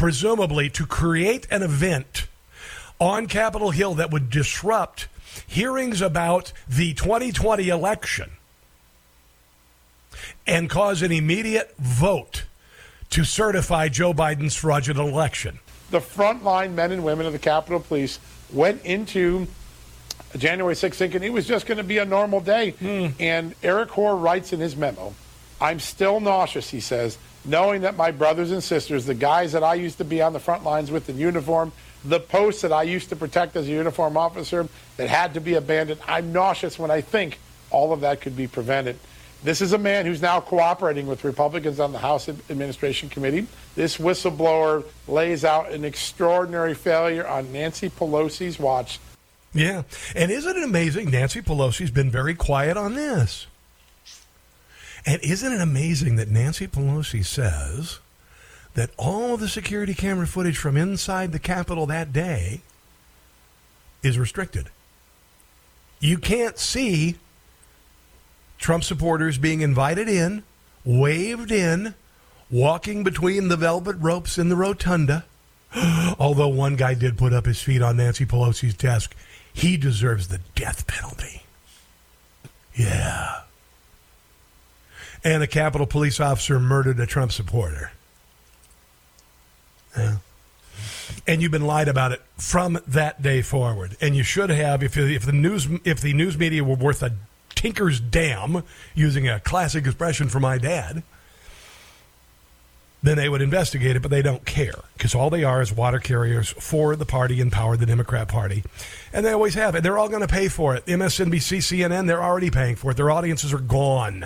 presumably 0.00 0.70
to 0.70 0.86
create 0.86 1.46
an 1.50 1.62
event 1.62 2.26
on 2.98 3.26
Capitol 3.26 3.70
Hill 3.70 3.92
that 3.96 4.10
would 4.10 4.30
disrupt 4.30 5.08
hearings 5.46 6.00
about 6.00 6.54
the 6.66 6.94
2020 6.94 7.68
election 7.68 8.30
and 10.46 10.70
cause 10.70 11.02
an 11.02 11.12
immediate 11.12 11.74
vote 11.76 12.46
to 13.10 13.24
certify 13.24 13.88
Joe 13.90 14.14
Biden's 14.14 14.56
fraudulent 14.56 15.06
election. 15.06 15.58
The 15.90 16.00
frontline 16.00 16.72
men 16.72 16.92
and 16.92 17.04
women 17.04 17.26
of 17.26 17.34
the 17.34 17.38
Capitol 17.38 17.80
Police 17.80 18.18
went 18.54 18.82
into 18.86 19.48
January 20.38 20.76
6th 20.76 20.94
thinking 20.94 21.22
it 21.22 21.30
was 21.30 21.46
just 21.46 21.66
going 21.66 21.76
to 21.76 21.84
be 21.84 21.98
a 21.98 22.06
normal 22.06 22.40
day. 22.40 22.70
Hmm. 22.70 23.08
And 23.20 23.54
Eric 23.62 23.90
Hoar 23.90 24.16
writes 24.16 24.54
in 24.54 24.60
his 24.60 24.76
memo, 24.76 25.12
I'm 25.60 25.78
still 25.78 26.20
nauseous, 26.20 26.70
he 26.70 26.80
says, 26.80 27.18
knowing 27.44 27.82
that 27.82 27.96
my 27.96 28.10
brothers 28.10 28.50
and 28.50 28.62
sisters, 28.62 29.06
the 29.06 29.14
guys 29.14 29.52
that 29.52 29.62
I 29.62 29.74
used 29.74 29.98
to 29.98 30.04
be 30.04 30.22
on 30.22 30.32
the 30.32 30.40
front 30.40 30.64
lines 30.64 30.90
with 30.90 31.08
in 31.08 31.18
uniform, 31.18 31.72
the 32.04 32.20
posts 32.20 32.62
that 32.62 32.72
I 32.72 32.82
used 32.84 33.08
to 33.10 33.16
protect 33.16 33.56
as 33.56 33.68
a 33.68 33.70
uniform 33.70 34.16
officer 34.16 34.68
that 34.96 35.08
had 35.08 35.34
to 35.34 35.40
be 35.40 35.54
abandoned, 35.54 36.00
I'm 36.06 36.32
nauseous 36.32 36.78
when 36.78 36.90
I 36.90 37.00
think 37.00 37.38
all 37.70 37.92
of 37.92 38.00
that 38.00 38.20
could 38.20 38.36
be 38.36 38.46
prevented. 38.46 38.98
This 39.42 39.62
is 39.62 39.72
a 39.72 39.78
man 39.78 40.04
who's 40.04 40.20
now 40.20 40.40
cooperating 40.40 41.06
with 41.06 41.24
Republicans 41.24 41.80
on 41.80 41.92
the 41.92 41.98
House 41.98 42.28
Administration 42.28 43.08
Committee. 43.08 43.46
This 43.74 43.96
whistleblower 43.96 44.84
lays 45.08 45.46
out 45.46 45.72
an 45.72 45.84
extraordinary 45.84 46.74
failure 46.74 47.26
on 47.26 47.50
Nancy 47.50 47.88
Pelosi's 47.88 48.58
watch. 48.58 49.00
Yeah. 49.54 49.82
And 50.14 50.30
isn't 50.30 50.56
it 50.56 50.62
amazing? 50.62 51.10
Nancy 51.10 51.40
Pelosi's 51.40 51.90
been 51.90 52.10
very 52.10 52.34
quiet 52.34 52.76
on 52.76 52.94
this. 52.94 53.46
And 55.06 55.22
isn't 55.22 55.52
it 55.52 55.60
amazing 55.60 56.16
that 56.16 56.28
Nancy 56.28 56.66
Pelosi 56.66 57.24
says 57.24 58.00
that 58.74 58.90
all 58.96 59.34
of 59.34 59.40
the 59.40 59.48
security 59.48 59.94
camera 59.94 60.26
footage 60.26 60.58
from 60.58 60.76
inside 60.76 61.32
the 61.32 61.38
Capitol 61.38 61.86
that 61.86 62.12
day 62.12 62.60
is 64.02 64.18
restricted? 64.18 64.70
You 66.00 66.18
can't 66.18 66.58
see 66.58 67.16
Trump 68.58 68.84
supporters 68.84 69.38
being 69.38 69.62
invited 69.62 70.08
in, 70.08 70.42
waved 70.84 71.50
in, 71.50 71.94
walking 72.50 73.04
between 73.04 73.48
the 73.48 73.56
velvet 73.56 73.96
ropes 73.98 74.38
in 74.38 74.48
the 74.48 74.56
rotunda. 74.56 75.24
Although 76.18 76.48
one 76.48 76.76
guy 76.76 76.94
did 76.94 77.16
put 77.16 77.32
up 77.32 77.46
his 77.46 77.62
feet 77.62 77.82
on 77.82 77.96
Nancy 77.96 78.26
Pelosi's 78.26 78.74
desk, 78.74 79.14
he 79.52 79.76
deserves 79.76 80.28
the 80.28 80.40
death 80.54 80.86
penalty. 80.86 81.42
Yeah 82.74 83.42
and 85.24 85.42
a 85.42 85.46
Capitol 85.46 85.86
police 85.86 86.20
officer 86.20 86.58
murdered 86.58 86.98
a 87.00 87.06
Trump 87.06 87.32
supporter. 87.32 87.92
Yeah. 89.96 90.16
And 91.26 91.42
you've 91.42 91.52
been 91.52 91.66
lied 91.66 91.88
about 91.88 92.12
it 92.12 92.22
from 92.36 92.78
that 92.86 93.20
day 93.20 93.42
forward, 93.42 93.96
and 94.00 94.16
you 94.16 94.22
should 94.22 94.50
have 94.50 94.82
if 94.82 94.96
if 94.96 95.26
the 95.26 95.32
news 95.32 95.68
if 95.84 96.00
the 96.00 96.12
news 96.12 96.38
media 96.38 96.62
were 96.62 96.76
worth 96.76 97.02
a 97.02 97.12
tinker's 97.54 98.00
dam, 98.00 98.62
using 98.94 99.28
a 99.28 99.40
classic 99.40 99.84
expression 99.84 100.28
from 100.28 100.42
my 100.42 100.56
dad, 100.56 101.02
then 103.02 103.16
they 103.16 103.28
would 103.28 103.42
investigate 103.42 103.96
it, 103.96 104.00
but 104.00 104.10
they 104.10 104.22
don't 104.22 104.44
care 104.44 104.74
because 104.94 105.14
all 105.14 105.30
they 105.30 105.44
are 105.44 105.60
is 105.60 105.72
water 105.72 105.98
carriers 105.98 106.50
for 106.50 106.96
the 106.96 107.06
party 107.06 107.40
in 107.40 107.50
power, 107.50 107.76
the 107.76 107.86
Democrat 107.86 108.28
Party. 108.28 108.62
And 109.12 109.24
they 109.24 109.32
always 109.32 109.54
have 109.54 109.74
it. 109.74 109.82
They're 109.82 109.98
all 109.98 110.08
going 110.08 110.20
to 110.20 110.28
pay 110.28 110.48
for 110.48 110.74
it. 110.74 110.84
MSNBC, 110.86 111.58
CNN, 111.58 112.06
they're 112.06 112.22
already 112.22 112.50
paying 112.50 112.76
for 112.76 112.90
it. 112.90 112.96
Their 112.96 113.10
audiences 113.10 113.52
are 113.52 113.58
gone. 113.58 114.24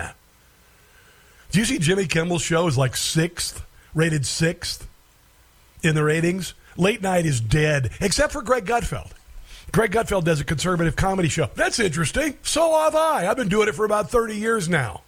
Do 1.55 1.61
you 1.61 1.65
see 1.65 1.79
Jimmy 1.79 2.05
Kimmel's 2.05 2.41
show 2.41 2.67
is 2.67 2.77
like 2.77 2.97
sixth, 2.97 3.65
rated 3.93 4.25
sixth 4.25 4.89
in 5.83 5.95
the 5.95 6.03
ratings? 6.03 6.53
Late 6.75 7.01
night 7.01 7.25
is 7.25 7.39
dead, 7.39 7.91
except 8.01 8.33
for 8.33 8.41
Greg 8.41 8.65
Gutfeld. 8.65 9.11
Greg 9.71 9.89
Gutfeld 9.93 10.25
does 10.25 10.41
a 10.41 10.43
conservative 10.43 10.97
comedy 10.97 11.29
show. 11.29 11.49
That's 11.55 11.79
interesting. 11.79 12.37
So 12.43 12.77
have 12.77 12.93
I. 12.93 13.25
I've 13.25 13.37
been 13.37 13.47
doing 13.47 13.69
it 13.69 13.71
for 13.71 13.85
about 13.85 14.09
30 14.09 14.35
years 14.35 14.67
now. 14.67 15.03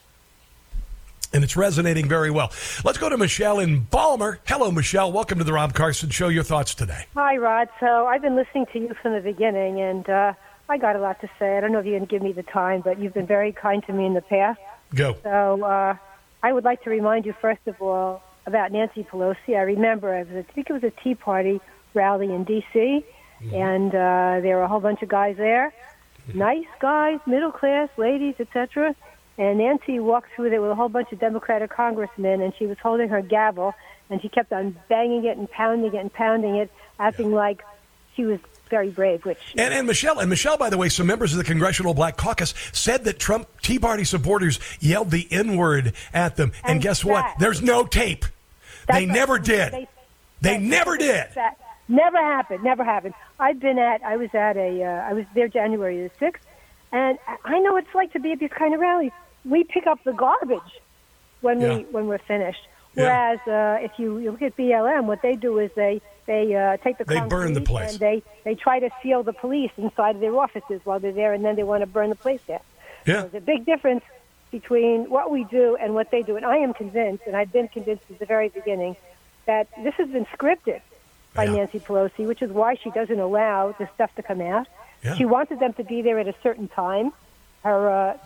And 1.34 1.44
it's 1.44 1.58
resonating 1.58 2.08
very 2.08 2.32
well. 2.32 2.54
Let's 2.86 2.98
go 2.98 3.10
to 3.10 3.18
Michelle 3.18 3.60
in 3.60 3.82
Balmer. 3.82 4.40
Hello, 4.48 4.72
Michelle. 4.72 5.12
Welcome 5.12 5.40
to 5.40 5.44
the 5.44 5.52
Rob 5.52 5.74
Carson 5.74 6.12
Show. 6.12 6.30
Your 6.30 6.44
thoughts 6.46 6.74
today? 6.74 7.08
Hi, 7.16 7.36
Rod. 7.36 7.68
So 7.82 8.06
I've 8.08 8.22
been 8.22 8.38
listening 8.38 8.68
to 8.72 8.80
you 8.80 8.96
from 9.02 9.12
the 9.12 9.20
beginning, 9.20 9.82
and 9.82 10.10
uh, 10.10 10.34
I 10.70 10.78
got 10.78 10.96
a 10.96 11.00
lot 11.00 11.20
to 11.20 11.30
say. 11.40 11.58
I 11.58 11.60
don't 11.60 11.74
know 11.74 11.80
if 11.80 11.86
you 11.86 11.98
can 11.98 12.06
give 12.06 12.22
me 12.22 12.32
the 12.32 12.44
time, 12.44 12.80
but 12.80 13.00
you've 13.00 13.14
been 13.14 13.28
very 13.28 13.52
kind 13.52 13.86
to 13.88 13.92
me 13.92 14.06
in 14.06 14.14
the 14.14 14.22
past. 14.22 14.62
Go. 14.96 15.18
So 15.24 15.62
uh, 15.66 15.98
I 16.48 16.54
would 16.54 16.64
like 16.64 16.82
to 16.84 16.90
remind 16.90 17.26
you, 17.26 17.34
first 17.42 17.68
of 17.68 17.82
all, 17.82 18.24
about 18.46 18.72
Nancy 18.72 19.04
Pelosi. 19.04 19.58
I 19.58 19.64
remember, 19.64 20.14
I, 20.14 20.24
was, 20.24 20.46
I 20.48 20.54
think 20.54 20.70
it 20.70 20.74
was 20.74 20.84
a 20.86 20.92
Tea 20.92 21.14
Party 21.14 21.60
rally 21.94 22.34
in 22.34 22.46
D.C., 22.46 23.04
and 23.54 23.90
uh, 23.94 24.40
there 24.42 24.56
were 24.56 24.64
a 24.64 24.68
whole 24.70 24.80
bunch 24.80 25.02
of 25.02 25.10
guys 25.10 25.36
there, 25.36 25.74
nice 26.34 26.66
guys, 26.80 27.20
middle 27.28 27.52
class 27.52 27.90
ladies, 27.98 28.36
etc. 28.40 28.96
And 29.38 29.58
Nancy 29.58 30.00
walked 30.00 30.30
through 30.38 30.52
there 30.52 30.62
with 30.62 30.72
a 30.72 30.76
whole 30.76 30.88
bunch 30.88 31.12
of 31.12 31.20
Democratic 31.20 31.70
congressmen, 31.70 32.42
and 32.42 32.54
she 32.58 32.66
was 32.66 32.78
holding 32.82 33.10
her 33.10 33.22
gavel, 33.22 33.74
and 34.10 34.22
she 34.22 34.30
kept 34.30 34.54
on 34.54 34.78
banging 34.88 35.26
it 35.26 35.38
and 35.38 35.52
pounding 35.52 35.94
it 35.94 36.00
and 36.00 36.14
pounding 36.14 36.56
it, 36.56 36.72
acting 36.98 37.34
like 37.34 37.62
she 38.16 38.24
was 38.24 38.40
very 38.68 38.90
brave. 38.90 39.26
Which 39.26 39.38
And, 39.58 39.74
and 39.74 39.88
Michelle, 39.88 40.20
and 40.20 40.30
Michelle, 40.30 40.58
by 40.58 40.70
the 40.70 40.78
way, 40.78 40.90
some 40.90 41.08
members 41.08 41.32
of 41.34 41.38
the 41.38 41.44
Congressional 41.44 41.94
Black 41.94 42.18
Caucus 42.18 42.54
said 42.72 43.04
that 43.06 43.20
Trump 43.20 43.48
Tea 43.62 43.80
Party 43.80 44.04
supporters 44.04 44.60
yelled 44.80 45.12
the 45.12 45.28
N 45.32 45.58
word 45.58 45.94
at 46.14 46.36
them. 46.36 46.52
And, 46.64 46.74
And 46.74 46.82
guess 46.82 47.04
what? 47.04 47.26
There's 47.40 47.62
no 47.62 47.86
tape. 47.86 48.26
They 48.88 49.06
never 49.06 49.40
did. 49.40 49.72
They- 49.74 49.88
They 50.42 50.58
never 50.60 50.98
did. 50.98 51.26
That 51.36 51.58
never 51.88 52.18
happened. 52.18 52.64
Never 52.64 52.84
happened. 52.84 53.16
I've 53.40 53.60
been 53.60 53.80
at. 53.80 54.04
I 54.04 54.18
was 54.18 54.30
at 54.36 54.56
a. 54.56 54.84
Uh, 54.84 55.10
I 55.10 55.14
was 55.14 55.26
there 55.34 55.48
January 55.48 56.04
the 56.04 56.12
sixth, 56.20 56.46
and 56.92 57.18
I- 57.28 57.38
I 57.44 57.60
know 57.60 57.74
what 57.74 57.86
it's 57.86 57.96
like 57.96 58.14
to 58.14 58.20
be 58.20 58.32
at 58.34 58.40
these 58.40 58.52
kind 58.52 58.74
of 58.76 58.80
rallies. 58.80 59.12
We 59.46 59.64
pick 59.64 59.88
up 59.88 60.04
the 60.04 60.14
garbage 60.14 60.60
when 61.42 61.60
Yeah. 61.60 61.78
we 61.78 61.84
when 61.86 62.08
we're 62.08 62.18
finished. 62.20 62.62
Yeah. 62.98 63.36
Whereas 63.38 63.40
uh, 63.48 63.86
if 63.86 64.00
you, 64.00 64.18
you 64.18 64.32
look 64.32 64.42
at 64.42 64.58
BLM, 64.58 65.06
what 65.06 65.22
they 65.22 65.36
do 65.36 65.60
is 65.60 65.70
they 65.76 66.02
they 66.26 66.56
uh, 66.56 66.78
take 66.78 66.98
the 66.98 67.06
They 67.06 67.20
burn 67.22 67.54
the 67.54 67.62
place. 67.62 67.92
and 67.92 68.00
they 68.00 68.24
they 68.44 68.56
try 68.56 68.80
to 68.80 68.90
seal 69.04 69.24
the 69.24 69.34
police 69.34 69.72
inside 69.78 70.16
of 70.16 70.22
their 70.22 70.36
offices 70.36 70.82
while 70.84 71.00
they're 71.00 71.12
there, 71.12 71.34
and 71.34 71.46
then 71.46 71.56
they 71.56 71.64
want 71.64 71.82
to 71.82 71.88
burn 71.88 72.10
the 72.10 72.16
place 72.16 72.42
down. 72.48 72.60
Yeah. 73.06 73.22
There's 73.22 73.36
a 73.36 73.46
big 73.46 73.66
difference 73.66 74.04
between 74.52 75.10
what 75.10 75.30
we 75.30 75.44
do 75.44 75.78
and 75.80 75.94
what 75.94 76.10
they 76.10 76.24
do, 76.24 76.36
and 76.38 76.46
I 76.46 76.58
am 76.58 76.74
convinced, 76.74 77.24
and 77.28 77.36
I've 77.36 77.52
been 77.52 77.68
convinced 77.68 78.04
since 78.08 78.20
the 78.20 78.26
very 78.26 78.50
beginning, 78.50 78.96
that 79.46 79.68
this 79.84 79.94
has 79.96 80.10
been 80.10 80.26
scripted 80.26 80.82
by 81.34 81.46
Nancy 81.46 81.80
Pelosi, 81.80 82.26
which 82.26 82.42
is 82.42 82.50
why 82.52 82.76
she 82.76 82.90
doesn't 82.90 83.20
allow 83.20 83.76
this 83.78 83.90
stuff 83.94 84.14
to 84.16 84.24
come 84.24 84.42
out. 84.42 84.68
Yeah. 85.04 85.16
She 85.16 85.26
wanted 85.26 85.60
them 85.60 85.74
to 85.74 85.84
be 85.84 86.02
there 86.02 86.18
at 86.18 86.28
a 86.28 86.36
certain 86.42 86.68
time. 86.68 87.14
Her 87.64 87.90
uh, 87.90 88.18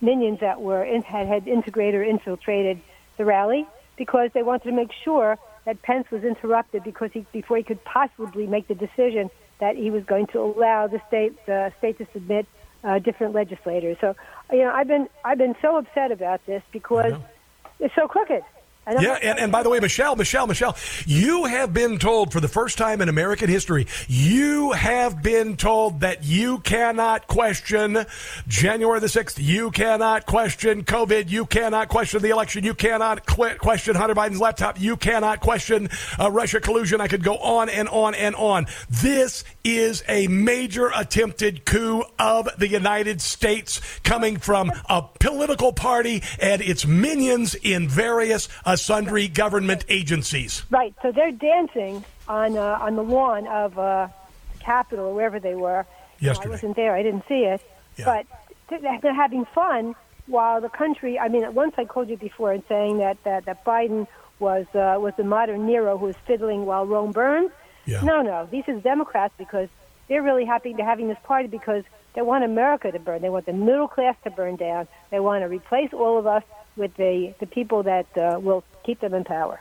minions 0.00 0.40
that 0.40 0.60
were 0.60 0.82
in, 0.82 1.02
had, 1.02 1.26
had 1.26 1.46
integrated 1.46 2.00
or 2.00 2.04
infiltrated 2.04 2.80
the 3.18 3.24
rally 3.24 3.66
because 3.96 4.30
they 4.34 4.42
wanted 4.42 4.64
to 4.64 4.72
make 4.72 4.90
sure 5.04 5.38
that 5.64 5.80
Pence 5.82 6.10
was 6.10 6.24
interrupted 6.24 6.84
because 6.84 7.10
he, 7.12 7.26
before 7.32 7.56
he 7.56 7.62
could 7.62 7.82
possibly 7.84 8.46
make 8.46 8.68
the 8.68 8.74
decision 8.74 9.30
that 9.60 9.76
he 9.76 9.90
was 9.90 10.04
going 10.04 10.26
to 10.28 10.40
allow 10.40 10.86
the 10.86 11.00
state 11.08 11.34
the 11.46 11.72
state 11.78 11.98
to 11.98 12.06
submit 12.12 12.46
uh, 12.82 12.98
different 12.98 13.34
legislators. 13.34 13.96
So, 14.00 14.14
you 14.52 14.58
know, 14.58 14.72
I've 14.72 14.88
been 14.88 15.08
I've 15.24 15.38
been 15.38 15.54
so 15.62 15.76
upset 15.78 16.12
about 16.12 16.44
this 16.46 16.62
because 16.72 17.14
it's 17.80 17.94
so 17.94 18.08
crooked. 18.08 18.42
Yeah, 18.86 19.18
and, 19.22 19.38
and 19.38 19.52
by 19.52 19.62
the 19.62 19.70
way, 19.70 19.80
Michelle, 19.80 20.16
Michelle, 20.16 20.46
Michelle, 20.46 20.76
you 21.06 21.44
have 21.46 21.72
been 21.72 21.98
told 21.98 22.32
for 22.32 22.40
the 22.40 22.48
first 22.48 22.76
time 22.76 23.00
in 23.00 23.08
American 23.08 23.48
history, 23.48 23.86
you 24.08 24.72
have 24.72 25.22
been 25.22 25.56
told 25.56 26.00
that 26.00 26.24
you 26.24 26.58
cannot 26.58 27.26
question 27.26 28.04
January 28.46 29.00
the 29.00 29.06
6th. 29.06 29.42
You 29.42 29.70
cannot 29.70 30.26
question 30.26 30.84
COVID. 30.84 31.30
You 31.30 31.46
cannot 31.46 31.88
question 31.88 32.20
the 32.20 32.30
election. 32.30 32.64
You 32.64 32.74
cannot 32.74 33.26
qu- 33.26 33.56
question 33.56 33.94
Hunter 33.94 34.14
Biden's 34.14 34.40
laptop. 34.40 34.80
You 34.80 34.96
cannot 34.96 35.40
question 35.40 35.88
uh, 36.18 36.30
Russia 36.30 36.60
collusion. 36.60 37.00
I 37.00 37.08
could 37.08 37.24
go 37.24 37.36
on 37.36 37.68
and 37.68 37.88
on 37.88 38.14
and 38.14 38.34
on. 38.34 38.66
This 38.90 39.44
is 39.62 40.04
a 40.08 40.26
major 40.28 40.90
attempted 40.94 41.64
coup 41.64 42.04
of 42.18 42.48
the 42.58 42.68
United 42.68 43.20
States 43.20 43.80
coming 44.02 44.36
from 44.36 44.70
a 44.88 45.02
political 45.20 45.72
party 45.72 46.22
and 46.38 46.60
its 46.60 46.86
minions 46.86 47.54
in 47.54 47.88
various 47.88 48.48
uh, 48.64 48.73
sundry 48.76 49.28
government 49.28 49.84
agencies. 49.88 50.64
Right. 50.70 50.94
So 51.02 51.12
they're 51.12 51.32
dancing 51.32 52.04
on 52.28 52.56
uh, 52.56 52.78
on 52.80 52.96
the 52.96 53.02
lawn 53.02 53.46
of 53.46 53.78
uh, 53.78 54.08
Capitol 54.60 55.06
or 55.06 55.14
wherever 55.14 55.40
they 55.40 55.54
were. 55.54 55.86
Yesterday. 56.20 56.48
I 56.48 56.50
wasn't 56.50 56.76
there. 56.76 56.94
I 56.94 57.02
didn't 57.02 57.24
see 57.28 57.44
it. 57.44 57.60
But 58.04 58.26
they're 58.68 59.14
having 59.14 59.44
fun 59.46 59.94
while 60.26 60.60
the 60.60 60.68
country. 60.68 61.18
I 61.18 61.28
mean, 61.28 61.52
once 61.54 61.74
I 61.76 61.84
called 61.84 62.08
you 62.08 62.16
before 62.16 62.52
and 62.52 62.62
saying 62.68 62.98
that 62.98 63.22
that, 63.24 63.44
that 63.44 63.64
Biden 63.64 64.06
was 64.38 64.66
uh, 64.74 64.96
was 64.98 65.14
the 65.16 65.24
modern 65.24 65.66
Nero 65.66 65.96
who 65.98 66.06
was 66.06 66.16
fiddling 66.26 66.66
while 66.66 66.86
Rome 66.86 67.12
burns. 67.12 67.50
Yeah. 67.86 68.02
No, 68.02 68.22
no. 68.22 68.48
These 68.50 68.64
are 68.68 68.74
Democrats 68.80 69.34
because 69.36 69.68
they're 70.08 70.22
really 70.22 70.44
happy 70.44 70.74
to 70.74 70.84
having 70.84 71.08
this 71.08 71.18
party 71.24 71.48
because 71.48 71.84
they 72.14 72.22
want 72.22 72.44
America 72.44 72.90
to 72.90 72.98
burn. 72.98 73.22
They 73.22 73.28
want 73.28 73.46
the 73.46 73.52
middle 73.52 73.88
class 73.88 74.16
to 74.24 74.30
burn 74.30 74.56
down. 74.56 74.88
They 75.10 75.20
want 75.20 75.42
to 75.42 75.48
replace 75.48 75.92
all 75.92 76.18
of 76.18 76.26
us 76.26 76.42
with 76.76 76.94
the 76.96 77.34
the 77.38 77.46
people 77.46 77.82
that 77.84 78.06
uh, 78.16 78.38
will 78.40 78.64
keep 78.84 79.00
them 79.00 79.14
in 79.14 79.24
power. 79.24 79.60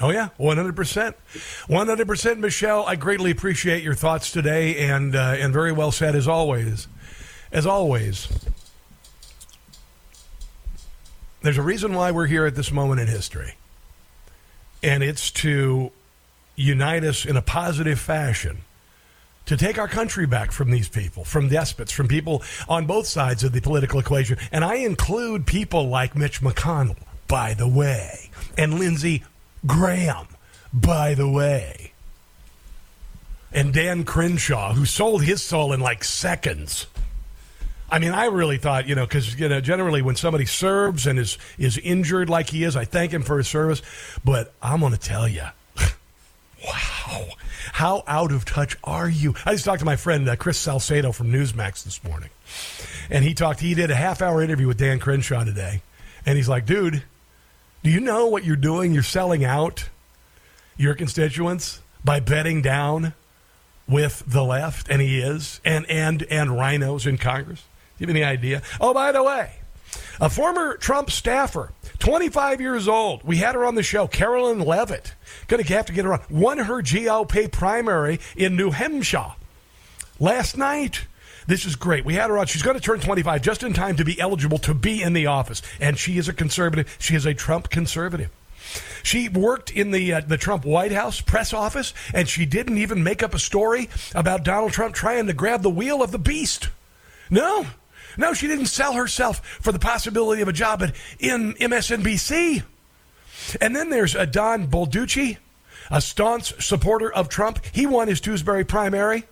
Oh 0.00 0.10
yeah, 0.10 0.28
one 0.38 0.56
hundred 0.56 0.76
percent, 0.76 1.16
one 1.66 1.86
hundred 1.86 2.06
percent, 2.06 2.38
Michelle. 2.40 2.86
I 2.86 2.96
greatly 2.96 3.30
appreciate 3.30 3.82
your 3.82 3.94
thoughts 3.94 4.30
today, 4.30 4.88
and 4.88 5.14
uh, 5.14 5.36
and 5.38 5.52
very 5.52 5.72
well 5.72 5.92
said 5.92 6.14
as 6.14 6.26
always. 6.26 6.88
As 7.52 7.66
always, 7.66 8.28
there's 11.42 11.58
a 11.58 11.62
reason 11.62 11.94
why 11.94 12.12
we're 12.12 12.26
here 12.26 12.46
at 12.46 12.54
this 12.54 12.70
moment 12.70 13.00
in 13.00 13.08
history, 13.08 13.54
and 14.82 15.02
it's 15.02 15.30
to 15.32 15.90
unite 16.56 17.04
us 17.04 17.24
in 17.24 17.36
a 17.36 17.42
positive 17.42 17.98
fashion 17.98 18.58
to 19.50 19.56
take 19.56 19.78
our 19.78 19.88
country 19.88 20.26
back 20.26 20.52
from 20.52 20.70
these 20.70 20.88
people, 20.88 21.24
from 21.24 21.48
despots, 21.48 21.90
from 21.90 22.06
people 22.06 22.40
on 22.68 22.86
both 22.86 23.04
sides 23.04 23.42
of 23.42 23.50
the 23.50 23.60
political 23.60 23.98
equation. 23.98 24.38
And 24.52 24.64
I 24.64 24.76
include 24.76 25.44
people 25.44 25.88
like 25.88 26.14
Mitch 26.14 26.40
McConnell, 26.40 26.96
by 27.26 27.54
the 27.54 27.66
way, 27.66 28.30
and 28.56 28.78
Lindsey 28.78 29.24
Graham, 29.66 30.28
by 30.72 31.14
the 31.14 31.28
way, 31.28 31.90
and 33.52 33.74
Dan 33.74 34.04
Crenshaw, 34.04 34.74
who 34.74 34.84
sold 34.84 35.24
his 35.24 35.42
soul 35.42 35.72
in 35.72 35.80
like 35.80 36.04
seconds. 36.04 36.86
I 37.90 37.98
mean, 37.98 38.12
I 38.12 38.26
really 38.26 38.58
thought, 38.58 38.86
you 38.86 38.94
know, 38.94 39.04
because 39.04 39.36
you 39.36 39.48
know, 39.48 39.60
generally 39.60 40.00
when 40.00 40.14
somebody 40.14 40.46
serves 40.46 41.08
and 41.08 41.18
is 41.18 41.38
is 41.58 41.76
injured 41.76 42.30
like 42.30 42.50
he 42.50 42.62
is, 42.62 42.76
I 42.76 42.84
thank 42.84 43.10
him 43.10 43.24
for 43.24 43.36
his 43.38 43.48
service. 43.48 43.82
But 44.24 44.54
I'm 44.62 44.78
going 44.78 44.92
to 44.92 44.98
tell 45.00 45.26
you, 45.26 45.46
wow, 46.64 47.30
how 47.72 48.02
out 48.06 48.32
of 48.32 48.44
touch 48.44 48.76
are 48.84 49.08
you? 49.08 49.34
I 49.44 49.52
just 49.52 49.64
talked 49.64 49.80
to 49.80 49.84
my 49.84 49.96
friend 49.96 50.28
uh, 50.28 50.36
Chris 50.36 50.58
Salcedo 50.58 51.12
from 51.12 51.32
Newsmax 51.32 51.84
this 51.84 52.02
morning, 52.04 52.30
and 53.10 53.24
he 53.24 53.34
talked. 53.34 53.60
He 53.60 53.74
did 53.74 53.90
a 53.90 53.96
half 53.96 54.22
hour 54.22 54.42
interview 54.42 54.66
with 54.66 54.78
Dan 54.78 54.98
Crenshaw 54.98 55.44
today, 55.44 55.82
and 56.26 56.36
he's 56.36 56.48
like, 56.48 56.66
"Dude, 56.66 57.02
do 57.82 57.90
you 57.90 58.00
know 58.00 58.26
what 58.26 58.44
you're 58.44 58.56
doing? 58.56 58.92
You're 58.92 59.02
selling 59.02 59.44
out 59.44 59.88
your 60.76 60.94
constituents 60.94 61.80
by 62.04 62.20
betting 62.20 62.62
down 62.62 63.14
with 63.88 64.22
the 64.26 64.44
left, 64.44 64.88
and 64.88 65.02
he 65.02 65.20
is, 65.20 65.60
and 65.64 65.88
and 65.90 66.22
and 66.24 66.56
rhinos 66.56 67.06
in 67.06 67.18
Congress. 67.18 67.60
Do 67.98 68.04
you 68.04 68.06
have 68.06 68.16
any 68.16 68.24
idea? 68.24 68.62
Oh, 68.80 68.94
by 68.94 69.12
the 69.12 69.22
way, 69.22 69.52
a 70.20 70.30
former 70.30 70.76
Trump 70.76 71.10
staffer, 71.10 71.72
25 72.00 72.60
years 72.60 72.88
old. 72.88 73.22
We 73.22 73.36
had 73.36 73.54
her 73.54 73.64
on 73.64 73.76
the 73.76 73.82
show, 73.82 74.08
Karoline 74.08 74.66
Leavitt. 74.66 75.14
Going 75.46 75.62
to 75.62 75.74
have 75.74 75.86
to 75.86 75.92
get 75.92 76.04
her 76.04 76.14
on. 76.14 76.20
Won 76.28 76.58
her 76.58 76.82
GOP 76.82 77.50
primary 77.50 78.20
in 78.36 78.56
New 78.56 78.70
Hampshire 78.70 79.34
last 80.18 80.56
night. 80.56 81.06
This 81.46 81.64
is 81.64 81.76
great. 81.76 82.04
We 82.04 82.14
had 82.14 82.30
her 82.30 82.38
on. 82.38 82.46
She's 82.46 82.62
going 82.62 82.76
to 82.76 82.82
turn 82.82 83.00
25 83.00 83.42
just 83.42 83.62
in 83.62 83.72
time 83.72 83.96
to 83.96 84.04
be 84.04 84.20
eligible 84.20 84.58
to 84.58 84.74
be 84.74 85.02
in 85.02 85.12
the 85.12 85.26
office. 85.26 85.62
And 85.80 85.98
she 85.98 86.18
is 86.18 86.28
a 86.28 86.32
conservative. 86.32 86.96
She 86.98 87.14
is 87.14 87.26
a 87.26 87.34
Trump 87.34 87.70
conservative. 87.70 88.30
She 89.02 89.28
worked 89.28 89.70
in 89.70 89.90
the 89.90 90.12
uh, 90.12 90.20
the 90.20 90.36
Trump 90.36 90.64
White 90.64 90.92
House 90.92 91.20
press 91.20 91.52
office, 91.52 91.94
and 92.12 92.28
she 92.28 92.44
didn't 92.44 92.78
even 92.78 93.02
make 93.02 93.22
up 93.22 93.34
a 93.34 93.38
story 93.38 93.88
about 94.14 94.44
Donald 94.44 94.72
Trump 94.72 94.94
trying 94.94 95.26
to 95.26 95.32
grab 95.32 95.62
the 95.62 95.70
wheel 95.70 96.02
of 96.02 96.12
the 96.12 96.18
beast. 96.18 96.68
No, 97.30 97.66
no, 98.16 98.34
she 98.34 98.46
didn't 98.46 98.66
sell 98.66 98.94
herself 98.94 99.44
for 99.46 99.72
the 99.72 99.78
possibility 99.78 100.42
of 100.42 100.48
a 100.48 100.52
job 100.52 100.82
at 100.82 100.94
in 101.18 101.54
MSNBC. 101.54 102.62
And 103.60 103.74
then 103.74 103.90
there's 103.90 104.14
uh, 104.14 104.26
Don 104.26 104.66
Bolducci, 104.66 105.38
a 105.90 106.00
staunch 106.00 106.64
supporter 106.64 107.12
of 107.12 107.28
Trump. 107.28 107.64
He 107.72 107.86
won 107.86 108.08
his 108.08 108.20
Dewsbury 108.20 108.64
primary 108.64 109.24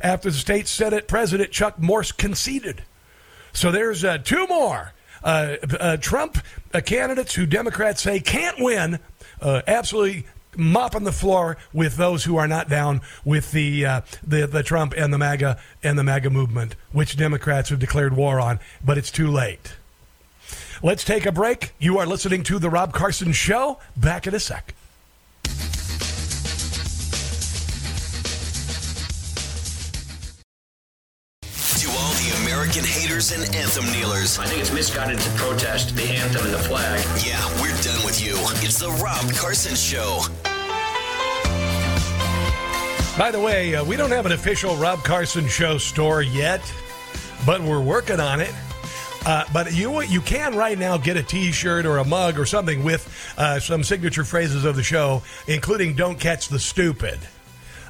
after 0.00 0.30
the 0.30 0.36
state 0.36 0.68
Senate 0.68 1.08
President 1.08 1.50
Chuck 1.50 1.78
Morse 1.78 2.12
conceded. 2.12 2.82
So 3.52 3.70
there's 3.70 4.04
uh, 4.04 4.18
two 4.18 4.46
more 4.46 4.92
uh, 5.22 5.56
uh, 5.80 5.96
Trump 5.96 6.38
uh, 6.72 6.80
candidates 6.80 7.34
who 7.34 7.46
Democrats 7.46 8.02
say 8.02 8.20
can't 8.20 8.58
win, 8.60 9.00
uh, 9.40 9.62
absolutely 10.52 10.72
mopping 10.72 11.04
the 11.04 11.12
floor 11.12 11.56
with 11.72 11.96
those 11.96 12.24
who 12.24 12.36
are 12.36 12.48
not 12.48 12.68
down 12.68 13.00
with 13.24 13.52
the, 13.52 13.84
uh, 13.84 14.00
the 14.26 14.46
the 14.46 14.62
Trump 14.62 14.94
and 14.96 15.12
the 15.12 15.18
MAGA 15.18 15.58
and 15.82 15.98
the 15.98 16.04
MAGA 16.04 16.30
movement, 16.30 16.76
which 16.92 17.16
Democrats 17.16 17.70
have 17.70 17.78
declared 17.78 18.16
war 18.16 18.40
on. 18.40 18.60
But 18.84 18.98
it's 18.98 19.10
too 19.10 19.28
late. 19.28 19.76
Let's 20.82 21.04
take 21.04 21.26
a 21.26 21.32
break. 21.32 21.74
You 21.78 21.98
are 21.98 22.06
listening 22.06 22.42
to 22.44 22.58
the 22.58 22.70
Rob 22.70 22.92
Carson 22.92 23.32
Show. 23.32 23.78
Back 23.96 24.26
in 24.26 24.34
a 24.34 24.40
sec. 24.40 24.74
To 31.42 31.88
American 32.44 32.84
haters 32.84 33.32
and 33.32 33.42
anthem 33.54 33.86
kneelers. 33.86 34.38
I 34.38 34.46
think 34.46 34.60
it's 34.60 34.72
misguided 34.72 35.18
to 35.18 35.30
protest 35.30 35.96
the 35.96 36.04
anthem 36.04 36.44
and 36.44 36.54
the 36.54 36.58
flag. 36.58 37.00
Yeah, 37.26 37.44
we're 37.60 37.68
done 37.82 37.96
with 37.96 37.96
you. 37.96 37.97
It's 38.50 38.78
the 38.78 38.90
Rob 38.90 39.32
Carson 39.34 39.74
Show. 39.76 40.22
By 43.18 43.30
the 43.30 43.40
way, 43.40 43.74
uh, 43.74 43.84
we 43.84 43.96
don't 43.96 44.10
have 44.10 44.26
an 44.26 44.32
official 44.32 44.74
Rob 44.76 45.00
Carson 45.04 45.46
Show 45.48 45.76
store 45.76 46.22
yet, 46.22 46.60
but 47.44 47.60
we're 47.60 47.82
working 47.82 48.20
on 48.20 48.40
it. 48.40 48.52
Uh, 49.26 49.44
but 49.52 49.74
you 49.74 50.00
you 50.02 50.20
can 50.22 50.56
right 50.56 50.78
now 50.78 50.96
get 50.96 51.16
a 51.16 51.22
T-shirt 51.22 51.84
or 51.84 51.98
a 51.98 52.04
mug 52.04 52.38
or 52.38 52.46
something 52.46 52.82
with 52.82 53.34
uh, 53.36 53.60
some 53.60 53.84
signature 53.84 54.24
phrases 54.24 54.64
of 54.64 54.76
the 54.76 54.82
show, 54.82 55.22
including 55.46 55.94
"Don't 55.94 56.18
catch 56.18 56.48
the 56.48 56.58
stupid." 56.58 57.18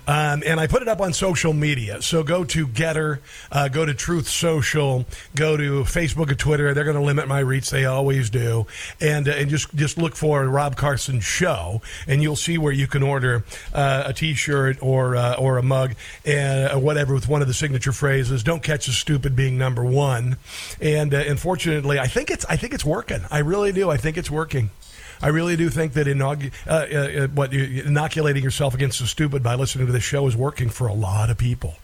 Um, 0.09 0.43
and 0.47 0.59
I 0.59 0.67
put 0.67 0.81
it 0.81 0.89
up 0.89 1.03
on 1.03 1.13
social 1.13 1.53
media. 1.53 2.01
So 2.01 2.23
go 2.23 2.43
to 2.45 2.67
Getter, 2.67 3.21
uh, 3.53 3.69
go 3.69 3.85
to 3.85 3.93
Truth 3.93 4.27
Social, 4.27 5.05
go 5.37 5.59
to 5.59 5.85
Facebook 5.85 6.31
and 6.31 6.39
Twitter. 6.39 6.73
They're 6.73 6.85
going 6.85 6.97
to 6.97 7.03
limit 7.03 7.29
my 7.29 7.41
reach. 7.41 7.69
They 7.69 7.85
always 7.85 8.31
do. 8.31 8.67
And 9.03 9.29
uh, 9.29 9.33
and 9.33 9.51
just 9.51 9.75
just 9.75 9.99
look 9.99 10.17
for 10.17 10.49
Rob 10.49 10.77
Carson 10.77 11.21
Show, 11.21 11.83
and 12.07 12.23
you'll 12.23 12.37
see 12.37 12.57
where 12.57 12.73
you 12.73 12.87
can 12.87 13.03
order 13.03 13.45
uh, 13.75 14.05
a 14.07 14.15
T-shirt 14.15 14.79
or 14.81 15.15
uh, 15.15 15.35
or 15.35 15.59
a 15.59 15.63
mug 15.63 15.95
and 16.25 16.73
uh, 16.73 16.79
whatever 16.79 17.13
with 17.13 17.29
one 17.29 17.43
of 17.43 17.49
the 17.49 17.55
signature 17.55 17.93
phrases. 17.93 18.43
Don't 18.43 18.63
catch 18.63 18.89
a 18.89 18.93
stupid 18.93 19.37
being 19.37 19.59
number 19.59 19.85
one. 19.85 20.39
And 20.81 21.13
uh, 21.13 21.19
unfortunately, 21.19 21.99
I 21.99 22.07
think 22.07 22.31
it's 22.31 22.47
I 22.47 22.57
think 22.57 22.73
it's 22.73 22.85
working. 22.85 23.21
I 23.31 23.41
really 23.41 23.73
do. 23.73 23.91
I 23.91 23.99
think 23.99 24.17
it's 24.17 24.31
working. 24.31 24.71
I 25.21 25.29
really 25.29 25.57
do 25.57 25.69
think 25.71 25.95
that 25.95 26.07
inaug- 26.07 26.53
uh, 26.67 26.71
uh, 26.71 27.29
what 27.29 27.53
inoculating 27.53 28.43
yourself 28.43 28.75
against 28.75 29.01
the 29.01 29.07
stupid 29.07 29.43
by 29.43 29.55
listening 29.55 29.87
to 29.87 29.93
this 29.93 30.05
show 30.05 30.27
is 30.27 30.37
working 30.37 30.69
for 30.69 30.87
a 30.87 30.95
lot 30.95 31.31
of 31.31 31.39
people. 31.39 31.75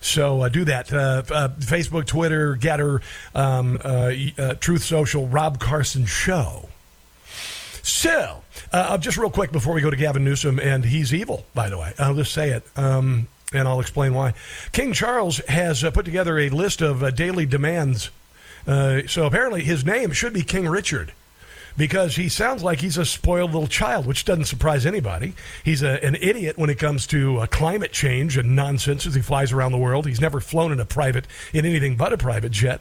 So 0.00 0.42
uh, 0.42 0.48
do 0.48 0.64
that. 0.66 0.92
Uh, 0.92 1.22
uh, 1.30 1.48
Facebook, 1.58 2.06
Twitter, 2.06 2.54
Getter, 2.54 3.02
um, 3.34 3.78
uh, 3.82 4.12
uh, 4.38 4.54
Truth 4.54 4.84
Social, 4.84 5.26
Rob 5.26 5.58
Carson 5.58 6.06
Show. 6.06 6.68
So, 7.82 8.42
uh, 8.72 8.98
just 8.98 9.16
real 9.16 9.30
quick 9.30 9.52
before 9.52 9.72
we 9.72 9.80
go 9.80 9.90
to 9.90 9.96
Gavin 9.96 10.24
Newsom, 10.24 10.58
and 10.58 10.84
he's 10.84 11.14
evil, 11.14 11.46
by 11.54 11.68
the 11.68 11.78
way. 11.78 11.92
I'll 11.98 12.14
just 12.16 12.32
say 12.32 12.50
it. 12.50 12.64
Um, 12.76 13.28
and 13.52 13.68
I'll 13.68 13.80
explain 13.80 14.14
why. 14.14 14.34
King 14.72 14.92
Charles 14.92 15.38
has 15.46 15.84
uh, 15.84 15.90
put 15.90 16.04
together 16.04 16.38
a 16.38 16.48
list 16.48 16.82
of 16.82 17.02
uh, 17.02 17.10
daily 17.10 17.46
demands. 17.46 18.10
Uh, 18.66 19.02
so 19.06 19.24
apparently 19.26 19.62
his 19.62 19.84
name 19.84 20.10
should 20.10 20.32
be 20.32 20.42
King 20.42 20.68
Richard 20.68 21.12
because 21.76 22.16
he 22.16 22.28
sounds 22.28 22.62
like 22.62 22.80
he's 22.80 22.96
a 22.96 23.04
spoiled 23.04 23.52
little 23.52 23.68
child, 23.68 24.06
which 24.06 24.24
doesn't 24.24 24.44
surprise 24.44 24.86
anybody. 24.86 25.34
He's 25.64 25.82
a, 25.82 26.02
an 26.04 26.16
idiot 26.16 26.58
when 26.58 26.70
it 26.70 26.78
comes 26.78 27.06
to 27.08 27.38
uh, 27.38 27.46
climate 27.46 27.92
change 27.92 28.36
and 28.36 28.56
nonsense 28.56 29.06
as 29.06 29.14
he 29.14 29.20
flies 29.20 29.52
around 29.52 29.72
the 29.72 29.78
world. 29.78 30.06
He's 30.06 30.20
never 30.20 30.40
flown 30.40 30.72
in 30.72 30.80
a 30.80 30.84
private, 30.84 31.26
in 31.52 31.66
anything 31.66 31.96
but 31.96 32.12
a 32.12 32.18
private 32.18 32.52
jet. 32.52 32.80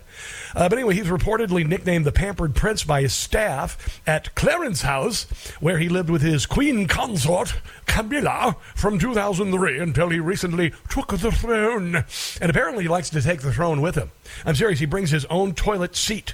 Uh, 0.55 0.69
but 0.69 0.77
anyway, 0.77 0.95
he's 0.95 1.07
reportedly 1.07 1.65
nicknamed 1.65 2.05
the 2.05 2.11
Pampered 2.11 2.55
Prince 2.55 2.83
by 2.83 3.01
his 3.01 3.13
staff 3.13 4.01
at 4.07 4.33
Clarence 4.35 4.81
House, 4.81 5.23
where 5.59 5.77
he 5.77 5.89
lived 5.89 6.09
with 6.09 6.21
his 6.21 6.45
queen 6.45 6.87
consort, 6.87 7.55
Camilla, 7.85 8.55
from 8.75 8.99
2003 8.99 9.79
until 9.79 10.09
he 10.09 10.19
recently 10.19 10.73
took 10.89 11.17
the 11.17 11.31
throne. 11.31 12.03
And 12.41 12.49
apparently 12.49 12.83
he 12.83 12.89
likes 12.89 13.09
to 13.11 13.21
take 13.21 13.41
the 13.41 13.53
throne 13.53 13.81
with 13.81 13.95
him. 13.95 14.11
I'm 14.45 14.55
serious, 14.55 14.79
he 14.79 14.85
brings 14.85 15.11
his 15.11 15.25
own 15.25 15.53
toilet 15.53 15.95
seat 15.95 16.33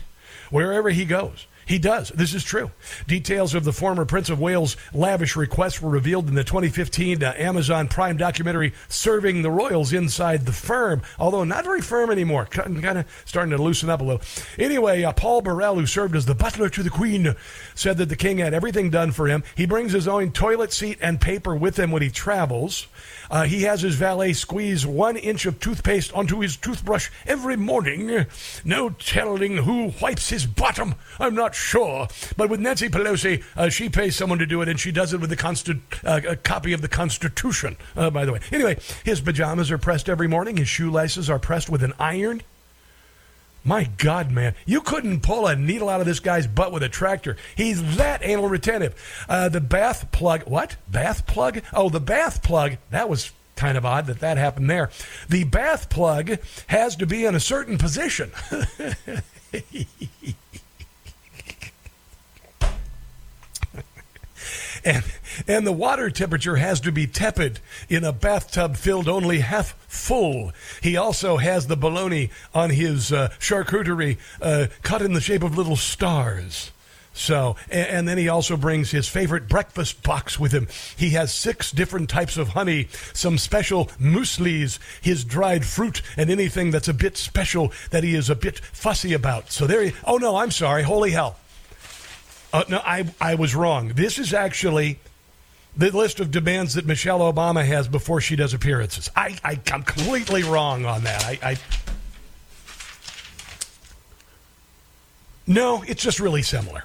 wherever 0.50 0.90
he 0.90 1.06
goes. 1.06 1.48
He 1.66 1.80
does. 1.80 2.10
This 2.10 2.34
is 2.34 2.44
true. 2.44 2.72
Details 3.08 3.54
of 3.54 3.64
the 3.64 3.74
former 3.74 4.06
Prince 4.06 4.30
of 4.30 4.40
Wales' 4.40 4.76
lavish 4.94 5.36
requests 5.36 5.82
were 5.82 5.90
revealed 5.90 6.28
in 6.28 6.36
the 6.36 6.44
2015 6.44 7.24
uh, 7.24 7.34
Amazon 7.38 7.88
Prime 7.88 8.18
documentary 8.18 8.74
Serving 8.90 9.42
the 9.42 9.52
Royals 9.52 9.94
Inside 9.94 10.46
the 10.46 10.52
Firm, 10.52 11.02
although 11.20 11.44
not 11.44 11.64
very 11.64 11.82
firm 11.82 12.10
anymore. 12.12 12.46
Kind 12.46 12.86
of 12.86 13.06
starting 13.26 13.56
to 13.56 13.62
loosen 13.62 13.90
up 13.90 14.02
a 14.02 14.04
little. 14.04 14.22
Anyway, 14.58 15.04
uh, 15.04 15.14
Paul 15.14 15.42
Burrell, 15.42 15.76
who 15.76 15.86
served 15.86 16.16
as 16.16 16.26
the 16.26 16.36
butler 16.36 16.70
to 16.70 16.84
the 16.84 16.90
Queen, 16.90 17.36
said 17.76 17.98
that 17.98 18.10
the 18.10 18.16
King 18.16 18.40
had 18.40 18.54
everything 18.54 18.90
done 18.90 19.12
for 19.12 19.28
him. 19.28 19.44
He 19.56 19.66
brings 19.66 19.92
his 19.92 20.08
own 20.08 20.32
toilet 20.32 20.74
seat 20.74 20.98
and 21.02 21.22
paper 21.22 21.56
with 21.56 21.78
him 21.78 21.92
when 21.92 22.02
he 22.02 22.10
travels. 22.10 22.88
Uh, 23.32 23.44
he 23.44 23.64
has 23.64 23.82
his 23.82 23.96
valet 23.96 24.34
squeeze 24.34 24.86
one 24.86 25.16
inch 25.16 25.46
of 25.46 25.60
toothpaste 25.60 26.12
onto 26.14 26.42
his 26.42 26.58
toothbrush 26.58 27.10
every 27.26 27.56
morning. 27.56 28.26
No 28.66 28.90
telling 28.90 29.58
who 29.58 29.94
wipes 30.02 30.30
his 30.30 30.46
bottom. 30.46 30.96
I'm 31.18 31.34
not 31.34 31.56
sure. 31.56 32.10
But 32.36 32.50
with 32.50 32.60
Nancy 32.60 32.90
Pelosi, 32.90 33.44
uh, 33.56 33.70
she 33.70 33.88
pays 33.88 34.18
someone 34.18 34.40
to 34.40 34.46
do 34.46 34.62
it, 34.62 34.68
and 34.68 34.80
she 34.80 34.92
does 34.92 35.14
it 35.14 35.22
with 35.22 35.36
constant 35.38 35.82
uh, 36.04 36.20
a 36.28 36.36
copy 36.36 36.74
of 36.74 36.82
the 36.82 36.90
Constitution. 36.90 37.78
Uh, 37.96 38.10
by 38.10 38.26
the 38.26 38.34
way, 38.34 38.42
anyway, 38.52 38.78
his 39.06 39.22
pajamas 39.22 39.72
are 39.72 39.78
pressed 39.78 40.10
every 40.10 40.28
morning. 40.28 40.58
His 40.58 40.68
shoelaces 40.68 41.30
are 41.30 41.40
pressed 41.40 41.70
with 41.70 41.84
an 41.84 41.94
iron. 42.00 42.42
My 43.64 43.84
God, 43.98 44.32
man, 44.32 44.56
you 44.66 44.82
couldn't 44.82 45.22
pull 45.22 45.46
a 45.46 45.56
needle 45.56 45.88
out 45.88 46.00
of 46.00 46.08
this 46.08 46.20
guy's 46.20 46.48
butt 46.48 46.72
with 46.72 46.82
a 46.82 46.90
tractor. 46.90 47.38
He's 47.56 47.98
that 47.98 48.24
anal 48.24 48.50
retentive. 48.50 48.96
Uh, 49.30 49.50
the 49.50 49.62
bath 49.62 50.12
plug, 50.12 50.44
what? 50.44 50.78
Bath 50.90 51.28
plug? 51.28 51.62
Oh, 51.74 51.90
the 51.90 52.00
bath 52.00 52.42
plug. 52.42 52.78
That 52.90 53.08
was 53.08 53.32
kind 53.56 53.78
of 53.78 53.86
odd 53.86 54.08
that 54.08 54.20
that 54.22 54.38
happened 54.38 54.68
there. 54.70 54.90
The 55.30 55.44
bath 55.44 55.90
plug 55.90 56.40
has 56.68 56.96
to 56.96 57.06
be 57.06 57.26
in 57.26 57.36
a 57.36 57.40
certain 57.40 57.78
position. 57.78 58.32
and 64.84 65.04
and 65.48 65.66
the 65.66 65.72
water 65.72 66.10
temperature 66.10 66.58
has 66.58 66.80
to 66.82 66.92
be 66.92 67.08
tepid 67.08 67.60
in 67.90 68.04
a 68.04 68.14
bathtub 68.14 68.76
filled 68.76 69.08
only 69.08 69.40
half 69.40 69.74
full. 69.88 70.52
He 70.82 70.98
also 70.98 71.38
has 71.38 71.68
the 71.68 71.78
bologna 71.78 72.30
on 72.54 72.70
his 72.72 73.12
uh, 73.12 73.30
charcuterie 73.40 74.18
uh, 74.42 74.68
cut 74.84 75.02
in 75.02 75.14
the 75.14 75.22
shape 75.22 75.44
of 75.44 75.58
little 75.58 75.76
stars. 75.76 76.72
So, 77.14 77.58
and, 77.70 77.88
and, 77.88 78.08
then 78.08 78.18
he 78.18 78.30
also 78.30 78.56
brings 78.56 78.92
his 78.92 79.08
favorite 79.08 79.50
breakfast 79.50 80.02
box 80.02 80.40
with 80.40 80.54
him. 80.54 80.68
He 80.96 81.10
has 81.10 81.34
six 81.34 81.72
different 81.72 82.10
types 82.10 82.38
of 82.38 82.50
honey, 82.50 82.88
some 83.14 83.38
special 83.38 83.90
mueslis, 84.00 84.80
his 85.02 85.26
dried 85.26 85.66
fruit, 85.66 86.02
and 86.16 86.30
anything 86.30 86.72
that's 86.72 86.88
a 86.88 86.94
bit 86.94 87.18
special 87.18 87.74
that 87.90 88.06
he 88.06 88.16
is 88.16 88.30
a 88.30 88.36
bit 88.36 88.60
fussy 88.60 89.14
about. 89.14 89.52
So 89.52 89.68
there 89.68 89.84
he, 89.84 89.94
oh 90.06 90.18
no, 90.18 90.38
I'm 90.38 90.52
sorry, 90.52 90.84
holy 90.84 91.12
hell. 91.12 91.36
Uh, 92.54 92.64
no, 92.70 92.82
I, 92.84 93.06
I 93.20 93.36
was 93.36 93.56
wrong. 93.56 93.90
This 93.90 94.18
is 94.18 94.34
actually 94.34 95.00
the 95.76 95.96
list 95.96 96.20
of 96.20 96.32
demands 96.32 96.74
that 96.74 96.86
Michelle 96.86 97.20
Obama 97.20 97.66
has 97.66 97.88
before 97.88 98.22
she 98.22 98.36
does 98.36 98.54
appearances. 98.54 99.10
I, 99.16 99.38
I, 99.44 99.60
am 99.74 99.84
completely 99.84 100.44
wrong 100.44 100.86
on 100.86 101.04
that. 101.04 101.24
I, 101.24 101.40
I, 101.42 101.58
no, 105.48 105.84
it's 105.88 106.04
just 106.04 106.20
really 106.20 106.42
similar. 106.42 106.84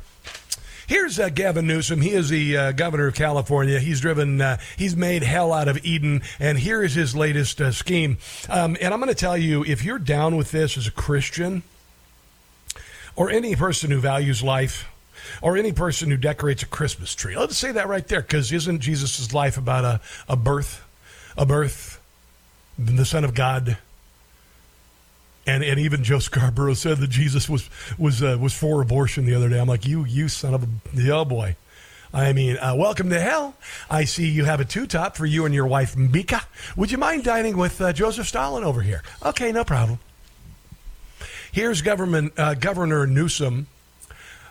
Here's 0.86 1.18
uh, 1.18 1.30
Gavin 1.30 1.66
Newsom. 1.66 2.00
He 2.00 2.10
is 2.10 2.28
the 2.28 2.56
uh, 2.56 2.72
governor 2.72 3.08
of 3.08 3.14
California. 3.14 3.80
He's 3.80 4.00
driven, 4.00 4.40
uh, 4.40 4.58
he's 4.76 4.94
made 4.94 5.24
hell 5.24 5.52
out 5.52 5.66
of 5.66 5.84
Eden, 5.84 6.22
and 6.38 6.56
here 6.56 6.80
is 6.80 6.94
his 6.94 7.16
latest 7.16 7.60
uh, 7.60 7.72
scheme. 7.72 8.18
Um, 8.48 8.76
and 8.80 8.94
I'm 8.94 9.00
going 9.00 9.12
to 9.12 9.14
tell 9.14 9.36
you, 9.36 9.64
if 9.64 9.84
you're 9.84 9.98
down 9.98 10.36
with 10.36 10.52
this 10.52 10.78
as 10.78 10.86
a 10.86 10.92
Christian 10.92 11.64
or 13.16 13.30
any 13.30 13.56
person 13.56 13.90
who 13.90 13.98
values 13.98 14.44
life, 14.44 14.86
or 15.43 15.57
any 15.57 15.73
person 15.73 16.11
who 16.11 16.16
decorates 16.16 16.62
a 16.62 16.66
Christmas 16.66 17.15
tree. 17.15 17.36
Let's 17.36 17.57
say 17.57 17.73
that 17.73 17.89
right 17.89 18.07
there, 18.07 18.20
because 18.20 18.53
isn't 18.53 18.81
Jesus' 18.81 19.32
life 19.32 19.57
about 19.59 19.85
a, 19.85 20.01
a 20.28 20.36
birth, 20.36 20.85
a 21.36 21.47
birth, 21.47 22.01
the 22.78 23.05
Son 23.05 23.24
of 23.24 23.35
God? 23.35 23.78
And, 25.47 25.62
and 25.62 25.78
even 25.78 26.03
Joe 26.03 26.19
Scarborough 26.19 26.74
said 26.74 26.98
that 26.98 27.11
Jesus 27.11 27.48
was 27.48 27.70
was 27.97 28.20
uh, 28.20 28.36
was 28.40 28.53
for 28.53 28.82
abortion 28.82 29.27
the 29.27 29.35
other 29.35 29.48
day. 29.48 29.61
I'm 29.61 29.69
like, 29.69 29.86
you 29.86 30.05
you 30.05 30.27
son 30.27 30.55
of 30.55 30.65
a 30.65 31.12
oh 31.12 31.24
boy. 31.24 31.55
I 32.12 32.32
mean, 32.32 32.57
uh, 32.57 32.74
welcome 32.77 33.11
to 33.11 33.20
hell. 33.20 33.55
I 33.90 34.05
see 34.05 34.27
you 34.27 34.44
have 34.44 34.59
a 34.59 34.65
two 34.65 34.86
top 34.86 35.16
for 35.16 35.27
you 35.27 35.44
and 35.44 35.55
your 35.55 35.66
wife 35.66 35.97
Mika. 35.97 36.43
Would 36.77 36.90
you 36.90 36.98
mind 36.98 37.24
dining 37.24 37.57
with 37.57 37.81
uh, 37.81 37.93
Joseph 37.93 38.27
Stalin 38.27 38.65
over 38.65 38.81
here? 38.81 39.03
Okay, 39.24 39.53
no 39.53 39.65
problem. 39.65 39.98
Here's 41.53 41.82
government 41.82 42.32
uh, 42.36 42.55
Governor 42.55 43.07
Newsom 43.07 43.66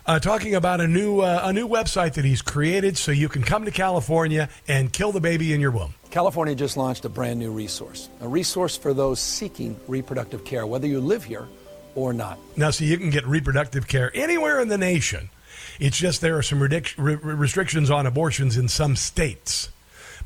uh, 0.06 0.18
talking 0.18 0.54
about 0.54 0.80
a 0.80 0.86
new 0.86 1.20
uh, 1.20 1.40
a 1.44 1.52
new 1.52 1.68
website 1.68 2.14
that 2.14 2.24
he's 2.24 2.42
created 2.42 2.96
so 2.96 3.12
you 3.12 3.28
can 3.28 3.42
come 3.42 3.64
to 3.64 3.70
California 3.70 4.48
and 4.68 4.92
kill 4.92 5.12
the 5.12 5.20
baby 5.20 5.52
in 5.52 5.60
your 5.60 5.70
womb. 5.70 5.94
California 6.10 6.54
just 6.54 6.76
launched 6.76 7.04
a 7.04 7.08
brand 7.08 7.38
new 7.38 7.50
resource, 7.50 8.08
a 8.20 8.28
resource 8.28 8.76
for 8.76 8.94
those 8.94 9.20
seeking 9.20 9.78
reproductive 9.88 10.44
care, 10.44 10.66
whether 10.66 10.86
you 10.86 11.00
live 11.00 11.24
here 11.24 11.46
or 11.94 12.12
not. 12.12 12.38
Now, 12.56 12.70
so 12.70 12.84
you 12.84 12.96
can 12.98 13.10
get 13.10 13.26
reproductive 13.26 13.88
care 13.88 14.10
anywhere 14.14 14.60
in 14.60 14.68
the 14.68 14.78
nation. 14.78 15.30
It's 15.78 15.98
just 15.98 16.20
there 16.20 16.38
are 16.38 16.42
some 16.42 16.60
ridic- 16.60 16.94
re- 16.96 17.16
restrictions 17.16 17.90
on 17.90 18.06
abortions 18.06 18.56
in 18.56 18.68
some 18.68 18.96
states. 18.96 19.70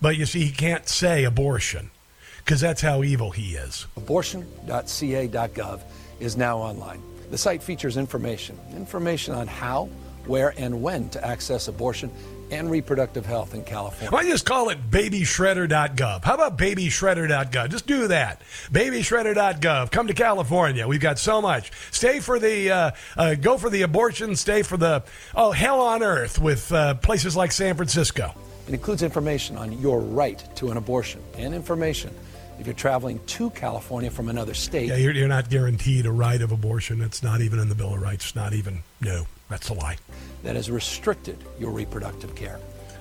But 0.01 0.17
you 0.17 0.27
see, 0.27 0.45
he 0.45 0.53
can't 0.53 0.89
say 0.89 1.25
abortion 1.25 1.91
because 2.39 2.61
that's 2.61 2.81
how 2.81 3.03
evil 3.03 3.31
he 3.31 3.55
is. 3.55 3.87
Abortion.ca.gov 3.97 5.81
is 6.21 6.37
now 6.37 6.59
online. 6.59 7.03
The 7.31 7.39
site 7.39 7.63
features 7.63 7.97
information 7.97 8.59
information 8.75 9.35
on 9.35 9.47
how 9.47 9.89
where 10.27 10.53
and 10.59 10.83
when 10.83 11.09
to 11.11 11.25
access 11.25 11.69
abortion 11.69 12.11
and 12.51 12.71
reproductive 12.71 13.25
health 13.25 13.55
in 13.55 13.63
California. 13.63 14.11
Why 14.11 14.25
just 14.25 14.45
call 14.45 14.71
it 14.71 14.91
babyshredder.gov? 14.91 16.25
How 16.25 16.35
about 16.35 16.59
babyshredder.gov? 16.59 17.71
Just 17.71 17.87
do 17.87 18.09
that. 18.09 18.43
Babyshredder.gov. 18.73 19.91
Come 19.93 20.09
to 20.09 20.15
California. 20.15 20.87
We've 20.87 21.01
got 21.01 21.19
so 21.19 21.41
much. 21.41 21.71
Stay 21.93 22.21
for 22.21 22.39
the, 22.39 22.71
uh, 22.71 22.91
uh, 23.17 23.35
go 23.37 23.57
for 23.57 23.71
the 23.71 23.83
abortion. 23.83 24.35
Stay 24.35 24.63
for 24.63 24.77
the, 24.77 25.05
oh, 25.35 25.53
hell 25.53 25.81
on 25.81 26.03
earth 26.03 26.41
with 26.41 26.73
uh, 26.73 26.95
places 26.95 27.37
like 27.37 27.53
San 27.53 27.77
Francisco. 27.77 28.35
It 28.67 28.75
includes 28.75 29.03
information 29.03 29.57
on 29.57 29.81
your 29.81 30.01
right 30.01 30.45
to 30.57 30.71
an 30.71 30.77
abortion 30.77 31.23
and 31.37 31.55
information 31.55 32.15
if 32.61 32.67
you're 32.67 32.75
traveling 32.75 33.19
to 33.25 33.49
California 33.51 34.11
from 34.11 34.29
another 34.29 34.53
state. 34.53 34.89
Yeah, 34.89 34.97
you're, 34.97 35.15
you're 35.15 35.29
not 35.29 35.49
guaranteed 35.49 36.05
a 36.05 36.13
right 36.13 36.41
of 36.43 36.53
abortion. 36.53 37.01
It's 37.01 37.23
not 37.23 37.41
even 37.41 37.59
in 37.59 37.71
the 37.71 37.75
Bill 37.75 37.95
of 37.95 38.03
Rights. 38.03 38.37
Not 38.37 38.53
even, 38.53 38.83
no, 39.01 39.27
that's 39.49 39.71
a 39.71 39.75
lie. 39.75 39.97
That 40.43 40.57
has 40.57 40.71
restricted 40.71 41.43
your 41.59 41.71
reproductive 41.71 42.35
care. 42.35 42.61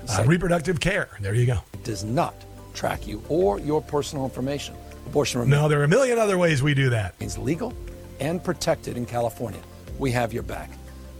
Uh, 0.09 0.23
reproductive 0.25 0.79
care. 0.79 1.09
There 1.19 1.33
you 1.33 1.45
go. 1.45 1.59
It 1.73 1.83
does 1.83 2.05
not 2.05 2.33
track 2.73 3.05
you 3.05 3.21
or 3.27 3.59
your 3.59 3.81
personal 3.81 4.23
information. 4.23 4.75
Abortion 5.05 5.47
No, 5.49 5.67
there 5.67 5.81
are 5.81 5.83
a 5.83 5.89
million 5.89 6.17
other 6.17 6.37
ways 6.37 6.63
we 6.63 6.73
do 6.73 6.89
that. 6.91 7.15
It's 7.19 7.37
legal 7.37 7.73
and 8.21 8.41
protected 8.41 8.95
in 8.95 9.05
California. 9.05 9.61
We 9.97 10.11
have 10.11 10.31
your 10.31 10.43
back. 10.43 10.69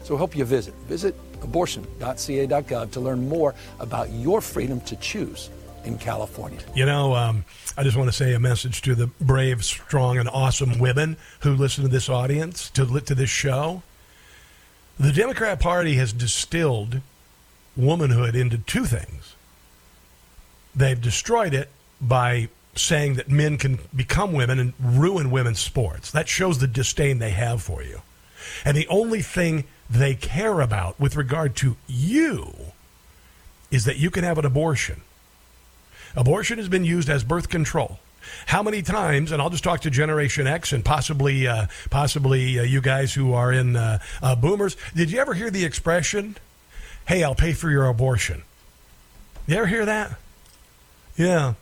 So 0.04 0.16
help 0.16 0.36
you 0.36 0.46
visit. 0.46 0.74
Visit 0.88 1.14
abortion.ca.gov 1.44 2.92
to 2.92 3.00
learn 3.02 3.28
more 3.28 3.54
about 3.80 4.10
your 4.12 4.40
freedom 4.40 4.80
to 4.82 4.96
choose 4.96 5.50
in 5.90 5.98
California. 5.98 6.60
You 6.74 6.86
know, 6.86 7.16
um, 7.16 7.44
I 7.78 7.84
just 7.84 7.98
want 7.98 8.10
to 8.10 8.16
say 8.16 8.34
a 8.34 8.40
message 8.40 8.82
to 8.84 8.96
the 8.96 9.08
brave, 9.08 9.66
strong, 9.66 10.18
and 10.18 10.30
awesome 10.30 10.80
women 10.80 11.18
who 11.42 11.54
listen 11.54 11.84
to 11.84 11.90
this 11.90 12.08
audience, 12.08 12.70
to, 12.72 13.00
to 13.02 13.16
this 13.16 13.30
show. 13.30 13.84
The 15.00 15.12
Democrat 15.12 15.60
Party 15.60 15.96
has 15.96 16.14
distilled 16.14 17.02
womanhood 17.76 18.36
into 18.36 18.58
two 18.58 18.86
things. 18.86 19.36
They've 20.76 21.00
destroyed 21.02 21.54
it 21.54 21.70
by 22.00 22.50
saying 22.76 23.16
that 23.16 23.30
men 23.30 23.58
can 23.58 23.80
become 23.96 24.34
women 24.34 24.60
and 24.60 24.74
ruin 24.80 25.32
women's 25.32 25.60
sports. 25.60 26.12
That 26.12 26.28
shows 26.28 26.60
the 26.60 26.68
disdain 26.68 27.20
they 27.20 27.32
have 27.32 27.62
for 27.62 27.84
you. 27.84 28.02
And 28.64 28.78
the 28.78 28.88
only 28.88 29.22
thing 29.22 29.66
they 29.90 30.16
care 30.16 30.62
about 30.62 31.00
with 31.00 31.16
regard 31.16 31.56
to 31.58 31.76
you 31.88 32.54
is 33.72 33.86
that 33.86 33.98
you 33.98 34.10
can 34.10 34.24
have 34.24 34.38
an 34.38 34.46
abortion. 34.46 35.02
Abortion 36.16 36.58
has 36.58 36.70
been 36.70 36.86
used 36.86 37.10
as 37.10 37.24
birth 37.24 37.50
control. 37.50 38.00
How 38.48 38.62
many 38.64 38.82
times? 38.82 39.32
And 39.32 39.42
I'll 39.42 39.50
just 39.50 39.64
talk 39.64 39.82
to 39.82 39.90
Generation 39.90 40.48
X 40.48 40.72
and 40.72 40.84
possibly, 40.84 41.48
uh, 41.48 41.68
possibly 41.90 42.60
uh, 42.60 42.64
you 42.64 42.82
guys 42.82 43.14
who 43.14 43.34
are 43.34 43.52
in 43.52 43.76
uh, 43.76 44.00
uh, 44.22 44.36
boomers. 44.36 44.76
Did 44.96 45.12
you 45.12 45.20
ever 45.20 45.34
hear 45.34 45.50
the 45.50 45.66
expression, 45.66 46.38
"Hey, 47.08 47.24
I'll 47.24 47.36
pay 47.36 47.54
for 47.54 47.70
your 47.70 47.88
abortion"? 47.88 48.44
You 49.48 49.58
ever 49.58 49.68
hear 49.68 49.86
that? 49.86 50.18
Yeah, 51.18 51.54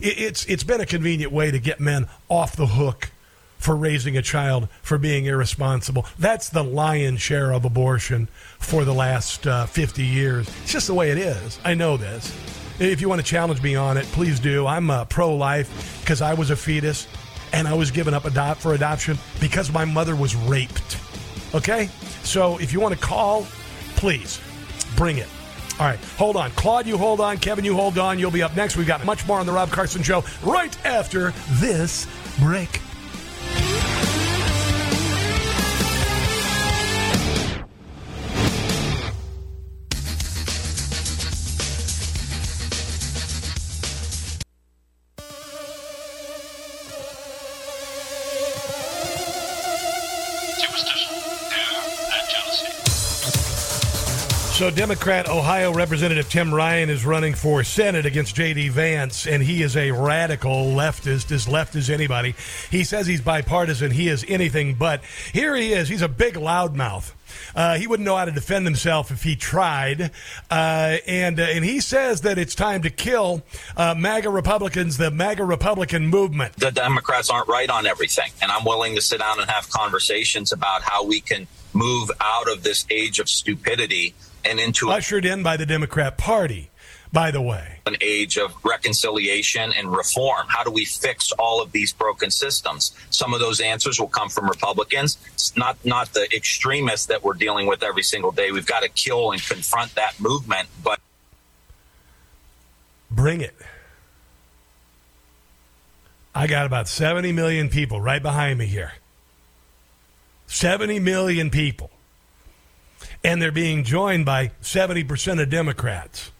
it, 0.00 0.18
it's 0.18 0.44
it's 0.46 0.64
been 0.64 0.80
a 0.80 0.86
convenient 0.86 1.32
way 1.32 1.50
to 1.50 1.58
get 1.58 1.80
men 1.80 2.08
off 2.28 2.56
the 2.56 2.66
hook 2.68 3.10
for 3.58 3.76
raising 3.76 4.16
a 4.16 4.22
child 4.22 4.68
for 4.82 4.98
being 4.98 5.26
irresponsible. 5.26 6.06
That's 6.18 6.48
the 6.48 6.64
lion's 6.64 7.20
share 7.20 7.52
of 7.52 7.64
abortion 7.64 8.28
for 8.58 8.84
the 8.86 8.94
last 8.94 9.46
uh, 9.46 9.66
50 9.66 10.02
years. 10.02 10.48
It's 10.62 10.72
just 10.72 10.86
the 10.86 10.94
way 10.94 11.10
it 11.10 11.18
is. 11.18 11.58
I 11.62 11.74
know 11.74 11.98
this. 11.98 12.59
If 12.80 13.02
you 13.02 13.10
want 13.10 13.20
to 13.20 13.26
challenge 13.26 13.60
me 13.60 13.76
on 13.76 13.98
it, 13.98 14.06
please 14.06 14.40
do. 14.40 14.66
I'm 14.66 14.90
uh, 14.90 15.04
pro 15.04 15.36
life 15.36 16.00
because 16.00 16.22
I 16.22 16.32
was 16.32 16.48
a 16.48 16.56
fetus 16.56 17.06
and 17.52 17.68
I 17.68 17.74
was 17.74 17.90
given 17.90 18.14
up 18.14 18.24
adopt 18.24 18.62
for 18.62 18.72
adoption 18.72 19.18
because 19.38 19.70
my 19.70 19.84
mother 19.84 20.16
was 20.16 20.34
raped. 20.34 20.98
Okay? 21.54 21.90
So 22.22 22.58
if 22.58 22.72
you 22.72 22.80
want 22.80 22.94
to 22.94 23.00
call, 23.00 23.46
please 23.96 24.40
bring 24.96 25.18
it. 25.18 25.28
All 25.78 25.86
right, 25.86 25.98
hold 26.16 26.36
on. 26.36 26.50
Claude, 26.52 26.86
you 26.86 26.96
hold 26.96 27.20
on. 27.20 27.36
Kevin, 27.36 27.66
you 27.66 27.74
hold 27.74 27.98
on. 27.98 28.18
You'll 28.18 28.30
be 28.30 28.42
up 28.42 28.56
next. 28.56 28.78
We've 28.78 28.86
got 28.86 29.04
much 29.04 29.26
more 29.26 29.38
on 29.38 29.44
The 29.44 29.52
Rob 29.52 29.70
Carson 29.70 30.02
Show 30.02 30.24
right 30.42 30.74
after 30.86 31.34
this 31.60 32.06
break. 32.38 32.80
So, 54.60 54.70
Democrat 54.70 55.26
Ohio 55.26 55.72
Representative 55.72 56.28
Tim 56.28 56.52
Ryan 56.52 56.90
is 56.90 57.06
running 57.06 57.32
for 57.32 57.64
Senate 57.64 58.04
against 58.04 58.34
J.D. 58.34 58.68
Vance, 58.68 59.26
and 59.26 59.42
he 59.42 59.62
is 59.62 59.74
a 59.74 59.90
radical 59.90 60.66
leftist, 60.66 61.32
as 61.32 61.48
left 61.48 61.74
as 61.76 61.88
anybody. 61.88 62.34
He 62.70 62.84
says 62.84 63.06
he's 63.06 63.22
bipartisan. 63.22 63.90
He 63.90 64.08
is 64.08 64.22
anything 64.28 64.74
but. 64.74 65.02
Here 65.32 65.56
he 65.56 65.72
is. 65.72 65.88
He's 65.88 66.02
a 66.02 66.08
big 66.08 66.34
loudmouth. 66.34 67.14
Uh, 67.54 67.78
he 67.78 67.86
wouldn't 67.86 68.04
know 68.04 68.18
how 68.18 68.26
to 68.26 68.32
defend 68.32 68.66
himself 68.66 69.10
if 69.10 69.22
he 69.22 69.34
tried, 69.34 70.10
uh, 70.50 70.98
and 71.06 71.40
uh, 71.40 71.44
and 71.44 71.64
he 71.64 71.80
says 71.80 72.20
that 72.20 72.36
it's 72.36 72.54
time 72.54 72.82
to 72.82 72.90
kill 72.90 73.42
uh, 73.78 73.94
MAGA 73.96 74.28
Republicans, 74.28 74.98
the 74.98 75.10
MAGA 75.10 75.42
Republican 75.42 76.06
movement. 76.06 76.54
the 76.56 76.70
Democrats 76.70 77.30
aren't 77.30 77.48
right 77.48 77.70
on 77.70 77.86
everything. 77.86 78.30
And 78.42 78.52
I'm 78.52 78.66
willing 78.66 78.94
to 78.96 79.00
sit 79.00 79.20
down 79.20 79.40
and 79.40 79.50
have 79.50 79.70
conversations 79.70 80.52
about 80.52 80.82
how 80.82 81.02
we 81.02 81.22
can 81.22 81.46
move 81.72 82.10
out 82.20 82.52
of 82.52 82.62
this 82.62 82.84
age 82.90 83.20
of 83.20 83.28
stupidity 83.30 84.14
and 84.44 84.60
into 84.60 84.90
Ushered 84.90 85.24
in 85.24 85.42
by 85.42 85.56
the 85.56 85.66
Democrat 85.66 86.18
Party, 86.18 86.70
by 87.12 87.30
the 87.30 87.40
way. 87.40 87.80
an 87.86 87.96
age 88.00 88.36
of 88.36 88.54
reconciliation 88.64 89.72
and 89.76 89.90
reform. 89.90 90.46
How 90.48 90.62
do 90.64 90.70
we 90.70 90.84
fix 90.84 91.32
all 91.32 91.60
of 91.62 91.72
these 91.72 91.92
broken 91.92 92.30
systems? 92.30 92.92
Some 93.10 93.34
of 93.34 93.40
those 93.40 93.60
answers 93.60 94.00
will 94.00 94.08
come 94.08 94.28
from 94.28 94.48
Republicans. 94.48 95.18
It's 95.34 95.56
not 95.56 95.76
not 95.84 96.12
the 96.12 96.28
extremists 96.34 97.06
that 97.06 97.22
we're 97.22 97.34
dealing 97.34 97.66
with 97.66 97.82
every 97.82 98.02
single 98.02 98.32
day. 98.32 98.52
We've 98.52 98.66
got 98.66 98.82
to 98.82 98.88
kill 98.88 99.32
and 99.32 99.42
confront 99.42 99.94
that 99.94 100.20
movement, 100.20 100.68
but 100.82 101.00
Bring 103.10 103.40
it. 103.40 103.54
I 106.34 106.46
got 106.46 106.64
about 106.64 106.86
70 106.86 107.32
million 107.32 107.68
people 107.68 108.00
right 108.00 108.22
behind 108.22 108.58
me 108.58 108.66
here. 108.66 108.92
70 110.46 111.00
million 111.00 111.50
people. 111.50 111.90
And 113.22 113.40
they're 113.40 113.52
being 113.52 113.84
joined 113.84 114.24
by 114.24 114.52
70% 114.62 115.42
of 115.42 115.50
Democrats. 115.50 116.30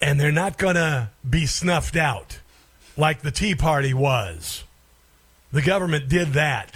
And 0.00 0.20
they're 0.20 0.32
not 0.32 0.58
going 0.58 0.76
to 0.76 1.10
be 1.28 1.46
snuffed 1.46 1.96
out 1.96 2.38
like 2.96 3.22
the 3.22 3.30
Tea 3.30 3.54
Party 3.54 3.94
was. 3.94 4.64
The 5.52 5.62
government 5.62 6.08
did 6.08 6.34
that. 6.34 6.74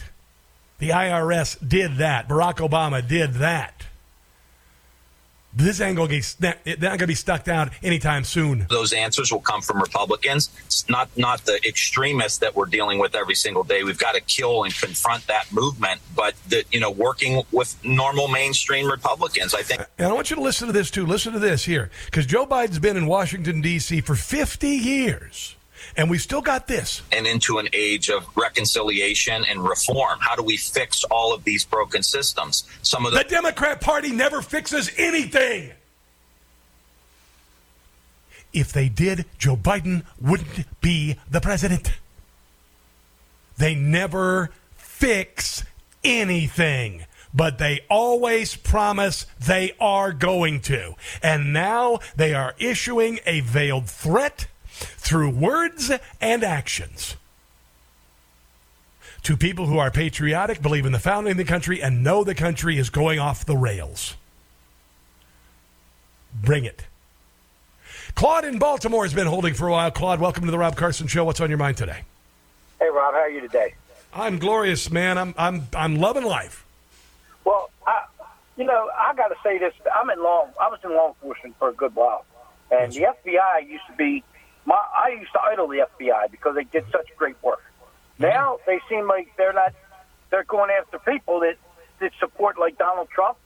The 0.78 0.90
IRS 0.90 1.56
did 1.66 1.96
that. 1.96 2.28
Barack 2.28 2.56
Obama 2.56 3.06
did 3.06 3.34
that. 3.34 3.83
This 5.56 5.80
ain't 5.80 5.96
going 5.96 6.08
to 6.08 6.14
be 6.14 6.22
they're 6.40 6.76
not 6.76 6.80
going 6.80 6.98
to 6.98 7.06
be 7.06 7.14
stuck 7.14 7.44
down 7.44 7.70
anytime 7.82 8.24
soon. 8.24 8.66
those 8.68 8.92
answers 8.92 9.32
will 9.32 9.40
come 9.40 9.62
from 9.62 9.80
Republicans. 9.80 10.50
It's 10.66 10.88
not 10.88 11.08
not 11.16 11.44
the 11.44 11.60
extremists 11.66 12.38
that 12.38 12.56
we're 12.56 12.66
dealing 12.66 12.98
with 12.98 13.14
every 13.14 13.36
single 13.36 13.62
day. 13.62 13.84
We've 13.84 13.98
got 13.98 14.14
to 14.14 14.20
kill 14.20 14.64
and 14.64 14.74
confront 14.74 15.26
that 15.28 15.52
movement, 15.52 16.00
but 16.14 16.34
the, 16.48 16.64
you 16.72 16.80
know, 16.80 16.90
working 16.90 17.42
with 17.52 17.82
normal 17.84 18.28
mainstream 18.28 18.90
Republicans, 18.90 19.54
I 19.54 19.62
think. 19.62 19.82
And 19.98 20.08
I 20.08 20.12
want 20.12 20.30
you 20.30 20.36
to 20.36 20.42
listen 20.42 20.66
to 20.66 20.72
this 20.72 20.90
too. 20.90 21.06
Listen 21.06 21.32
to 21.32 21.38
this 21.38 21.64
here, 21.64 21.90
because 22.06 22.26
Joe 22.26 22.46
Biden's 22.46 22.78
been 22.78 22.96
in 22.96 23.06
Washington 23.06 23.60
D.C. 23.60 24.00
for 24.00 24.14
50 24.16 24.68
years, 24.68 25.53
and 25.96 26.10
we 26.10 26.18
still 26.18 26.42
got 26.42 26.66
this. 26.66 27.02
and 27.12 27.26
into 27.26 27.58
an 27.58 27.68
age 27.72 28.08
of 28.10 28.26
reconciliation 28.36 29.44
and 29.48 29.62
reform. 29.64 30.18
How 30.20 30.34
do 30.36 30.42
we 30.42 30.56
fix 30.56 31.04
all 31.04 31.32
of 31.32 31.44
these 31.44 31.64
broken 31.64 32.02
systems? 32.02 32.64
Some 32.82 33.06
of 33.06 33.12
the 33.12 33.18
The 33.18 33.24
Democrat 33.24 33.80
Party 33.80 34.10
never 34.12 34.42
fixes 34.42 34.90
anything. 34.96 35.72
If 38.52 38.72
they 38.72 38.88
did, 38.88 39.24
Joe 39.36 39.56
Biden 39.56 40.04
wouldn't 40.20 40.80
be 40.80 41.16
the 41.30 41.40
president. 41.40 41.92
They 43.56 43.74
never 43.74 44.50
fix 44.76 45.64
anything, 46.04 47.06
but 47.32 47.58
they 47.58 47.80
always 47.90 48.54
promise 48.54 49.26
they 49.40 49.72
are 49.80 50.12
going 50.12 50.60
to. 50.62 50.94
And 51.22 51.52
now 51.52 51.98
they 52.16 52.32
are 52.34 52.54
issuing 52.58 53.18
a 53.26 53.40
veiled 53.40 53.88
threat 53.88 54.46
through 54.74 55.30
words 55.30 55.90
and 56.20 56.44
actions 56.44 57.16
to 59.22 59.36
people 59.36 59.66
who 59.66 59.78
are 59.78 59.90
patriotic, 59.90 60.60
believe 60.60 60.84
in 60.84 60.92
the 60.92 60.98
founding 60.98 61.32
of 61.32 61.36
the 61.38 61.44
country, 61.44 61.82
and 61.82 62.04
know 62.04 62.24
the 62.24 62.34
country 62.34 62.78
is 62.78 62.90
going 62.90 63.18
off 63.18 63.44
the 63.44 63.56
rails. 63.56 64.16
Bring 66.34 66.64
it. 66.64 66.84
Claude 68.14 68.44
in 68.44 68.58
Baltimore 68.58 69.04
has 69.04 69.14
been 69.14 69.26
holding 69.26 69.54
for 69.54 69.66
a 69.66 69.72
while. 69.72 69.90
Claude, 69.90 70.20
welcome 70.20 70.44
to 70.44 70.50
the 70.50 70.58
Rob 70.58 70.76
Carson 70.76 71.06
Show. 71.06 71.24
What's 71.24 71.40
on 71.40 71.48
your 71.48 71.58
mind 71.58 71.76
today? 71.76 72.02
Hey, 72.78 72.88
Rob, 72.90 73.14
how 73.14 73.20
are 73.20 73.30
you 73.30 73.40
today? 73.40 73.74
I'm 74.12 74.38
glorious, 74.38 74.90
man. 74.90 75.18
I'm 75.18 75.34
I'm 75.36 75.66
I'm 75.74 75.96
loving 75.96 76.24
life. 76.24 76.64
Well, 77.44 77.70
I, 77.86 78.04
you 78.56 78.64
know, 78.64 78.90
I 78.96 79.14
got 79.14 79.28
to 79.28 79.36
say 79.42 79.58
this. 79.58 79.74
I'm 79.96 80.08
in 80.10 80.22
law. 80.22 80.48
I 80.60 80.68
was 80.68 80.78
in 80.84 80.90
law 80.90 81.08
enforcement 81.08 81.56
for 81.58 81.70
a 81.70 81.72
good 81.72 81.94
while, 81.96 82.24
and 82.70 82.92
the 82.92 83.00
FBI 83.00 83.68
used 83.68 83.86
to 83.88 83.96
be. 83.96 84.22
My, 84.66 84.74
I 84.74 85.16
used 85.20 85.32
to 85.32 85.40
idol 85.40 85.68
the 85.68 85.86
FBI 85.98 86.30
because 86.30 86.54
they 86.54 86.64
did 86.64 86.84
such 86.90 87.08
great 87.16 87.36
work. 87.42 87.62
Now 88.18 88.58
they 88.66 88.80
seem 88.88 89.06
like 89.08 89.28
they're 89.36 89.52
not. 89.52 89.74
They're 90.30 90.44
going 90.44 90.70
after 90.70 90.98
people 90.98 91.40
that 91.40 91.56
that 92.00 92.12
support 92.18 92.58
like 92.58 92.78
Donald 92.78 93.08
Trump 93.10 93.36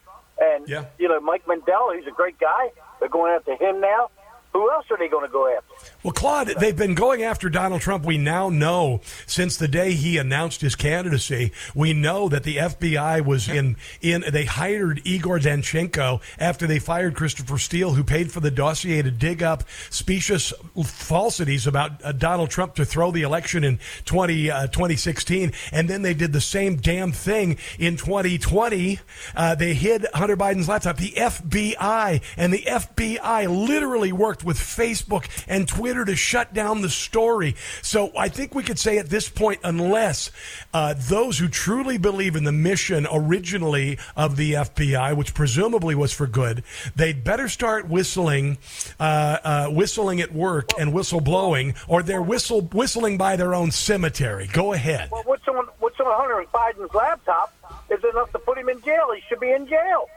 and 0.41 0.69
you 0.99 1.09
know 1.09 1.21
Mike 1.21 1.47
Lindell. 1.47 1.93
He's 1.95 2.07
a 2.07 2.13
great 2.13 2.39
guy. 2.39 2.71
They're 3.01 3.09
going 3.09 3.33
after 3.33 3.57
him 3.57 3.81
now. 3.81 4.11
Who 4.53 4.71
else 4.71 4.87
are 4.91 4.99
they 4.99 5.09
going 5.09 5.27
to 5.27 5.33
go 5.33 5.55
after? 5.55 5.78
Well, 6.05 6.13
Claude, 6.13 6.47
they've 6.61 6.77
been 6.77 6.95
going 6.95 7.25
after 7.25 7.49
Donald 7.49 7.81
Trump. 7.81 8.07
We 8.07 8.19
now 8.19 8.51
know 8.51 9.01
since 9.27 9.57
the 9.57 9.67
day 9.67 9.95
he 9.95 10.17
announced 10.17 10.61
his 10.61 10.77
candidacy, 10.77 11.51
we 11.75 11.93
know 11.93 12.29
that 12.29 12.45
the 12.45 12.57
FBI 12.57 13.25
was 13.25 13.49
in 13.49 13.77
in. 14.01 14.23
They 14.31 14.45
hired 14.45 15.01
Igor 15.05 15.41
Danchenko 15.41 16.23
after 16.39 16.69
they 16.69 16.79
fired 16.79 17.17
Christopher 17.17 17.59
Steele, 17.59 17.95
who 17.95 18.05
paid 18.05 18.31
for 18.31 18.39
the 18.39 18.51
dossier 18.51 19.03
to 19.03 19.11
dig 19.11 19.43
up 19.43 19.65
specious 19.91 20.53
falsities 20.85 21.67
about 21.67 22.05
uh, 22.05 22.13
Donald 22.13 22.51
Trump 22.51 22.77
to 22.77 22.85
throw 22.85 23.11
the 23.11 23.23
election 23.23 23.65
in 23.65 23.81
20, 24.05 24.53
uh, 24.53 24.67
2016, 24.69 25.53
and 25.73 25.91
then 25.91 26.03
they 26.03 26.15
did 26.15 26.33
the 26.33 26.41
same 26.41 26.77
damn 26.77 27.11
thing 27.11 27.59
in 27.77 27.97
2020. 27.97 29.01
Uh, 29.35 29.57
they 29.57 29.75
hid 29.75 30.07
Hunter 30.15 30.37
Biden's 30.37 30.69
laptop. 30.69 30.97
The 30.97 31.11
FBI 31.11 32.23
and 32.37 32.53
the 32.53 32.63
FBI 32.63 33.67
literally 33.67 34.13
worked 34.13 34.45
with 34.45 34.59
Facebook 34.59 35.29
and 35.49 35.67
Twitter 35.67 35.78
to 35.79 36.17
shut 36.17 36.55
down 36.55 36.81
the 36.81 36.89
story. 36.89 37.55
So 37.83 38.13
I 38.17 38.29
think 38.29 38.55
we 38.55 38.63
could 38.63 38.79
say 38.79 38.99
at 38.99 39.09
this 39.09 39.29
point, 39.29 39.61
unless 39.65 40.31
uh, 40.73 40.95
those 40.97 41.39
who 41.39 41.49
truly 41.49 41.99
believe 41.99 42.37
in 42.37 42.45
the 42.45 42.53
mission 42.53 43.07
originally 43.11 43.99
of 44.17 44.37
the 44.37 44.55
FBI, 44.55 45.17
which 45.17 45.35
presumably 45.35 45.95
was 45.95 46.13
for 46.13 46.27
good, 46.27 46.65
they'd 46.97 47.25
better 47.25 47.49
start 47.49 47.89
whistling, 47.89 48.59
uh, 48.99 49.39
uh, 49.45 49.67
whistling 49.69 50.21
at 50.21 50.33
work 50.33 50.71
and 50.79 50.93
whistle 50.93 51.21
blowing, 51.21 51.75
or 51.87 52.03
they're 52.03 52.23
whistle 52.23 52.63
whistling 52.63 53.19
by 53.19 53.37
their 53.37 53.55
own 53.55 53.71
cemetery. 53.71 54.49
Go 54.53 54.73
ahead. 54.73 55.11
Well, 55.11 55.23
what's 55.25 55.47
on 55.49 55.67
what's 55.79 55.99
on 56.01 56.07
Hunter 56.07 56.45
Biden's 56.53 56.95
laptop 56.95 57.55
is 57.91 58.03
enough 58.05 58.33
to 58.33 58.39
put 58.39 58.59
him 58.59 58.69
in 58.69 58.81
jail. 58.83 59.11
He 59.15 59.23
should 59.29 59.41
be 59.41 59.51
in 59.51 59.67
jail. 59.67 60.09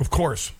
Of 0.00 0.10
course. 0.10 0.52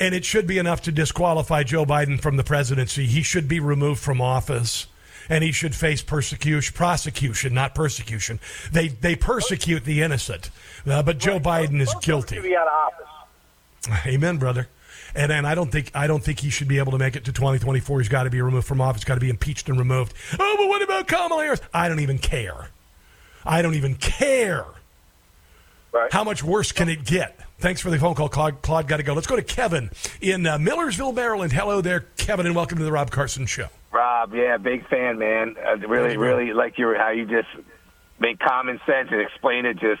And 0.00 0.14
it 0.14 0.24
should 0.24 0.46
be 0.46 0.58
enough 0.58 0.82
to 0.82 0.92
disqualify 0.92 1.64
Joe 1.64 1.84
Biden 1.84 2.20
from 2.20 2.36
the 2.36 2.44
presidency. 2.44 3.06
He 3.06 3.22
should 3.22 3.48
be 3.48 3.60
removed 3.60 4.00
from 4.00 4.20
office. 4.20 4.86
And 5.30 5.44
he 5.44 5.52
should 5.52 5.74
face 5.74 6.00
persecution, 6.00 6.74
prosecution, 6.74 7.52
not 7.52 7.74
persecution. 7.74 8.40
They 8.72 8.88
they 8.88 9.14
persecute 9.14 9.84
the 9.84 10.00
innocent, 10.00 10.48
uh, 10.86 11.02
but 11.02 11.18
Joe 11.18 11.38
Biden 11.38 11.82
is 11.82 11.94
guilty. 12.00 12.40
Be 12.40 12.56
out 12.56 12.66
of 12.66 12.72
office. 12.72 14.06
Amen, 14.06 14.38
brother. 14.38 14.68
And 15.14 15.30
and 15.30 15.46
I 15.46 15.54
don't 15.54 15.70
think 15.70 15.90
I 15.94 16.06
don't 16.06 16.22
think 16.22 16.40
he 16.40 16.48
should 16.48 16.68
be 16.68 16.78
able 16.78 16.92
to 16.92 16.98
make 16.98 17.14
it 17.14 17.24
to 17.26 17.32
2024. 17.32 18.00
He's 18.00 18.08
got 18.08 18.22
to 18.22 18.30
be 18.30 18.40
removed 18.40 18.66
from 18.66 18.80
office. 18.80 19.04
Got 19.04 19.14
to 19.14 19.20
be 19.20 19.28
impeached 19.30 19.68
and 19.68 19.78
removed. 19.78 20.14
Oh, 20.38 20.54
but 20.58 20.68
what 20.68 20.80
about 20.80 21.08
Kamala 21.08 21.42
Harris? 21.42 21.60
I 21.74 21.88
don't 21.88 22.00
even 22.00 22.18
care. 22.18 22.68
I 23.44 23.62
don't 23.62 23.74
even 23.74 23.96
care. 23.96 24.64
Right. 25.92 26.12
How 26.12 26.24
much 26.24 26.44
worse 26.44 26.72
can 26.72 26.88
it 26.88 27.04
get? 27.04 27.38
Thanks 27.60 27.80
for 27.80 27.90
the 27.90 27.98
phone 27.98 28.14
call, 28.14 28.28
Claude. 28.28 28.62
Claude, 28.62 28.86
got 28.86 28.98
to 28.98 29.02
go. 29.02 29.14
Let's 29.14 29.26
go 29.26 29.34
to 29.34 29.42
Kevin 29.42 29.90
in 30.20 30.46
uh, 30.46 30.58
Millersville, 30.58 31.12
Maryland. 31.12 31.52
Hello 31.52 31.80
there, 31.80 32.00
Kevin, 32.16 32.46
and 32.46 32.54
welcome 32.54 32.78
to 32.78 32.84
the 32.84 32.92
Rob 32.92 33.10
Carson 33.10 33.46
Show. 33.46 33.66
Rob, 33.90 34.32
yeah, 34.32 34.58
big 34.58 34.86
fan, 34.88 35.18
man. 35.18 35.56
I 35.58 35.72
really, 35.72 36.16
really 36.16 36.52
like 36.52 36.78
your 36.78 36.96
how 36.96 37.10
you 37.10 37.26
just 37.26 37.48
make 38.20 38.38
common 38.38 38.80
sense 38.86 39.08
and 39.10 39.20
explain 39.20 39.66
it 39.66 39.74
just, 39.74 40.00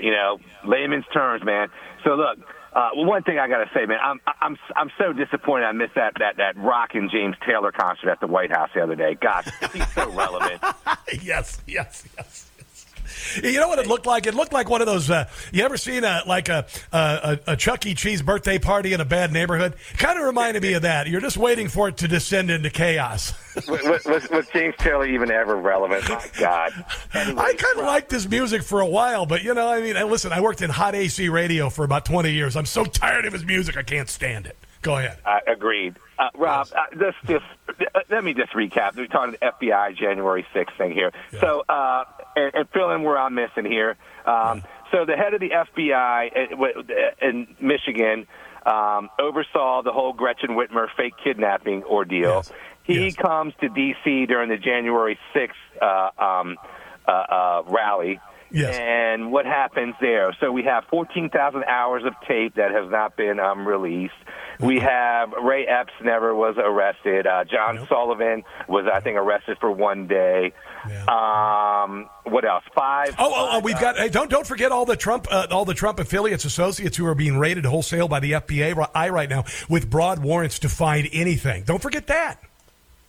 you 0.00 0.12
know, 0.12 0.38
layman's 0.64 1.06
terms, 1.12 1.44
man. 1.44 1.70
So 2.04 2.10
look, 2.14 2.38
uh, 2.72 2.90
one 2.94 3.24
thing 3.24 3.40
I 3.40 3.48
got 3.48 3.64
to 3.64 3.70
say, 3.74 3.84
man, 3.86 3.98
I'm 4.00 4.20
I'm 4.40 4.56
I'm 4.76 4.90
so 4.96 5.12
disappointed 5.12 5.64
I 5.64 5.72
missed 5.72 5.96
that 5.96 6.12
that 6.20 6.36
that 6.36 6.56
Rock 6.56 6.90
and 6.94 7.10
James 7.10 7.34
Taylor 7.44 7.72
concert 7.72 8.10
at 8.10 8.20
the 8.20 8.28
White 8.28 8.52
House 8.52 8.70
the 8.76 8.82
other 8.82 8.94
day. 8.94 9.16
Gosh, 9.20 9.48
he's 9.72 9.92
so 9.92 10.08
relevant. 10.12 10.62
yes, 11.20 11.58
yes, 11.66 12.04
yes. 12.16 12.45
You 13.42 13.60
know 13.60 13.68
what 13.68 13.78
it 13.78 13.86
looked 13.86 14.06
like? 14.06 14.26
It 14.26 14.34
looked 14.34 14.52
like 14.52 14.68
one 14.68 14.80
of 14.80 14.86
those. 14.86 15.10
Uh, 15.10 15.28
you 15.52 15.64
ever 15.64 15.76
seen 15.76 16.04
a 16.04 16.22
like 16.26 16.48
a, 16.48 16.66
a 16.92 17.38
a 17.48 17.56
Chuck 17.56 17.86
E. 17.86 17.94
Cheese 17.94 18.22
birthday 18.22 18.58
party 18.58 18.92
in 18.92 19.00
a 19.00 19.04
bad 19.04 19.32
neighborhood? 19.32 19.74
Kind 19.96 20.18
of 20.18 20.24
reminded 20.24 20.62
me 20.62 20.74
of 20.74 20.82
that. 20.82 21.06
You're 21.06 21.20
just 21.20 21.36
waiting 21.36 21.68
for 21.68 21.88
it 21.88 21.96
to 21.98 22.08
descend 22.08 22.50
into 22.50 22.70
chaos. 22.70 23.32
was, 23.68 24.04
was, 24.04 24.28
was 24.30 24.46
James 24.48 24.74
Taylor 24.78 25.06
even 25.06 25.30
ever 25.30 25.56
relevant? 25.56 26.08
My 26.08 26.26
God. 26.38 26.72
Anyway, 27.14 27.40
I 27.40 27.54
kind 27.54 27.78
of 27.78 27.86
liked 27.86 28.10
his 28.10 28.28
music 28.28 28.62
for 28.62 28.80
a 28.80 28.86
while, 28.86 29.24
but 29.26 29.42
you 29.42 29.54
know, 29.54 29.68
I 29.68 29.80
mean, 29.80 29.94
listen, 30.10 30.32
I 30.32 30.40
worked 30.40 30.60
in 30.60 30.68
hot 30.68 30.94
AC 30.94 31.28
radio 31.28 31.70
for 31.70 31.84
about 31.84 32.04
20 32.04 32.30
years. 32.30 32.56
I'm 32.56 32.66
so 32.66 32.84
tired 32.84 33.24
of 33.24 33.32
his 33.32 33.44
music, 33.44 33.76
I 33.76 33.82
can't 33.82 34.08
stand 34.08 34.46
it. 34.46 34.56
Go 34.82 34.96
ahead. 34.96 35.18
Uh, 35.24 35.40
agreed. 35.46 35.96
Uh, 36.18 36.28
Rob, 36.34 36.68
uh, 36.76 36.96
this 36.96 37.14
just 37.26 37.44
uh, 37.68 38.00
let 38.10 38.22
me 38.22 38.34
just 38.34 38.52
recap. 38.52 38.96
We're 38.96 39.06
talking 39.06 39.32
the 39.32 39.38
FBI 39.38 39.96
January 39.96 40.46
6th 40.54 40.76
thing 40.78 40.92
here. 40.92 41.12
So, 41.40 41.64
uh, 41.68 42.04
and, 42.36 42.54
and 42.54 42.68
fill 42.70 42.90
in 42.90 43.02
where 43.02 43.18
I'm 43.18 43.34
missing 43.34 43.64
here. 43.64 43.96
Um, 44.26 44.62
So, 44.92 45.04
the 45.04 45.16
head 45.16 45.34
of 45.34 45.40
the 45.40 45.50
FBI 45.50 46.30
in, 47.20 47.56
Michigan 47.60 48.26
um, 48.64 49.08
oversaw 49.18 49.82
the 49.82 49.92
whole 49.92 50.12
Gretchen 50.12 50.50
Whitmer 50.50 50.86
fake 50.96 51.14
kidnapping 51.22 51.82
ordeal. 51.84 52.44
He 52.84 53.10
comes 53.12 53.52
to 53.60 53.68
D.C. 53.68 54.26
during 54.26 54.48
the 54.48 54.56
January 54.56 55.18
6th 55.34 55.50
uh, 55.82 56.22
um, 56.22 56.56
uh, 57.06 57.10
uh, 57.10 57.62
rally. 57.66 58.20
Yes. 58.56 58.76
And 58.78 59.30
what 59.30 59.44
happens 59.44 59.94
there? 60.00 60.34
So 60.40 60.50
we 60.50 60.64
have 60.64 60.84
14,000 60.90 61.64
hours 61.64 62.04
of 62.04 62.14
tape 62.26 62.54
that 62.54 62.70
has 62.70 62.90
not 62.90 63.16
been 63.16 63.38
um, 63.38 63.68
released. 63.68 64.14
We 64.60 64.80
have 64.80 65.32
Ray 65.32 65.66
Epps 65.66 65.92
never 66.02 66.34
was 66.34 66.56
arrested. 66.56 67.26
Uh, 67.26 67.44
John 67.44 67.86
Sullivan 67.86 68.44
was, 68.66 68.86
I 68.90 69.00
think, 69.00 69.18
arrested 69.18 69.58
for 69.60 69.70
one 69.70 70.06
day. 70.06 70.54
Um, 71.08 72.08
what 72.24 72.44
else? 72.44 72.64
Five. 72.74 73.14
Oh, 73.18 73.32
oh, 73.34 73.48
oh 73.52 73.60
we've 73.60 73.78
got. 73.78 73.96
Hey, 73.96 74.08
don't 74.08 74.30
don't 74.30 74.46
forget 74.46 74.72
all 74.72 74.86
the 74.86 74.96
Trump, 74.96 75.26
uh, 75.30 75.48
all 75.50 75.64
the 75.64 75.74
Trump 75.74 75.98
affiliates, 75.98 76.44
associates 76.44 76.96
who 76.96 77.06
are 77.06 77.14
being 77.14 77.38
raided 77.38 77.64
wholesale 77.64 78.08
by 78.08 78.20
the 78.20 78.32
FBI 78.32 78.74
ri- 78.74 79.10
right 79.10 79.28
now 79.28 79.44
with 79.68 79.90
broad 79.90 80.20
warrants 80.20 80.60
to 80.60 80.68
find 80.68 81.08
anything. 81.12 81.64
Don't 81.64 81.82
forget 81.82 82.06
that. 82.06 82.40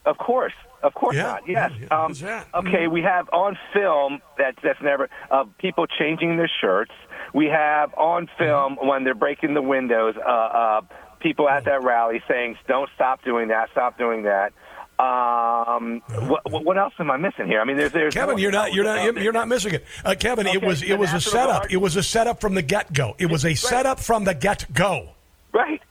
Of 0.06 0.18
course, 0.18 0.54
of 0.84 0.94
course 0.94 1.16
Yeah. 1.16 1.24
not. 1.24 1.48
Yes. 1.48 1.72
Yeah, 1.80 1.88
Um, 2.04 2.14
that? 2.14 2.48
okay, 2.54 2.88
we 2.88 3.02
have 3.02 3.30
on 3.34 3.58
film 3.74 4.22
that 4.38 4.56
that's 4.64 4.82
never 4.82 5.10
uh, 5.32 5.46
people 5.58 5.86
changing 5.88 6.38
their 6.38 6.50
shirts. 6.62 6.92
We 7.34 7.48
have 7.48 7.94
on 7.96 8.30
film 8.38 8.78
when 8.82 9.04
they're 9.04 9.16
breaking 9.16 9.54
the 9.54 9.62
windows. 9.62 10.16
Uh, 10.18 10.30
uh, 10.30 10.82
people 11.20 11.50
at 11.50 11.66
that 11.66 11.84
rally 11.84 12.22
saying, 12.28 12.58
"Don't 12.68 12.90
stop 12.96 13.24
doing 13.24 13.50
that. 13.50 13.70
Stop 13.72 13.98
doing 13.98 14.24
that." 14.24 14.54
Um, 15.00 16.02
what, 16.28 16.42
what 16.50 16.78
else 16.78 16.94
am 17.00 17.12
I 17.12 17.18
missing 17.18 17.46
here? 17.46 17.62
I 17.62 17.66
mean, 17.66 17.78
there's, 17.78 17.92
there's 17.92 18.14
Kevin, 18.16 18.40
you're 18.40 18.52
not 18.52 18.74
you're 18.74 18.84
not 18.84 19.04
you're, 19.04 19.20
you're 19.20 19.34
not 19.34 19.48
missing 19.48 19.76
it. 19.76 19.86
Uh, 20.04 20.16
Kevin, 20.18 20.48
it 20.48 20.64
was 20.64 20.82
it 20.82 20.98
was 20.98 21.14
a 21.14 21.22
setup. 21.22 21.70
It 21.72 21.78
was 21.78 21.96
a 21.96 22.04
setup 22.04 22.42
from 22.42 22.56
the 22.56 22.64
get 22.64 22.92
go. 22.94 23.16
It 23.20 23.28
was 23.28 23.46
a 23.46 23.54
setup 23.54 24.00
from 24.00 24.24
the 24.24 24.34
get 24.34 24.66
go. 24.74 25.10
Right. 25.54 25.82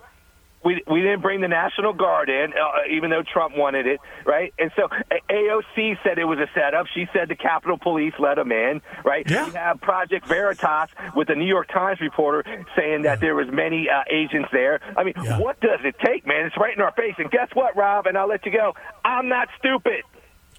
We, 0.67 0.83
we 0.91 1.01
didn't 1.01 1.23
bring 1.23 1.41
the 1.41 1.49
National 1.49 1.93
Guard 1.93 2.29
in, 2.29 2.53
uh, 2.53 2.91
even 2.91 3.11
though 3.11 3.23
Trump 3.23 3.57
wanted 3.57 3.87
it, 3.87 4.01
right? 4.25 4.53
And 4.59 4.73
so 4.75 4.89
AOC 5.31 5.99
said 6.03 6.19
it 6.19 6.25
was 6.25 6.41
a 6.41 6.51
setup. 6.55 6.87
She 6.93 7.07
said 7.13 7.29
the 7.29 7.37
Capitol 7.37 7.79
Police 7.79 8.15
let 8.19 8.35
them 8.35 8.51
in, 8.51 8.83
right? 9.05 9.25
Yeah. 9.31 9.47
We 9.47 9.53
have 9.53 9.81
Project 9.81 10.27
Veritas 10.27 10.91
with 11.15 11.29
the 11.29 11.37
New 11.37 11.47
York 11.47 11.69
Times 11.69 12.01
reporter 12.01 12.43
saying 12.77 13.03
that 13.03 13.21
there 13.21 13.37
was 13.37 13.47
many 13.53 13.89
uh, 13.89 14.03
agents 14.11 14.49
there. 14.53 14.81
I 14.97 15.05
mean, 15.05 15.15
what 15.39 15.61
does 15.61 15.81
it 15.85 15.95
take, 16.05 16.27
man? 16.27 16.47
It's 16.47 16.57
right 16.57 16.75
in 16.77 16.83
our 16.83 16.93
face. 16.93 17.15
And 17.19 17.31
guess 17.31 17.49
what, 17.55 17.77
Rob? 17.77 18.07
And 18.07 18.19
I'll 18.19 18.29
let 18.29 18.45
you 18.45 18.51
go. 18.51 18.75
I'm 19.05 19.29
not 19.29 19.49
stupid. 19.61 20.03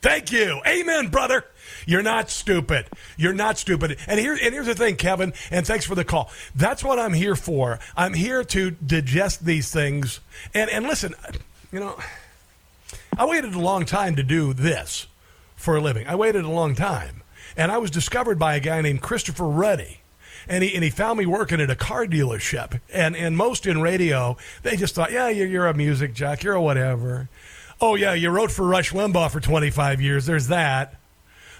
Thank 0.08 0.32
you. 0.32 0.62
Amen, 0.66 1.10
brother. 1.10 1.44
You're 1.86 2.02
not 2.02 2.30
stupid. 2.30 2.86
You're 3.18 3.34
not 3.34 3.58
stupid. 3.58 3.98
And 4.08 4.22
here 4.22 4.40
and 4.42 4.54
here's 4.54 4.68
the 4.68 4.74
thing, 4.74 4.96
Kevin, 4.96 5.34
and 5.52 5.68
thanks 5.68 5.84
for 5.84 5.96
the 5.96 6.06
call. 6.06 6.32
That's 6.56 6.82
what 6.82 6.98
I'm 6.98 7.12
here 7.12 7.36
for. 7.36 7.78
I'm 7.98 8.14
here 8.14 8.46
to 8.46 8.72
digest 8.72 9.44
these 9.44 9.70
things. 9.70 10.22
And 10.54 10.70
and 10.70 10.86
listen, 10.86 11.14
you 11.74 11.82
know, 11.82 12.00
I 13.18 13.26
waited 13.26 13.54
a 13.54 13.60
long 13.60 13.84
time 13.84 14.16
to 14.16 14.24
do 14.24 14.54
this 14.54 15.08
for 15.58 15.76
a 15.76 15.82
living. 15.82 16.08
I 16.08 16.16
waited 16.16 16.46
a 16.46 16.50
long 16.50 16.74
time. 16.74 17.22
And 17.58 17.70
I 17.70 17.78
was 17.78 17.92
discovered 17.92 18.40
by 18.40 18.56
a 18.56 18.62
guy 18.62 18.80
named 18.80 19.02
Christopher 19.02 19.50
Ruddy. 19.50 20.00
And 20.48 20.64
he, 20.64 20.74
and 20.74 20.86
he 20.86 20.90
found 20.90 21.20
me 21.20 21.26
working 21.26 21.60
at 21.60 21.70
a 21.70 21.76
car 21.76 22.06
dealership. 22.06 22.80
And, 22.94 23.18
and 23.18 23.36
most 23.36 23.66
in 23.66 23.82
radio, 23.82 24.38
they 24.64 24.78
just 24.78 24.96
thought, 24.96 25.12
yeah, 25.12 25.28
you're, 25.28 25.48
you're 25.48 25.68
a 25.68 25.74
music 25.74 26.14
jock, 26.14 26.44
you're 26.44 26.54
a 26.54 26.62
whatever. 26.62 27.28
Oh, 27.80 27.96
yeah, 27.96 28.14
you 28.14 28.30
wrote 28.30 28.52
for 28.52 28.66
Rush 28.66 28.92
Limbaugh 28.92 29.30
for 29.32 29.40
25 29.40 30.02
years. 30.02 30.26
There's 30.26 30.48
that. 30.48 30.96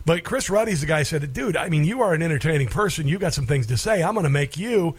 But 0.06 0.24
Chris 0.24 0.50
Ruddy's 0.50 0.82
the 0.82 0.88
guy 0.88 1.00
who 1.00 1.04
said, 1.04 1.34
dude, 1.34 1.58
I 1.58 1.70
mean, 1.70 1.84
you 1.84 2.02
are 2.02 2.14
an 2.14 2.22
entertaining 2.24 2.70
person. 2.70 3.08
You 3.08 3.20
got 3.20 3.34
some 3.34 3.46
things 3.46 3.68
to 3.68 3.78
say. 3.78 4.02
I'm 4.02 4.14
going 4.14 4.24
to 4.24 4.30
make 4.30 4.58
you, 4.58 4.96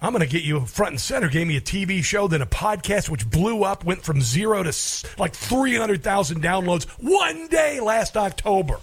I'm 0.00 0.12
going 0.12 0.24
to 0.24 0.30
get 0.30 0.44
you 0.44 0.64
front 0.64 0.92
and 0.92 1.00
center. 1.00 1.28
Gave 1.28 1.46
me 1.48 1.56
a 1.56 1.60
TV 1.60 2.02
show, 2.04 2.28
then 2.28 2.40
a 2.40 2.46
podcast, 2.46 3.08
which 3.10 3.28
blew 3.28 3.64
up, 3.64 3.84
went 3.84 4.02
from 4.02 4.20
zero 4.22 4.62
to 4.62 4.72
like 5.18 5.34
300,000 5.34 6.40
downloads 6.42 6.84
one 6.98 7.48
day 7.48 7.80
last 7.80 8.16
October. 8.16 8.78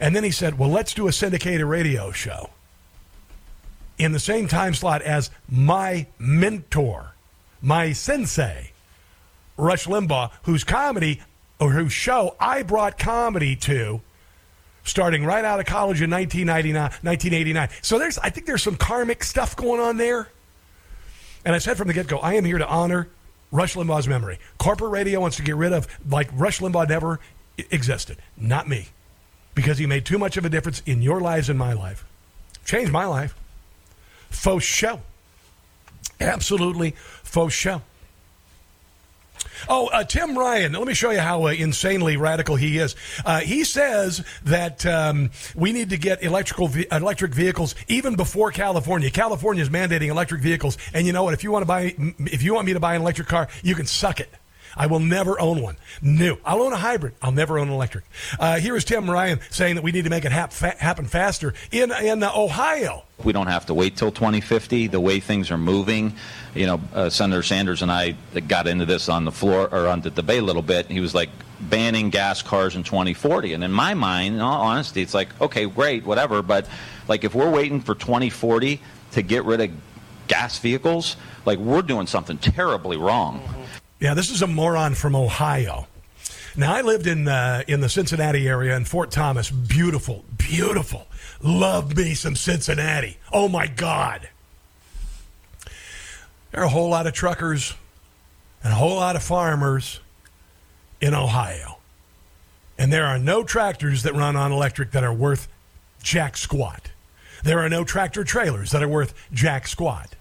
And 0.00 0.14
then 0.14 0.24
he 0.24 0.30
said, 0.30 0.58
well, 0.58 0.70
let's 0.70 0.94
do 0.94 1.06
a 1.08 1.12
syndicated 1.12 1.66
radio 1.66 2.12
show. 2.12 2.50
in 3.98 4.12
the 4.12 4.20
same 4.20 4.48
time 4.48 4.74
slot 4.74 5.02
as 5.02 5.30
my 5.48 6.06
mentor, 6.18 7.14
my 7.60 7.92
sensei, 7.92 8.72
Rush 9.56 9.86
Limbaugh, 9.86 10.30
whose 10.42 10.64
comedy 10.64 11.20
or 11.60 11.70
whose 11.70 11.92
show 11.92 12.36
I 12.40 12.62
brought 12.62 12.98
comedy 12.98 13.56
to 13.56 14.00
starting 14.84 15.24
right 15.24 15.44
out 15.44 15.60
of 15.60 15.66
college 15.66 16.02
in 16.02 16.10
1999, 16.10 16.82
1989. 17.02 17.68
So 17.82 17.98
there's, 17.98 18.18
I 18.18 18.30
think 18.30 18.46
there's 18.46 18.62
some 18.62 18.76
karmic 18.76 19.24
stuff 19.24 19.56
going 19.56 19.80
on 19.80 19.96
there. 19.96 20.28
And 21.44 21.54
I 21.54 21.58
said 21.58 21.76
from 21.76 21.88
the 21.88 21.94
get 21.94 22.06
go, 22.06 22.18
I 22.18 22.34
am 22.34 22.44
here 22.44 22.58
to 22.58 22.66
honor 22.66 23.08
Rush 23.50 23.74
Limbaugh's 23.74 24.08
memory. 24.08 24.38
Corporate 24.58 24.90
radio 24.90 25.20
wants 25.20 25.36
to 25.36 25.42
get 25.42 25.56
rid 25.56 25.72
of, 25.72 25.86
like 26.08 26.28
Rush 26.34 26.60
Limbaugh 26.60 26.88
never 26.88 27.20
existed. 27.70 28.18
Not 28.36 28.68
me. 28.68 28.88
Because 29.54 29.78
he 29.78 29.86
made 29.86 30.04
too 30.04 30.18
much 30.18 30.36
of 30.36 30.44
a 30.44 30.48
difference 30.48 30.82
in 30.86 31.02
your 31.02 31.20
lives 31.20 31.48
and 31.48 31.58
my 31.58 31.72
life. 31.72 32.04
Changed 32.64 32.92
my 32.92 33.06
life. 33.06 33.34
Faux 34.30 34.64
show. 34.64 35.00
Absolutely 36.20 36.92
faux 37.22 37.54
show. 37.54 37.82
Oh, 39.68 39.88
uh, 39.88 40.04
Tim 40.04 40.36
Ryan. 40.36 40.72
Let 40.72 40.86
me 40.86 40.94
show 40.94 41.10
you 41.10 41.20
how 41.20 41.46
uh, 41.46 41.50
insanely 41.50 42.16
radical 42.16 42.56
he 42.56 42.78
is. 42.78 42.96
Uh, 43.24 43.40
he 43.40 43.64
says 43.64 44.24
that 44.44 44.84
um, 44.86 45.30
we 45.54 45.72
need 45.72 45.90
to 45.90 45.96
get 45.96 46.22
electrical 46.22 46.68
ve- 46.68 46.86
electric 46.90 47.34
vehicles 47.34 47.74
even 47.88 48.16
before 48.16 48.50
California. 48.50 49.10
California 49.10 49.62
is 49.62 49.70
mandating 49.70 50.08
electric 50.08 50.42
vehicles, 50.42 50.78
and 50.92 51.06
you 51.06 51.12
know 51.12 51.24
what? 51.24 51.34
If 51.34 51.44
you 51.44 51.50
want 51.50 51.62
to 51.62 51.66
buy, 51.66 51.94
if 52.18 52.42
you 52.42 52.54
want 52.54 52.66
me 52.66 52.72
to 52.74 52.80
buy 52.80 52.94
an 52.94 53.02
electric 53.02 53.28
car, 53.28 53.48
you 53.62 53.74
can 53.74 53.86
suck 53.86 54.20
it. 54.20 54.30
I 54.76 54.86
will 54.86 55.00
never 55.00 55.40
own 55.40 55.62
one. 55.62 55.76
No, 56.02 56.38
I'll 56.44 56.62
own 56.62 56.72
a 56.72 56.76
hybrid. 56.76 57.14
I'll 57.22 57.32
never 57.32 57.58
own 57.58 57.68
an 57.68 57.74
electric. 57.74 58.04
Uh, 58.38 58.58
here 58.58 58.76
is 58.76 58.84
Tim 58.84 59.08
Ryan 59.10 59.40
saying 59.50 59.76
that 59.76 59.84
we 59.84 59.92
need 59.92 60.04
to 60.04 60.10
make 60.10 60.24
it 60.24 60.32
hap- 60.32 60.52
fa- 60.52 60.76
happen 60.78 61.06
faster 61.06 61.54
in 61.70 61.92
in 61.92 62.22
uh, 62.22 62.32
Ohio. 62.34 63.04
We 63.22 63.32
don't 63.32 63.46
have 63.46 63.66
to 63.66 63.74
wait 63.74 63.96
till 63.96 64.10
2050. 64.10 64.88
The 64.88 65.00
way 65.00 65.20
things 65.20 65.50
are 65.50 65.58
moving, 65.58 66.14
you 66.54 66.66
know, 66.66 66.80
uh, 66.92 67.10
Senator 67.10 67.42
Sanders 67.42 67.82
and 67.82 67.90
I 67.90 68.16
got 68.48 68.66
into 68.66 68.86
this 68.86 69.08
on 69.08 69.24
the 69.24 69.32
floor 69.32 69.68
or 69.70 69.86
on 69.86 70.00
the 70.00 70.10
debate 70.10 70.40
a 70.40 70.44
little 70.44 70.62
bit. 70.62 70.86
He 70.90 71.00
was 71.00 71.14
like 71.14 71.30
banning 71.60 72.10
gas 72.10 72.42
cars 72.42 72.74
in 72.74 72.82
2040, 72.82 73.54
and 73.54 73.64
in 73.64 73.72
my 73.72 73.94
mind, 73.94 74.34
in 74.34 74.40
all 74.40 74.62
honesty, 74.62 75.02
it's 75.02 75.14
like 75.14 75.28
okay, 75.40 75.66
great, 75.66 76.04
whatever. 76.04 76.42
But 76.42 76.66
like 77.08 77.24
if 77.24 77.34
we're 77.34 77.50
waiting 77.50 77.80
for 77.80 77.94
2040 77.94 78.80
to 79.12 79.22
get 79.22 79.44
rid 79.44 79.60
of 79.60 79.70
gas 80.26 80.58
vehicles, 80.58 81.16
like 81.46 81.58
we're 81.58 81.82
doing 81.82 82.06
something 82.06 82.38
terribly 82.38 82.96
wrong. 82.96 83.40
Yeah, 84.00 84.14
this 84.14 84.30
is 84.30 84.42
a 84.42 84.46
moron 84.46 84.94
from 84.94 85.14
Ohio. 85.16 85.86
Now 86.56 86.74
I 86.74 86.82
lived 86.82 87.06
in 87.06 87.26
uh, 87.26 87.64
in 87.66 87.80
the 87.80 87.88
Cincinnati 87.88 88.46
area 88.46 88.76
in 88.76 88.84
Fort 88.84 89.10
Thomas. 89.10 89.50
Beautiful, 89.50 90.24
beautiful. 90.36 91.06
Love 91.42 91.96
me 91.96 92.14
some 92.14 92.36
Cincinnati. 92.36 93.18
Oh 93.32 93.48
my 93.48 93.66
God. 93.66 94.28
There 96.50 96.60
are 96.60 96.66
a 96.66 96.68
whole 96.68 96.88
lot 96.88 97.08
of 97.08 97.12
truckers 97.12 97.74
and 98.62 98.72
a 98.72 98.76
whole 98.76 98.96
lot 98.96 99.16
of 99.16 99.22
farmers 99.22 100.00
in 101.00 101.12
Ohio. 101.12 101.78
And 102.78 102.92
there 102.92 103.06
are 103.06 103.18
no 103.18 103.42
tractors 103.42 104.04
that 104.04 104.14
run 104.14 104.36
on 104.36 104.52
electric 104.52 104.92
that 104.92 105.04
are 105.04 105.12
worth 105.12 105.48
jack 106.02 106.36
squat. 106.36 106.90
There 107.42 107.58
are 107.58 107.68
no 107.68 107.84
tractor 107.84 108.24
trailers 108.24 108.70
that 108.70 108.82
are 108.82 108.88
worth 108.88 109.14
jack 109.32 109.66
squat. 109.66 110.14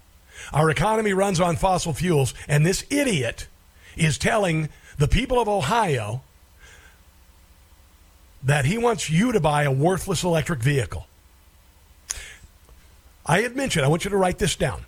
Our 0.52 0.70
economy 0.70 1.14
runs 1.14 1.40
on 1.40 1.56
fossil 1.56 1.94
fuels, 1.94 2.34
and 2.48 2.66
this 2.66 2.86
idiot 2.90 3.48
is 3.95 4.18
telling 4.18 4.70
the 4.98 5.07
people 5.07 5.40
of 5.40 5.48
Ohio 5.48 6.22
that 8.44 8.65
he 8.65 8.78
wants 8.78 9.10
you 9.10 9.32
to 9.32 9.40
buy 9.40 9.64
a 9.64 9.72
worthless 9.72 10.24
electric 10.24 10.60
vehicle. 10.60 11.07
I 13.26 13.41
had 13.41 13.56
mentioned, 13.56 13.86
I 13.86 13.88
want 13.88 14.03
you 14.03 14.10
to 14.11 14.18
write 14.18 14.38
this 14.38 14.56
down. 14.56 14.84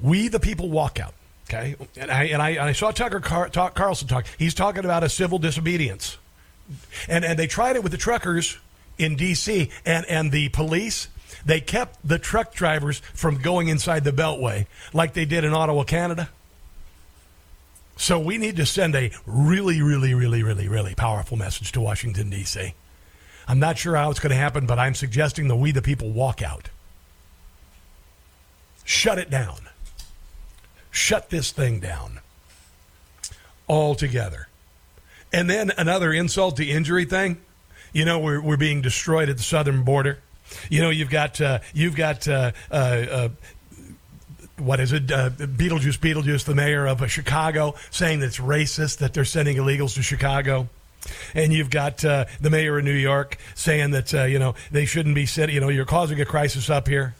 We 0.00 0.28
the 0.28 0.40
people 0.40 0.70
walk 0.70 0.98
out. 0.98 1.14
Okay, 1.48 1.76
and 1.96 2.10
I 2.10 2.24
and 2.24 2.42
I, 2.42 2.50
and 2.50 2.62
I 2.62 2.72
saw 2.72 2.90
Tucker 2.90 3.20
Car- 3.20 3.48
talk, 3.48 3.74
Carlson 3.74 4.08
talk. 4.08 4.26
He's 4.36 4.52
talking 4.52 4.84
about 4.84 5.04
a 5.04 5.08
civil 5.08 5.38
disobedience, 5.38 6.18
and 7.08 7.24
and 7.24 7.38
they 7.38 7.46
tried 7.46 7.76
it 7.76 7.84
with 7.84 7.92
the 7.92 7.98
truckers 7.98 8.58
in 8.98 9.14
D.C. 9.14 9.70
and 9.84 10.04
and 10.06 10.32
the 10.32 10.48
police. 10.48 11.08
They 11.44 11.60
kept 11.60 11.98
the 12.06 12.18
truck 12.18 12.52
drivers 12.52 12.98
from 13.14 13.40
going 13.40 13.68
inside 13.68 14.02
the 14.02 14.10
Beltway 14.10 14.66
like 14.92 15.12
they 15.12 15.24
did 15.24 15.44
in 15.44 15.52
Ottawa, 15.52 15.84
Canada. 15.84 16.30
So 17.96 18.18
we 18.20 18.36
need 18.36 18.56
to 18.56 18.66
send 18.66 18.94
a 18.94 19.10
really, 19.24 19.80
really, 19.80 20.12
really, 20.12 20.42
really, 20.42 20.68
really 20.68 20.94
powerful 20.94 21.36
message 21.36 21.72
to 21.72 21.80
Washington, 21.80 22.28
D.C. 22.28 22.74
I'm 23.48 23.58
not 23.58 23.78
sure 23.78 23.96
how 23.96 24.10
it's 24.10 24.20
going 24.20 24.30
to 24.30 24.36
happen, 24.36 24.66
but 24.66 24.78
I'm 24.78 24.94
suggesting 24.94 25.48
that 25.48 25.56
we, 25.56 25.72
the 25.72 25.82
people, 25.82 26.10
walk 26.10 26.42
out. 26.42 26.68
Shut 28.84 29.18
it 29.18 29.30
down. 29.30 29.68
Shut 30.90 31.30
this 31.30 31.52
thing 31.52 31.80
down 31.80 32.20
altogether. 33.68 34.48
And 35.32 35.48
then 35.50 35.72
another 35.76 36.12
insult 36.12 36.56
to 36.58 36.64
injury 36.64 37.04
thing. 37.04 37.38
You 37.92 38.04
know, 38.04 38.18
we're, 38.18 38.40
we're 38.40 38.56
being 38.56 38.82
destroyed 38.82 39.28
at 39.28 39.38
the 39.38 39.42
southern 39.42 39.82
border. 39.82 40.18
You 40.70 40.80
know, 40.80 40.90
you've 40.90 41.10
got 41.10 41.40
uh, 41.40 41.58
you've 41.74 41.96
got 41.96 42.28
uh, 42.28 42.52
uh, 42.70 42.74
uh, 42.74 43.28
what 44.58 44.80
is 44.80 44.92
it? 44.92 45.10
Uh, 45.10 45.30
Beetlejuice, 45.30 45.98
Beetlejuice, 45.98 46.44
the 46.44 46.54
mayor 46.54 46.86
of 46.86 47.02
uh, 47.02 47.06
Chicago, 47.06 47.74
saying 47.90 48.20
that 48.20 48.26
it's 48.26 48.38
racist 48.38 48.98
that 48.98 49.14
they're 49.14 49.24
sending 49.24 49.56
illegals 49.56 49.94
to 49.94 50.02
Chicago. 50.02 50.68
And 51.34 51.52
you've 51.52 51.70
got 51.70 52.04
uh, 52.04 52.24
the 52.40 52.50
mayor 52.50 52.78
of 52.78 52.84
New 52.84 52.92
York 52.92 53.38
saying 53.54 53.92
that 53.92 54.12
uh, 54.12 54.24
you 54.24 54.38
know 54.38 54.54
they 54.70 54.86
shouldn't 54.86 55.14
be 55.14 55.26
sitting. 55.26 55.54
You 55.54 55.60
know, 55.60 55.68
you're 55.68 55.84
causing 55.84 56.20
a 56.20 56.24
crisis 56.24 56.68
up 56.68 56.88
here. 56.88 57.14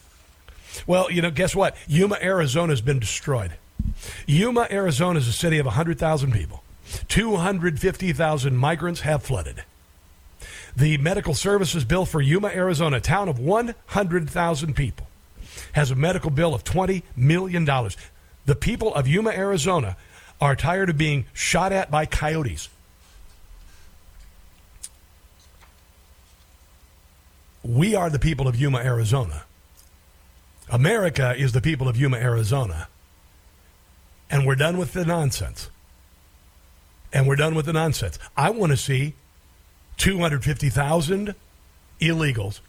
Well, 0.86 1.10
you 1.10 1.22
know, 1.22 1.30
guess 1.30 1.54
what? 1.54 1.76
Yuma, 1.86 2.18
Arizona 2.20 2.72
has 2.72 2.80
been 2.80 2.98
destroyed. 2.98 3.52
Yuma, 4.26 4.66
Arizona 4.70 5.18
is 5.18 5.28
a 5.28 5.32
city 5.32 5.58
of 5.58 5.66
100,000 5.66 6.32
people. 6.32 6.62
250,000 7.08 8.56
migrants 8.56 9.00
have 9.00 9.22
flooded. 9.22 9.64
The 10.76 10.98
medical 10.98 11.34
services 11.34 11.84
bill 11.84 12.04
for 12.04 12.20
Yuma, 12.20 12.48
Arizona, 12.48 12.98
a 12.98 13.00
town 13.00 13.28
of 13.28 13.38
100,000 13.38 14.74
people, 14.74 15.05
has 15.72 15.90
a 15.90 15.94
medical 15.94 16.30
bill 16.30 16.54
of 16.54 16.64
$20 16.64 17.02
million. 17.16 17.64
The 17.64 18.54
people 18.54 18.94
of 18.94 19.08
Yuma, 19.08 19.30
Arizona 19.30 19.96
are 20.40 20.54
tired 20.56 20.90
of 20.90 20.98
being 20.98 21.26
shot 21.32 21.72
at 21.72 21.90
by 21.90 22.06
coyotes. 22.06 22.68
We 27.62 27.94
are 27.94 28.10
the 28.10 28.18
people 28.18 28.46
of 28.46 28.54
Yuma, 28.54 28.78
Arizona. 28.78 29.44
America 30.68 31.34
is 31.36 31.52
the 31.52 31.60
people 31.60 31.88
of 31.88 31.96
Yuma, 31.96 32.16
Arizona. 32.16 32.88
And 34.30 34.46
we're 34.46 34.56
done 34.56 34.78
with 34.78 34.92
the 34.92 35.04
nonsense. 35.04 35.70
And 37.12 37.26
we're 37.26 37.36
done 37.36 37.54
with 37.54 37.66
the 37.66 37.72
nonsense. 37.72 38.18
I 38.36 38.50
want 38.50 38.72
to 38.72 38.76
see 38.76 39.14
250,000 39.96 41.34
illegals 42.00 42.60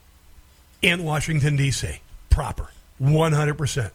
in 0.81 1.03
Washington, 1.03 1.55
D.C. 1.55 1.99
Proper. 2.29 2.69
100%. 3.01 3.91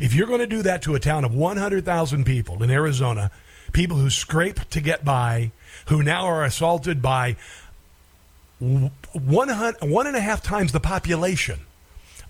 If 0.00 0.14
you're 0.14 0.26
going 0.26 0.40
to 0.40 0.46
do 0.46 0.62
that 0.62 0.82
to 0.82 0.94
a 0.94 1.00
town 1.00 1.24
of 1.24 1.34
100,000 1.34 2.24
people 2.24 2.62
in 2.62 2.70
Arizona, 2.70 3.30
people 3.72 3.96
who 3.96 4.10
scrape 4.10 4.68
to 4.70 4.80
get 4.80 5.04
by, 5.04 5.52
who 5.86 6.02
now 6.02 6.26
are 6.26 6.44
assaulted 6.44 7.00
by 7.00 7.36
one, 8.58 8.90
one 9.80 10.06
and 10.06 10.16
a 10.16 10.20
half 10.20 10.42
times 10.42 10.72
the 10.72 10.80
population 10.80 11.60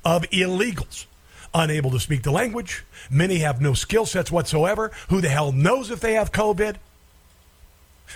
of 0.04 0.22
illegals 0.30 1.06
unable 1.54 1.90
to 1.90 2.00
speak 2.00 2.22
the 2.22 2.30
language. 2.30 2.84
Many 3.10 3.38
have 3.38 3.60
no 3.60 3.74
skill 3.74 4.06
sets 4.06 4.30
whatsoever. 4.30 4.92
Who 5.08 5.20
the 5.20 5.28
hell 5.28 5.52
knows 5.52 5.90
if 5.90 6.00
they 6.00 6.14
have 6.14 6.32
COVID? 6.32 6.76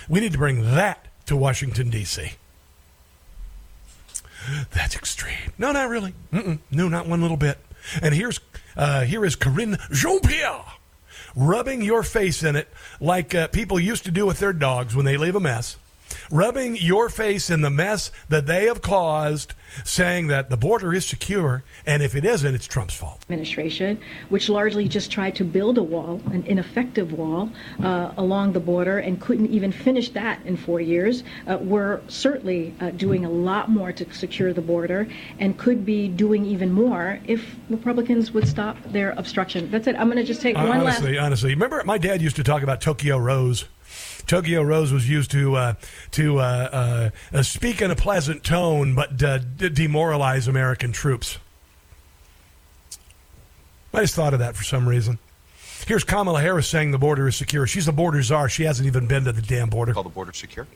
We 0.07 0.19
need 0.19 0.31
to 0.33 0.37
bring 0.37 0.61
that 0.75 1.07
to 1.25 1.35
Washington, 1.35 1.89
D.C. 1.89 2.33
That's 4.71 4.95
extreme. 4.95 5.53
No, 5.57 5.71
not 5.71 5.89
really. 5.89 6.13
Mm-mm. 6.31 6.59
No, 6.71 6.87
not 6.87 7.07
one 7.07 7.21
little 7.21 7.37
bit. 7.37 7.57
And 8.01 8.13
here's 8.13 8.39
uh, 8.75 9.01
here 9.01 9.25
is 9.25 9.35
Karine 9.35 9.77
Jean 9.91 10.19
Pierre 10.21 10.63
rubbing 11.35 11.81
your 11.81 12.03
face 12.03 12.43
in 12.43 12.55
it 12.55 12.67
like 12.99 13.33
uh, 13.33 13.47
people 13.47 13.79
used 13.79 14.05
to 14.05 14.11
do 14.11 14.25
with 14.25 14.39
their 14.39 14.53
dogs 14.53 14.95
when 14.95 15.05
they 15.05 15.17
leave 15.17 15.35
a 15.35 15.39
mess. 15.39 15.77
Rubbing 16.31 16.77
your 16.77 17.09
face 17.09 17.49
in 17.49 17.61
the 17.61 17.69
mess 17.69 18.09
that 18.29 18.45
they 18.45 18.65
have 18.67 18.81
caused, 18.81 19.53
saying 19.83 20.27
that 20.27 20.49
the 20.49 20.55
border 20.57 20.93
is 20.93 21.05
secure, 21.05 21.63
and 21.85 22.01
if 22.01 22.15
it 22.15 22.23
isn't, 22.23 22.55
it's 22.55 22.67
Trump's 22.67 22.95
fault. 22.95 23.21
administration, 23.23 23.99
which 24.29 24.47
largely 24.47 24.87
just 24.87 25.11
tried 25.11 25.35
to 25.35 25.43
build 25.43 25.77
a 25.77 25.83
wall, 25.83 26.21
an 26.31 26.43
ineffective 26.47 27.11
wall, 27.11 27.49
uh, 27.83 28.11
along 28.17 28.53
the 28.53 28.59
border 28.59 28.99
and 28.99 29.19
couldn't 29.19 29.51
even 29.51 29.71
finish 29.71 30.09
that 30.09 30.39
in 30.45 30.55
four 30.55 30.79
years. 30.79 31.23
Uh, 31.47 31.57
we're 31.59 31.99
certainly 32.07 32.73
uh, 32.79 32.91
doing 32.91 33.25
a 33.25 33.29
lot 33.29 33.69
more 33.69 33.91
to 33.91 34.13
secure 34.13 34.53
the 34.53 34.61
border 34.61 35.07
and 35.39 35.57
could 35.57 35.85
be 35.85 36.07
doing 36.07 36.45
even 36.45 36.71
more 36.71 37.19
if 37.27 37.55
Republicans 37.69 38.31
would 38.31 38.47
stop 38.47 38.77
their 38.85 39.11
obstruction. 39.11 39.69
That's 39.69 39.87
it. 39.87 39.95
I'm 39.97 40.07
going 40.07 40.17
to 40.17 40.23
just 40.23 40.41
take 40.41 40.55
one 40.55 40.69
last. 40.69 40.99
honestly, 40.99 41.17
honestly, 41.17 41.49
remember 41.51 41.81
my 41.83 41.97
dad 41.97 42.21
used 42.21 42.37
to 42.37 42.43
talk 42.43 42.63
about 42.63 42.79
Tokyo 42.81 43.17
Rose. 43.17 43.65
Tokyo 44.27 44.61
Rose 44.61 44.91
was 44.91 45.09
used 45.09 45.31
to 45.31 45.55
uh, 45.55 45.73
to 46.11 46.39
uh, 46.39 46.41
uh, 46.41 47.09
uh, 47.37 47.43
speak 47.43 47.81
in 47.81 47.91
a 47.91 47.95
pleasant 47.95 48.43
tone, 48.43 48.95
but 48.95 49.21
uh, 49.21 49.39
d- 49.39 49.69
demoralize 49.69 50.47
American 50.47 50.91
troops. 50.91 51.37
I 53.93 54.01
just 54.01 54.15
thought 54.15 54.33
of 54.33 54.39
that 54.39 54.55
for 54.55 54.63
some 54.63 54.87
reason. 54.87 55.19
Here's 55.85 56.03
Kamala 56.03 56.41
Harris 56.41 56.67
saying 56.67 56.91
the 56.91 56.97
border 56.97 57.27
is 57.27 57.35
secure. 57.35 57.67
She's 57.67 57.87
a 57.87 57.91
border 57.91 58.21
czar. 58.21 58.47
She 58.47 58.63
hasn't 58.63 58.87
even 58.87 59.07
been 59.07 59.25
to 59.25 59.31
the 59.31 59.41
damn 59.41 59.69
border. 59.69 59.93
Call 59.93 60.03
the 60.03 60.09
border 60.09 60.31
secure. 60.31 60.67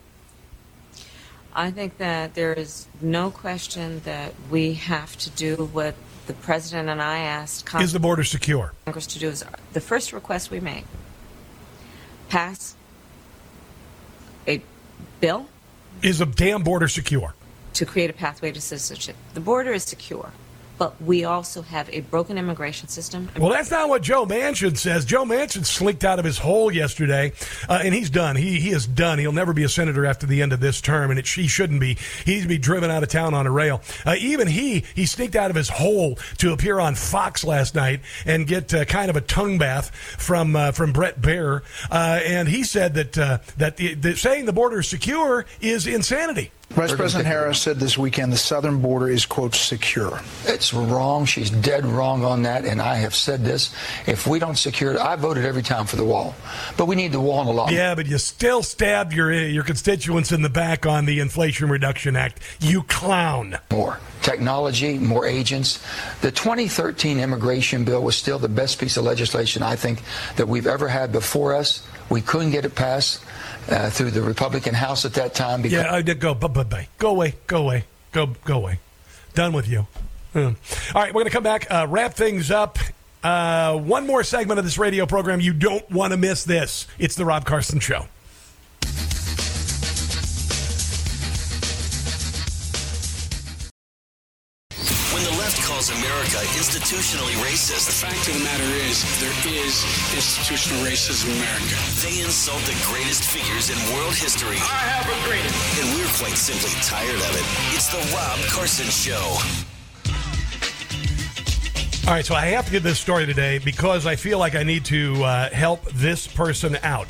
I 1.54 1.70
think 1.70 1.96
that 1.98 2.34
there 2.34 2.52
is 2.52 2.86
no 3.00 3.30
question 3.30 4.00
that 4.04 4.34
we 4.50 4.74
have 4.74 5.16
to 5.18 5.30
do 5.30 5.70
what 5.72 5.94
the 6.26 6.34
president 6.34 6.90
and 6.90 7.00
I 7.00 7.20
asked 7.20 7.64
Congress, 7.64 7.88
Is 7.88 7.92
the 7.94 8.00
border 8.00 8.24
secure? 8.24 8.72
Congress 8.84 9.06
to 9.06 9.18
do. 9.18 9.28
Is 9.28 9.44
the 9.72 9.80
first 9.80 10.12
request 10.12 10.50
we 10.50 10.60
make 10.60 10.84
pass 12.28 12.74
a 12.85 12.85
bill 15.20 15.46
Is 16.02 16.18
the 16.18 16.26
damn 16.26 16.62
border 16.62 16.88
secure? 16.88 17.34
to 17.74 17.84
create 17.84 18.08
a 18.08 18.14
pathway 18.14 18.50
to 18.52 18.60
citizenship. 18.60 19.16
The 19.34 19.40
border 19.40 19.72
is 19.74 19.84
secure, 19.84 20.32
but 20.78 21.00
we 21.02 21.24
also 21.24 21.62
have 21.62 21.88
a 21.90 22.00
broken 22.02 22.38
immigration 22.38 22.88
system. 22.88 23.28
Well, 23.38 23.50
that's 23.50 23.70
not 23.70 23.88
what 23.88 24.02
Joe 24.02 24.26
Manchin 24.26 24.76
says. 24.76 25.04
Joe 25.04 25.24
Manchin 25.24 25.64
slinked 25.64 26.04
out 26.04 26.18
of 26.18 26.24
his 26.24 26.38
hole 26.38 26.70
yesterday, 26.70 27.32
uh, 27.68 27.80
and 27.84 27.94
he's 27.94 28.10
done. 28.10 28.36
He 28.36 28.60
he 28.60 28.70
is 28.70 28.86
done. 28.86 29.18
He'll 29.18 29.32
never 29.32 29.52
be 29.52 29.64
a 29.64 29.68
senator 29.68 30.06
after 30.06 30.26
the 30.26 30.42
end 30.42 30.52
of 30.52 30.60
this 30.60 30.80
term, 30.80 31.10
and 31.10 31.18
it, 31.18 31.26
he 31.26 31.48
shouldn't 31.48 31.80
be. 31.80 31.96
He 32.24 32.32
needs 32.32 32.44
to 32.44 32.48
be 32.48 32.58
driven 32.58 32.90
out 32.90 33.02
of 33.02 33.08
town 33.08 33.34
on 33.34 33.46
a 33.46 33.50
rail. 33.50 33.82
Uh, 34.04 34.16
even 34.18 34.48
he 34.48 34.84
he 34.94 35.06
sneaked 35.06 35.36
out 35.36 35.50
of 35.50 35.56
his 35.56 35.68
hole 35.68 36.18
to 36.38 36.52
appear 36.52 36.78
on 36.78 36.94
Fox 36.94 37.44
last 37.44 37.74
night 37.74 38.00
and 38.24 38.46
get 38.46 38.72
uh, 38.74 38.84
kind 38.84 39.10
of 39.10 39.16
a 39.16 39.20
tongue 39.20 39.58
bath 39.58 39.94
from 39.94 40.56
uh, 40.56 40.72
from 40.72 40.92
Bret 40.92 41.20
Baier, 41.20 41.62
uh, 41.90 42.20
and 42.24 42.48
he 42.48 42.64
said 42.64 42.94
that 42.94 43.18
uh, 43.18 43.38
that 43.56 43.76
the, 43.76 44.14
saying 44.16 44.46
the 44.46 44.52
border 44.52 44.80
is 44.80 44.88
secure 44.88 45.46
is 45.60 45.86
insanity. 45.86 46.50
Vice 46.70 46.94
President 46.94 47.26
Harris 47.26 47.60
said 47.60 47.78
this 47.78 47.96
weekend 47.96 48.32
the 48.32 48.36
southern 48.36 48.82
border 48.82 49.08
is, 49.08 49.24
quote, 49.24 49.54
secure. 49.54 50.20
It's 50.44 50.74
wrong. 50.74 51.24
She's 51.24 51.48
dead 51.48 51.86
wrong 51.86 52.24
on 52.24 52.42
that, 52.42 52.64
and 52.64 52.82
I 52.82 52.96
have 52.96 53.14
said 53.14 53.44
this. 53.44 53.74
If 54.06 54.26
we 54.26 54.38
don't 54.38 54.56
secure 54.56 54.92
it, 54.92 54.98
I 54.98 55.16
voted 55.16 55.44
every 55.44 55.62
time 55.62 55.86
for 55.86 55.96
the 55.96 56.04
wall. 56.04 56.34
But 56.76 56.86
we 56.86 56.96
need 56.96 57.12
the 57.12 57.20
wall 57.20 57.40
in 57.42 57.48
a 57.48 57.52
lot. 57.52 57.72
Yeah, 57.72 57.94
but 57.94 58.06
you 58.06 58.18
still 58.18 58.62
stabbed 58.62 59.12
your 59.12 59.32
your 59.32 59.64
constituents 59.64 60.32
in 60.32 60.42
the 60.42 60.50
back 60.50 60.86
on 60.86 61.06
the 61.06 61.20
Inflation 61.20 61.70
Reduction 61.70 62.16
Act. 62.16 62.40
You 62.60 62.82
clown. 62.82 63.58
More 63.70 63.98
technology, 64.22 64.98
more 64.98 65.24
agents. 65.24 65.82
The 66.20 66.32
2013 66.32 67.20
immigration 67.20 67.84
bill 67.84 68.02
was 68.02 68.16
still 68.16 68.40
the 68.40 68.48
best 68.48 68.80
piece 68.80 68.96
of 68.96 69.04
legislation 69.04 69.62
I 69.62 69.76
think 69.76 70.02
that 70.34 70.48
we've 70.48 70.66
ever 70.66 70.88
had 70.88 71.12
before 71.12 71.54
us. 71.54 71.86
We 72.10 72.22
couldn't 72.22 72.50
get 72.50 72.64
it 72.64 72.74
passed 72.74 73.24
uh, 73.68 73.90
through 73.90 74.10
the 74.12 74.22
Republican 74.22 74.74
House 74.74 75.04
at 75.04 75.14
that 75.14 75.34
time 75.34 75.62
because 75.62 75.78
Yeah, 75.84 75.92
I 75.94 76.02
did 76.02 76.20
go. 76.20 76.34
Bye, 76.34 76.48
bye, 76.48 76.62
bye. 76.64 76.88
Go 76.98 77.10
away. 77.10 77.34
Go 77.46 77.62
away. 77.62 77.84
Go 78.12 78.26
go 78.44 78.56
away. 78.56 78.78
Done 79.34 79.52
with 79.52 79.68
you. 79.68 79.86
Hmm. 80.32 80.38
All 80.94 81.02
right, 81.02 81.08
we're 81.14 81.20
going 81.20 81.24
to 81.26 81.30
come 81.30 81.42
back, 81.42 81.66
uh, 81.70 81.86
wrap 81.88 82.14
things 82.14 82.50
up. 82.50 82.78
Uh, 83.22 83.76
one 83.76 84.06
more 84.06 84.22
segment 84.22 84.58
of 84.58 84.64
this 84.64 84.78
radio 84.78 85.06
program. 85.06 85.40
You 85.40 85.52
don't 85.52 85.88
want 85.90 86.12
to 86.12 86.16
miss 86.16 86.44
this. 86.44 86.86
It's 86.98 87.14
the 87.16 87.24
Rob 87.24 87.44
Carson 87.44 87.80
Show. 87.80 88.06
Institutionally 96.96 97.36
racist, 97.44 97.86
The 97.86 98.06
fact 98.06 98.26
of 98.28 98.34
the 98.38 98.44
matter 98.44 98.64
is, 98.88 99.04
there 99.20 99.28
is 99.52 99.84
institutional 100.16 100.80
racism 100.82 101.28
in 101.28 101.36
America. 101.36 101.76
they 102.00 102.24
insult 102.24 102.60
the 102.64 102.76
greatest 102.88 103.24
figures 103.24 103.68
in 103.68 103.76
world 103.94 104.14
history. 104.14 104.56
I 104.56 104.80
have 104.96 105.04
agreed. 105.20 105.44
And 105.76 105.92
we're 105.94 106.08
quite 106.16 106.36
simply 106.38 106.72
tired 106.80 107.20
of 107.20 107.32
it. 107.36 107.44
It's 107.76 107.88
the 107.92 108.00
Rob 108.16 108.38
Carson 108.48 108.86
Show. 108.86 109.20
All 112.08 112.14
right, 112.14 112.24
so 112.24 112.34
I 112.34 112.46
have 112.46 112.64
to 112.66 112.70
get 112.70 112.82
this 112.82 112.98
story 112.98 113.26
today 113.26 113.58
because 113.58 114.06
I 114.06 114.16
feel 114.16 114.38
like 114.38 114.54
I 114.54 114.62
need 114.62 114.84
to 114.86 115.22
uh, 115.22 115.50
help 115.50 115.84
this 115.92 116.26
person 116.26 116.78
out. 116.82 117.08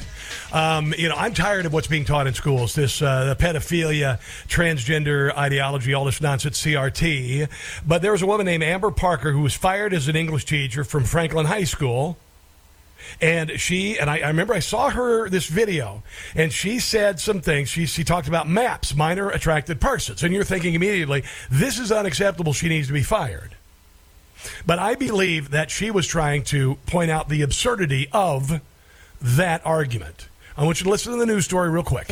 Um, 0.56 0.94
you 0.96 1.10
know, 1.10 1.14
I'm 1.14 1.34
tired 1.34 1.66
of 1.66 1.74
what's 1.74 1.86
being 1.86 2.06
taught 2.06 2.26
in 2.26 2.32
schools 2.32 2.74
this 2.74 3.02
uh, 3.02 3.26
the 3.26 3.36
pedophilia, 3.36 4.18
transgender 4.48 5.36
ideology, 5.36 5.92
all 5.92 6.06
this 6.06 6.22
nonsense, 6.22 6.62
CRT. 6.62 7.50
But 7.86 8.00
there 8.00 8.12
was 8.12 8.22
a 8.22 8.26
woman 8.26 8.46
named 8.46 8.62
Amber 8.62 8.90
Parker 8.90 9.32
who 9.32 9.42
was 9.42 9.52
fired 9.52 9.92
as 9.92 10.08
an 10.08 10.16
English 10.16 10.46
teacher 10.46 10.82
from 10.82 11.04
Franklin 11.04 11.44
High 11.44 11.64
School. 11.64 12.16
And 13.20 13.60
she, 13.60 13.98
and 13.98 14.08
I, 14.08 14.20
I 14.20 14.28
remember 14.28 14.54
I 14.54 14.60
saw 14.60 14.88
her 14.88 15.28
this 15.28 15.46
video, 15.46 16.02
and 16.34 16.50
she 16.50 16.78
said 16.78 17.20
some 17.20 17.42
things. 17.42 17.68
She, 17.68 17.84
she 17.84 18.02
talked 18.02 18.26
about 18.26 18.48
MAPS, 18.48 18.96
minor 18.96 19.28
attracted 19.28 19.78
persons. 19.78 20.22
And 20.22 20.32
you're 20.32 20.42
thinking 20.42 20.72
immediately, 20.72 21.22
this 21.50 21.78
is 21.78 21.92
unacceptable. 21.92 22.54
She 22.54 22.70
needs 22.70 22.86
to 22.86 22.94
be 22.94 23.02
fired. 23.02 23.56
But 24.64 24.78
I 24.78 24.94
believe 24.94 25.50
that 25.50 25.70
she 25.70 25.90
was 25.90 26.06
trying 26.06 26.44
to 26.44 26.76
point 26.86 27.10
out 27.10 27.28
the 27.28 27.42
absurdity 27.42 28.08
of 28.10 28.62
that 29.20 29.60
argument. 29.66 30.28
I 30.58 30.64
want 30.64 30.80
you 30.80 30.84
to 30.84 30.90
listen 30.90 31.12
to 31.12 31.18
the 31.18 31.26
news 31.26 31.44
story 31.44 31.68
real 31.68 31.82
quick. 31.82 32.10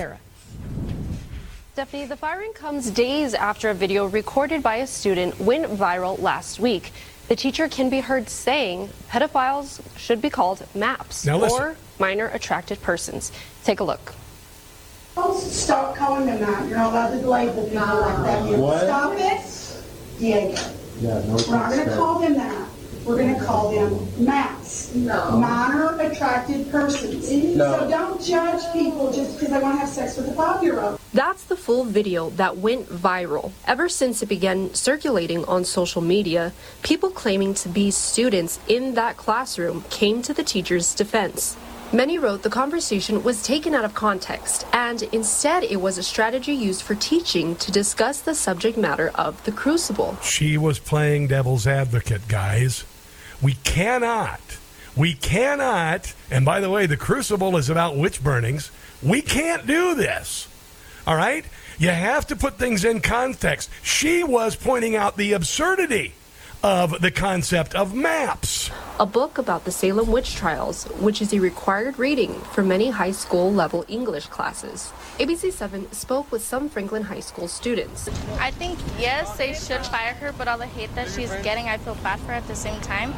Stephanie, 1.73 2.05
the 2.05 2.17
firing 2.17 2.53
comes 2.53 2.91
days 2.91 3.33
after 3.33 3.71
a 3.71 3.75
video 3.75 4.05
recorded 4.05 4.63
by 4.63 4.77
a 4.77 4.87
student 4.87 5.41
went 5.41 5.65
viral 5.65 6.21
last 6.21 6.61
week. 6.61 6.93
The 7.29 7.37
teacher 7.37 7.69
can 7.69 7.89
be 7.89 8.01
heard 8.01 8.29
saying 8.29 8.91
pedophiles 9.09 9.81
should 9.97 10.21
be 10.21 10.29
called 10.29 10.67
MAPS 10.75 11.25
Now 11.25 11.41
or 11.49 11.77
minor 11.99 12.29
attracted 12.29 12.83
persons. 12.83 13.33
Take 13.65 13.81
a 13.81 13.85
look. 13.85 14.15
Stop 15.39 15.97
calling 15.97 16.27
them 16.27 16.41
that. 16.41 16.69
You're 16.69 16.77
not 16.77 16.93
allowed 16.93 17.19
to 17.19 17.27
label 17.27 17.65
people 17.65 17.81
like 17.81 18.17
that. 18.25 18.59
What? 18.59 18.81
Stop 18.83 19.15
it, 19.17 20.19
Diego. 20.19 20.61
Yeah, 21.01 21.23
no 21.27 21.37
We're 21.49 21.57
not 21.57 21.73
going 21.73 21.89
to 21.89 21.95
call 21.95 22.19
them 22.19 22.35
that. 22.35 22.69
We're 23.05 23.17
going 23.17 23.35
to 23.35 23.45
call 23.45 23.71
them 23.71 24.25
MAPS. 24.25 24.95
No. 24.95 25.33
Minor 25.33 26.01
attracted 26.01 26.71
persons. 26.71 27.31
No. 27.31 27.81
So 27.81 27.91
don't 27.91 28.23
judge 28.23 28.63
people 28.73 29.13
just 29.13 29.39
because 29.39 29.53
they 29.53 29.61
want 29.61 29.75
to 29.75 29.81
have 29.81 29.89
sex 29.89 30.17
with 30.17 30.29
a 30.29 30.33
five-year-old. 30.33 30.99
That's 31.13 31.45
the 31.45 31.57
full 31.57 31.85
video 31.85 32.31
that 32.31 32.57
went 32.57 32.89
viral. 32.89 33.53
Ever 33.67 33.89
since 33.89 34.23
it 34.23 34.29
began 34.29 34.73
circulating 34.75 35.45
on 35.45 35.65
social 35.65 36.01
media, 36.01 36.53
people 36.83 37.11
claiming 37.11 37.53
to 37.55 37.69
be 37.69 37.91
students 37.91 38.59
in 38.69 38.95
that 38.95 39.17
classroom 39.17 39.85
came 39.91 40.23
to 40.23 40.33
the 40.33 40.43
teacher's 40.43 40.95
defense. 40.95 41.57
Many 41.93 42.19
wrote 42.19 42.43
the 42.43 42.51
conversation 42.51 43.23
was 43.23 43.43
taken 43.43 43.75
out 43.75 43.85
of 43.85 43.95
context, 43.95 44.67
and 44.73 45.03
instead 45.13 45.63
it 45.63 45.77
was 45.77 45.99
a 45.99 46.03
strategy 46.03 46.53
used 46.53 46.83
for 46.83 46.97
teaching 46.97 47.55
to 47.57 47.71
discuss 47.71 48.21
the 48.21 48.35
subject 48.35 48.77
matter 48.77 49.13
of 49.15 49.45
the 49.45 49.53
crucible. 49.53 50.17
She 50.23 50.59
was 50.59 50.81
playing 50.81 51.29
devil's 51.29 51.67
advocate, 51.69 52.27
guys. 52.27 52.85
We 53.45 53.59
cannot, 53.63 54.41
we 54.97 55.13
cannot, 55.13 56.15
and 56.31 56.47
by 56.47 56.61
the 56.61 56.71
way, 56.71 56.87
the 56.87 56.97
crucible 56.97 57.59
is 57.59 57.69
about 57.69 57.95
witch 57.95 58.25
burnings. 58.25 58.71
We 59.03 59.21
can't 59.21 59.67
do 59.67 59.95
this. 59.95 60.49
All 61.07 61.15
right? 61.15 61.45
You 61.79 61.91
have 61.91 62.27
to 62.29 62.37
put 62.37 62.57
things 62.57 62.87
in 62.87 63.03
context. 63.03 63.69
She 63.83 64.25
was 64.25 64.57
pointing 64.57 64.97
out 64.97 65.19
the 65.19 65.35
absurdity 65.35 66.15
of 66.65 67.03
the 67.03 67.11
concept 67.11 67.75
of 67.75 67.95
maps. 67.95 68.71
A 68.99 69.05
book 69.05 69.37
about 69.37 69.67
the 69.67 69.71
Salem 69.71 70.11
witch 70.11 70.35
trials, 70.35 70.85
which 70.99 71.21
is 71.21 71.35
a 71.35 71.39
required 71.39 71.99
reading 71.99 72.33
for 72.55 72.63
many 72.63 72.89
high 72.89 73.11
school 73.11 73.53
level 73.53 73.85
English 73.87 74.29
classes. 74.29 74.91
ABC7 75.19 75.93
spoke 75.93 76.33
with 76.33 76.43
some 76.43 76.71
Franklin 76.71 77.03
High 77.03 77.21
School 77.21 77.49
students. 77.49 78.09
I 78.41 78.51
think 78.51 78.79
yes, 78.99 79.37
they 79.37 79.53
should 79.53 79.85
fire 79.85 80.15
her, 80.15 80.33
but 80.33 80.49
all 80.49 80.57
the 80.57 80.65
hate 80.65 80.95
that 80.95 81.11
she's 81.11 81.31
getting, 81.43 81.69
I 81.69 81.77
feel 81.77 81.97
bad 81.97 82.19
for 82.21 82.29
her 82.29 82.33
at 82.33 82.49
the 82.49 82.57
same 82.57 82.81
time 82.81 83.13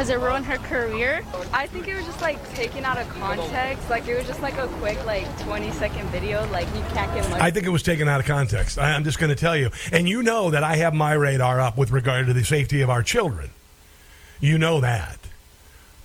because 0.00 0.08
it 0.08 0.18
ruined 0.18 0.46
her 0.46 0.56
career. 0.56 1.22
I 1.52 1.66
think 1.66 1.86
it 1.86 1.94
was 1.94 2.06
just 2.06 2.22
like 2.22 2.42
taken 2.54 2.86
out 2.86 2.96
of 2.96 3.06
context. 3.10 3.90
Like 3.90 4.08
it 4.08 4.16
was 4.16 4.26
just 4.26 4.40
like 4.40 4.56
a 4.56 4.66
quick 4.78 5.04
like 5.04 5.26
20 5.40 5.70
second 5.72 6.06
video. 6.08 6.48
Like 6.50 6.66
you 6.68 6.80
can't 6.94 7.12
get 7.12 7.28
much. 7.28 7.38
I 7.38 7.50
think 7.50 7.66
it 7.66 7.68
was 7.68 7.82
taken 7.82 8.08
out 8.08 8.18
of 8.18 8.24
context. 8.24 8.78
I- 8.78 8.92
I'm 8.94 9.04
just 9.04 9.18
going 9.18 9.28
to 9.28 9.36
tell 9.36 9.54
you. 9.54 9.68
And 9.92 10.08
you 10.08 10.22
know 10.22 10.52
that 10.52 10.64
I 10.64 10.76
have 10.76 10.94
my 10.94 11.12
radar 11.12 11.60
up 11.60 11.76
with 11.76 11.90
regard 11.90 12.28
to 12.28 12.32
the 12.32 12.46
safety 12.46 12.80
of 12.80 12.88
our 12.88 13.02
children. 13.02 13.50
You 14.40 14.56
know 14.56 14.80
that. 14.80 15.18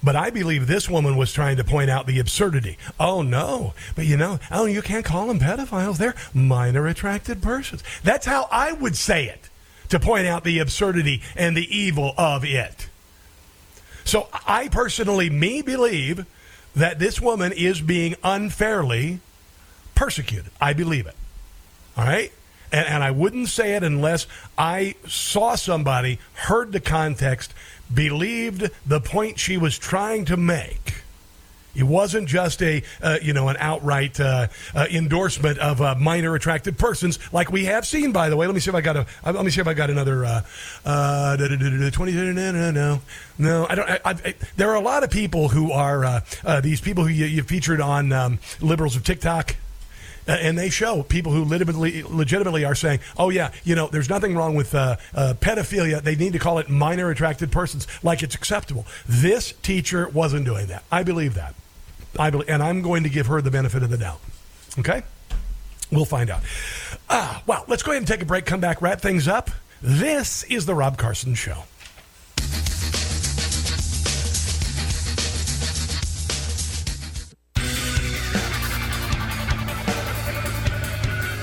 But 0.03 0.17
I 0.17 0.29
believe 0.29 0.67
this 0.67 0.89
woman 0.89 1.15
was 1.15 1.31
trying 1.31 1.55
to 1.55 1.63
point 1.63 1.89
out 1.89 2.05
the 2.05 2.19
absurdity. 2.19 2.77
Oh, 2.99 3.21
no. 3.21 3.75
But 3.95 4.07
you 4.07 4.17
know, 4.17 4.39
oh, 4.51 4.65
you 4.65 4.81
can't 4.81 5.05
call 5.05 5.27
them 5.27 5.39
pedophiles. 5.39 5.99
They're 5.99 6.15
minor 6.33 6.85
attracted 6.85 7.41
persons. 7.41 7.81
That's 8.03 8.25
how 8.25 8.49
I 8.51 8.73
would 8.73 8.97
say 8.97 9.27
it 9.27 9.49
to 9.87 10.01
point 10.01 10.27
out 10.27 10.43
the 10.43 10.59
absurdity 10.59 11.21
and 11.37 11.55
the 11.55 11.73
evil 11.73 12.13
of 12.17 12.43
it. 12.43 12.89
So 14.05 14.29
I 14.47 14.69
personally, 14.69 15.29
me, 15.29 15.61
believe 15.61 16.25
that 16.75 16.99
this 16.99 17.19
woman 17.19 17.51
is 17.51 17.81
being 17.81 18.15
unfairly 18.23 19.19
persecuted. 19.95 20.51
I 20.61 20.73
believe 20.73 21.07
it. 21.07 21.15
All 21.97 22.05
right? 22.05 22.31
And, 22.71 22.87
and 22.87 23.03
I 23.03 23.11
wouldn't 23.11 23.49
say 23.49 23.75
it 23.75 23.83
unless 23.83 24.27
I 24.57 24.95
saw 25.07 25.55
somebody, 25.55 26.19
heard 26.33 26.71
the 26.71 26.79
context, 26.79 27.53
believed 27.93 28.69
the 28.85 28.99
point 28.99 29.39
she 29.39 29.57
was 29.57 29.77
trying 29.77 30.25
to 30.25 30.37
make, 30.37 31.03
It 31.75 31.83
wasn't 31.83 32.27
just 32.27 32.61
a 32.61 32.81
uh, 33.01 33.17
you 33.21 33.33
know 33.33 33.49
an 33.49 33.57
outright 33.59 34.19
uh, 34.19 34.47
uh, 34.73 34.87
endorsement 34.91 35.57
of 35.59 35.81
uh, 35.81 35.95
minor 35.95 36.35
attracted 36.35 36.77
persons, 36.77 37.19
like 37.33 37.51
we 37.51 37.65
have 37.65 37.85
seen. 37.85 38.11
By 38.11 38.29
the 38.29 38.37
way, 38.37 38.45
let 38.47 38.53
me 38.55 38.61
see 38.61 38.69
if 38.69 38.75
I 38.75 38.81
got 38.81 38.95
a. 38.97 39.05
uh, 39.25 39.31
Let 39.33 39.43
me 39.45 39.51
see 39.51 39.61
if 39.61 39.67
I 39.67 39.73
got 39.73 39.89
another. 39.89 40.25
Uh, 40.25 41.37
Twenty. 41.91 42.11
No, 42.13 42.51
no, 42.51 42.71
no, 42.71 43.01
no. 43.37 43.67
I 43.69 43.75
don't. 43.75 43.89
I, 43.89 43.99
I, 44.05 44.33
there 44.55 44.69
are 44.69 44.75
a 44.75 44.79
lot 44.81 45.03
of 45.03 45.09
people 45.09 45.49
who 45.49 45.71
are 45.71 46.21
these 46.61 46.81
people 46.81 47.03
who 47.03 47.09
you, 47.09 47.25
you 47.25 47.43
featured 47.43 47.81
on 47.81 48.11
um, 48.11 48.39
liberals 48.61 48.95
of 48.95 49.03
TikTok. 49.03 49.55
Uh, 50.27 50.31
and 50.31 50.57
they 50.57 50.71
show 50.71 51.03
people 51.03 51.31
who 51.31 51.45
legitimately, 51.45 52.01
legitimately 52.01 52.65
are 52.65 52.73
saying, 52.73 52.99
"Oh 53.15 53.29
yeah, 53.29 53.51
you 53.63 53.75
know, 53.75 53.85
there's 53.85 54.09
nothing 54.09 54.35
wrong 54.35 54.55
with 54.55 54.73
uh, 54.73 54.95
uh, 55.13 55.35
pedophilia. 55.39 56.01
They 56.01 56.15
need 56.15 56.33
to 56.33 56.39
call 56.39 56.57
it 56.57 56.67
minor 56.67 57.11
attracted 57.11 57.51
persons, 57.51 57.85
like 58.01 58.23
it's 58.23 58.33
acceptable." 58.33 58.87
This 59.07 59.51
teacher 59.61 60.09
wasn't 60.09 60.45
doing 60.45 60.65
that. 60.67 60.83
I 60.91 61.03
believe 61.03 61.35
that. 61.35 61.53
I 62.19 62.29
believe, 62.29 62.49
and 62.49 62.63
I'm 62.63 62.81
going 62.81 63.03
to 63.03 63.09
give 63.09 63.27
her 63.27 63.41
the 63.41 63.51
benefit 63.51 63.83
of 63.83 63.89
the 63.89 63.97
doubt. 63.97 64.19
Okay, 64.79 65.03
we'll 65.91 66.05
find 66.05 66.29
out. 66.29 66.41
Ah, 67.09 67.43
well, 67.45 67.65
let's 67.67 67.83
go 67.83 67.91
ahead 67.91 68.01
and 68.01 68.07
take 68.07 68.21
a 68.21 68.25
break. 68.25 68.45
Come 68.45 68.59
back, 68.59 68.81
wrap 68.81 69.01
things 69.01 69.27
up. 69.27 69.49
This 69.81 70.43
is 70.43 70.65
the 70.65 70.73
Rob 70.73 70.97
Carson 70.97 71.35
Show. 71.35 71.63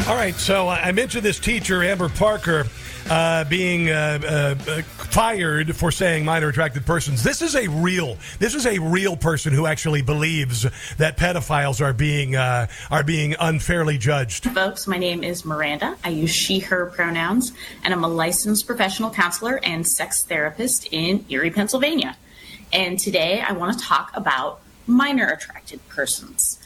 All 0.09 0.17
right, 0.17 0.35
so 0.35 0.69
uh, 0.69 0.81
I 0.83 0.91
mentioned 0.91 1.23
this 1.25 1.39
teacher, 1.39 1.83
Amber 1.83 2.09
Parker, 2.09 2.67
uh, 3.11 3.45
being 3.45 3.91
uh, 3.91 4.55
uh, 4.67 4.83
fired 4.83 5.75
for 5.75 5.91
saying 5.91 6.25
minor 6.25 6.49
attracted 6.49 6.87
persons. 6.87 7.23
This 7.23 7.43
is 7.43 7.55
a 7.55 7.69
real, 7.69 8.17
this 8.39 8.55
is 8.55 8.67
a 8.67 8.79
real 8.79 9.17
person 9.17 9.53
who 9.53 9.67
actually 9.67 10.03
believes 10.03 10.63
that 10.97 11.17
pedophiles 11.17 11.81
are 11.81 11.93
being 11.93 12.37
uh, 12.37 12.67
are 12.91 13.05
being 13.05 13.35
unfairly 13.41 13.99
judged. 13.99 14.45
Folks, 14.47 14.87
my 14.87 14.99
name 14.99 15.23
is 15.23 15.45
Miranda. 15.45 15.97
I 16.05 16.11
use 16.11 16.31
she, 16.31 16.61
her 16.61 16.87
pronouns, 16.87 17.53
and 17.85 17.93
I'm 17.93 18.05
a 18.05 18.09
licensed 18.09 18.67
professional 18.67 19.11
counselor 19.11 19.61
and 19.63 19.87
sex 19.87 20.23
therapist 20.23 20.89
in 20.91 21.25
Erie, 21.29 21.51
Pennsylvania. 21.51 22.17
And 22.73 22.99
today 22.99 23.43
I 23.47 23.53
want 23.53 23.79
to 23.79 23.85
talk 23.85 24.11
about 24.15 24.61
minor 24.87 25.29
attracted 25.29 25.87
persons. 25.89 26.59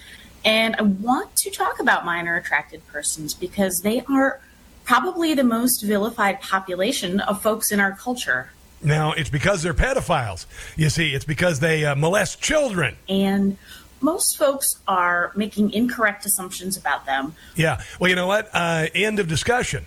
And 0.45 0.77
I 0.77 0.83
want 0.83 1.35
to 1.37 1.51
talk 1.51 1.81
about 1.81 2.05
minor 2.05 2.37
attracted 2.37 2.87
persons 2.87 3.35
because 3.35 3.81
they 3.81 4.03
are 4.03 4.41
probably 4.87 5.35
the 5.35 5.45
most 5.45 5.83
vilified 5.83 6.41
population 6.41 7.21
of 7.21 7.43
folks 7.43 7.71
in 7.71 7.81
our 7.81 7.93
culture. 7.93 8.51
Now, 8.83 9.13
it's 9.13 9.29
because 9.29 9.63
they're 9.63 9.75
pedophiles. 9.75 10.47
You 10.77 10.89
see, 10.91 11.13
it's 11.13 11.25
because 11.25 11.61
they 11.61 11.85
uh, 11.85 11.97
molest 11.97 12.41
children. 12.41 12.97
And 13.09 13.59
most 14.01 14.39
folks 14.39 14.79
are 14.87 15.33
making 15.35 15.73
incorrect 15.73 16.25
assumptions 16.25 16.77
about 16.77 17.05
them. 17.05 17.35
Yeah. 17.57 17.83
Well, 17.99 18.09
you 18.09 18.17
know 18.17 18.29
what? 18.29 18.49
Uh, 18.53 18.87
end 18.95 19.19
of 19.19 19.29
discussion. 19.29 19.87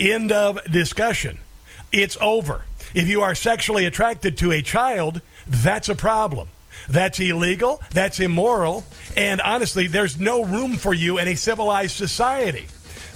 End 0.00 0.32
of 0.32 0.64
discussion. 0.64 1.38
It's 1.92 2.16
over. 2.20 2.64
If 2.94 3.08
you 3.08 3.20
are 3.20 3.34
sexually 3.34 3.84
attracted 3.84 4.38
to 4.38 4.52
a 4.52 4.62
child, 4.62 5.20
that's 5.46 5.88
a 5.88 5.94
problem. 5.94 6.48
That's 6.88 7.20
illegal. 7.20 7.82
That's 7.90 8.18
immoral. 8.18 8.84
And 9.16 9.40
honestly, 9.40 9.88
there's 9.88 10.18
no 10.18 10.44
room 10.44 10.76
for 10.76 10.94
you 10.94 11.18
in 11.18 11.28
a 11.28 11.34
civilized 11.34 11.96
society. 11.96 12.66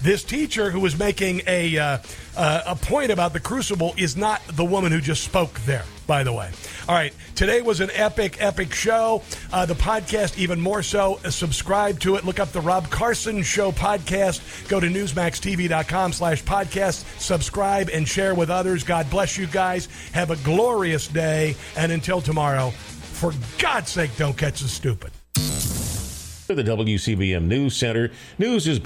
This 0.02 0.23
teacher 0.23 0.70
who 0.70 0.81
was 0.81 0.98
making 0.98 1.43
a 1.47 1.78
uh, 1.78 1.98
uh, 2.36 2.62
a 2.66 2.77
point 2.77 3.10
about 3.10 3.32
the 3.32 3.40
crucible 3.40 3.94
is 3.97 4.16
not 4.16 4.43
the 4.48 4.64
woman 4.64 4.93
who 4.93 5.01
just 5.01 5.24
spoke 5.24 5.59
there. 5.60 5.85
By 6.06 6.23
the 6.23 6.32
way, 6.32 6.51
all 6.89 6.94
right. 6.94 7.12
Today 7.35 7.62
was 7.62 7.81
an 7.81 7.90
epic, 7.93 8.36
epic 8.39 8.73
show. 8.73 9.23
Uh, 9.52 9.66
the 9.66 9.74
podcast, 9.74 10.39
even 10.39 10.60
more 10.60 10.82
so. 10.82 11.18
Uh, 11.24 11.31
subscribe 11.31 11.98
to 12.01 12.14
it. 12.14 12.24
Look 12.24 12.39
up 12.39 12.52
the 12.52 12.60
Rob 12.60 12.89
Carson 12.90 13.43
Show 13.43 13.73
podcast. 13.73 14.68
Go 14.68 14.78
to 14.78 14.86
newsmaxtv.com/slash 14.86 16.44
podcast. 16.44 17.20
Subscribe 17.20 17.89
and 17.89 18.06
share 18.06 18.35
with 18.35 18.51
others. 18.51 18.85
God 18.85 19.10
bless 19.10 19.36
you 19.36 19.47
guys. 19.48 19.89
Have 20.12 20.31
a 20.31 20.36
glorious 20.36 21.09
day. 21.09 21.56
And 21.77 21.90
until 21.90 22.20
tomorrow, 22.20 22.70
for 22.70 23.32
God's 23.59 23.90
sake, 23.90 24.16
don't 24.16 24.36
catch 24.36 24.60
the 24.60 24.68
stupid. 24.68 25.10
The 25.35 26.62
WCBM 26.62 27.47
News 27.47 27.77
Center. 27.77 28.12
News 28.39 28.68
is 28.68 28.86